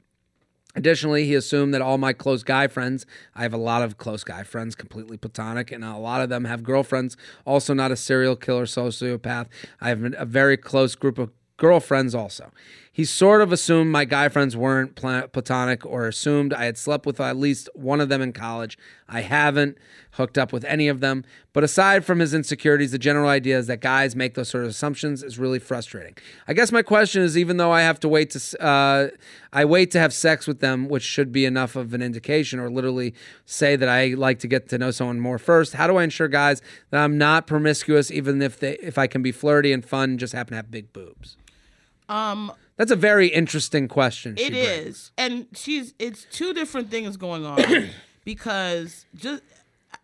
Additionally, 0.75 1.25
he 1.25 1.35
assumed 1.35 1.73
that 1.73 1.81
all 1.81 1.97
my 1.97 2.13
close 2.13 2.43
guy 2.43 2.67
friends, 2.67 3.05
I 3.33 3.43
have 3.43 3.53
a 3.53 3.57
lot 3.57 3.81
of 3.81 3.97
close 3.97 4.23
guy 4.23 4.43
friends, 4.43 4.75
completely 4.75 5.17
platonic, 5.17 5.71
and 5.71 5.83
a 5.83 5.97
lot 5.97 6.21
of 6.21 6.29
them 6.29 6.45
have 6.45 6.63
girlfriends, 6.63 7.15
also 7.45 7.73
not 7.73 7.91
a 7.91 7.95
serial 7.95 8.35
killer, 8.35 8.65
sociopath. 8.65 9.47
I 9.79 9.89
have 9.89 10.13
a 10.17 10.25
very 10.25 10.57
close 10.57 10.95
group 10.95 11.17
of 11.17 11.31
girlfriends 11.57 12.13
also. 12.13 12.51
He 12.95 13.03
sort 13.03 13.41
of 13.41 13.51
assumed 13.51 13.91
my 13.91 14.05
guy 14.05 14.29
friends 14.29 14.55
weren't 14.55 14.95
platonic 14.95 15.85
or 15.85 16.07
assumed 16.07 16.53
I 16.53 16.63
had 16.63 16.77
slept 16.77 17.05
with 17.05 17.19
at 17.19 17.35
least 17.35 17.67
one 17.73 17.99
of 17.99 18.07
them 18.07 18.21
in 18.21 18.31
college. 18.31 18.77
I 19.09 19.19
haven't 19.19 19.77
hooked 20.11 20.37
up 20.37 20.53
with 20.53 20.63
any 20.63 20.87
of 20.87 21.01
them. 21.01 21.25
But 21.51 21.65
aside 21.65 22.05
from 22.05 22.19
his 22.19 22.33
insecurities, 22.33 22.93
the 22.93 22.97
general 22.97 23.27
idea 23.27 23.57
is 23.57 23.67
that 23.67 23.81
guys 23.81 24.15
make 24.15 24.35
those 24.35 24.47
sort 24.47 24.63
of 24.63 24.69
assumptions 24.69 25.23
is 25.23 25.37
really 25.37 25.59
frustrating. 25.59 26.15
I 26.47 26.53
guess 26.53 26.71
my 26.71 26.83
question 26.83 27.21
is 27.21 27.37
even 27.37 27.57
though 27.57 27.73
I 27.73 27.81
have 27.81 27.99
to 27.99 28.07
wait 28.07 28.29
to 28.29 28.63
uh, 28.63 29.09
I 29.51 29.65
wait 29.65 29.91
to 29.91 29.99
have 29.99 30.13
sex 30.13 30.47
with 30.47 30.61
them, 30.61 30.87
which 30.87 31.03
should 31.03 31.33
be 31.33 31.43
enough 31.43 31.75
of 31.75 31.93
an 31.93 32.01
indication 32.01 32.61
or 32.61 32.69
literally 32.69 33.13
say 33.43 33.75
that 33.75 33.89
I 33.89 34.13
like 34.13 34.39
to 34.39 34.47
get 34.47 34.69
to 34.69 34.77
know 34.77 34.91
someone 34.91 35.19
more 35.19 35.37
first, 35.37 35.73
how 35.73 35.87
do 35.87 35.97
I 35.97 36.05
ensure 36.05 36.29
guys 36.29 36.61
that 36.91 37.03
I'm 37.03 37.17
not 37.17 37.45
promiscuous 37.45 38.09
even 38.09 38.41
if 38.41 38.57
they 38.57 38.75
if 38.75 38.97
I 38.97 39.07
can 39.07 39.21
be 39.21 39.33
flirty 39.33 39.73
and 39.73 39.83
fun 39.83 40.11
and 40.11 40.19
just 40.19 40.31
happen 40.31 40.51
to 40.51 40.55
have 40.55 40.71
big 40.71 40.93
boobs? 40.93 41.35
Um, 42.07 42.53
That's 42.77 42.91
a 42.91 42.95
very 42.95 43.27
interesting 43.29 43.87
question. 43.87 44.35
It 44.37 44.51
brings. 44.51 45.11
and 45.17 45.47
she's. 45.55 45.93
It's 45.99 46.25
two 46.31 46.53
different 46.53 46.91
things 46.91 47.15
going 47.17 47.45
on 47.45 47.63
because 48.25 49.05
just 49.15 49.43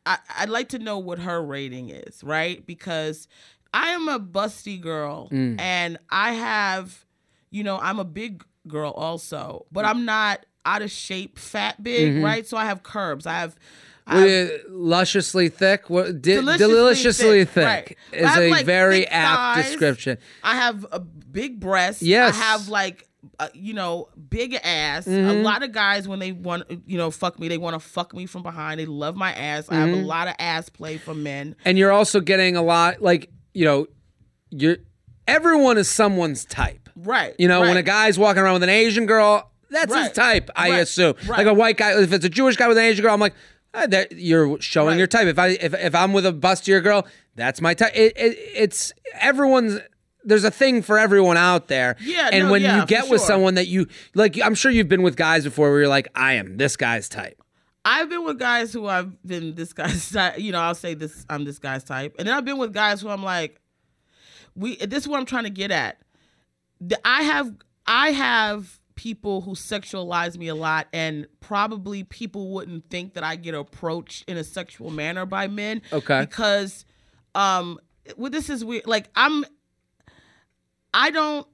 I, 0.06 0.18
I'd 0.38 0.50
like 0.50 0.70
to 0.70 0.80
know 0.80 0.98
what 0.98 1.20
her 1.20 1.42
rating 1.44 1.90
is, 1.90 2.24
right? 2.24 2.66
Because 2.66 3.28
I 3.74 3.90
am 3.90 4.08
a 4.08 4.20
busty 4.20 4.80
girl, 4.80 5.28
Mm. 5.30 5.60
and 5.60 5.98
I 6.10 6.34
have, 6.34 7.06
you 7.50 7.64
know, 7.64 7.78
I'm 7.80 8.00
a 8.00 8.06
big 8.06 8.44
girl 8.68 8.92
also, 8.92 9.66
but 9.72 9.86
I'm 9.86 10.06
not 10.06 10.46
out 10.66 10.82
of 10.82 10.92
shape, 10.92 11.40
fat, 11.40 11.82
big, 11.84 12.14
Mm-hmm. 12.14 12.24
right? 12.24 12.48
So 12.48 12.56
I 12.58 12.66
have 12.66 12.84
curves. 12.84 13.26
I 13.26 13.34
have. 13.34 13.56
I 14.08 14.60
lusciously 14.70 15.50
thick. 15.50 15.90
What 15.90 16.22
di- 16.22 16.34
Deliciously 16.36 16.68
deliciously, 16.76 17.46
thick, 17.46 17.54
thick, 17.54 17.66
right. 18.14 18.22
is 18.32 18.38
a 18.38 18.50
like, 18.50 18.66
very 18.66 19.08
apt 19.08 19.58
thighs. 19.58 19.66
description. 19.72 20.18
I 20.44 20.56
have 20.56 20.86
a 20.92 21.00
big 21.00 21.60
breast. 21.60 22.02
Yes. 22.02 22.34
I 22.36 22.38
have 22.38 22.68
like, 22.68 23.08
uh, 23.40 23.48
you 23.54 23.74
know, 23.74 24.10
big 24.30 24.56
ass. 24.64 25.06
Mm-hmm. 25.06 25.30
A 25.30 25.34
lot 25.44 25.64
of 25.64 25.72
guys, 25.72 26.08
when 26.08 26.20
they 26.20 26.32
want, 26.32 26.64
you 26.88 26.98
know, 26.98 27.12
fuck 27.12 27.40
me, 27.40 27.48
they 27.48 27.58
want 27.58 27.76
to 27.76 27.80
fuck 27.80 28.14
me 28.14 28.26
from 28.26 28.44
behind. 28.44 28.80
They 28.80 28.86
love 28.86 29.16
my 29.16 29.32
ass. 29.34 29.70
I 29.70 29.76
Mm-hmm. 29.76 29.94
have 29.96 30.04
a 30.04 30.06
lot 30.06 30.28
of 30.28 30.36
ass 30.40 30.70
play 30.70 30.98
from 30.98 31.24
men. 31.24 31.56
And 31.64 31.78
you're 31.78 31.92
also 31.92 32.20
getting 32.20 32.56
a 32.56 32.62
lot 32.64 33.02
like 33.02 33.30
you 33.54 33.66
know, 33.66 33.88
you're 34.50 34.78
everyone 35.28 35.78
is 35.78 35.90
someone's 35.90 36.44
type. 36.46 36.90
Right. 36.96 37.36
You 37.40 37.48
know, 37.48 37.62
when 37.62 37.78
a 37.78 37.84
guy's 37.84 38.18
walking 38.20 38.42
around 38.42 38.54
with 38.54 38.64
an 38.64 38.70
Asian 38.70 39.06
girl, 39.06 39.50
that's 39.70 39.94
his 39.96 40.12
type. 40.12 40.50
I 40.56 40.70
Right. 40.72 40.80
assume. 40.80 41.16
Right. 41.28 41.38
Like 41.40 41.48
a 41.48 41.54
white 41.54 41.78
guy, 41.78 42.02
if 42.02 42.12
it's 42.12 42.26
a 42.26 42.30
Jewish 42.30 42.58
guy 42.58 42.68
with 42.68 42.78
an 42.78 42.84
Asian 42.84 43.04
girl, 43.04 43.14
I'm 43.14 43.20
like, 43.22 43.34
ah, 43.74 43.88
that 43.88 44.12
you're 44.14 44.60
showing 44.62 44.90
Right. 44.90 44.98
your 44.98 45.08
type. 45.08 45.28
If 45.28 45.40
I 45.40 45.48
if, 45.50 45.74
if 45.74 45.96
I'm 45.96 46.14
with 46.14 46.26
a 46.26 46.34
bustier 46.34 46.82
girl, 46.84 47.06
that's 47.36 47.62
my 47.62 47.74
type. 47.74 47.92
It, 47.96 48.14
it, 48.18 48.38
it's 48.56 48.92
everyone's. 49.20 49.80
There's 50.24 50.44
a 50.44 50.52
thing 50.52 50.84
for 50.84 51.00
everyone 51.00 51.36
out 51.38 51.68
there. 51.68 51.96
Yeah, 52.00 52.30
And 52.32 52.46
no, 52.46 52.52
when 52.52 52.62
yeah, 52.62 52.82
you 52.82 52.86
get 52.86 53.10
with 53.10 53.22
sure. 53.22 53.28
someone 53.28 53.56
that 53.56 53.66
you 53.68 53.88
like, 54.14 54.40
I'm 54.40 54.54
sure 54.54 54.70
you've 54.72 54.88
been 54.88 55.02
with 55.02 55.16
guys 55.16 55.44
before 55.46 55.72
where 55.72 55.80
you're 55.80 55.88
like, 55.88 56.10
I 56.14 56.34
am 56.34 56.58
this 56.58 56.78
guy's 56.78 57.10
type. 57.10 57.42
I've 57.84 58.08
been 58.08 58.24
with 58.24 58.38
guys 58.38 58.72
who 58.72 58.86
I've 58.86 59.20
been 59.24 59.56
this 59.56 59.74
guy's 59.74 60.12
type. 60.14 60.38
You 60.38 60.52
know, 60.52 60.60
I'll 60.60 60.76
say 60.76 60.94
this. 60.94 61.26
I'm 61.30 61.44
this 61.44 61.58
guy's 61.58 61.84
type, 61.84 62.16
and 62.20 62.28
then 62.28 62.36
I've 62.38 62.46
been 62.46 62.60
with 62.60 62.72
guys 62.74 63.02
who 63.02 63.10
I'm 63.10 63.24
like, 63.24 63.60
we. 64.56 64.76
This 64.76 65.04
is 65.04 65.08
what 65.08 65.20
I'm 65.20 65.26
trying 65.26 65.46
to 65.46 65.50
get 65.50 65.72
at. 65.72 65.98
I 67.06 67.24
have 67.24 67.52
I 67.88 68.12
have 68.12 68.80
people 69.02 69.42
who 69.42 69.56
sexualize 69.56 70.38
me 70.38 70.48
a 70.48 70.54
lot, 70.54 70.86
and 70.94 71.26
probably 71.40 72.04
people 72.04 72.52
wouldn't 72.52 72.88
think 72.92 73.16
that 73.16 73.24
I 73.24 73.36
get 73.36 73.56
approached 73.56 74.30
in 74.30 74.38
a 74.38 74.44
sexual 74.44 74.92
manner 74.92 75.26
by 75.26 75.48
men. 75.48 75.82
Okay. 75.92 76.20
Because, 76.20 76.86
um, 77.34 77.80
well, 78.16 78.30
this 78.30 78.48
is 78.48 78.64
weird. 78.64 78.86
Like 78.86 79.10
I'm, 79.16 79.44
I 80.94 81.10
don't. 81.10 81.48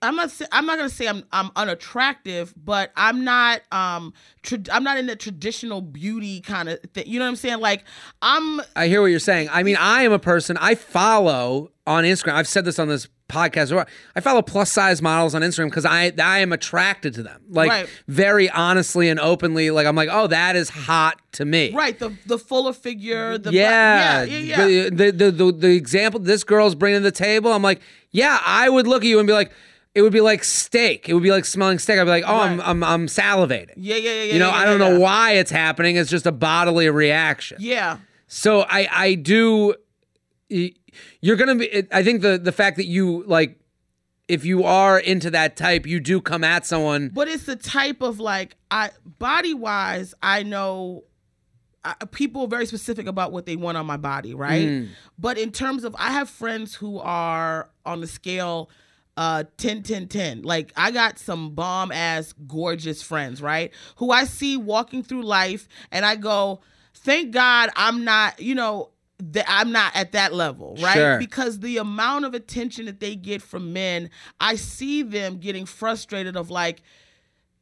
I'm 0.00 0.14
not. 0.14 0.30
I'm 0.52 0.64
not 0.64 0.76
gonna 0.76 0.90
say 0.90 1.08
I'm. 1.08 1.24
I'm 1.32 1.50
unattractive, 1.56 2.54
but 2.56 2.92
I'm 2.94 3.24
not. 3.24 3.62
Um. 3.72 4.14
Tra- 4.42 4.58
I'm 4.72 4.84
not 4.84 4.96
in 4.96 5.06
the 5.06 5.16
traditional 5.16 5.80
beauty 5.80 6.40
kind 6.40 6.68
of 6.68 6.78
thing. 6.94 7.08
You 7.08 7.18
know 7.18 7.24
what 7.24 7.30
I'm 7.30 7.36
saying? 7.36 7.58
Like 7.58 7.84
I'm. 8.22 8.60
I 8.76 8.86
hear 8.86 9.00
what 9.00 9.08
you're 9.08 9.18
saying. 9.18 9.48
I 9.50 9.64
mean, 9.64 9.76
I 9.76 10.02
am 10.02 10.12
a 10.12 10.20
person 10.20 10.56
I 10.58 10.76
follow 10.76 11.72
on 11.84 12.04
Instagram. 12.04 12.34
I've 12.34 12.46
said 12.46 12.64
this 12.64 12.78
on 12.78 12.86
this 12.86 13.08
podcast. 13.28 13.70
before. 13.70 13.86
I 14.14 14.20
follow 14.20 14.42
plus 14.42 14.70
size 14.70 15.00
models 15.00 15.34
on 15.34 15.42
Instagram 15.42 15.66
because 15.70 15.84
I 15.84 16.12
I 16.22 16.38
am 16.40 16.52
attracted 16.52 17.14
to 17.14 17.22
them. 17.22 17.40
Like 17.48 17.70
Right. 17.70 17.88
very 18.08 18.50
honestly 18.50 19.08
and 19.08 19.18
openly. 19.18 19.70
Like 19.70 19.86
I'm 19.86 19.96
like, 19.96 20.08
oh, 20.12 20.26
that 20.28 20.56
is 20.56 20.68
hot 20.68 21.20
to 21.32 21.44
me. 21.44 21.72
Right, 21.74 21.98
the 21.98 22.16
the 22.26 22.38
fuller 22.38 22.72
figure, 22.72 23.38
the 23.38 23.52
Yeah, 23.52 24.24
yeah, 24.24 24.36
yeah, 24.36 24.66
yeah. 24.66 24.88
The, 24.90 25.10
the, 25.10 25.30
the 25.30 25.52
the 25.52 25.76
example 25.76 26.20
this 26.20 26.44
girl's 26.44 26.74
bringing 26.74 27.00
to 27.00 27.04
the 27.04 27.10
table. 27.12 27.52
I'm 27.52 27.62
like, 27.62 27.80
yeah, 28.10 28.38
I 28.44 28.68
would 28.68 28.86
look 28.86 29.02
at 29.02 29.08
you 29.08 29.18
and 29.18 29.26
be 29.26 29.32
like, 29.32 29.50
it 29.94 30.02
would 30.02 30.12
be 30.12 30.20
like 30.20 30.44
steak. 30.44 31.08
It 31.08 31.14
would 31.14 31.22
be 31.22 31.30
like 31.30 31.44
smelling 31.44 31.78
steak. 31.78 31.98
I'd 31.98 32.04
be 32.04 32.10
like, 32.10 32.24
oh, 32.26 32.40
I'm, 32.40 32.60
I'm 32.60 32.84
I'm 32.84 33.06
salivating. 33.06 33.74
yeah, 33.76 33.96
yeah, 33.96 34.10
yeah. 34.24 34.32
You 34.34 34.38
know, 34.38 34.48
yeah, 34.48 34.54
I 34.56 34.64
don't 34.64 34.78
know 34.78 34.98
why 34.98 35.32
it's 35.32 35.50
happening. 35.52 35.96
It's 35.96 36.10
just 36.10 36.26
a 36.26 36.32
bodily 36.32 36.90
reaction. 36.90 37.58
Yeah, 37.60 37.98
So 38.26 38.62
I 38.68 38.88
I 38.90 39.14
do 39.14 39.74
you're 40.48 41.36
to 41.36 41.54
be 41.54 41.86
I 41.92 42.02
think 42.02 42.22
the 42.22 42.38
the 42.38 42.52
fact 42.52 42.76
that 42.76 42.86
you 42.86 43.24
like 43.26 43.58
if 44.26 44.44
you 44.44 44.64
are 44.64 44.98
into 44.98 45.30
that 45.30 45.56
type, 45.56 45.86
you 45.86 46.00
do 46.00 46.20
come 46.20 46.44
at 46.44 46.64
someone 46.64 47.10
but 47.12 47.28
it's 47.28 47.44
the 47.44 47.56
type 47.56 48.00
of 48.00 48.20
like 48.20 48.56
I 48.70 48.90
body 49.18 49.54
wise, 49.54 50.14
I 50.22 50.42
know. 50.42 51.04
I, 51.86 51.94
people 52.12 52.42
are 52.42 52.48
very 52.48 52.64
specific 52.64 53.06
about 53.06 53.30
what 53.30 53.44
they 53.44 53.56
want 53.56 53.76
on 53.76 53.84
my 53.84 53.98
body, 53.98 54.32
right? 54.32 54.66
Mm. 54.66 54.88
But 55.18 55.36
in 55.36 55.52
terms 55.52 55.84
of, 55.84 55.94
I 55.98 56.12
have 56.12 56.30
friends 56.30 56.74
who 56.74 56.98
are 56.98 57.68
on 57.84 58.00
the 58.00 58.06
scale 58.06 58.70
uh 59.16 59.44
10 59.58 59.82
10 59.84 60.08
10 60.08 60.42
like 60.42 60.72
i 60.76 60.90
got 60.90 61.18
some 61.18 61.54
bomb 61.54 61.92
ass 61.92 62.34
gorgeous 62.48 63.00
friends 63.00 63.40
right 63.40 63.72
who 63.96 64.10
i 64.10 64.24
see 64.24 64.56
walking 64.56 65.04
through 65.04 65.22
life 65.22 65.68
and 65.92 66.04
i 66.04 66.16
go 66.16 66.60
thank 66.94 67.30
god 67.30 67.70
i'm 67.76 68.02
not 68.02 68.40
you 68.40 68.56
know 68.56 68.90
that 69.18 69.44
i'm 69.48 69.70
not 69.72 69.94
at 69.94 70.12
that 70.12 70.34
level 70.34 70.76
right 70.80 70.94
Sure. 70.94 71.18
because 71.18 71.60
the 71.60 71.76
amount 71.78 72.24
of 72.24 72.34
attention 72.34 72.86
that 72.86 72.98
they 73.00 73.14
get 73.16 73.40
from 73.42 73.72
men 73.72 74.10
i 74.40 74.56
see 74.56 75.02
them 75.02 75.38
getting 75.38 75.66
frustrated 75.66 76.36
of 76.36 76.50
like 76.50 76.82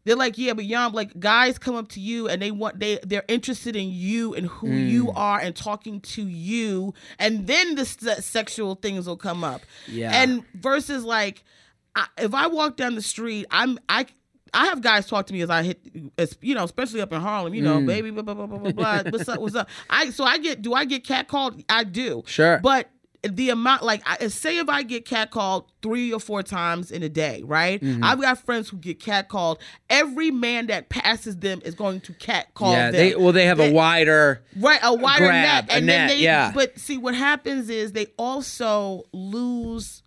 they're 0.05 0.17
like, 0.17 0.37
yeah, 0.37 0.53
but 0.53 0.65
young 0.65 0.93
like 0.95 1.21
guys 1.21 1.61
come 1.61 1.77
up 1.77 1.87
to 1.91 2.01
you 2.01 2.27
and 2.27 2.43
they 2.43 2.51
want 2.51 2.81
they 2.81 2.99
they're 3.05 3.23
interested 3.29 3.77
in 3.77 3.89
you 3.93 4.35
and 4.35 4.47
who 4.49 4.69
you 4.69 5.05
Mm. 5.05 5.13
are 5.17 5.39
and 5.39 5.55
talking 5.55 6.01
to 6.01 6.27
you, 6.27 6.93
and 7.21 7.47
then 7.47 7.77
the 7.77 7.85
se- 7.85 8.21
sexual 8.21 8.75
things 8.75 9.07
will 9.07 9.17
come 9.17 9.45
up. 9.45 9.61
Yeah. 9.87 10.11
And 10.13 10.43
versus 10.55 11.05
like, 11.05 11.45
I, 11.95 12.09
if 12.19 12.35
I 12.35 12.49
walk 12.49 12.77
down 12.77 12.97
the 12.97 13.01
street, 13.01 13.47
I'm 13.53 13.79
I. 13.89 14.07
I 14.55 14.67
have 14.67 14.83
guys 14.83 15.07
talk 15.07 15.27
to 15.27 15.33
me 15.33 15.41
as 15.43 15.51
I 15.51 15.63
hit, 15.63 15.81
as, 16.19 16.37
you 16.43 16.55
know, 16.55 16.65
especially 16.65 17.01
up 17.01 17.13
in 17.13 17.21
Harlem. 17.21 17.55
You 17.55 17.63
know, 17.63 17.79
Mm. 17.79 17.87
baby, 17.87 18.11
blah 18.11 18.23
blah 18.23 18.35
blah 18.35 18.47
blah 18.47 18.59
blah. 18.59 18.73
blah. 18.73 19.11
What's 19.11 19.29
up? 19.29 19.41
What's 19.41 19.55
up? 19.55 19.69
I 19.89 20.11
so 20.11 20.25
I 20.25 20.39
get. 20.39 20.63
Do 20.63 20.75
I 20.75 20.85
get 20.85 21.05
catcalled? 21.05 21.65
I 21.69 21.85
do. 21.85 22.23
Sure. 22.27 22.59
But 22.63 22.89
the 23.25 23.51
amount, 23.51 23.85
like, 23.85 24.03
I, 24.05 24.27
say 24.27 24.59
if 24.59 24.69
I 24.69 24.83
get 24.83 25.07
catcalled 25.07 25.67
three 25.81 26.13
or 26.13 26.19
four 26.19 26.43
times 26.43 26.91
in 26.91 27.05
a 27.05 27.09
day, 27.09 27.41
right? 27.45 27.81
Mm-hmm. 27.81 28.03
I've 28.03 28.21
got 28.21 28.45
friends 28.45 28.69
who 28.69 28.77
get 28.79 28.99
catcalled. 28.99 29.59
Every 29.89 30.33
man 30.33 30.67
that 30.67 30.89
passes 30.89 31.37
them 31.37 31.63
is 31.65 31.77
going 31.77 32.01
to 32.01 32.15
catcall 32.15 32.73
Yeah, 32.73 32.91
them. 32.91 32.93
they 33.01 33.15
well 33.15 33.31
they 33.33 33.47
have 33.47 33.61
a 33.61 33.71
wider 33.73 34.43
Right, 34.59 34.81
a 34.83 34.93
wider 34.93 35.27
grab, 35.27 35.67
net, 35.69 35.71
a 35.73 35.77
and 35.77 35.87
net, 35.87 36.09
then 36.09 36.19
they. 36.19 36.25
yeah. 36.25 36.51
But 36.53 36.77
see, 36.81 36.99
what 36.99 37.15
happens 37.15 37.71
is 37.71 37.93
they 37.93 38.07
also 38.19 39.05
lose 39.13 40.03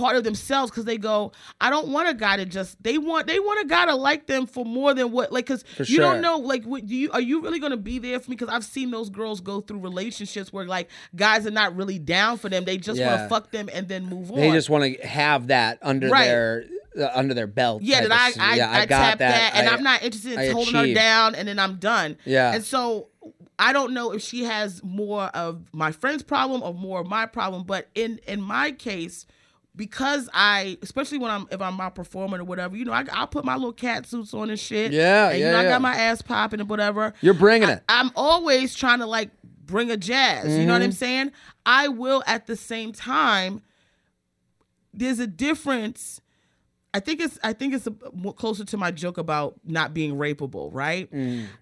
part 0.00 0.16
of 0.16 0.24
themselves 0.24 0.70
because 0.70 0.84
they 0.84 0.98
go, 0.98 1.32
I 1.60 1.70
don't 1.70 1.88
want 1.88 2.08
a 2.08 2.14
guy 2.14 2.36
to 2.36 2.44
just. 2.44 2.82
They 2.82 2.98
want 2.98 3.26
they 3.26 3.38
want 3.38 3.64
a 3.64 3.68
guy 3.68 3.86
to 3.86 3.94
like 3.94 4.26
them 4.26 4.46
for 4.46 4.64
more 4.64 4.94
than 4.94 5.12
what 5.12 5.30
like 5.32 5.46
because 5.46 5.64
you 5.78 5.84
sure. 5.84 6.04
don't 6.04 6.20
know 6.20 6.38
like 6.38 6.64
what 6.64 6.86
do 6.86 6.94
you 6.96 7.10
are 7.12 7.20
you 7.20 7.42
really 7.42 7.58
going 7.58 7.70
to 7.70 7.76
be 7.76 7.98
there 7.98 8.18
for 8.18 8.30
me? 8.30 8.36
Because 8.36 8.52
I've 8.52 8.64
seen 8.64 8.90
those 8.90 9.10
girls 9.10 9.40
go 9.40 9.60
through 9.60 9.80
relationships 9.80 10.52
where 10.52 10.64
like 10.64 10.88
guys 11.14 11.46
are 11.46 11.50
not 11.50 11.76
really 11.76 11.98
down 11.98 12.38
for 12.38 12.48
them. 12.48 12.64
They 12.64 12.78
just 12.78 13.00
want 13.00 13.20
to 13.20 13.28
fuck 13.28 13.50
them 13.50 13.68
and 13.72 13.88
then 13.88 14.06
move 14.06 14.30
on. 14.32 14.38
they 14.38 14.50
just 14.50 14.70
want 14.70 14.84
to 14.84 15.06
have 15.06 15.48
that 15.48 15.78
under 15.82 16.08
Right. 16.08 16.24
their 16.24 16.64
uh, 16.98 17.10
under 17.14 17.34
their 17.34 17.46
belt. 17.46 17.82
Yeah, 17.82 18.00
that 18.06 18.12
I 18.12 18.52
I, 18.52 18.56
yeah, 18.56 18.70
I, 18.70 18.86
got 18.86 18.98
tap 19.00 19.18
that, 19.18 19.52
and 19.54 19.68
I- 19.68 19.74
I'm 19.74 19.82
not 19.82 20.02
interested 20.02 20.32
in 20.32 20.38
I 20.38 20.48
holding 20.50 20.74
her 20.74 20.94
down, 20.94 21.34
and 21.34 21.46
then 21.46 21.58
I'm 21.58 21.76
done. 21.76 22.16
Yeah. 22.24 22.52
and 22.52 22.64
so 22.64 23.08
I 23.58 23.72
don't 23.74 23.92
know 23.92 24.12
if 24.12 24.22
she 24.22 24.44
has 24.44 24.82
more 24.82 25.24
of 25.24 25.66
my 25.72 25.92
friend's 25.92 26.22
problem 26.22 26.62
or 26.62 26.72
more 26.72 27.00
of 27.00 27.06
my 27.06 27.26
problem, 27.26 27.64
but 27.64 27.88
in 27.94 28.18
in 28.26 28.40
my 28.40 28.72
case. 28.72 29.26
Because 29.76 30.28
I, 30.34 30.76
especially 30.82 31.18
when 31.18 31.30
I'm 31.30 31.46
if 31.50 31.62
I'm 31.62 31.80
out 31.80 31.94
performing 31.94 32.40
or 32.40 32.44
whatever, 32.44 32.76
you 32.76 32.84
know, 32.84 32.92
I 32.92 33.04
I'll 33.12 33.26
put 33.28 33.44
my 33.44 33.54
little 33.54 33.72
cat 33.72 34.04
suits 34.06 34.34
on 34.34 34.50
and 34.50 34.58
shit. 34.58 34.92
Yeah, 34.92 35.28
and, 35.30 35.38
you 35.38 35.44
yeah, 35.44 35.52
know, 35.52 35.58
I 35.60 35.64
got 35.64 35.80
my 35.80 35.94
ass 35.94 36.20
popping 36.22 36.60
and 36.60 36.68
whatever. 36.68 37.14
You're 37.20 37.34
bringing 37.34 37.68
I- 37.68 37.74
it. 37.74 37.82
I'm 37.88 38.10
always 38.16 38.74
trying 38.74 38.98
to 38.98 39.06
like 39.06 39.30
bring 39.64 39.90
a 39.90 39.96
jazz. 39.96 40.56
You 40.58 40.66
know 40.66 40.72
what 40.72 40.78
Mm-hmm. 40.80 40.84
I'm 40.86 40.92
saying? 40.92 41.32
I 41.64 41.88
will 41.88 42.22
at 42.26 42.46
the 42.46 42.56
same 42.56 42.92
time. 42.92 43.62
There's 44.92 45.20
a 45.20 45.26
difference. 45.26 46.20
I 46.92 46.98
think 46.98 47.20
it's 47.20 47.38
I 47.44 47.52
think 47.52 47.72
it's 47.74 47.86
a, 47.86 47.92
closer 48.32 48.64
to 48.64 48.76
my 48.76 48.90
joke 48.90 49.16
about 49.18 49.54
not 49.64 49.94
being 49.94 50.16
rapeable, 50.16 50.70
right? 50.72 51.08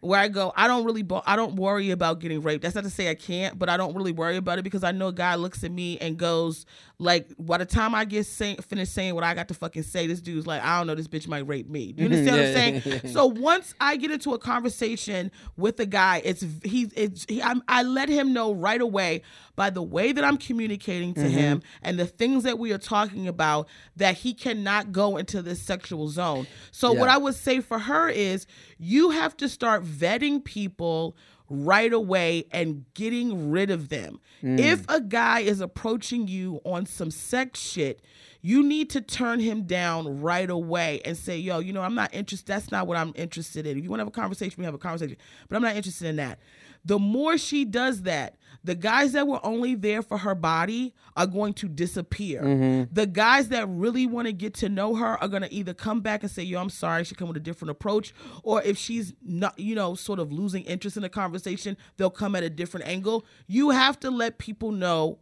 Where 0.01 0.19
I 0.19 0.29
go, 0.29 0.55
I 0.57 0.67
don't 0.67 0.87
really 0.87 1.03
bo- 1.03 1.23
I 1.27 1.37
don't 1.37 1.57
worry 1.57 1.91
about 1.91 2.21
getting 2.21 2.41
raped. 2.41 2.63
That's 2.63 2.75
not 2.75 2.85
to 2.85 2.91
say 2.91 3.11
I 3.11 3.15
can't, 3.15 3.59
but 3.59 3.69
I 3.69 3.77
don't 3.77 3.95
really 3.95 4.13
worry 4.13 4.39
about 4.39 4.59
it 4.59 4.63
because 4.63 4.83
I 4.83 4.93
know 4.93 5.09
a 5.09 5.13
guy 5.13 5.35
looks 5.35 5.63
at 5.65 5.71
me 5.71 5.99
and 5.99 6.17
goes 6.17 6.65
like, 7.01 7.31
by 7.39 7.59
the 7.59 7.65
time 7.65 7.95
I 7.95 8.05
get 8.05 8.27
say, 8.27 8.57
finished 8.57 8.93
saying 8.93 9.15
what 9.15 9.23
I 9.23 9.33
got 9.33 9.47
to 9.49 9.55
fucking 9.55 9.85
say, 9.85 10.09
this 10.09 10.21
dude's 10.21 10.49
like, 10.49 10.63
I 10.65 10.79
don't 10.79 10.89
know, 10.89 10.97
this 10.97 11.07
bitch 11.07 11.29
might 11.29 11.47
rape 11.47 11.69
me. 11.69 11.95
You 11.97 12.07
understand 12.07 12.37
what 12.37 12.47
I'm 12.47 12.81
saying? 13.03 13.13
So 13.15 13.27
once 13.27 13.73
I 13.81 13.97
get 13.97 14.11
into 14.11 14.35
a 14.35 14.39
conversation 14.39 15.31
with 15.57 15.79
a 15.79 15.87
guy, 15.87 16.21
it's 16.25 16.45
he's 16.65 16.93
it's 16.95 17.25
he, 17.29 17.41
I'm, 17.41 17.63
I 17.69 17.85
let 17.85 18.09
him 18.09 18.33
know 18.33 18.53
right 18.53 18.81
away 18.81 19.23
by 19.55 19.71
the 19.71 19.83
way 19.83 20.11
that 20.11 20.25
I'm 20.25 20.37
communicating 20.37 21.15
to 21.15 21.29
him 21.29 21.59
mm-hmm. 21.59 21.69
and 21.83 21.99
the 22.01 22.07
things 22.07 22.43
that 22.43 22.59
we 22.59 22.73
are 22.73 22.79
talking 22.79 23.29
about 23.29 23.69
that 23.97 24.17
he 24.17 24.35
cannot 24.35 24.91
go 24.91 25.17
into 25.19 25.41
this 25.41 25.63
sexual 25.63 26.09
zone. 26.09 26.49
So 26.73 26.93
what 26.93 27.09
I 27.09 27.17
would 27.17 27.35
say 27.37 27.61
for 27.61 27.79
her 27.79 28.09
is 28.09 28.47
you 28.79 29.11
have 29.11 29.37
to 29.37 29.49
start 29.49 29.85
vetting 29.85 30.45
people 30.45 31.17
right 31.49 31.93
away 31.93 32.45
and 32.51 32.85
getting 32.95 33.51
rid 33.51 33.71
of 33.71 33.89
them. 33.89 34.21
Mm. 34.43 34.59
If 34.59 34.85
a 34.89 35.01
guy 35.01 35.41
is 35.41 35.61
approaching 35.61 36.29
you 36.29 36.61
on 36.65 36.87
some 36.87 37.11
sex 37.11 37.61
shit, 37.61 38.03
you 38.41 38.63
need 38.63 38.91
to 38.91 39.01
turn 39.01 39.41
him 39.41 39.65
down 39.65 40.21
right 40.21 40.49
away 40.49 41.01
and 41.05 41.17
say, 41.17 41.37
yo, 41.39 41.59
you 41.59 41.73
know, 41.73 41.83
I'm 41.83 41.95
not 41.95 42.15
interested. 42.15 42.47
That's 42.47 42.71
not 42.71 42.87
what 42.87 42.97
I'm 42.97 43.13
interested 43.17 43.67
in. 43.67 43.79
If 43.79 43.85
you 43.85 43.91
want 43.91 43.99
to 43.99 44.03
have 44.03 44.09
a 44.09 44.13
conversation, 44.13 44.55
we 44.59 44.65
have 44.65 44.75
a 44.75 44.79
conversation, 44.79 45.17
but 45.49 45.57
I'm 45.57 45.63
not 45.63 45.75
interested 45.75 46.07
in 46.07 46.17
that. 46.17 46.39
The 46.85 46.99
more 46.99 47.39
she 47.39 47.65
does 47.65 48.03
that, 48.03 48.37
the 48.65 48.75
guys 48.75 49.13
that 49.13 49.27
were 49.27 49.45
only 49.45 49.75
there 49.75 50.03
for 50.03 50.19
her 50.19 50.35
body 50.35 50.93
are 51.17 51.27
going 51.27 51.55
to 51.55 51.69
disappear. 51.69 52.43
Mm-hmm. 52.43 52.93
The 52.93 53.07
guys 53.07 53.49
that 53.49 53.69
really 53.69 54.07
want 54.07 54.27
to 54.27 54.33
get 54.33 54.55
to 54.55 54.69
know 54.69 54.95
her 54.97 55.17
are 55.23 55.29
going 55.29 55.43
to 55.43 55.53
either 55.53 55.75
come 55.75 56.01
back 56.01 56.23
and 56.23 56.31
say, 56.31 56.43
"Yo, 56.43 56.61
I'm 56.61 56.71
sorry," 56.71 57.05
she 57.05 57.15
come 57.15 57.29
with 57.29 57.37
a 57.37 57.41
different 57.41 57.71
approach, 57.71 58.15
or 58.43 58.63
if 58.63 58.77
she's 58.77 59.15
not, 59.23 59.59
you 59.59 59.75
know, 59.75 59.95
sort 59.95 60.19
of 60.19 60.33
losing 60.33 60.65
interest 60.65 60.97
in 60.97 61.03
the 61.03 61.09
conversation, 61.09 61.77
they'll 61.97 62.11
come 62.11 62.35
at 62.35 62.43
a 62.43 62.51
different 62.51 62.87
angle. 62.87 63.25
You 63.47 63.71
have 63.71 63.99
to 64.01 64.11
let 64.11 64.39
people 64.39 64.73
know 64.73 65.19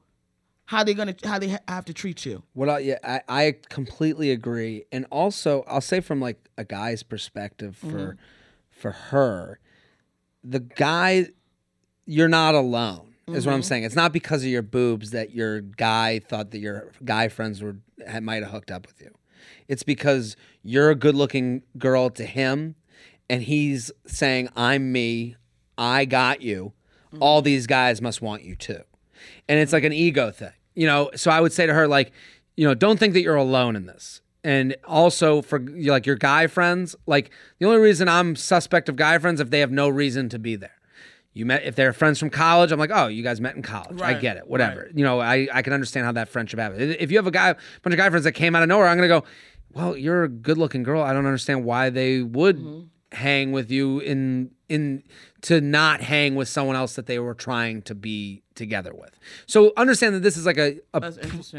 how 0.67 0.83
they're 0.83 0.95
gonna 0.95 1.15
how 1.25 1.39
they 1.39 1.51
ha- 1.51 1.59
have 1.69 1.85
to 1.87 1.95
treat 1.95 2.27
you. 2.27 2.43
What 2.53 2.69
I, 2.69 2.79
yeah, 2.81 2.99
I, 3.05 3.21
I 3.29 3.57
completely 3.69 4.31
agree. 4.33 4.85
And 4.93 5.07
also, 5.11 5.63
I'll 5.69 5.81
say 5.81 6.01
from 6.01 6.21
like 6.21 6.49
a 6.59 6.65
guy's 6.65 7.03
perspective 7.03 7.77
for 7.77 7.87
mm-hmm. 7.87 8.21
for 8.71 8.91
her, 8.91 9.61
the 10.43 10.61
guy, 10.61 11.29
you're 12.07 12.29
not 12.29 12.55
alone. 12.55 13.03
Is 13.29 13.45
what 13.45 13.55
I'm 13.55 13.61
mm-hmm. 13.61 13.67
saying. 13.67 13.83
It's 13.83 13.97
not 13.97 14.13
because 14.13 14.45
of 14.45 14.49
your 14.51 14.63
boobs 14.63 15.11
that 15.11 15.35
your 15.35 15.61
guy 15.61 16.21
thought 16.21 16.53
that 16.53 16.61
your 16.61 16.93
guy 17.05 17.27
friends 17.27 17.61
were 17.61 17.79
might 18.23 18.45
have 18.45 18.53
hooked 18.53 18.71
up 18.71 18.87
with 18.87 19.01
you. 19.01 19.11
It's 19.67 19.83
because 19.83 20.37
you're 20.63 20.91
a 20.91 20.95
good-looking 20.95 21.63
girl 21.77 22.09
to 22.11 22.25
him, 22.25 22.77
and 23.29 23.43
he's 23.43 23.91
saying, 24.07 24.49
"I'm 24.55 24.93
me. 24.93 25.35
I 25.77 26.05
got 26.05 26.41
you. 26.41 26.73
All 27.19 27.41
mm-hmm. 27.41 27.47
these 27.47 27.67
guys 27.67 28.01
must 28.01 28.23
want 28.23 28.45
you 28.45 28.55
too." 28.55 28.83
and 29.49 29.59
it's 29.59 29.73
like 29.73 29.85
an 29.85 29.93
mm-hmm. 29.93 30.01
ego 30.01 30.31
thing 30.31 30.53
you 30.75 30.87
know 30.87 31.11
so 31.15 31.31
i 31.31 31.41
would 31.41 31.53
say 31.53 31.67
to 31.67 31.75
her 31.75 31.89
like 31.89 32.13
you 32.57 32.67
know 32.67 32.75
don't 32.75 32.99
think 32.99 33.15
that 33.15 33.23
you're 33.23 33.37
alone 33.37 33.77
in 33.77 33.87
this 33.87 34.21
and 34.45 34.77
also 34.85 35.43
for 35.43 35.59
like 35.59 36.07
your 36.07 36.17
guy 36.17 36.47
friends 36.47 36.95
like 37.07 37.31
the 37.59 37.67
only 37.67 37.79
reason 37.79 38.09
i'm 38.09 38.37
suspect 38.37 38.89
of 38.89 38.97
guy 38.97 39.19
friends 39.19 39.41
if 39.41 39.51
they 39.51 39.61
have 39.61 39.73
no 39.73 39.89
reason 39.89 40.29
to 40.29 40.39
be 40.39 40.57
there 40.57 40.76
you 41.37 41.45
met 41.47 41.63
if 41.65 41.75
they're 41.77 41.93
friends 41.93 42.19
from 42.19 42.31
college 42.31 42.73
i'm 42.73 42.79
like 42.79 42.91
oh 42.93 43.07
you 43.07 43.23
guys 43.23 43.41
met 43.41 43.55
in 43.55 43.63
college 43.63 44.01
i 44.01 44.15
get 44.15 44.37
it 44.37 44.47
whatever 44.49 44.91
you 44.95 45.05
know 45.05 45.21
I, 45.21 45.47
I 45.53 45.63
can 45.63 45.73
understand 45.73 46.07
how 46.07 46.13
that 46.13 46.29
friendship 46.29 46.59
happens 46.59 46.97
if 46.99 47.11
you 47.11 47.19
have 47.19 47.27
a 47.27 47.31
guy 47.31 47.51
a 47.51 47.57
bunch 47.83 47.95
of 47.95 47.99
guy 47.99 48.09
friends 48.11 48.25
that 48.25 48.33
came 48.33 48.55
out 48.57 48.63
of 48.63 48.69
nowhere 48.69 48.89
i'm 48.89 48.97
gonna 48.97 49.09
go 49.09 49.25
well 49.73 49.97
you're 49.97 50.25
a 50.25 50.29
good 50.29 50.59
looking 50.59 50.83
girl 50.83 51.03
i 51.03 51.13
don't 51.13 51.27
understand 51.27 51.65
why 51.65 51.91
they 51.91 52.23
would 52.23 52.89
hang 53.13 53.53
with 53.53 53.71
you 53.71 54.01
in 54.01 54.51
in 54.69 55.03
to 55.43 55.61
not 55.61 56.01
hang 56.01 56.35
with 56.35 56.49
someone 56.49 56.77
else 56.77 56.97
that 56.97 57.07
they 57.07 57.19
were 57.19 57.35
trying 57.35 57.81
to 57.83 57.95
be 57.95 58.43
together 58.55 58.93
with. 58.93 59.17
So 59.47 59.73
understand 59.77 60.15
that 60.17 60.21
this 60.25 60.37
is 60.37 60.45
like 60.45 60.59
a 60.59 60.79
a, 60.93 61.01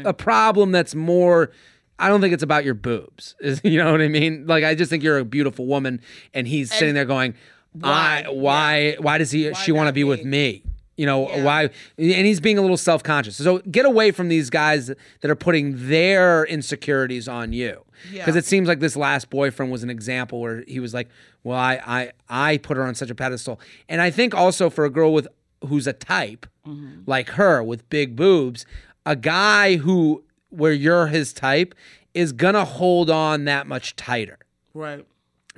a 0.04 0.12
problem 0.12 0.72
that's 0.72 0.94
more 0.94 1.50
I 1.98 2.08
don't 2.08 2.20
think 2.20 2.34
it's 2.34 2.42
about 2.42 2.64
your 2.64 2.74
boobs. 2.74 3.34
Is 3.40 3.60
you 3.64 3.78
know 3.78 3.90
what 3.90 4.00
I 4.00 4.08
mean? 4.08 4.46
Like 4.46 4.62
I 4.64 4.74
just 4.74 4.90
think 4.90 5.02
you're 5.02 5.18
a 5.18 5.24
beautiful 5.24 5.66
woman 5.66 6.00
and 6.34 6.46
he's 6.46 6.72
sitting 6.72 6.94
there 6.94 7.04
going, 7.06 7.34
Why? 7.80 8.24
I 8.26 8.30
why 8.30 8.96
why 9.00 9.18
does 9.18 9.30
he 9.30 9.52
she 9.54 9.72
want 9.72 9.88
to 9.88 9.92
be 9.92 10.04
with 10.04 10.24
me? 10.24 10.28
me? 10.30 10.62
You 10.96 11.06
know, 11.06 11.28
Yeah. 11.28 11.44
why 11.44 11.62
and 11.96 12.26
he's 12.26 12.40
being 12.40 12.58
a 12.58 12.60
little 12.60 12.76
self-conscious. 12.76 13.36
So 13.36 13.58
get 13.70 13.86
away 13.86 14.10
from 14.10 14.28
these 14.28 14.50
guys 14.50 14.88
that 14.88 15.30
are 15.30 15.36
putting 15.36 15.88
their 15.88 16.44
insecurities 16.46 17.28
on 17.28 17.52
you. 17.52 17.84
Yeah. 18.12 18.24
Because 18.24 18.34
it 18.36 18.44
seems 18.44 18.66
like 18.68 18.80
this 18.80 18.96
last 18.96 19.30
boyfriend 19.30 19.70
was 19.70 19.82
an 19.84 19.90
example 19.90 20.40
where 20.40 20.64
he 20.66 20.80
was 20.80 20.92
like, 20.94 21.08
"Well, 21.44 21.56
I 21.58 21.80
I 21.86 22.10
I 22.52 22.56
put 22.58 22.76
her 22.76 22.82
on 22.84 22.94
such 22.96 23.10
a 23.10 23.14
pedestal." 23.14 23.60
And 23.88 24.00
I 24.00 24.10
think 24.10 24.34
also 24.34 24.70
for 24.70 24.84
a 24.84 24.90
girl 24.90 25.12
with 25.12 25.28
who's 25.66 25.86
a 25.86 25.92
type 25.92 26.46
Mm-hmm. 26.66 27.02
like 27.06 27.30
her 27.30 27.62
with 27.62 27.88
big 27.88 28.14
boobs, 28.14 28.66
a 29.06 29.16
guy 29.16 29.76
who 29.76 30.22
where 30.50 30.72
you're 30.72 31.06
his 31.06 31.32
type 31.32 31.74
is 32.12 32.32
gonna 32.32 32.64
hold 32.64 33.08
on 33.08 33.44
that 33.44 33.66
much 33.66 33.94
tighter 33.96 34.38
Right. 34.74 35.06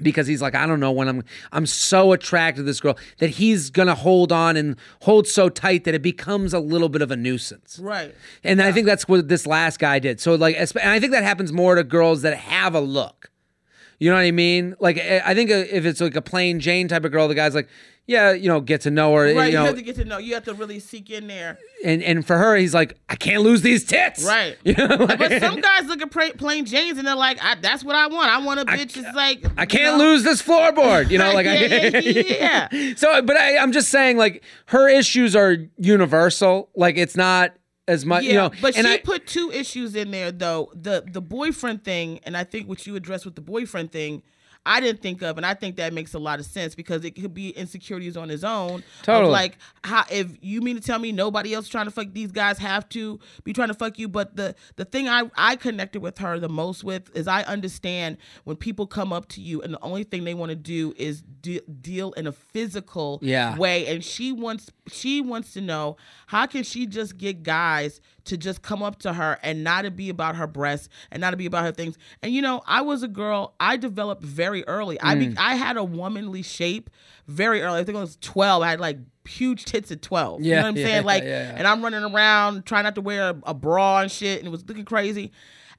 Because 0.03 0.27
he's 0.27 0.43
like, 0.43 0.55
I 0.55 0.67
don't 0.67 0.81
know 0.81 0.93
when 0.93 1.09
I'm 1.09 1.25
I'm 1.53 1.67
so 1.67 2.13
attracted 2.13 2.61
to 2.61 2.63
this 2.65 2.81
girl 2.81 2.97
that 3.19 3.31
he's 3.31 3.71
gonna 3.71 3.95
hold 3.95 4.33
on 4.33 4.57
and 4.57 4.77
hold 5.03 5.27
so 5.27 5.49
tight 5.49 5.85
that 5.85 5.95
it 5.95 6.03
becomes 6.03 6.53
a 6.53 6.61
little 6.61 6.89
bit 6.89 7.03
of 7.03 7.11
a 7.11 7.17
nuisance. 7.17 7.79
Right. 7.79 8.15
And 8.45 8.63
I 8.63 8.73
think 8.73 8.87
that's 8.87 9.09
what 9.09 9.29
this 9.29 9.47
last 9.47 9.79
guy 9.79 9.99
did. 9.99 10.21
So 10.21 10.35
like, 10.35 10.57
and 10.57 10.91
I 10.91 11.01
think 11.01 11.13
that 11.13 11.23
happens 11.23 11.53
more 11.53 11.75
to 11.75 11.85
girls 11.85 12.23
that 12.23 12.37
have 12.37 12.75
a 12.75 12.81
look. 12.81 13.30
You 14.01 14.11
know 14.11 14.17
what 14.17 14.23
I 14.23 14.31
mean? 14.33 14.75
Like, 14.81 14.99
I 14.99 15.23
I 15.27 15.35
think 15.35 15.51
uh, 15.51 15.55
if 15.71 15.85
it's 15.85 16.01
like 16.01 16.17
a 16.17 16.23
plain 16.23 16.59
Jane 16.59 16.89
type 16.89 17.05
of 17.05 17.13
girl, 17.13 17.29
the 17.29 17.35
guy's 17.37 17.55
like, 17.55 17.69
yeah, 18.07 18.33
you 18.33 18.49
know, 18.49 18.61
get 18.61 18.81
to 18.81 18.91
know 18.91 19.15
her. 19.15 19.33
Right. 19.35 19.53
You 19.53 19.59
You, 19.61 19.65
have 19.67 19.77
to 19.77 19.83
get 19.83 19.95
to 19.97 20.05
know. 20.05 20.19
You 20.19 20.35
have 20.35 20.45
to 20.45 20.55
really 20.55 20.81
seek 20.81 21.11
in 21.11 21.29
there. 21.29 21.59
and 21.85 22.03
and 22.03 22.27
for 22.27 22.37
her, 22.39 22.57
he's 22.57 22.75
like, 22.75 22.97
I 23.09 23.15
can't 23.15 23.43
lose 23.43 23.61
these 23.63 23.85
tits. 23.85 24.25
Right. 24.25 24.57
You 24.65 24.75
know, 24.75 24.97
like- 24.97 25.19
But 25.19 25.39
some 25.41 25.61
guys 25.71 25.85
look 25.87 26.01
at 26.03 26.11
plain 26.39 26.65
Janes 26.65 26.99
and 26.99 27.07
they're 27.07 27.15
like, 27.15 27.39
I, 27.45 27.55
"That's 27.57 27.85
what 27.85 27.95
I 27.95 28.07
want. 28.09 28.31
I 28.31 28.39
want 28.45 28.59
a 28.59 28.65
bitch 28.65 28.95
that's 28.95 29.15
like." 29.15 29.45
I 29.57 29.67
can't 29.67 29.99
know? 29.99 30.05
lose 30.07 30.25
this 30.25 30.43
floorboard. 30.43 31.11
You 31.11 31.19
know, 31.19 31.33
like 31.35 31.45
yeah, 31.47 31.53
I, 31.53 31.99
yeah, 31.99 32.69
yeah. 32.71 32.95
So, 32.97 33.21
but 33.23 33.37
I, 33.37 33.59
I'm 33.59 33.71
just 33.71 33.91
saying, 33.91 34.17
like 34.17 34.43
her 34.67 34.89
issues 34.89 35.37
are 35.37 35.57
universal. 35.77 36.71
Like 36.75 36.97
it's 36.97 37.17
not 37.17 37.53
as 37.91 38.07
much, 38.07 38.23
Yeah, 38.25 38.31
you 38.31 38.37
know. 38.37 38.51
but 38.63 38.77
and 38.77 38.87
she 38.87 38.93
I, 38.95 38.99
put 38.99 39.27
two 39.27 39.51
issues 39.53 39.95
in 39.97 40.11
there 40.13 40.31
though. 40.33 40.71
The 40.75 41.05
the 41.11 41.21
boyfriend 41.21 41.85
thing, 41.85 42.21
and 42.25 42.37
I 42.37 42.45
think 42.45 42.69
what 42.69 42.87
you 42.87 42.95
addressed 42.97 43.25
with 43.25 43.35
the 43.35 43.41
boyfriend 43.41 43.91
thing, 43.93 44.23
I 44.67 44.79
didn't 44.81 45.01
think 45.01 45.23
of, 45.23 45.39
and 45.39 45.47
I 45.47 45.55
think 45.55 45.77
that 45.77 45.95
makes 45.95 46.13
a 46.13 46.19
lot 46.19 46.39
of 46.39 46.45
sense 46.45 46.75
because 46.75 47.03
it 47.05 47.13
could 47.13 47.33
be 47.33 47.49
insecurities 47.51 48.15
on 48.17 48.29
his 48.29 48.45
own. 48.45 48.85
Totally. 49.03 49.33
like 49.33 49.57
how 49.83 50.05
if 50.11 50.37
you 50.43 50.61
mean 50.61 50.77
to 50.77 50.83
tell 50.83 50.99
me 50.99 51.13
nobody 51.13 51.55
else 51.55 51.67
trying 51.67 51.87
to 51.87 51.91
fuck 51.91 52.09
these 52.13 52.31
guys 52.31 52.59
have 52.59 52.87
to 52.91 53.19
be 53.43 53.55
trying 53.55 53.69
to 53.69 53.75
fuck 53.75 53.99
you, 53.99 54.07
but 54.07 54.37
the 54.37 54.55
the 54.77 54.85
thing 54.85 55.09
I 55.09 55.31
I 55.37 55.57
connected 55.57 56.03
with 56.03 56.19
her 56.19 56.39
the 56.39 56.51
most 56.51 56.85
with 56.85 57.11
is 57.17 57.27
I 57.27 57.43
understand 57.45 58.19
when 58.45 58.57
people 58.57 58.87
come 58.87 59.13
up 59.15 59.29
to 59.31 59.41
you 59.41 59.63
and 59.63 59.73
the 59.73 59.81
only 59.83 60.05
thing 60.05 60.25
they 60.25 60.35
want 60.35 60.51
to 60.51 60.57
do 60.57 60.93
is 60.99 61.23
de- 61.23 61.61
deal 61.81 62.13
in 62.13 62.27
a 62.27 62.33
physical 62.33 63.19
Yeah. 63.23 63.57
way 63.57 63.87
and 63.87 64.05
she 64.05 64.31
wants 64.31 64.71
she 64.93 65.23
wants 65.23 65.55
to 65.55 65.63
know 65.63 65.97
how 66.27 66.45
can 66.47 66.65
she 66.65 66.87
just 66.87 67.17
get 67.17 67.43
guys 67.43 68.01
to 68.31 68.37
just 68.37 68.63
come 68.63 68.83
up 68.83 68.99
to 69.01 69.13
her 69.13 69.39
and 69.43 69.63
not 69.63 69.83
to 69.83 69.91
be 69.91 70.09
about 70.09 70.35
her 70.37 70.47
breasts 70.47 70.89
and 71.11 71.21
not 71.21 71.31
to 71.31 71.37
be 71.37 71.47
about 71.47 71.63
her 71.65 71.71
things 71.73 71.97
and 72.23 72.33
you 72.33 72.41
know 72.43 72.63
i 72.67 72.81
was 72.81 73.03
a 73.03 73.09
girl 73.09 73.55
i 73.61 73.77
developed 73.77 74.23
very 74.23 74.67
early 74.67 74.99
i 75.01 75.15
Mm. 75.15 75.31
be, 75.33 75.37
i 75.39 75.55
had 75.55 75.77
a 75.77 75.85
womanly 75.85 76.43
shape 76.43 76.91
very 77.29 77.61
early 77.63 77.79
i 77.81 77.85
think 77.85 77.97
i 77.99 78.01
was 78.01 78.17
12 78.21 78.63
i 78.63 78.71
had 78.71 78.81
like 78.81 78.99
huge 79.29 79.65
tits 79.65 79.91
at 79.93 80.01
12 80.03 80.43
you 80.43 80.51
Yeah, 80.51 80.57
know 80.57 80.63
what 80.63 80.69
i'm 80.71 80.77
yeah, 80.79 80.85
saying 80.87 81.05
like 81.05 81.23
yeah, 81.23 81.29
yeah. 81.51 81.55
and 81.57 81.67
i'm 81.67 81.83
running 81.83 82.03
around 82.03 82.65
trying 82.67 82.85
not 82.85 82.95
to 82.97 83.01
wear 83.01 83.31
a, 83.31 83.37
a 83.45 83.55
bra 83.55 84.01
and 84.01 84.11
shit 84.11 84.39
and 84.39 84.49
it 84.49 84.51
was 84.51 84.67
looking 84.69 84.85
crazy 84.85 85.31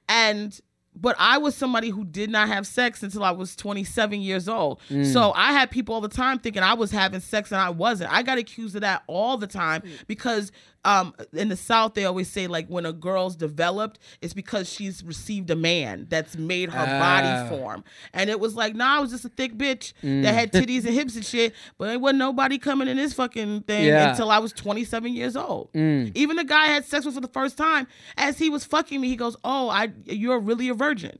and 0.08 0.60
but 0.94 1.16
I 1.18 1.38
was 1.38 1.54
somebody 1.54 1.88
who 1.88 2.04
did 2.04 2.28
not 2.28 2.48
have 2.48 2.66
sex 2.66 3.02
until 3.02 3.24
I 3.24 3.30
was 3.30 3.56
27 3.56 4.20
years 4.20 4.46
old. 4.46 4.78
Mm. 4.90 5.10
So 5.10 5.32
I 5.34 5.52
had 5.52 5.70
people 5.70 5.94
all 5.94 6.02
the 6.02 6.08
time 6.08 6.38
thinking 6.38 6.62
I 6.62 6.74
was 6.74 6.90
having 6.90 7.20
sex 7.20 7.50
and 7.50 7.58
I 7.58 7.70
wasn't. 7.70 8.12
I 8.12 8.22
got 8.22 8.36
accused 8.36 8.74
of 8.74 8.82
that 8.82 9.02
all 9.06 9.38
the 9.38 9.46
time 9.46 9.82
because 10.06 10.52
um, 10.84 11.14
in 11.32 11.48
the 11.48 11.56
South 11.56 11.94
they 11.94 12.04
always 12.04 12.28
say 12.28 12.46
like 12.46 12.66
when 12.68 12.84
a 12.86 12.92
girl's 12.92 13.36
developed, 13.36 13.98
it's 14.20 14.34
because 14.34 14.68
she's 14.68 15.04
received 15.04 15.50
a 15.50 15.56
man 15.56 16.06
that's 16.08 16.36
made 16.36 16.70
her 16.70 16.84
Ah. 16.86 16.98
body 16.98 17.48
form. 17.48 17.84
And 18.12 18.28
it 18.28 18.40
was 18.40 18.56
like, 18.56 18.74
nah, 18.74 18.96
I 18.96 19.00
was 19.00 19.10
just 19.10 19.24
a 19.24 19.28
thick 19.28 19.54
bitch 19.54 19.92
Mm. 20.02 20.22
that 20.24 20.34
had 20.34 20.52
titties 20.52 20.84
and 20.84 20.94
hips 20.94 21.14
and 21.16 21.24
shit, 21.24 21.54
but 21.78 21.86
there 21.86 21.98
wasn't 21.98 22.18
nobody 22.18 22.58
coming 22.58 22.88
in 22.88 22.96
this 22.96 23.12
fucking 23.12 23.62
thing 23.62 23.84
Yeah. 23.86 24.06
Mm. 24.06 24.10
until 24.10 24.30
I 24.30 24.38
was 24.38 24.52
27 24.52 25.12
years 25.14 25.36
old. 25.36 25.70
Even 25.74 26.36
the 26.36 26.44
guy 26.44 26.64
I 26.64 26.68
had 26.68 26.84
sex 26.84 27.04
with 27.04 27.14
for 27.14 27.20
the 27.20 27.28
first 27.28 27.56
time, 27.56 27.86
as 28.16 28.38
he 28.38 28.50
was 28.50 28.64
fucking 28.64 29.00
me, 29.00 29.08
he 29.08 29.16
goes, 29.16 29.36
"Oh, 29.44 29.68
I, 29.68 29.90
you're 30.06 30.38
really 30.40 30.68
a 30.68 30.74
virgin." 30.74 31.18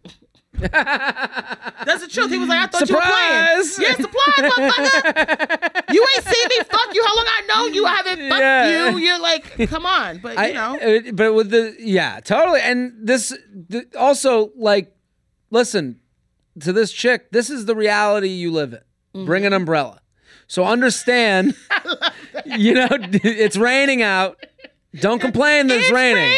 That's 0.59 2.03
the 2.03 2.09
truth. 2.09 2.30
He 2.30 2.38
was 2.38 2.48
like, 2.48 2.59
"I 2.59 2.66
thought 2.66 2.86
Surprise! 2.86 3.78
you 3.78 3.88
were 3.88 3.94
playing." 3.94 3.98
Yeah, 3.98 4.05
surprise, 4.05 4.72
motherfucker. 4.72 5.94
you 5.94 6.07
ain't 6.16 6.24
seen 6.26 6.48
me 6.48 6.57
fuck 6.64 6.94
you. 6.94 7.05
How 7.05 7.16
long 7.16 7.26
I 7.26 7.42
know 7.48 7.66
you? 7.66 7.86
I 7.86 7.94
haven't 7.94 8.28
fucked 8.28 8.40
Yeah. 8.40 8.90
you. 8.90 8.98
You're 8.98 9.18
like, 9.20 9.68
come 9.68 9.86
on, 9.86 10.18
but 10.18 10.34
you 10.34 10.38
I, 10.42 10.53
know, 10.53 10.78
uh, 10.78 11.12
but 11.12 11.35
with 11.35 11.51
the 11.51 11.74
yeah, 11.78 12.20
totally. 12.20 12.60
And 12.60 12.93
this 13.02 13.36
th- 13.70 13.86
also 13.98 14.52
like 14.56 14.94
listen 15.51 16.01
to 16.60 16.72
this 16.72 16.93
chick. 16.93 17.31
This 17.32 17.51
is 17.51 17.64
the 17.64 17.74
reality 17.74 18.28
you 18.28 18.52
live 18.52 18.74
in. 19.14 19.24
Bring 19.27 19.44
an 19.47 19.52
umbrella. 19.52 20.01
So 20.47 20.64
understand, 20.64 21.55
you 22.44 22.74
know, 22.74 22.89
it's 22.90 23.56
raining 23.56 24.02
out. 24.02 24.39
Don't 25.01 25.18
complain 25.20 25.68
that 25.68 25.78
it's, 25.78 25.90
raining. 25.90 26.16
man. 26.24 26.36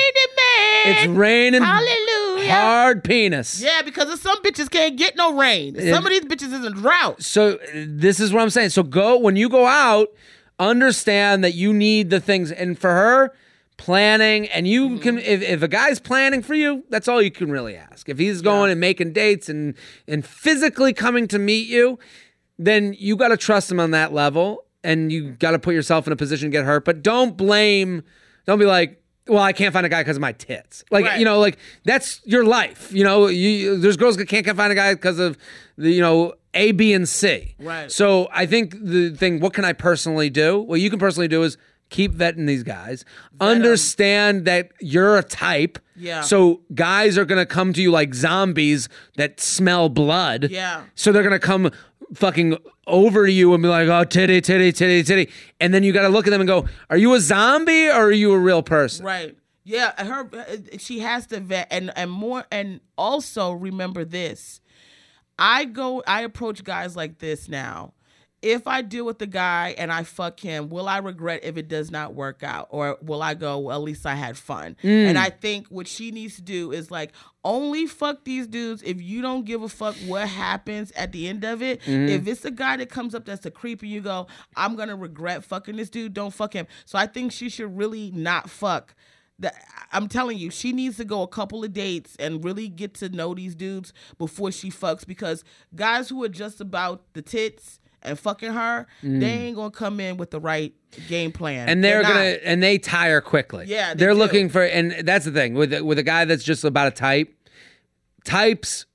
It's 0.87 1.07
raining. 1.09 1.63
Hallelujah. 1.63 2.14
Hard 2.51 3.05
penis. 3.05 3.61
Yeah, 3.63 3.83
because 3.83 4.21
some 4.21 4.43
bitches 4.43 4.71
can't 4.71 4.97
get 4.97 5.17
no 5.17 5.37
rain. 5.37 5.75
Some 5.79 6.05
of 6.05 6.11
these 6.11 6.23
bitches 6.23 6.53
is 6.53 6.65
in 6.65 6.73
drought. 6.73 7.23
So 7.23 7.55
uh, 7.55 7.59
this 7.87 8.21
is 8.21 8.33
what 8.33 8.43
I'm 8.43 8.51
saying. 8.51 8.71
So 8.71 8.83
go 8.83 9.19
when 9.19 9.37
you 9.37 9.49
go 9.49 9.67
out, 9.67 10.09
understand 10.59 11.45
that 11.45 11.55
you 11.55 11.73
need 11.73 12.11
the 12.11 12.21
things, 12.21 12.51
and 12.53 12.79
for 12.79 12.91
her, 12.91 13.33
planning. 13.77 14.47
And 14.49 14.67
you 14.69 14.89
Mm-hmm. 14.91 14.99
can, 14.99 15.19
if, 15.19 15.43
if 15.43 15.63
a 15.63 15.69
guy's 15.69 15.99
planning 16.01 16.43
for 16.43 16.55
you, 16.55 16.85
that's 16.91 17.09
all 17.09 17.21
you 17.21 17.31
can 17.31 17.51
really 17.51 17.77
ask. 17.77 18.09
If 18.09 18.19
he's 18.19 18.41
going 18.43 18.71
and 18.71 18.81
making 18.81 19.13
dates 19.13 19.49
and 19.49 19.75
and 20.07 20.25
physically 20.25 20.93
coming 20.93 21.27
to 21.29 21.39
meet 21.39 21.69
you, 21.69 21.99
then 22.59 22.95
you 22.99 23.17
got 23.17 23.29
to 23.29 23.37
trust 23.37 23.71
him 23.71 23.81
on 23.81 23.91
that 23.93 24.13
level, 24.13 24.65
and 24.85 25.11
you 25.11 25.31
got 25.33 25.53
to 25.53 25.59
put 25.59 25.75
yourself 25.75 26.07
in 26.07 26.13
a 26.13 26.17
position 26.17 26.51
to 26.51 26.53
get 26.57 26.65
hurt. 26.65 26.85
But 26.85 27.03
don't 27.03 27.37
blame. 27.37 28.03
Don't 28.47 28.59
be 28.59 28.67
like. 28.67 29.01
Well, 29.27 29.43
I 29.43 29.53
can't 29.53 29.73
find 29.73 29.87
a 29.87 29.89
guy 29.89 30.03
because 30.03 30.17
of 30.17 30.21
my 30.21 30.33
tits. 30.33 30.85
Like 30.91 31.07
Right. 31.07 31.19
you 31.19 31.25
know, 31.25 31.41
like 31.41 31.57
that's 31.85 32.21
your 32.25 32.45
life. 32.45 32.93
You 32.93 33.05
know, 33.05 33.27
you, 33.29 33.79
there's 33.79 33.97
girls 33.97 34.17
that 34.19 34.27
can't, 34.27 34.47
find 34.47 34.71
a 34.71 34.75
guy 34.75 34.93
because 34.95 35.19
of 35.19 35.39
the 35.79 35.91
you 35.91 36.03
know 36.03 36.35
A, 36.53 36.73
B, 36.73 36.93
and 36.93 37.09
C. 37.09 37.55
Right. 37.59 37.91
So 37.91 38.29
I 38.33 38.45
think 38.47 38.77
the 38.79 39.11
thing, 39.11 39.41
what 39.41 39.55
can 39.55 39.65
I 39.65 39.73
personally 39.73 40.29
do? 40.29 40.61
What 40.61 40.81
you 40.81 40.91
can 40.91 40.99
personally 40.99 41.29
do 41.29 41.43
is 41.43 41.57
keep 41.89 42.13
vetting 42.13 42.47
these 42.47 42.63
guys. 42.63 43.05
Understand 43.41 44.45
that 44.45 44.73
you're 44.81 45.17
a 45.17 45.23
type. 45.23 45.79
Yeah. 45.97 46.23
So 46.23 46.61
guys 46.75 47.17
are 47.17 47.25
gonna 47.25 47.47
come 47.47 47.73
to 47.73 47.81
you 47.81 47.91
like 47.91 48.15
zombies 48.15 48.89
that 49.17 49.41
smell 49.41 49.89
blood. 49.89 50.49
Yeah. 50.51 50.85
So 50.97 51.13
they're 51.13 51.23
gonna 51.23 51.39
come 51.39 51.71
fucking 52.15 52.57
over 52.87 53.27
you 53.27 53.55
and 53.55 53.63
be 53.63 53.69
like, 53.69 53.89
oh 53.89 54.05
titty, 54.05 54.41
titty, 54.41 54.73
titty, 54.73 55.03
titty. 55.03 55.33
And 55.61 55.73
then 55.73 55.83
you 55.83 55.93
gotta 55.93 56.09
look 56.09 56.27
at 56.27 56.31
them 56.31 56.41
and 56.41 56.49
go, 56.49 56.67
Are 56.91 56.97
you 56.97 57.15
a 57.15 57.21
zombie 57.21 57.89
or 57.89 58.07
are 58.07 58.13
you 58.13 58.33
a 58.33 58.39
real 58.39 58.63
person? 58.63 59.05
Right. 59.05 59.37
Yeah, 59.65 60.05
her 60.05 60.29
uh, 60.33 60.77
she 60.79 60.99
has 61.01 61.27
to 61.29 61.41
vet 61.41 61.69
and 61.71 61.91
and 61.97 62.11
more 62.11 62.45
and 62.53 62.81
also 62.99 63.53
remember 63.53 64.05
this. 64.05 64.61
I 65.39 65.65
go 65.65 66.03
I 66.07 66.23
approach 66.23 66.63
guys 66.65 66.95
like 66.97 67.19
this 67.19 67.49
now. 67.49 67.95
If 68.45 68.67
I 68.67 68.83
deal 68.83 69.07
with 69.07 69.19
the 69.19 69.27
guy 69.27 69.75
and 69.79 69.91
I 69.91 70.03
fuck 70.03 70.39
him, 70.39 70.69
will 70.69 70.87
I 70.87 70.99
regret 70.99 71.41
if 71.45 71.57
it 71.57 71.67
does 71.67 71.91
not 71.91 72.15
work 72.15 72.43
out? 72.43 72.67
Or 72.69 72.99
will 73.01 73.23
I 73.23 73.33
go, 73.33 73.59
well, 73.59 73.77
at 73.79 73.83
least 73.83 74.05
I 74.05 74.15
had 74.15 74.37
fun? 74.37 74.77
And 74.83 75.17
mm. 75.17 75.21
I 75.21 75.31
think 75.31 75.69
what 75.69 75.89
she 75.89 76.11
needs 76.11 76.37
to 76.37 76.43
do 76.43 76.71
is 76.71 76.91
like 76.91 77.13
only 77.43 77.87
fuck 77.87 78.25
these 78.25 78.47
dudes 78.47 78.83
if 78.83 79.01
you 79.01 79.23
don't 79.23 79.47
give 79.47 79.63
a 79.63 79.69
fuck 79.69 79.97
what 80.07 80.29
happens 80.29 80.91
at 80.93 81.13
the 81.13 81.27
end 81.27 81.43
of 81.43 81.63
it. 81.63 81.81
Mm-hmm. 81.81 82.09
If 82.09 82.29
it's 82.29 82.45
a 82.45 82.51
guy 82.51 82.77
that 82.77 82.91
comes 82.91 83.15
up 83.15 83.25
that's 83.25 83.47
a 83.47 83.51
creep 83.51 83.81
and 83.81 83.91
you 83.91 84.03
go, 84.03 84.27
I'm 84.57 84.77
gonna 84.77 84.97
regret 84.97 85.43
fucking 85.43 85.77
this 85.77 85.89
dude, 85.89 86.13
don't 86.13 86.35
fuck 86.35 86.53
him. 86.53 86.67
So 86.85 86.99
I 86.99 87.07
think 87.07 87.33
she 87.33 87.49
should 87.49 87.75
really 87.75 88.11
not 88.11 88.51
fuck 88.51 88.95
the, 89.39 89.53
I'm 89.93 90.09
telling 90.09 90.39
you, 90.39 90.51
she 90.51 90.73
needs 90.73 90.97
to 90.99 91.05
go 91.05 91.23
a 91.23 91.29
couple 91.29 91.65
of 91.65 91.73
dates 91.73 92.15
and 92.19 92.45
really 92.45 92.69
get 92.69 92.95
to 92.95 93.09
know 93.09 93.35
these 93.35 93.55
dudes 93.55 93.93
before 94.19 94.53
she 94.53 94.71
fucks 94.71 95.07
because 95.07 95.45
guys 95.75 96.09
who 96.09 96.23
are 96.23 96.29
just 96.29 96.61
about 96.61 97.03
the 97.15 97.23
tits 97.23 97.81
and 98.05 98.19
fucking 98.19 98.53
her, 98.53 98.87
they 99.03 99.27
ain't 99.27 99.57
gonna 99.57 99.71
come 99.71 100.01
in 100.01 100.17
with 100.17 100.31
the 100.31 100.41
right 100.41 100.75
game 101.09 101.33
plan. 101.33 101.67
Mm. 101.67 101.71
and 101.73 101.85
they're, 101.85 102.03
not. 102.03 102.13
gonna 102.13 102.39
and 102.45 102.63
they 102.63 102.79
tire 102.79 103.21
quickly. 103.21 103.67
Yeah, 103.67 103.95
they 103.95 104.07
are 104.07 104.15
looking 104.15 104.49
for, 104.49 104.63
and 104.63 104.93
that's 105.07 105.25
the 105.25 105.33
thing 105.33 105.55
with 105.55 105.73
with 105.81 105.99
a 105.99 106.03
guy 106.03 106.25
that's 106.25 106.45
just 106.45 106.65
about 106.65 106.89
a 106.89 106.91
type. 106.93 107.35
Types 108.25 108.87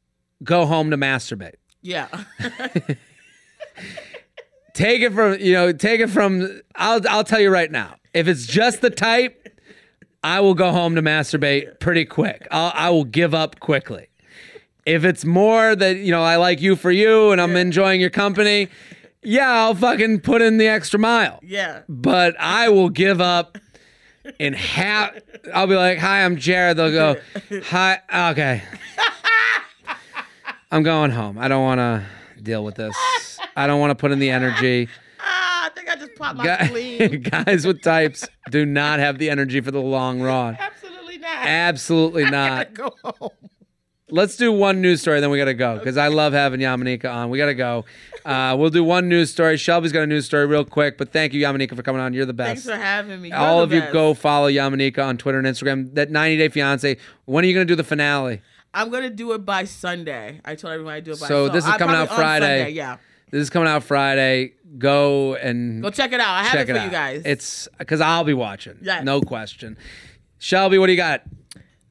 go 0.43 0.65
home 0.65 0.89
to 0.91 0.97
masturbate. 0.97 1.55
Yeah. 1.81 2.07
Take 4.73 5.01
it 5.01 5.11
from 5.13 5.37
you 5.39 5.53
know, 5.53 5.73
take 5.73 5.99
it 5.99 6.07
from. 6.09 6.61
I'll 6.75 7.01
I'll 7.09 7.25
tell 7.25 7.41
you 7.41 7.49
right 7.49 7.69
now. 7.69 7.95
If 8.13 8.29
it's 8.29 8.45
just 8.45 8.79
the 8.79 8.89
type, 8.89 9.49
I 10.23 10.39
will 10.39 10.53
go 10.53 10.71
home 10.71 10.95
to 10.95 11.01
masturbate 11.01 11.81
pretty 11.81 12.05
quick. 12.05 12.47
I'll, 12.49 12.71
I 12.73 12.89
will 12.89 13.03
give 13.03 13.33
up 13.33 13.59
quickly. 13.59 14.07
If 14.85 15.03
it's 15.03 15.25
more 15.25 15.75
that 15.75 15.97
you 15.97 16.11
know, 16.11 16.23
I 16.23 16.37
like 16.37 16.61
you 16.61 16.77
for 16.77 16.91
you, 16.91 17.31
and 17.31 17.41
I'm 17.41 17.57
enjoying 17.57 17.99
your 17.99 18.09
company. 18.09 18.69
Yeah, 19.23 19.49
I'll 19.51 19.75
fucking 19.75 20.21
put 20.21 20.41
in 20.41 20.57
the 20.57 20.67
extra 20.67 20.99
mile. 20.99 21.39
yeah. 21.43 21.81
but 21.89 22.35
I 22.39 22.69
will 22.69 22.89
give 22.89 23.19
up 23.19 23.57
in 24.39 24.53
half. 24.53 25.11
I'll 25.53 25.67
be 25.67 25.75
like, 25.75 25.97
"Hi, 25.97 26.23
I'm 26.23 26.37
Jared." 26.37 26.77
They'll 26.77 26.91
go, 26.91 27.19
"Hi, 27.65 27.99
okay." 28.31 28.61
I'm 30.71 30.83
going 30.83 31.11
home. 31.11 31.37
I 31.37 31.47
don't 31.47 31.63
want 31.63 31.79
to 31.79 32.05
deal 32.43 32.63
with 32.63 32.75
this. 32.75 32.95
I 33.55 33.67
don't 33.67 33.79
want 33.79 33.91
to 33.91 33.95
put 33.95 34.11
in 34.11 34.19
the 34.19 34.29
energy. 34.29 34.87
Ah, 35.19 35.65
I 35.65 35.69
think 35.69 35.89
I 35.89 35.95
just 35.95 36.15
popped 36.15 36.37
my 36.37 36.45
Guy-. 36.45 37.07
Guys 37.07 37.65
with 37.65 37.81
types 37.81 38.27
do 38.51 38.65
not 38.65 38.99
have 38.99 39.17
the 39.17 39.29
energy 39.29 39.61
for 39.61 39.71
the 39.71 39.81
long 39.81 40.21
run. 40.21 40.57
Absolutely 40.59 41.17
not. 41.17 41.45
Absolutely 41.45 42.25
not. 42.29 42.73
Go 42.73 42.93
home. 43.03 43.29
Let's 44.11 44.37
do 44.37 44.51
one 44.51 44.81
news 44.81 45.01
story, 45.01 45.19
then 45.21 45.29
we 45.29 45.37
gotta 45.37 45.53
go 45.53 45.77
because 45.77 45.95
I 45.97 46.07
love 46.07 46.33
having 46.33 46.59
Yamaneika 46.59 47.13
on. 47.13 47.29
We 47.29 47.37
gotta 47.37 47.53
go. 47.53 47.85
Uh, 48.25 48.55
we'll 48.57 48.69
do 48.69 48.83
one 48.83 49.07
news 49.09 49.31
story. 49.31 49.57
Shelby's 49.57 49.91
got 49.91 50.01
a 50.03 50.07
news 50.07 50.25
story 50.25 50.45
real 50.45 50.65
quick, 50.65 50.97
but 50.97 51.11
thank 51.11 51.33
you, 51.33 51.41
Yamaneika, 51.45 51.75
for 51.75 51.83
coming 51.83 52.01
on. 52.01 52.13
You're 52.13 52.25
the 52.25 52.33
best. 52.33 52.63
Thanks 52.65 52.79
for 52.79 52.83
having 52.83 53.21
me. 53.21 53.29
You're 53.29 53.37
all 53.37 53.57
the 53.57 53.63
of 53.77 53.85
you 53.85 53.91
go 53.91 54.13
follow 54.13 54.49
Yamaneika 54.49 55.03
on 55.05 55.17
Twitter 55.17 55.39
and 55.39 55.47
Instagram. 55.47 55.93
That 55.95 56.11
90 56.11 56.37
Day 56.37 56.49
Fiance. 56.49 56.97
When 57.25 57.43
are 57.43 57.47
you 57.47 57.53
going 57.53 57.67
to 57.67 57.71
do 57.71 57.75
the 57.75 57.83
finale? 57.83 58.41
I'm 58.73 58.91
gonna 58.91 59.09
do 59.09 59.31
it 59.33 59.39
by 59.45 59.63
Sunday. 59.63 60.41
I 60.45 60.53
told 60.53 60.73
everyone 60.73 60.93
I 60.93 60.99
do 60.99 61.11
it 61.11 61.19
by. 61.19 61.27
Sunday. 61.27 61.47
So 61.47 61.49
this 61.49 61.65
is 61.65 61.71
I 61.71 61.77
coming 61.79 61.95
out 61.95 62.09
Friday. 62.09 62.59
Sunday, 62.59 62.69
yeah, 62.73 62.97
This 63.31 63.41
is 63.41 63.49
coming 63.49 63.67
out 63.67 63.83
Friday. 63.83 64.53
Go 64.77 65.33
and 65.33 65.81
go 65.81 65.89
check 65.89 66.13
it 66.13 66.19
out. 66.19 66.29
I 66.29 66.43
have 66.43 66.51
check 66.51 66.69
it 66.69 66.71
it 66.71 66.73
for 66.75 66.79
out. 66.79 66.85
you 66.85 66.91
guys. 66.91 67.21
It's 67.25 67.67
because 67.79 67.99
I'll 67.99 68.23
be 68.23 68.35
watching. 68.35 68.77
Yes. 68.81 69.03
No 69.03 69.21
question. 69.21 69.75
Shelby, 70.37 70.77
what 70.77 70.85
do 70.85 70.91
you 70.93 70.97
got? 70.97 71.23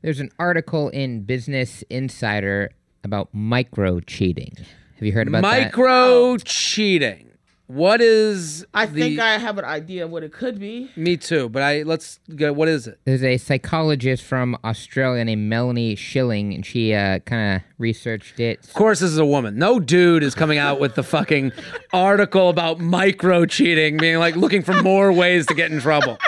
There's 0.03 0.21
an 0.21 0.31
article 0.39 0.89
in 0.91 1.23
Business 1.23 1.83
Insider 1.91 2.71
about 3.03 3.29
micro 3.33 3.99
cheating. 3.99 4.55
Have 4.99 5.07
you 5.07 5.13
heard 5.13 5.29
about 5.29 5.43
that? 5.43 5.65
Micro 5.67 6.37
cheating. 6.39 7.31
What 7.69 8.01
is 8.01 8.67
I 8.75 8.87
the, 8.87 9.01
think 9.01 9.21
I 9.21 9.37
have 9.39 9.59
an 9.59 9.65
idea 9.65 10.07
of 10.07 10.11
what 10.11 10.25
it 10.25 10.33
could 10.33 10.59
be. 10.59 10.91
Me 10.97 11.17
too, 11.19 11.51
but 11.51 11.63
I 11.63 11.83
let's 11.83 12.19
go. 12.35 12.51
What 12.53 12.67
is 12.67 12.87
it? 12.87 12.99
There's 13.05 13.23
a 13.23 13.37
psychologist 13.37 14.25
from 14.25 14.57
Australia 14.65 15.23
named 15.25 15.49
Melanie 15.49 15.95
Schilling, 15.95 16.55
and 16.55 16.65
she 16.65 16.95
uh, 16.95 17.19
kind 17.21 17.57
of 17.57 17.63
researched 17.77 18.41
it. 18.41 18.65
Of 18.65 18.73
course, 18.73 19.01
this 19.01 19.11
is 19.11 19.19
a 19.19 19.27
woman. 19.27 19.57
No 19.57 19.79
dude 19.79 20.23
is 20.23 20.35
coming 20.35 20.57
out 20.59 20.81
with 20.81 20.95
the 20.95 21.03
fucking 21.03 21.53
article 21.93 22.49
about 22.49 22.81
micro 22.81 23.45
cheating, 23.45 23.99
being 23.99 24.19
like 24.19 24.35
looking 24.35 24.63
for 24.63 24.83
more 24.83 25.13
ways 25.13 25.47
to 25.47 25.55
get 25.55 25.71
in 25.71 25.79
trouble. 25.79 26.19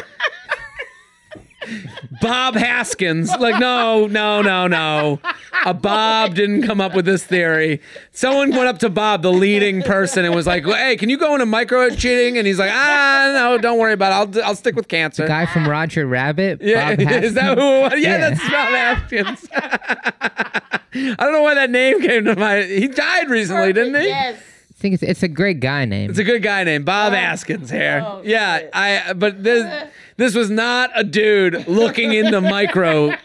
Bob 2.21 2.55
Haskins, 2.55 3.31
like, 3.39 3.59
no, 3.61 4.07
no, 4.07 4.41
no, 4.43 4.67
no. 4.67 5.21
A 5.67 5.75
Bob 5.75 6.35
didn't 6.35 6.63
come 6.63 6.81
up 6.81 6.95
with 6.95 7.05
this 7.05 7.23
theory. 7.25 7.81
Someone 8.13 8.51
went 8.51 8.67
up 8.67 8.79
to 8.79 8.89
Bob, 8.89 9.23
the 9.23 9.33
leading 9.33 9.83
person, 9.83 10.25
and 10.25 10.35
was 10.35 10.47
like, 10.47 10.65
"Hey, 10.65 10.97
can 10.97 11.11
you 11.11 11.19
go 11.19 11.35
into 11.35 11.45
micro 11.47 11.91
cheating?" 11.91 12.39
And 12.39 12.47
he's 12.47 12.59
like, 12.59 12.71
"Ah, 12.73 13.31
no, 13.35 13.59
don't 13.59 13.79
worry 13.79 13.93
about 13.93 14.37
it. 14.37 14.39
I'll, 14.39 14.49
I'll 14.49 14.55
stick 14.57 14.75
with 14.75 14.89
cancer." 14.89 15.23
The 15.25 15.29
Guy 15.29 15.45
from 15.47 15.69
Roger 15.69 16.07
Rabbit. 16.07 16.63
yeah, 16.63 16.95
Bob 16.97 17.01
is 17.23 17.35
that 17.35 17.59
Haskins? 17.59 17.59
who? 17.61 17.75
It 17.75 17.83
was? 17.83 17.93
Yeah, 17.93 17.99
Yeah. 17.99 18.31
that's 18.31 18.41
Bob 18.41 18.69
Haskins. 19.13 19.49
I 20.93 21.15
don't 21.25 21.33
know 21.33 21.43
why 21.43 21.55
that 21.55 21.71
name 21.71 22.01
came 22.01 22.25
to 22.25 22.37
my. 22.37 22.63
He 22.63 22.89
died 22.89 23.29
recently, 23.29 23.73
didn't 23.73 24.01
he? 24.01 24.09
Yes. 24.09 24.39
I 24.39 24.73
think 24.81 24.95
it's, 24.95 25.03
it's 25.03 25.23
a 25.23 25.29
great 25.29 25.61
guy 25.61 25.85
name. 25.85 26.09
It's 26.09 26.19
a 26.19 26.25
good 26.25 26.43
guy 26.43 26.65
named 26.65 26.87
Bob 26.87 27.13
Askins 27.13 27.71
here. 27.71 28.03
oh, 28.05 28.23
yeah, 28.25 28.59
shit. 28.61 28.71
I. 28.73 29.13
But 29.13 29.43
this 29.45 29.89
this 30.21 30.35
was 30.35 30.51
not 30.51 30.91
a 30.95 31.03
dude 31.03 31.67
looking 31.67 32.13
in 32.13 32.31
the 32.31 32.41
micro 32.57 33.17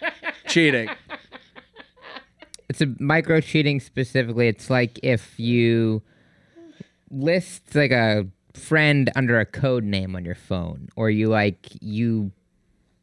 cheating. 0.48 0.90
It's 2.70 2.80
a 2.80 2.88
micro 3.00 3.42
cheating 3.42 3.82
specifically. 3.82 4.48
It's 4.48 4.70
like 4.70 4.98
if 5.04 5.38
you 5.38 6.02
list 7.12 7.76
like 7.76 7.92
a 7.92 8.26
friend 8.54 9.12
under 9.14 9.42
a 9.42 9.46
code 9.46 9.84
name 9.84 10.16
on 10.16 10.24
your 10.24 10.36
phone, 10.36 10.88
or 10.96 11.10
you 11.10 11.28
like 11.28 11.68
you 11.82 12.32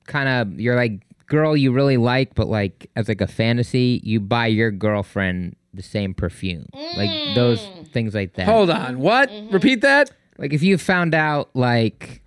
kind 0.07 0.29
of 0.29 0.59
you're 0.59 0.75
like 0.77 1.03
girl 1.27 1.55
you 1.55 1.71
really 1.71 1.99
like, 1.99 2.35
but 2.35 2.49
like 2.49 2.91
as 2.97 3.09
like 3.09 3.21
a 3.21 3.27
fantasy, 3.27 4.01
you 4.03 4.21
buy 4.21 4.47
your 4.47 4.71
girlfriend 4.71 5.55
the 5.75 5.83
same 5.83 6.15
perfume, 6.15 6.67
like 6.97 7.35
those 7.35 7.61
mm. 7.61 7.93
things 7.93 8.15
like 8.15 8.35
that. 8.37 8.47
Hold 8.47 8.71
on, 8.71 9.01
what? 9.01 9.29
Mm-hmm. 9.29 9.53
Repeat 9.53 9.83
that. 9.83 10.11
Like 10.39 10.55
if 10.55 10.63
you 10.63 10.79
found 10.79 11.15
out 11.15 11.51
like 11.53 12.22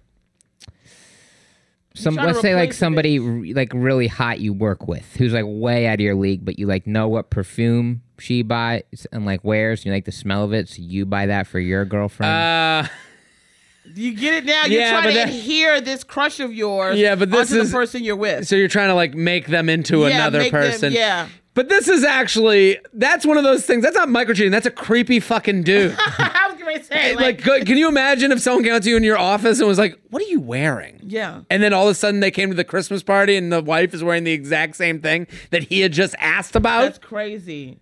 some 1.96 2.16
let's 2.16 2.42
say 2.42 2.54
like 2.56 2.74
somebody 2.74 3.20
r- 3.20 3.26
like 3.56 3.72
really 3.74 4.08
hot 4.08 4.40
you 4.40 4.54
work 4.54 4.88
with 4.88 5.16
who's 5.18 5.34
like 5.34 5.46
way 5.48 5.88
out 5.88 5.96
of 5.96 6.00
your 6.02 6.16
league, 6.16 6.46
but 6.46 6.60
you 6.60 6.68
like 6.68 6.86
know 6.86 7.08
what 7.08 7.30
perfume 7.30 8.02
she 8.20 8.44
buys 8.44 8.84
and 9.12 9.26
like 9.26 9.44
wears, 9.44 9.80
and 9.80 9.86
you 9.88 9.92
like 9.94 10.06
the 10.06 10.12
smell 10.12 10.44
of 10.44 10.54
it, 10.54 10.70
so 10.70 10.76
you 10.82 11.06
buy 11.06 11.26
that 11.26 11.48
for 11.48 11.60
your 11.60 11.84
girlfriend. 11.86 12.32
Uh, 12.32 12.88
You 13.94 14.16
get 14.16 14.34
it 14.34 14.46
now. 14.46 14.66
You're 14.66 14.82
Yeah, 14.82 14.92
trying 14.92 15.08
to 15.10 15.14
that- 15.20 15.30
adhere 15.30 15.80
this 15.82 16.04
crush 16.04 16.40
of 16.40 16.52
yours 16.54 16.98
Yeah, 16.98 17.16
but 17.16 17.30
this 17.32 17.52
onto 17.52 17.62
is- 17.62 17.72
the 17.72 17.78
person 17.78 18.04
you're 18.04 18.16
with. 18.16 18.48
so 18.48 18.56
you're 18.56 18.68
trying 18.68 18.90
to 18.90 18.96
like 18.96 19.14
make 19.14 19.48
them 19.48 19.70
into 19.70 20.00
yeah, 20.02 20.08
another 20.16 20.40
make 20.40 20.52
them- 20.52 20.62
person. 20.72 20.92
yeah. 20.94 21.28
But 21.54 21.70
this 21.70 21.88
is 21.88 22.04
actually 22.04 22.80
that's 22.94 23.26
one 23.26 23.38
of 23.38 23.44
those 23.46 23.66
things. 23.66 23.84
That's 23.84 23.96
not 23.96 24.10
micro 24.10 24.34
cheating. 24.34 24.52
That's 24.52 24.66
a 24.66 24.72
creepy 24.72 25.20
fucking 25.22 25.64
dude. 25.64 25.96
I 26.76 26.80
was 26.80 26.90
going 26.90 27.02
to 27.02 27.08
say, 27.10 27.16
like, 27.16 27.44
good- 27.44 27.66
can 27.66 27.78
you 27.78 27.88
imagine 27.88 28.32
if 28.32 28.40
someone 28.40 28.64
came 28.64 28.74
out 28.74 28.84
to 28.84 28.90
you 28.90 28.98
in 28.98 29.04
your 29.04 29.18
office 29.18 29.60
and 29.60 29.68
was 29.68 29.78
like, 29.78 30.00
"What 30.10 30.22
are 30.22 30.28
you 30.28 30.40
wearing?" 30.40 31.00
yeah. 31.04 31.42
And 31.50 31.62
then 31.64 31.74
all 31.74 31.88
of 31.88 31.92
a 31.92 31.96
sudden 31.96 32.20
they 32.20 32.32
came 32.32 32.50
to 32.50 32.56
the 32.56 32.64
Christmas 32.64 33.04
party 33.04 33.36
and 33.38 33.52
the 33.52 33.62
wife 33.62 33.94
is 33.94 34.04
wearing 34.04 34.24
the 34.24 34.32
exact 34.34 34.76
same 34.76 35.00
thing 35.02 35.28
that 35.52 35.64
he 35.64 35.82
had 35.82 35.92
just 35.94 36.16
asked 36.20 36.56
about. 36.56 36.82
That's 36.82 36.98
crazy. 37.00 37.80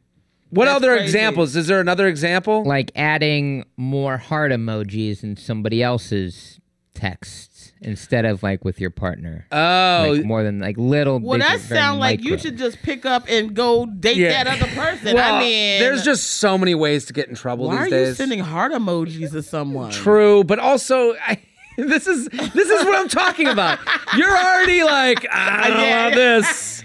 what 0.49 0.65
that's 0.65 0.75
other 0.77 0.91
crazy. 0.93 1.03
examples? 1.05 1.55
Is 1.55 1.67
there 1.67 1.79
another 1.79 2.07
example? 2.07 2.63
Like 2.63 2.91
adding 2.95 3.65
more 3.77 4.17
heart 4.17 4.51
emojis 4.51 5.23
in 5.23 5.35
somebody 5.37 5.81
else's 5.81 6.59
texts 6.93 7.52
instead 7.83 8.25
of 8.25 8.41
like 8.43 8.63
with 8.65 8.79
your 8.81 8.89
partner. 8.89 9.45
oh, 9.51 10.13
like 10.15 10.23
more 10.25 10.43
than 10.43 10.59
like 10.59 10.77
little. 10.77 11.19
Well, 11.19 11.39
these 11.39 11.47
that 11.47 11.59
very 11.61 11.79
sound 11.79 11.99
like 11.99 12.23
you 12.23 12.37
should 12.37 12.57
just 12.57 12.81
pick 12.81 13.05
up 13.05 13.25
and 13.29 13.53
go 13.53 13.85
date 13.85 14.17
Yeah. 14.17 14.43
that 14.43 14.61
other 14.61 14.71
person. 14.73 15.15
well, 15.15 15.35
I 15.35 15.39
mean, 15.39 15.79
there's 15.79 16.03
just 16.03 16.23
so 16.37 16.57
many 16.57 16.75
ways 16.75 17.05
to 17.05 17.13
get 17.13 17.29
in 17.29 17.35
trouble 17.35 17.67
why 17.67 17.83
these 17.83 17.87
are 17.87 17.89
days. 17.89 18.07
you 18.09 18.15
sending 18.15 18.39
heart 18.39 18.71
emojis 18.71 19.31
to 19.31 19.43
someone? 19.43 19.91
True, 19.91 20.43
but 20.43 20.59
also 20.59 21.13
I, 21.15 21.39
this 21.77 22.07
is 22.07 22.27
this 22.29 22.69
is 22.69 22.85
what 22.85 22.95
I'm 22.99 23.07
talking 23.09 23.47
about. 23.47 23.79
You're 24.15 24.29
already 24.35 24.83
like 24.83 25.25
I 25.31 25.69
don't 25.69 25.79
Yeah. 25.81 26.09
know 26.09 26.15
this. 26.15 26.83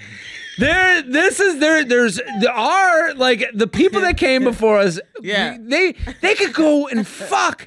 There, 0.59 1.03
this 1.03 1.39
is 1.39 1.61
there. 1.61 1.85
There's 1.85 2.17
there 2.41 2.53
are 2.53 3.15
like 3.15 3.45
the 3.55 3.69
people 3.69 4.01
that 4.01 4.17
came 4.17 4.43
before 4.43 4.79
us. 4.79 4.99
Yeah. 5.23 5.57
they 5.61 5.95
they 6.21 6.35
could 6.35 6.53
go 6.53 6.89
and 6.89 7.07
fuck 7.07 7.65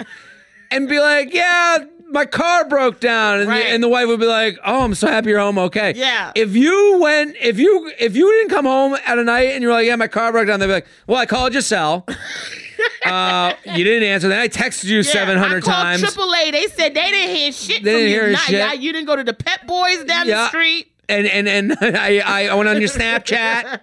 and 0.70 0.88
be 0.90 1.00
like, 1.00 1.32
yeah, 1.32 1.78
my 2.12 2.26
car 2.26 2.68
broke 2.68 3.00
down, 3.00 3.40
and, 3.40 3.48
Right. 3.48 3.64
the, 3.64 3.70
and 3.70 3.82
the 3.82 3.88
wife 3.88 4.06
would 4.06 4.20
be 4.20 4.26
like, 4.26 4.58
oh, 4.64 4.82
I'm 4.84 4.94
so 4.94 5.06
happy 5.08 5.30
you're 5.30 5.38
home, 5.40 5.58
okay. 5.58 5.92
Yeah. 5.96 6.32
If 6.34 6.54
you 6.54 6.98
went, 7.00 7.36
if 7.40 7.58
you 7.58 7.90
if 7.98 8.14
you 8.16 8.30
didn't 8.30 8.50
come 8.50 8.66
home 8.66 8.96
at 9.06 9.18
a 9.18 9.24
night 9.24 9.48
and 9.50 9.62
you're 9.62 9.72
like, 9.72 9.86
yeah, 9.86 9.96
my 9.96 10.08
car 10.08 10.30
broke 10.32 10.46
down, 10.46 10.60
they'd 10.60 10.66
be 10.66 10.72
like, 10.72 10.86
well, 11.06 11.18
I 11.18 11.26
called 11.26 11.52
your 11.52 11.62
cell. 11.62 12.06
uh, 13.06 13.54
you 13.64 13.84
didn't 13.84 14.08
answer. 14.08 14.28
Then 14.28 14.38
I 14.38 14.48
texted 14.48 14.84
you 14.84 14.98
Yeah, 14.98 15.02
700 15.02 15.56
I 15.56 15.60
called 15.60 15.74
times. 15.74 16.02
AAA. 16.02 16.52
They 16.52 16.66
said 16.68 16.94
they 16.94 17.10
didn't 17.10 17.36
hear 17.36 17.52
shit 17.52 17.82
They 17.82 17.90
from 17.92 18.00
didn't 18.00 18.02
you. 18.10 18.20
hear 18.20 18.30
Not- 18.32 18.40
shit. 18.42 18.80
you 18.80 18.92
didn't 18.92 19.06
go 19.06 19.16
to 19.16 19.24
the 19.24 19.34
Pep 19.34 19.66
Boys 19.66 20.04
down 20.04 20.26
Yeah. 20.28 20.42
the 20.44 20.48
street. 20.48 20.91
And 21.12 21.48
and 21.48 21.72
and 21.72 21.76
I, 21.96 22.48
I 22.50 22.54
went 22.54 22.68
on 22.68 22.80
your 22.80 22.88
Snapchat. 22.88 23.80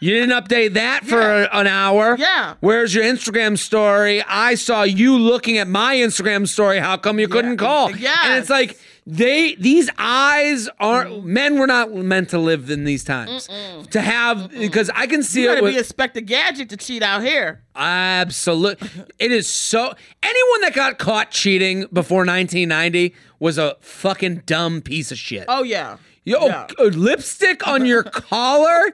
You 0.00 0.10
didn't 0.14 0.30
update 0.42 0.74
that 0.74 1.04
for 1.04 1.20
Yeah. 1.20 1.48
an 1.52 1.66
hour. 1.66 2.16
Yeah. 2.18 2.54
Where's 2.60 2.94
your 2.94 3.04
Instagram 3.04 3.58
story? 3.58 4.22
I 4.26 4.54
saw 4.54 4.82
you 4.82 5.16
looking 5.18 5.58
at 5.58 5.68
my 5.68 5.96
Instagram 5.96 6.48
story. 6.48 6.78
How 6.78 6.96
come 6.96 7.18
you 7.20 7.28
couldn't 7.28 7.58
call? 7.58 7.90
Yeah. 7.90 8.16
And 8.24 8.34
it's 8.40 8.50
like 8.50 8.78
they 9.06 9.54
these 9.56 9.90
eyes 9.98 10.68
aren't 10.78 11.24
men 11.24 11.58
were 11.58 11.66
not 11.66 11.92
meant 11.92 12.28
to 12.30 12.38
live 12.38 12.70
in 12.70 12.84
these 12.84 13.02
times. 13.02 13.48
To 13.90 14.00
have 14.00 14.50
because 14.50 14.90
I 14.94 15.06
can 15.06 15.22
see 15.22 15.42
You 15.42 15.50
it 15.50 15.54
gotta 15.54 15.62
with 15.64 15.72
be 15.74 15.78
Inspector 15.78 16.20
Gadget 16.22 16.68
to 16.70 16.76
cheat 16.76 17.02
out 17.02 17.22
here. 17.22 17.62
absolutely 17.74 18.88
It 19.18 19.32
is 19.32 19.48
so. 19.48 19.92
Anyone 20.22 20.60
that 20.62 20.74
got 20.74 20.98
caught 20.98 21.30
cheating 21.30 21.86
before 21.92 22.24
1990 22.24 23.14
was 23.38 23.58
a 23.58 23.76
fucking 23.80 24.42
dumb 24.46 24.80
piece 24.82 25.10
of 25.10 25.18
shit. 25.18 25.44
Oh 25.48 25.62
yeah. 25.62 25.96
Yo, 26.24 26.46
yeah. 26.46 26.66
uh, 26.78 26.84
lipstick 26.84 27.66
on 27.66 27.86
your 27.86 28.02
collar? 28.04 28.92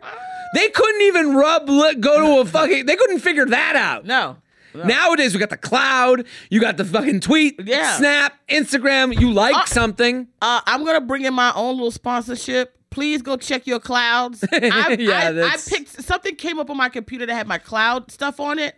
They 0.55 0.69
couldn't 0.69 1.03
even 1.03 1.35
rub, 1.35 1.69
li- 1.69 1.95
go 1.97 2.21
to 2.37 2.41
a 2.41 2.45
fucking, 2.45 2.87
they 2.87 2.97
couldn't 2.97 3.19
figure 3.21 3.47
that 3.47 3.77
out. 3.77 4.05
No. 4.05 4.37
Nowadays, 4.75 5.33
we 5.33 5.41
got 5.41 5.51
the 5.51 5.57
cloud, 5.57 6.27
you 6.51 6.61
got 6.61 6.77
the 6.77 6.85
fucking 6.85 7.21
tweet, 7.21 7.59
Yeah. 7.65 7.97
snap, 7.97 8.35
Instagram, 8.49 9.19
you 9.19 9.33
like 9.33 9.67
something. 9.69 10.29
Uh, 10.43 10.61
I'm 10.67 10.85
gonna 10.85 11.01
bring 11.01 11.25
in 11.25 11.33
my 11.35 11.53
own 11.55 11.77
little 11.77 11.91
sponsorship. 11.91 12.73
Please 12.91 13.21
go 13.23 13.37
check 13.37 13.67
your 13.67 13.81
clouds. 13.81 14.45
I, 14.53 14.97
Yeah, 14.99 15.31
I, 15.35 15.55
I 15.55 15.57
picked 15.67 16.03
something 16.03 16.35
came 16.37 16.59
up 16.59 16.71
on 16.71 16.77
my 16.77 16.89
computer 16.91 17.27
that 17.27 17.35
had 17.35 17.47
my 17.49 17.59
cloud 17.59 18.11
stuff 18.11 18.39
on 18.41 18.59
it. 18.59 18.75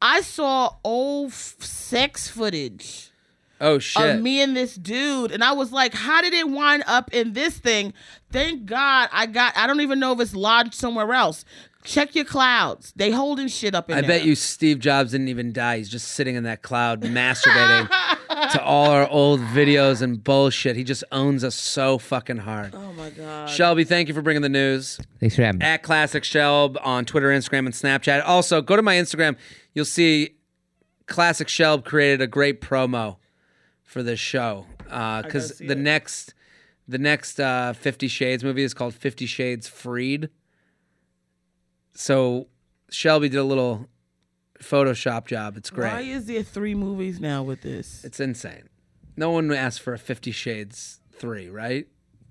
I 0.00 0.20
saw 0.22 0.70
old 0.84 1.28
f- 1.30 1.56
sex 1.60 2.26
footage 2.28 3.11
Oh, 3.62 3.78
shit. 3.78 4.16
of 4.16 4.20
me 4.20 4.42
and 4.42 4.54
this 4.56 4.74
dude, 4.74 5.30
and 5.32 5.42
I 5.42 5.52
was 5.52 5.72
like, 5.72 5.94
"How 5.94 6.20
did 6.20 6.34
it 6.34 6.48
wind 6.48 6.82
up 6.86 7.14
in 7.14 7.32
this 7.32 7.56
thing?" 7.56 7.94
Thank 8.30 8.66
God 8.66 9.08
I 9.12 9.26
got. 9.26 9.56
I 9.56 9.66
don't 9.66 9.80
even 9.80 9.98
know 10.00 10.12
if 10.12 10.20
it's 10.20 10.34
lodged 10.34 10.74
somewhere 10.74 11.12
else. 11.14 11.44
Check 11.84 12.14
your 12.14 12.24
clouds. 12.24 12.92
They 12.94 13.10
holding 13.10 13.48
shit 13.48 13.74
up 13.74 13.90
in 13.90 13.98
I 13.98 14.00
there. 14.02 14.08
bet 14.10 14.24
you 14.24 14.36
Steve 14.36 14.78
Jobs 14.78 15.10
didn't 15.10 15.26
even 15.28 15.52
die. 15.52 15.78
He's 15.78 15.88
just 15.88 16.08
sitting 16.08 16.36
in 16.36 16.44
that 16.44 16.62
cloud 16.62 17.00
masturbating 17.02 17.88
to 18.52 18.62
all 18.64 18.90
our 18.90 19.08
old 19.08 19.40
videos 19.40 20.00
and 20.00 20.22
bullshit. 20.22 20.76
He 20.76 20.84
just 20.84 21.02
owns 21.10 21.42
us 21.42 21.56
so 21.56 21.98
fucking 21.98 22.36
hard. 22.38 22.72
Oh 22.74 22.92
my 22.92 23.10
god. 23.10 23.50
Shelby, 23.50 23.82
thank 23.82 24.06
you 24.06 24.14
for 24.14 24.22
bringing 24.22 24.42
the 24.42 24.48
news. 24.48 25.00
Thanks 25.18 25.34
for 25.34 25.42
having 25.42 25.58
me. 25.58 25.64
at 25.64 25.82
Classic 25.82 26.22
Shelb 26.22 26.76
on 26.84 27.04
Twitter, 27.04 27.30
Instagram, 27.30 27.66
and 27.66 27.74
Snapchat. 27.74 28.22
Also, 28.24 28.62
go 28.62 28.76
to 28.76 28.82
my 28.82 28.94
Instagram. 28.94 29.36
You'll 29.74 29.84
see 29.84 30.36
Classic 31.06 31.48
Shelb 31.48 31.84
created 31.84 32.20
a 32.20 32.28
great 32.28 32.60
promo 32.60 33.16
for 33.92 34.02
this 34.02 34.18
show 34.18 34.66
because 34.84 35.58
see 35.58 35.66
the 35.66 35.74
it. 35.74 35.78
next 35.78 36.32
the 36.88 36.98
next 36.98 37.38
uh, 37.38 37.74
Fifty 37.74 38.08
Shades 38.08 38.42
movie 38.42 38.62
is 38.62 38.72
called 38.74 38.94
Fifty 38.94 39.26
Shades 39.26 39.68
Freed. 39.68 40.30
So 41.94 42.48
Shelby 42.90 43.28
did 43.28 43.38
a 43.38 43.44
little 43.44 43.88
Photoshop 44.60 45.26
job. 45.26 45.56
It's 45.56 45.70
great. 45.70 45.92
Why 45.92 46.00
is 46.00 46.26
there 46.26 46.42
three 46.42 46.74
movies 46.74 47.20
now 47.20 47.42
with 47.42 47.60
this? 47.62 48.04
It's 48.04 48.18
insane. 48.20 48.68
No 49.16 49.30
one 49.30 49.52
asked 49.52 49.82
for 49.82 49.92
a 49.92 49.98
Fifty 49.98 50.30
Shades 50.32 51.00
three, 51.12 51.48
right? 51.50 51.86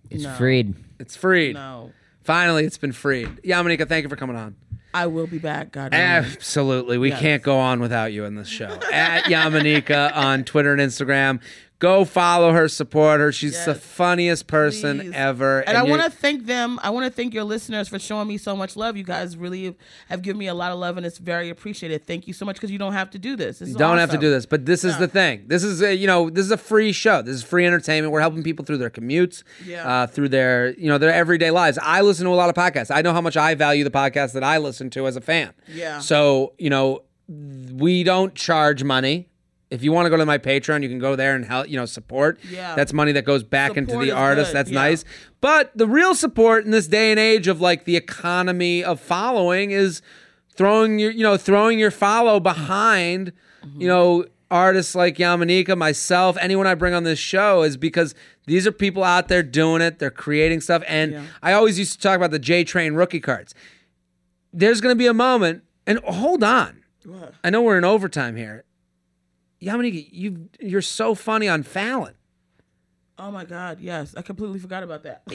It's 0.10 0.24
No. 0.24 0.34
freed. 0.34 0.74
It's 1.00 1.16
freed. 1.16 1.54
No. 1.54 1.92
Finally, 2.24 2.66
it's 2.66 2.78
been 2.78 2.92
freed. 2.92 3.28
Yamaneika, 3.44 3.88
thank 3.88 4.04
you 4.04 4.10
for 4.10 4.16
coming 4.16 4.36
on. 4.36 4.56
I 4.94 5.08
will 5.08 5.28
be 5.28 5.38
back. 5.38 5.72
God. 5.72 5.94
Absolutely. 5.94 6.98
We 6.98 7.10
Yes. 7.10 7.20
can't 7.20 7.44
go 7.44 7.58
on 7.58 7.80
without 7.80 8.12
you 8.14 8.26
in 8.26 8.36
this 8.36 8.48
show. 8.50 8.78
At 8.92 9.24
Yamaneika 9.26 10.16
on 10.16 10.44
Twitter 10.44 10.74
and 10.74 10.82
Instagram. 10.82 11.40
Go 11.82 12.06
follow 12.06 12.54
her, 12.54 12.68
support 12.68 13.20
her. 13.22 13.32
She's 13.32 13.66
the 13.66 13.74
funniest 13.74 14.46
person 14.46 15.00
Please. 15.00 15.14
ever. 15.16 15.62
And, 15.62 15.76
I 15.76 15.82
want 15.82 16.04
to 16.04 16.12
thank 16.12 16.46
them. 16.46 16.80
I 16.84 16.92
want 16.92 17.08
to 17.08 17.12
thank 17.12 17.34
your 17.34 17.44
listeners 17.44 17.88
for 17.88 17.98
showing 17.98 18.28
me 18.28 18.38
so 18.38 18.56
much 18.56 18.76
love. 18.78 18.96
You 18.96 19.04
guys 19.04 19.36
really 19.36 19.76
have 20.08 20.22
given 20.22 20.38
me 20.38 20.46
a 20.46 20.54
lot 20.54 20.72
of 20.72 20.78
love, 20.78 20.98
and 20.98 21.08
it's 21.08 21.18
very 21.18 21.50
appreciated. 21.50 22.06
Thank 22.06 22.28
you 22.28 22.34
so 22.34 22.46
much 22.46 22.58
because 22.58 22.70
you 22.70 22.78
don't 22.78 22.94
have 22.94 23.10
to 23.10 23.18
do 23.18 23.36
this. 23.36 23.58
this 23.58 23.70
You 23.70 23.78
don't 23.78 23.98
have 23.98 24.12
to 24.12 24.20
do 24.20 24.30
this, 24.30 24.46
but 24.46 24.68
this 24.68 24.84
is 24.84 24.96
the 25.00 25.08
thing. 25.08 25.46
This 25.48 25.64
is 25.64 25.82
a, 25.82 25.96
you 25.96 26.06
know 26.06 26.30
this 26.30 26.46
is 26.46 26.52
a 26.52 26.58
free 26.58 26.92
show. 26.92 27.24
This 27.24 27.34
is 27.38 27.44
free 27.44 27.66
entertainment. 27.66 28.14
We're 28.14 28.22
helping 28.22 28.44
people 28.44 28.64
through 28.64 28.78
their 28.78 28.92
commutes, 28.92 29.42
Yeah. 29.66 30.04
uh, 30.04 30.06
through 30.06 30.30
their 30.30 30.76
you 30.76 30.88
know 30.88 31.00
their 31.00 31.12
everyday 31.12 31.50
lives. 31.50 31.80
I 31.82 32.02
listen 32.02 32.26
to 32.26 32.32
a 32.32 32.36
lot 32.36 32.50
of 32.50 32.56
podcasts. 32.56 32.96
I 32.96 33.02
know 33.02 33.12
how 33.12 33.22
much 33.22 33.38
I 33.38 33.56
value 33.56 33.84
the 33.84 33.90
podcasts 33.90 34.34
that 34.34 34.44
I 34.44 34.60
listen 34.60 34.92
to 34.92 35.08
as 35.08 35.16
a 35.16 35.22
fan. 35.22 35.52
Yeah. 35.68 35.98
So 35.98 36.54
you 36.60 36.70
know 36.70 37.02
we 37.28 38.04
don't 38.04 38.36
charge 38.36 38.84
money. 38.84 39.30
If 39.72 39.84
you 39.84 39.92
want 39.94 40.06
to 40.06 40.10
go 40.10 40.18
to 40.18 40.26
my 40.26 40.38
Patreon, 40.38 40.84
you 40.84 40.90
can 40.90 41.00
go 41.00 41.16
there 41.16 41.34
and 41.34 41.46
help 41.46 41.68
you 41.70 41.78
know 41.78 41.86
support. 41.86 42.40
Yeah. 42.50 42.76
That's 42.76 42.92
money 42.94 43.14
that 43.14 43.24
goes 43.26 43.44
back 43.44 43.78
into 43.78 43.98
the 43.98 44.12
artist. 44.12 44.50
good, 44.52 44.58
That's 44.58 44.70
yeah. 44.70 44.80
nice. 44.80 45.06
But 45.40 45.72
the 45.76 45.88
real 45.88 46.14
support 46.14 46.66
in 46.66 46.72
this 46.72 46.88
day 46.88 47.10
and 47.12 47.20
age 47.20 47.48
of 47.48 47.62
like 47.62 47.86
the 47.86 47.96
economy 47.96 48.84
of 48.84 49.00
following 49.00 49.72
is 49.72 50.02
throwing 50.54 51.00
your 51.00 51.12
you 51.12 51.24
know 51.24 51.38
throwing 51.38 51.80
your 51.80 51.90
follow 51.92 52.40
behind 52.40 53.32
you 53.78 53.88
know 53.88 54.26
artists 54.50 54.94
like 54.96 55.16
Yamaneika, 55.16 55.78
myself, 55.78 56.36
anyone 56.42 56.68
I 56.68 56.76
bring 56.76 56.94
on 56.94 57.04
this 57.06 57.20
show 57.20 57.64
is 57.64 57.78
because 57.78 58.14
these 58.48 58.68
are 58.68 58.72
people 58.74 59.02
out 59.02 59.30
there 59.30 59.42
doing 59.44 59.82
it. 59.82 60.00
They're 60.00 60.12
creating 60.12 60.60
stuff, 60.60 60.84
and 60.86 61.14
Yeah. 61.14 61.24
I 61.42 61.54
always 61.54 61.80
used 61.80 61.94
to 61.94 62.00
talk 62.00 62.18
about 62.18 62.32
the 62.32 62.40
J 62.40 62.66
Train 62.66 62.94
rookie 62.96 63.22
cards. 63.22 63.56
There's 64.52 64.82
going 64.82 64.92
to 64.94 64.98
be 65.00 65.08
a 65.08 65.14
moment, 65.14 65.64
and 65.88 66.00
hold 66.00 66.44
on. 66.44 66.84
What? 67.06 67.34
I 67.44 67.50
know 67.50 67.62
we're 67.62 67.78
in 67.78 67.86
overtime 67.86 68.36
here. 68.36 68.66
Yamaneika, 69.62 70.08
you 70.12 70.50
you're 70.60 70.82
so 70.82 71.14
funny 71.16 71.48
on 71.48 71.64
Fallon. 71.64 72.14
Oh 73.20 73.30
my 73.32 73.46
God! 73.46 73.80
Yes, 73.80 74.16
I 74.18 74.22
completely 74.24 74.58
forgot 74.60 74.84
about 74.84 75.04
that. 75.04 75.22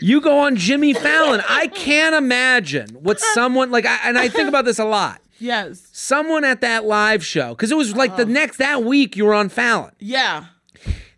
You 0.00 0.20
go 0.20 0.40
on 0.40 0.56
Jimmy 0.56 0.92
Fallon. 0.92 1.42
I 1.48 1.68
can't 1.68 2.14
imagine 2.14 2.88
what 3.00 3.18
someone 3.18 3.70
like, 3.70 3.86
I, 3.86 3.98
and 4.04 4.18
I 4.18 4.28
think 4.28 4.48
about 4.48 4.64
this 4.64 4.78
a 4.78 4.84
lot. 4.84 5.20
Yes. 5.38 5.86
Someone 5.92 6.44
at 6.44 6.62
that 6.62 6.86
live 6.86 7.22
show, 7.22 7.50
because 7.50 7.70
it 7.70 7.76
was 7.76 7.94
like 7.94 8.12
Uh-huh. 8.12 8.24
the 8.24 8.32
next 8.32 8.56
that 8.56 8.84
week 8.84 9.16
you 9.18 9.26
were 9.26 9.34
on 9.34 9.50
Fallon. 9.50 9.92
Yeah. 9.98 10.46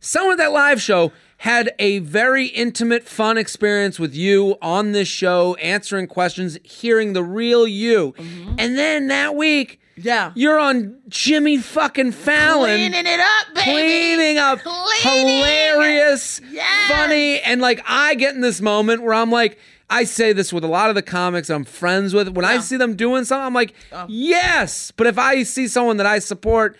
Someone 0.00 0.32
at 0.32 0.38
that 0.38 0.50
live 0.50 0.82
show 0.82 1.12
had 1.36 1.72
a 1.78 2.00
very 2.00 2.46
intimate, 2.46 3.04
fun 3.04 3.38
experience 3.38 4.00
with 4.00 4.16
you 4.16 4.56
on 4.60 4.90
this 4.90 5.06
show, 5.06 5.54
answering 5.56 6.08
questions, 6.08 6.58
hearing 6.64 7.12
the 7.12 7.22
real 7.22 7.64
you, 7.68 8.12
Mm-hmm. 8.18 8.54
and 8.58 8.76
then 8.76 9.06
that 9.06 9.36
week 9.36 9.80
Yeah. 10.00 10.32
you're 10.34 10.58
on 10.58 11.00
Jimmy 11.08 11.58
fucking 11.58 12.12
Fallon. 12.12 12.76
Cleaning 12.76 13.06
it 13.06 13.20
up, 13.20 13.54
baby. 13.54 13.64
cleaning 13.70 14.38
up 14.38 14.60
Cleaning. 14.60 15.38
hilarious, 15.38 16.40
Yes. 16.50 16.90
funny, 16.90 17.40
and 17.40 17.60
like 17.60 17.82
I 17.86 18.14
get 18.14 18.34
in 18.34 18.40
this 18.40 18.60
moment 18.60 19.02
where 19.02 19.14
I'm 19.14 19.30
like, 19.30 19.58
I 19.90 20.04
say 20.04 20.32
this 20.32 20.52
with 20.52 20.64
a 20.64 20.68
lot 20.68 20.88
of 20.90 20.94
the 20.94 21.02
comics 21.02 21.48
I'm 21.48 21.64
friends 21.64 22.12
with. 22.12 22.28
When 22.28 22.44
I 22.44 22.58
see 22.58 22.76
them 22.76 22.94
doing 22.94 23.24
something, 23.24 23.46
I'm 23.46 23.54
like, 23.54 23.74
yes. 24.08 24.90
But 24.96 25.06
if 25.06 25.18
I 25.18 25.42
see 25.44 25.66
someone 25.68 25.96
that 25.96 26.06
I 26.06 26.18
support, 26.18 26.76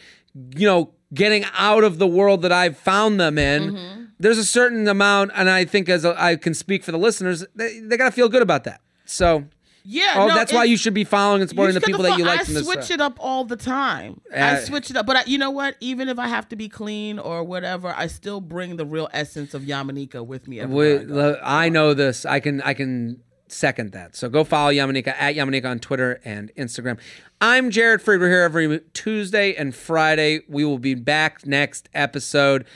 you 0.57 0.67
know, 0.67 0.91
getting 1.15 1.45
out 1.57 1.85
of 1.85 1.99
the 1.99 2.07
world 2.07 2.43
that 2.43 2.53
I've 2.53 2.77
found 2.77 3.19
them 3.19 3.39
in, 3.39 3.73
Mm-hmm. 3.73 4.05
there's 4.21 4.37
a 4.39 4.45
certain 4.45 4.87
amount, 4.89 5.31
and 5.35 5.49
I 5.49 5.65
think 5.65 5.89
as 5.89 6.05
a, 6.05 6.21
I 6.23 6.37
can 6.37 6.53
speak 6.53 6.85
for 6.85 6.93
the 6.93 6.99
listeners, 6.99 7.47
they, 7.55 7.81
they 7.81 7.97
gotta 7.97 8.11
feel 8.13 8.29
good 8.29 8.43
about 8.43 8.65
that. 8.65 8.83
So 9.07 9.45
Yeah. 9.91 10.15
oh, 10.17 10.27
no, 10.27 10.35
that's 10.35 10.53
why 10.53 10.65
you 10.65 10.77
should 10.77 10.93
be 10.93 11.05
following 11.05 11.41
and 11.41 11.49
supporting 11.49 11.75
the 11.75 11.81
people 11.81 12.03
that 12.03 12.19
you 12.19 12.25
like 12.27 12.41
I 12.41 12.45
from 12.45 12.55
this. 12.55 12.65
switch 12.65 12.91
it 12.91 13.01
up 13.01 13.17
all 13.19 13.45
the 13.45 13.57
time. 13.57 14.21
Uh, 14.31 14.39
I 14.39 14.61
switch 14.61 14.91
it 14.91 14.97
up, 14.97 15.07
but 15.07 15.17
I, 15.17 15.25
you 15.25 15.39
know 15.39 15.51
what? 15.51 15.77
Even 15.81 16.11
if 16.11 16.19
I 16.19 16.29
have 16.29 16.47
to 16.51 16.57
be 16.57 16.69
clean 16.69 17.19
or 17.19 17.43
whatever, 17.43 17.95
I 17.97 18.07
still 18.09 18.43
bring 18.43 18.77
the 18.77 18.85
real 18.85 19.09
essence 19.15 19.55
of 19.55 19.63
Yamaneika 19.63 20.25
with 20.27 20.47
me. 20.47 20.61
everywhere 20.61 21.01
I 21.01 21.31
We, 21.31 21.39
I 21.41 21.69
know 21.71 21.95
this. 21.95 22.27
I 22.27 22.39
can 22.39 22.61
I 22.61 22.75
can 22.75 23.23
second 23.51 23.93
that. 23.93 24.15
So 24.15 24.29
go 24.29 24.45
follow 24.45 24.71
Yamaneika 24.71 25.15
at 25.19 25.35
Yamaneika 25.35 25.71
on 25.71 25.79
Twitter 25.79 26.21
and 26.23 26.53
Instagram. 26.55 26.99
I'm 27.41 27.71
Jared 27.71 28.03
Freid. 28.03 28.21
We're 28.21 28.29
here 28.29 28.43
every 28.43 28.81
Tuesday 28.93 29.55
and 29.55 29.75
Friday. 29.75 30.41
We 30.49 30.67
will 30.67 30.79
be 30.79 30.95
back 30.95 31.47
next 31.47 31.89
episode. 31.95 32.67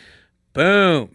Boom. 0.54 1.14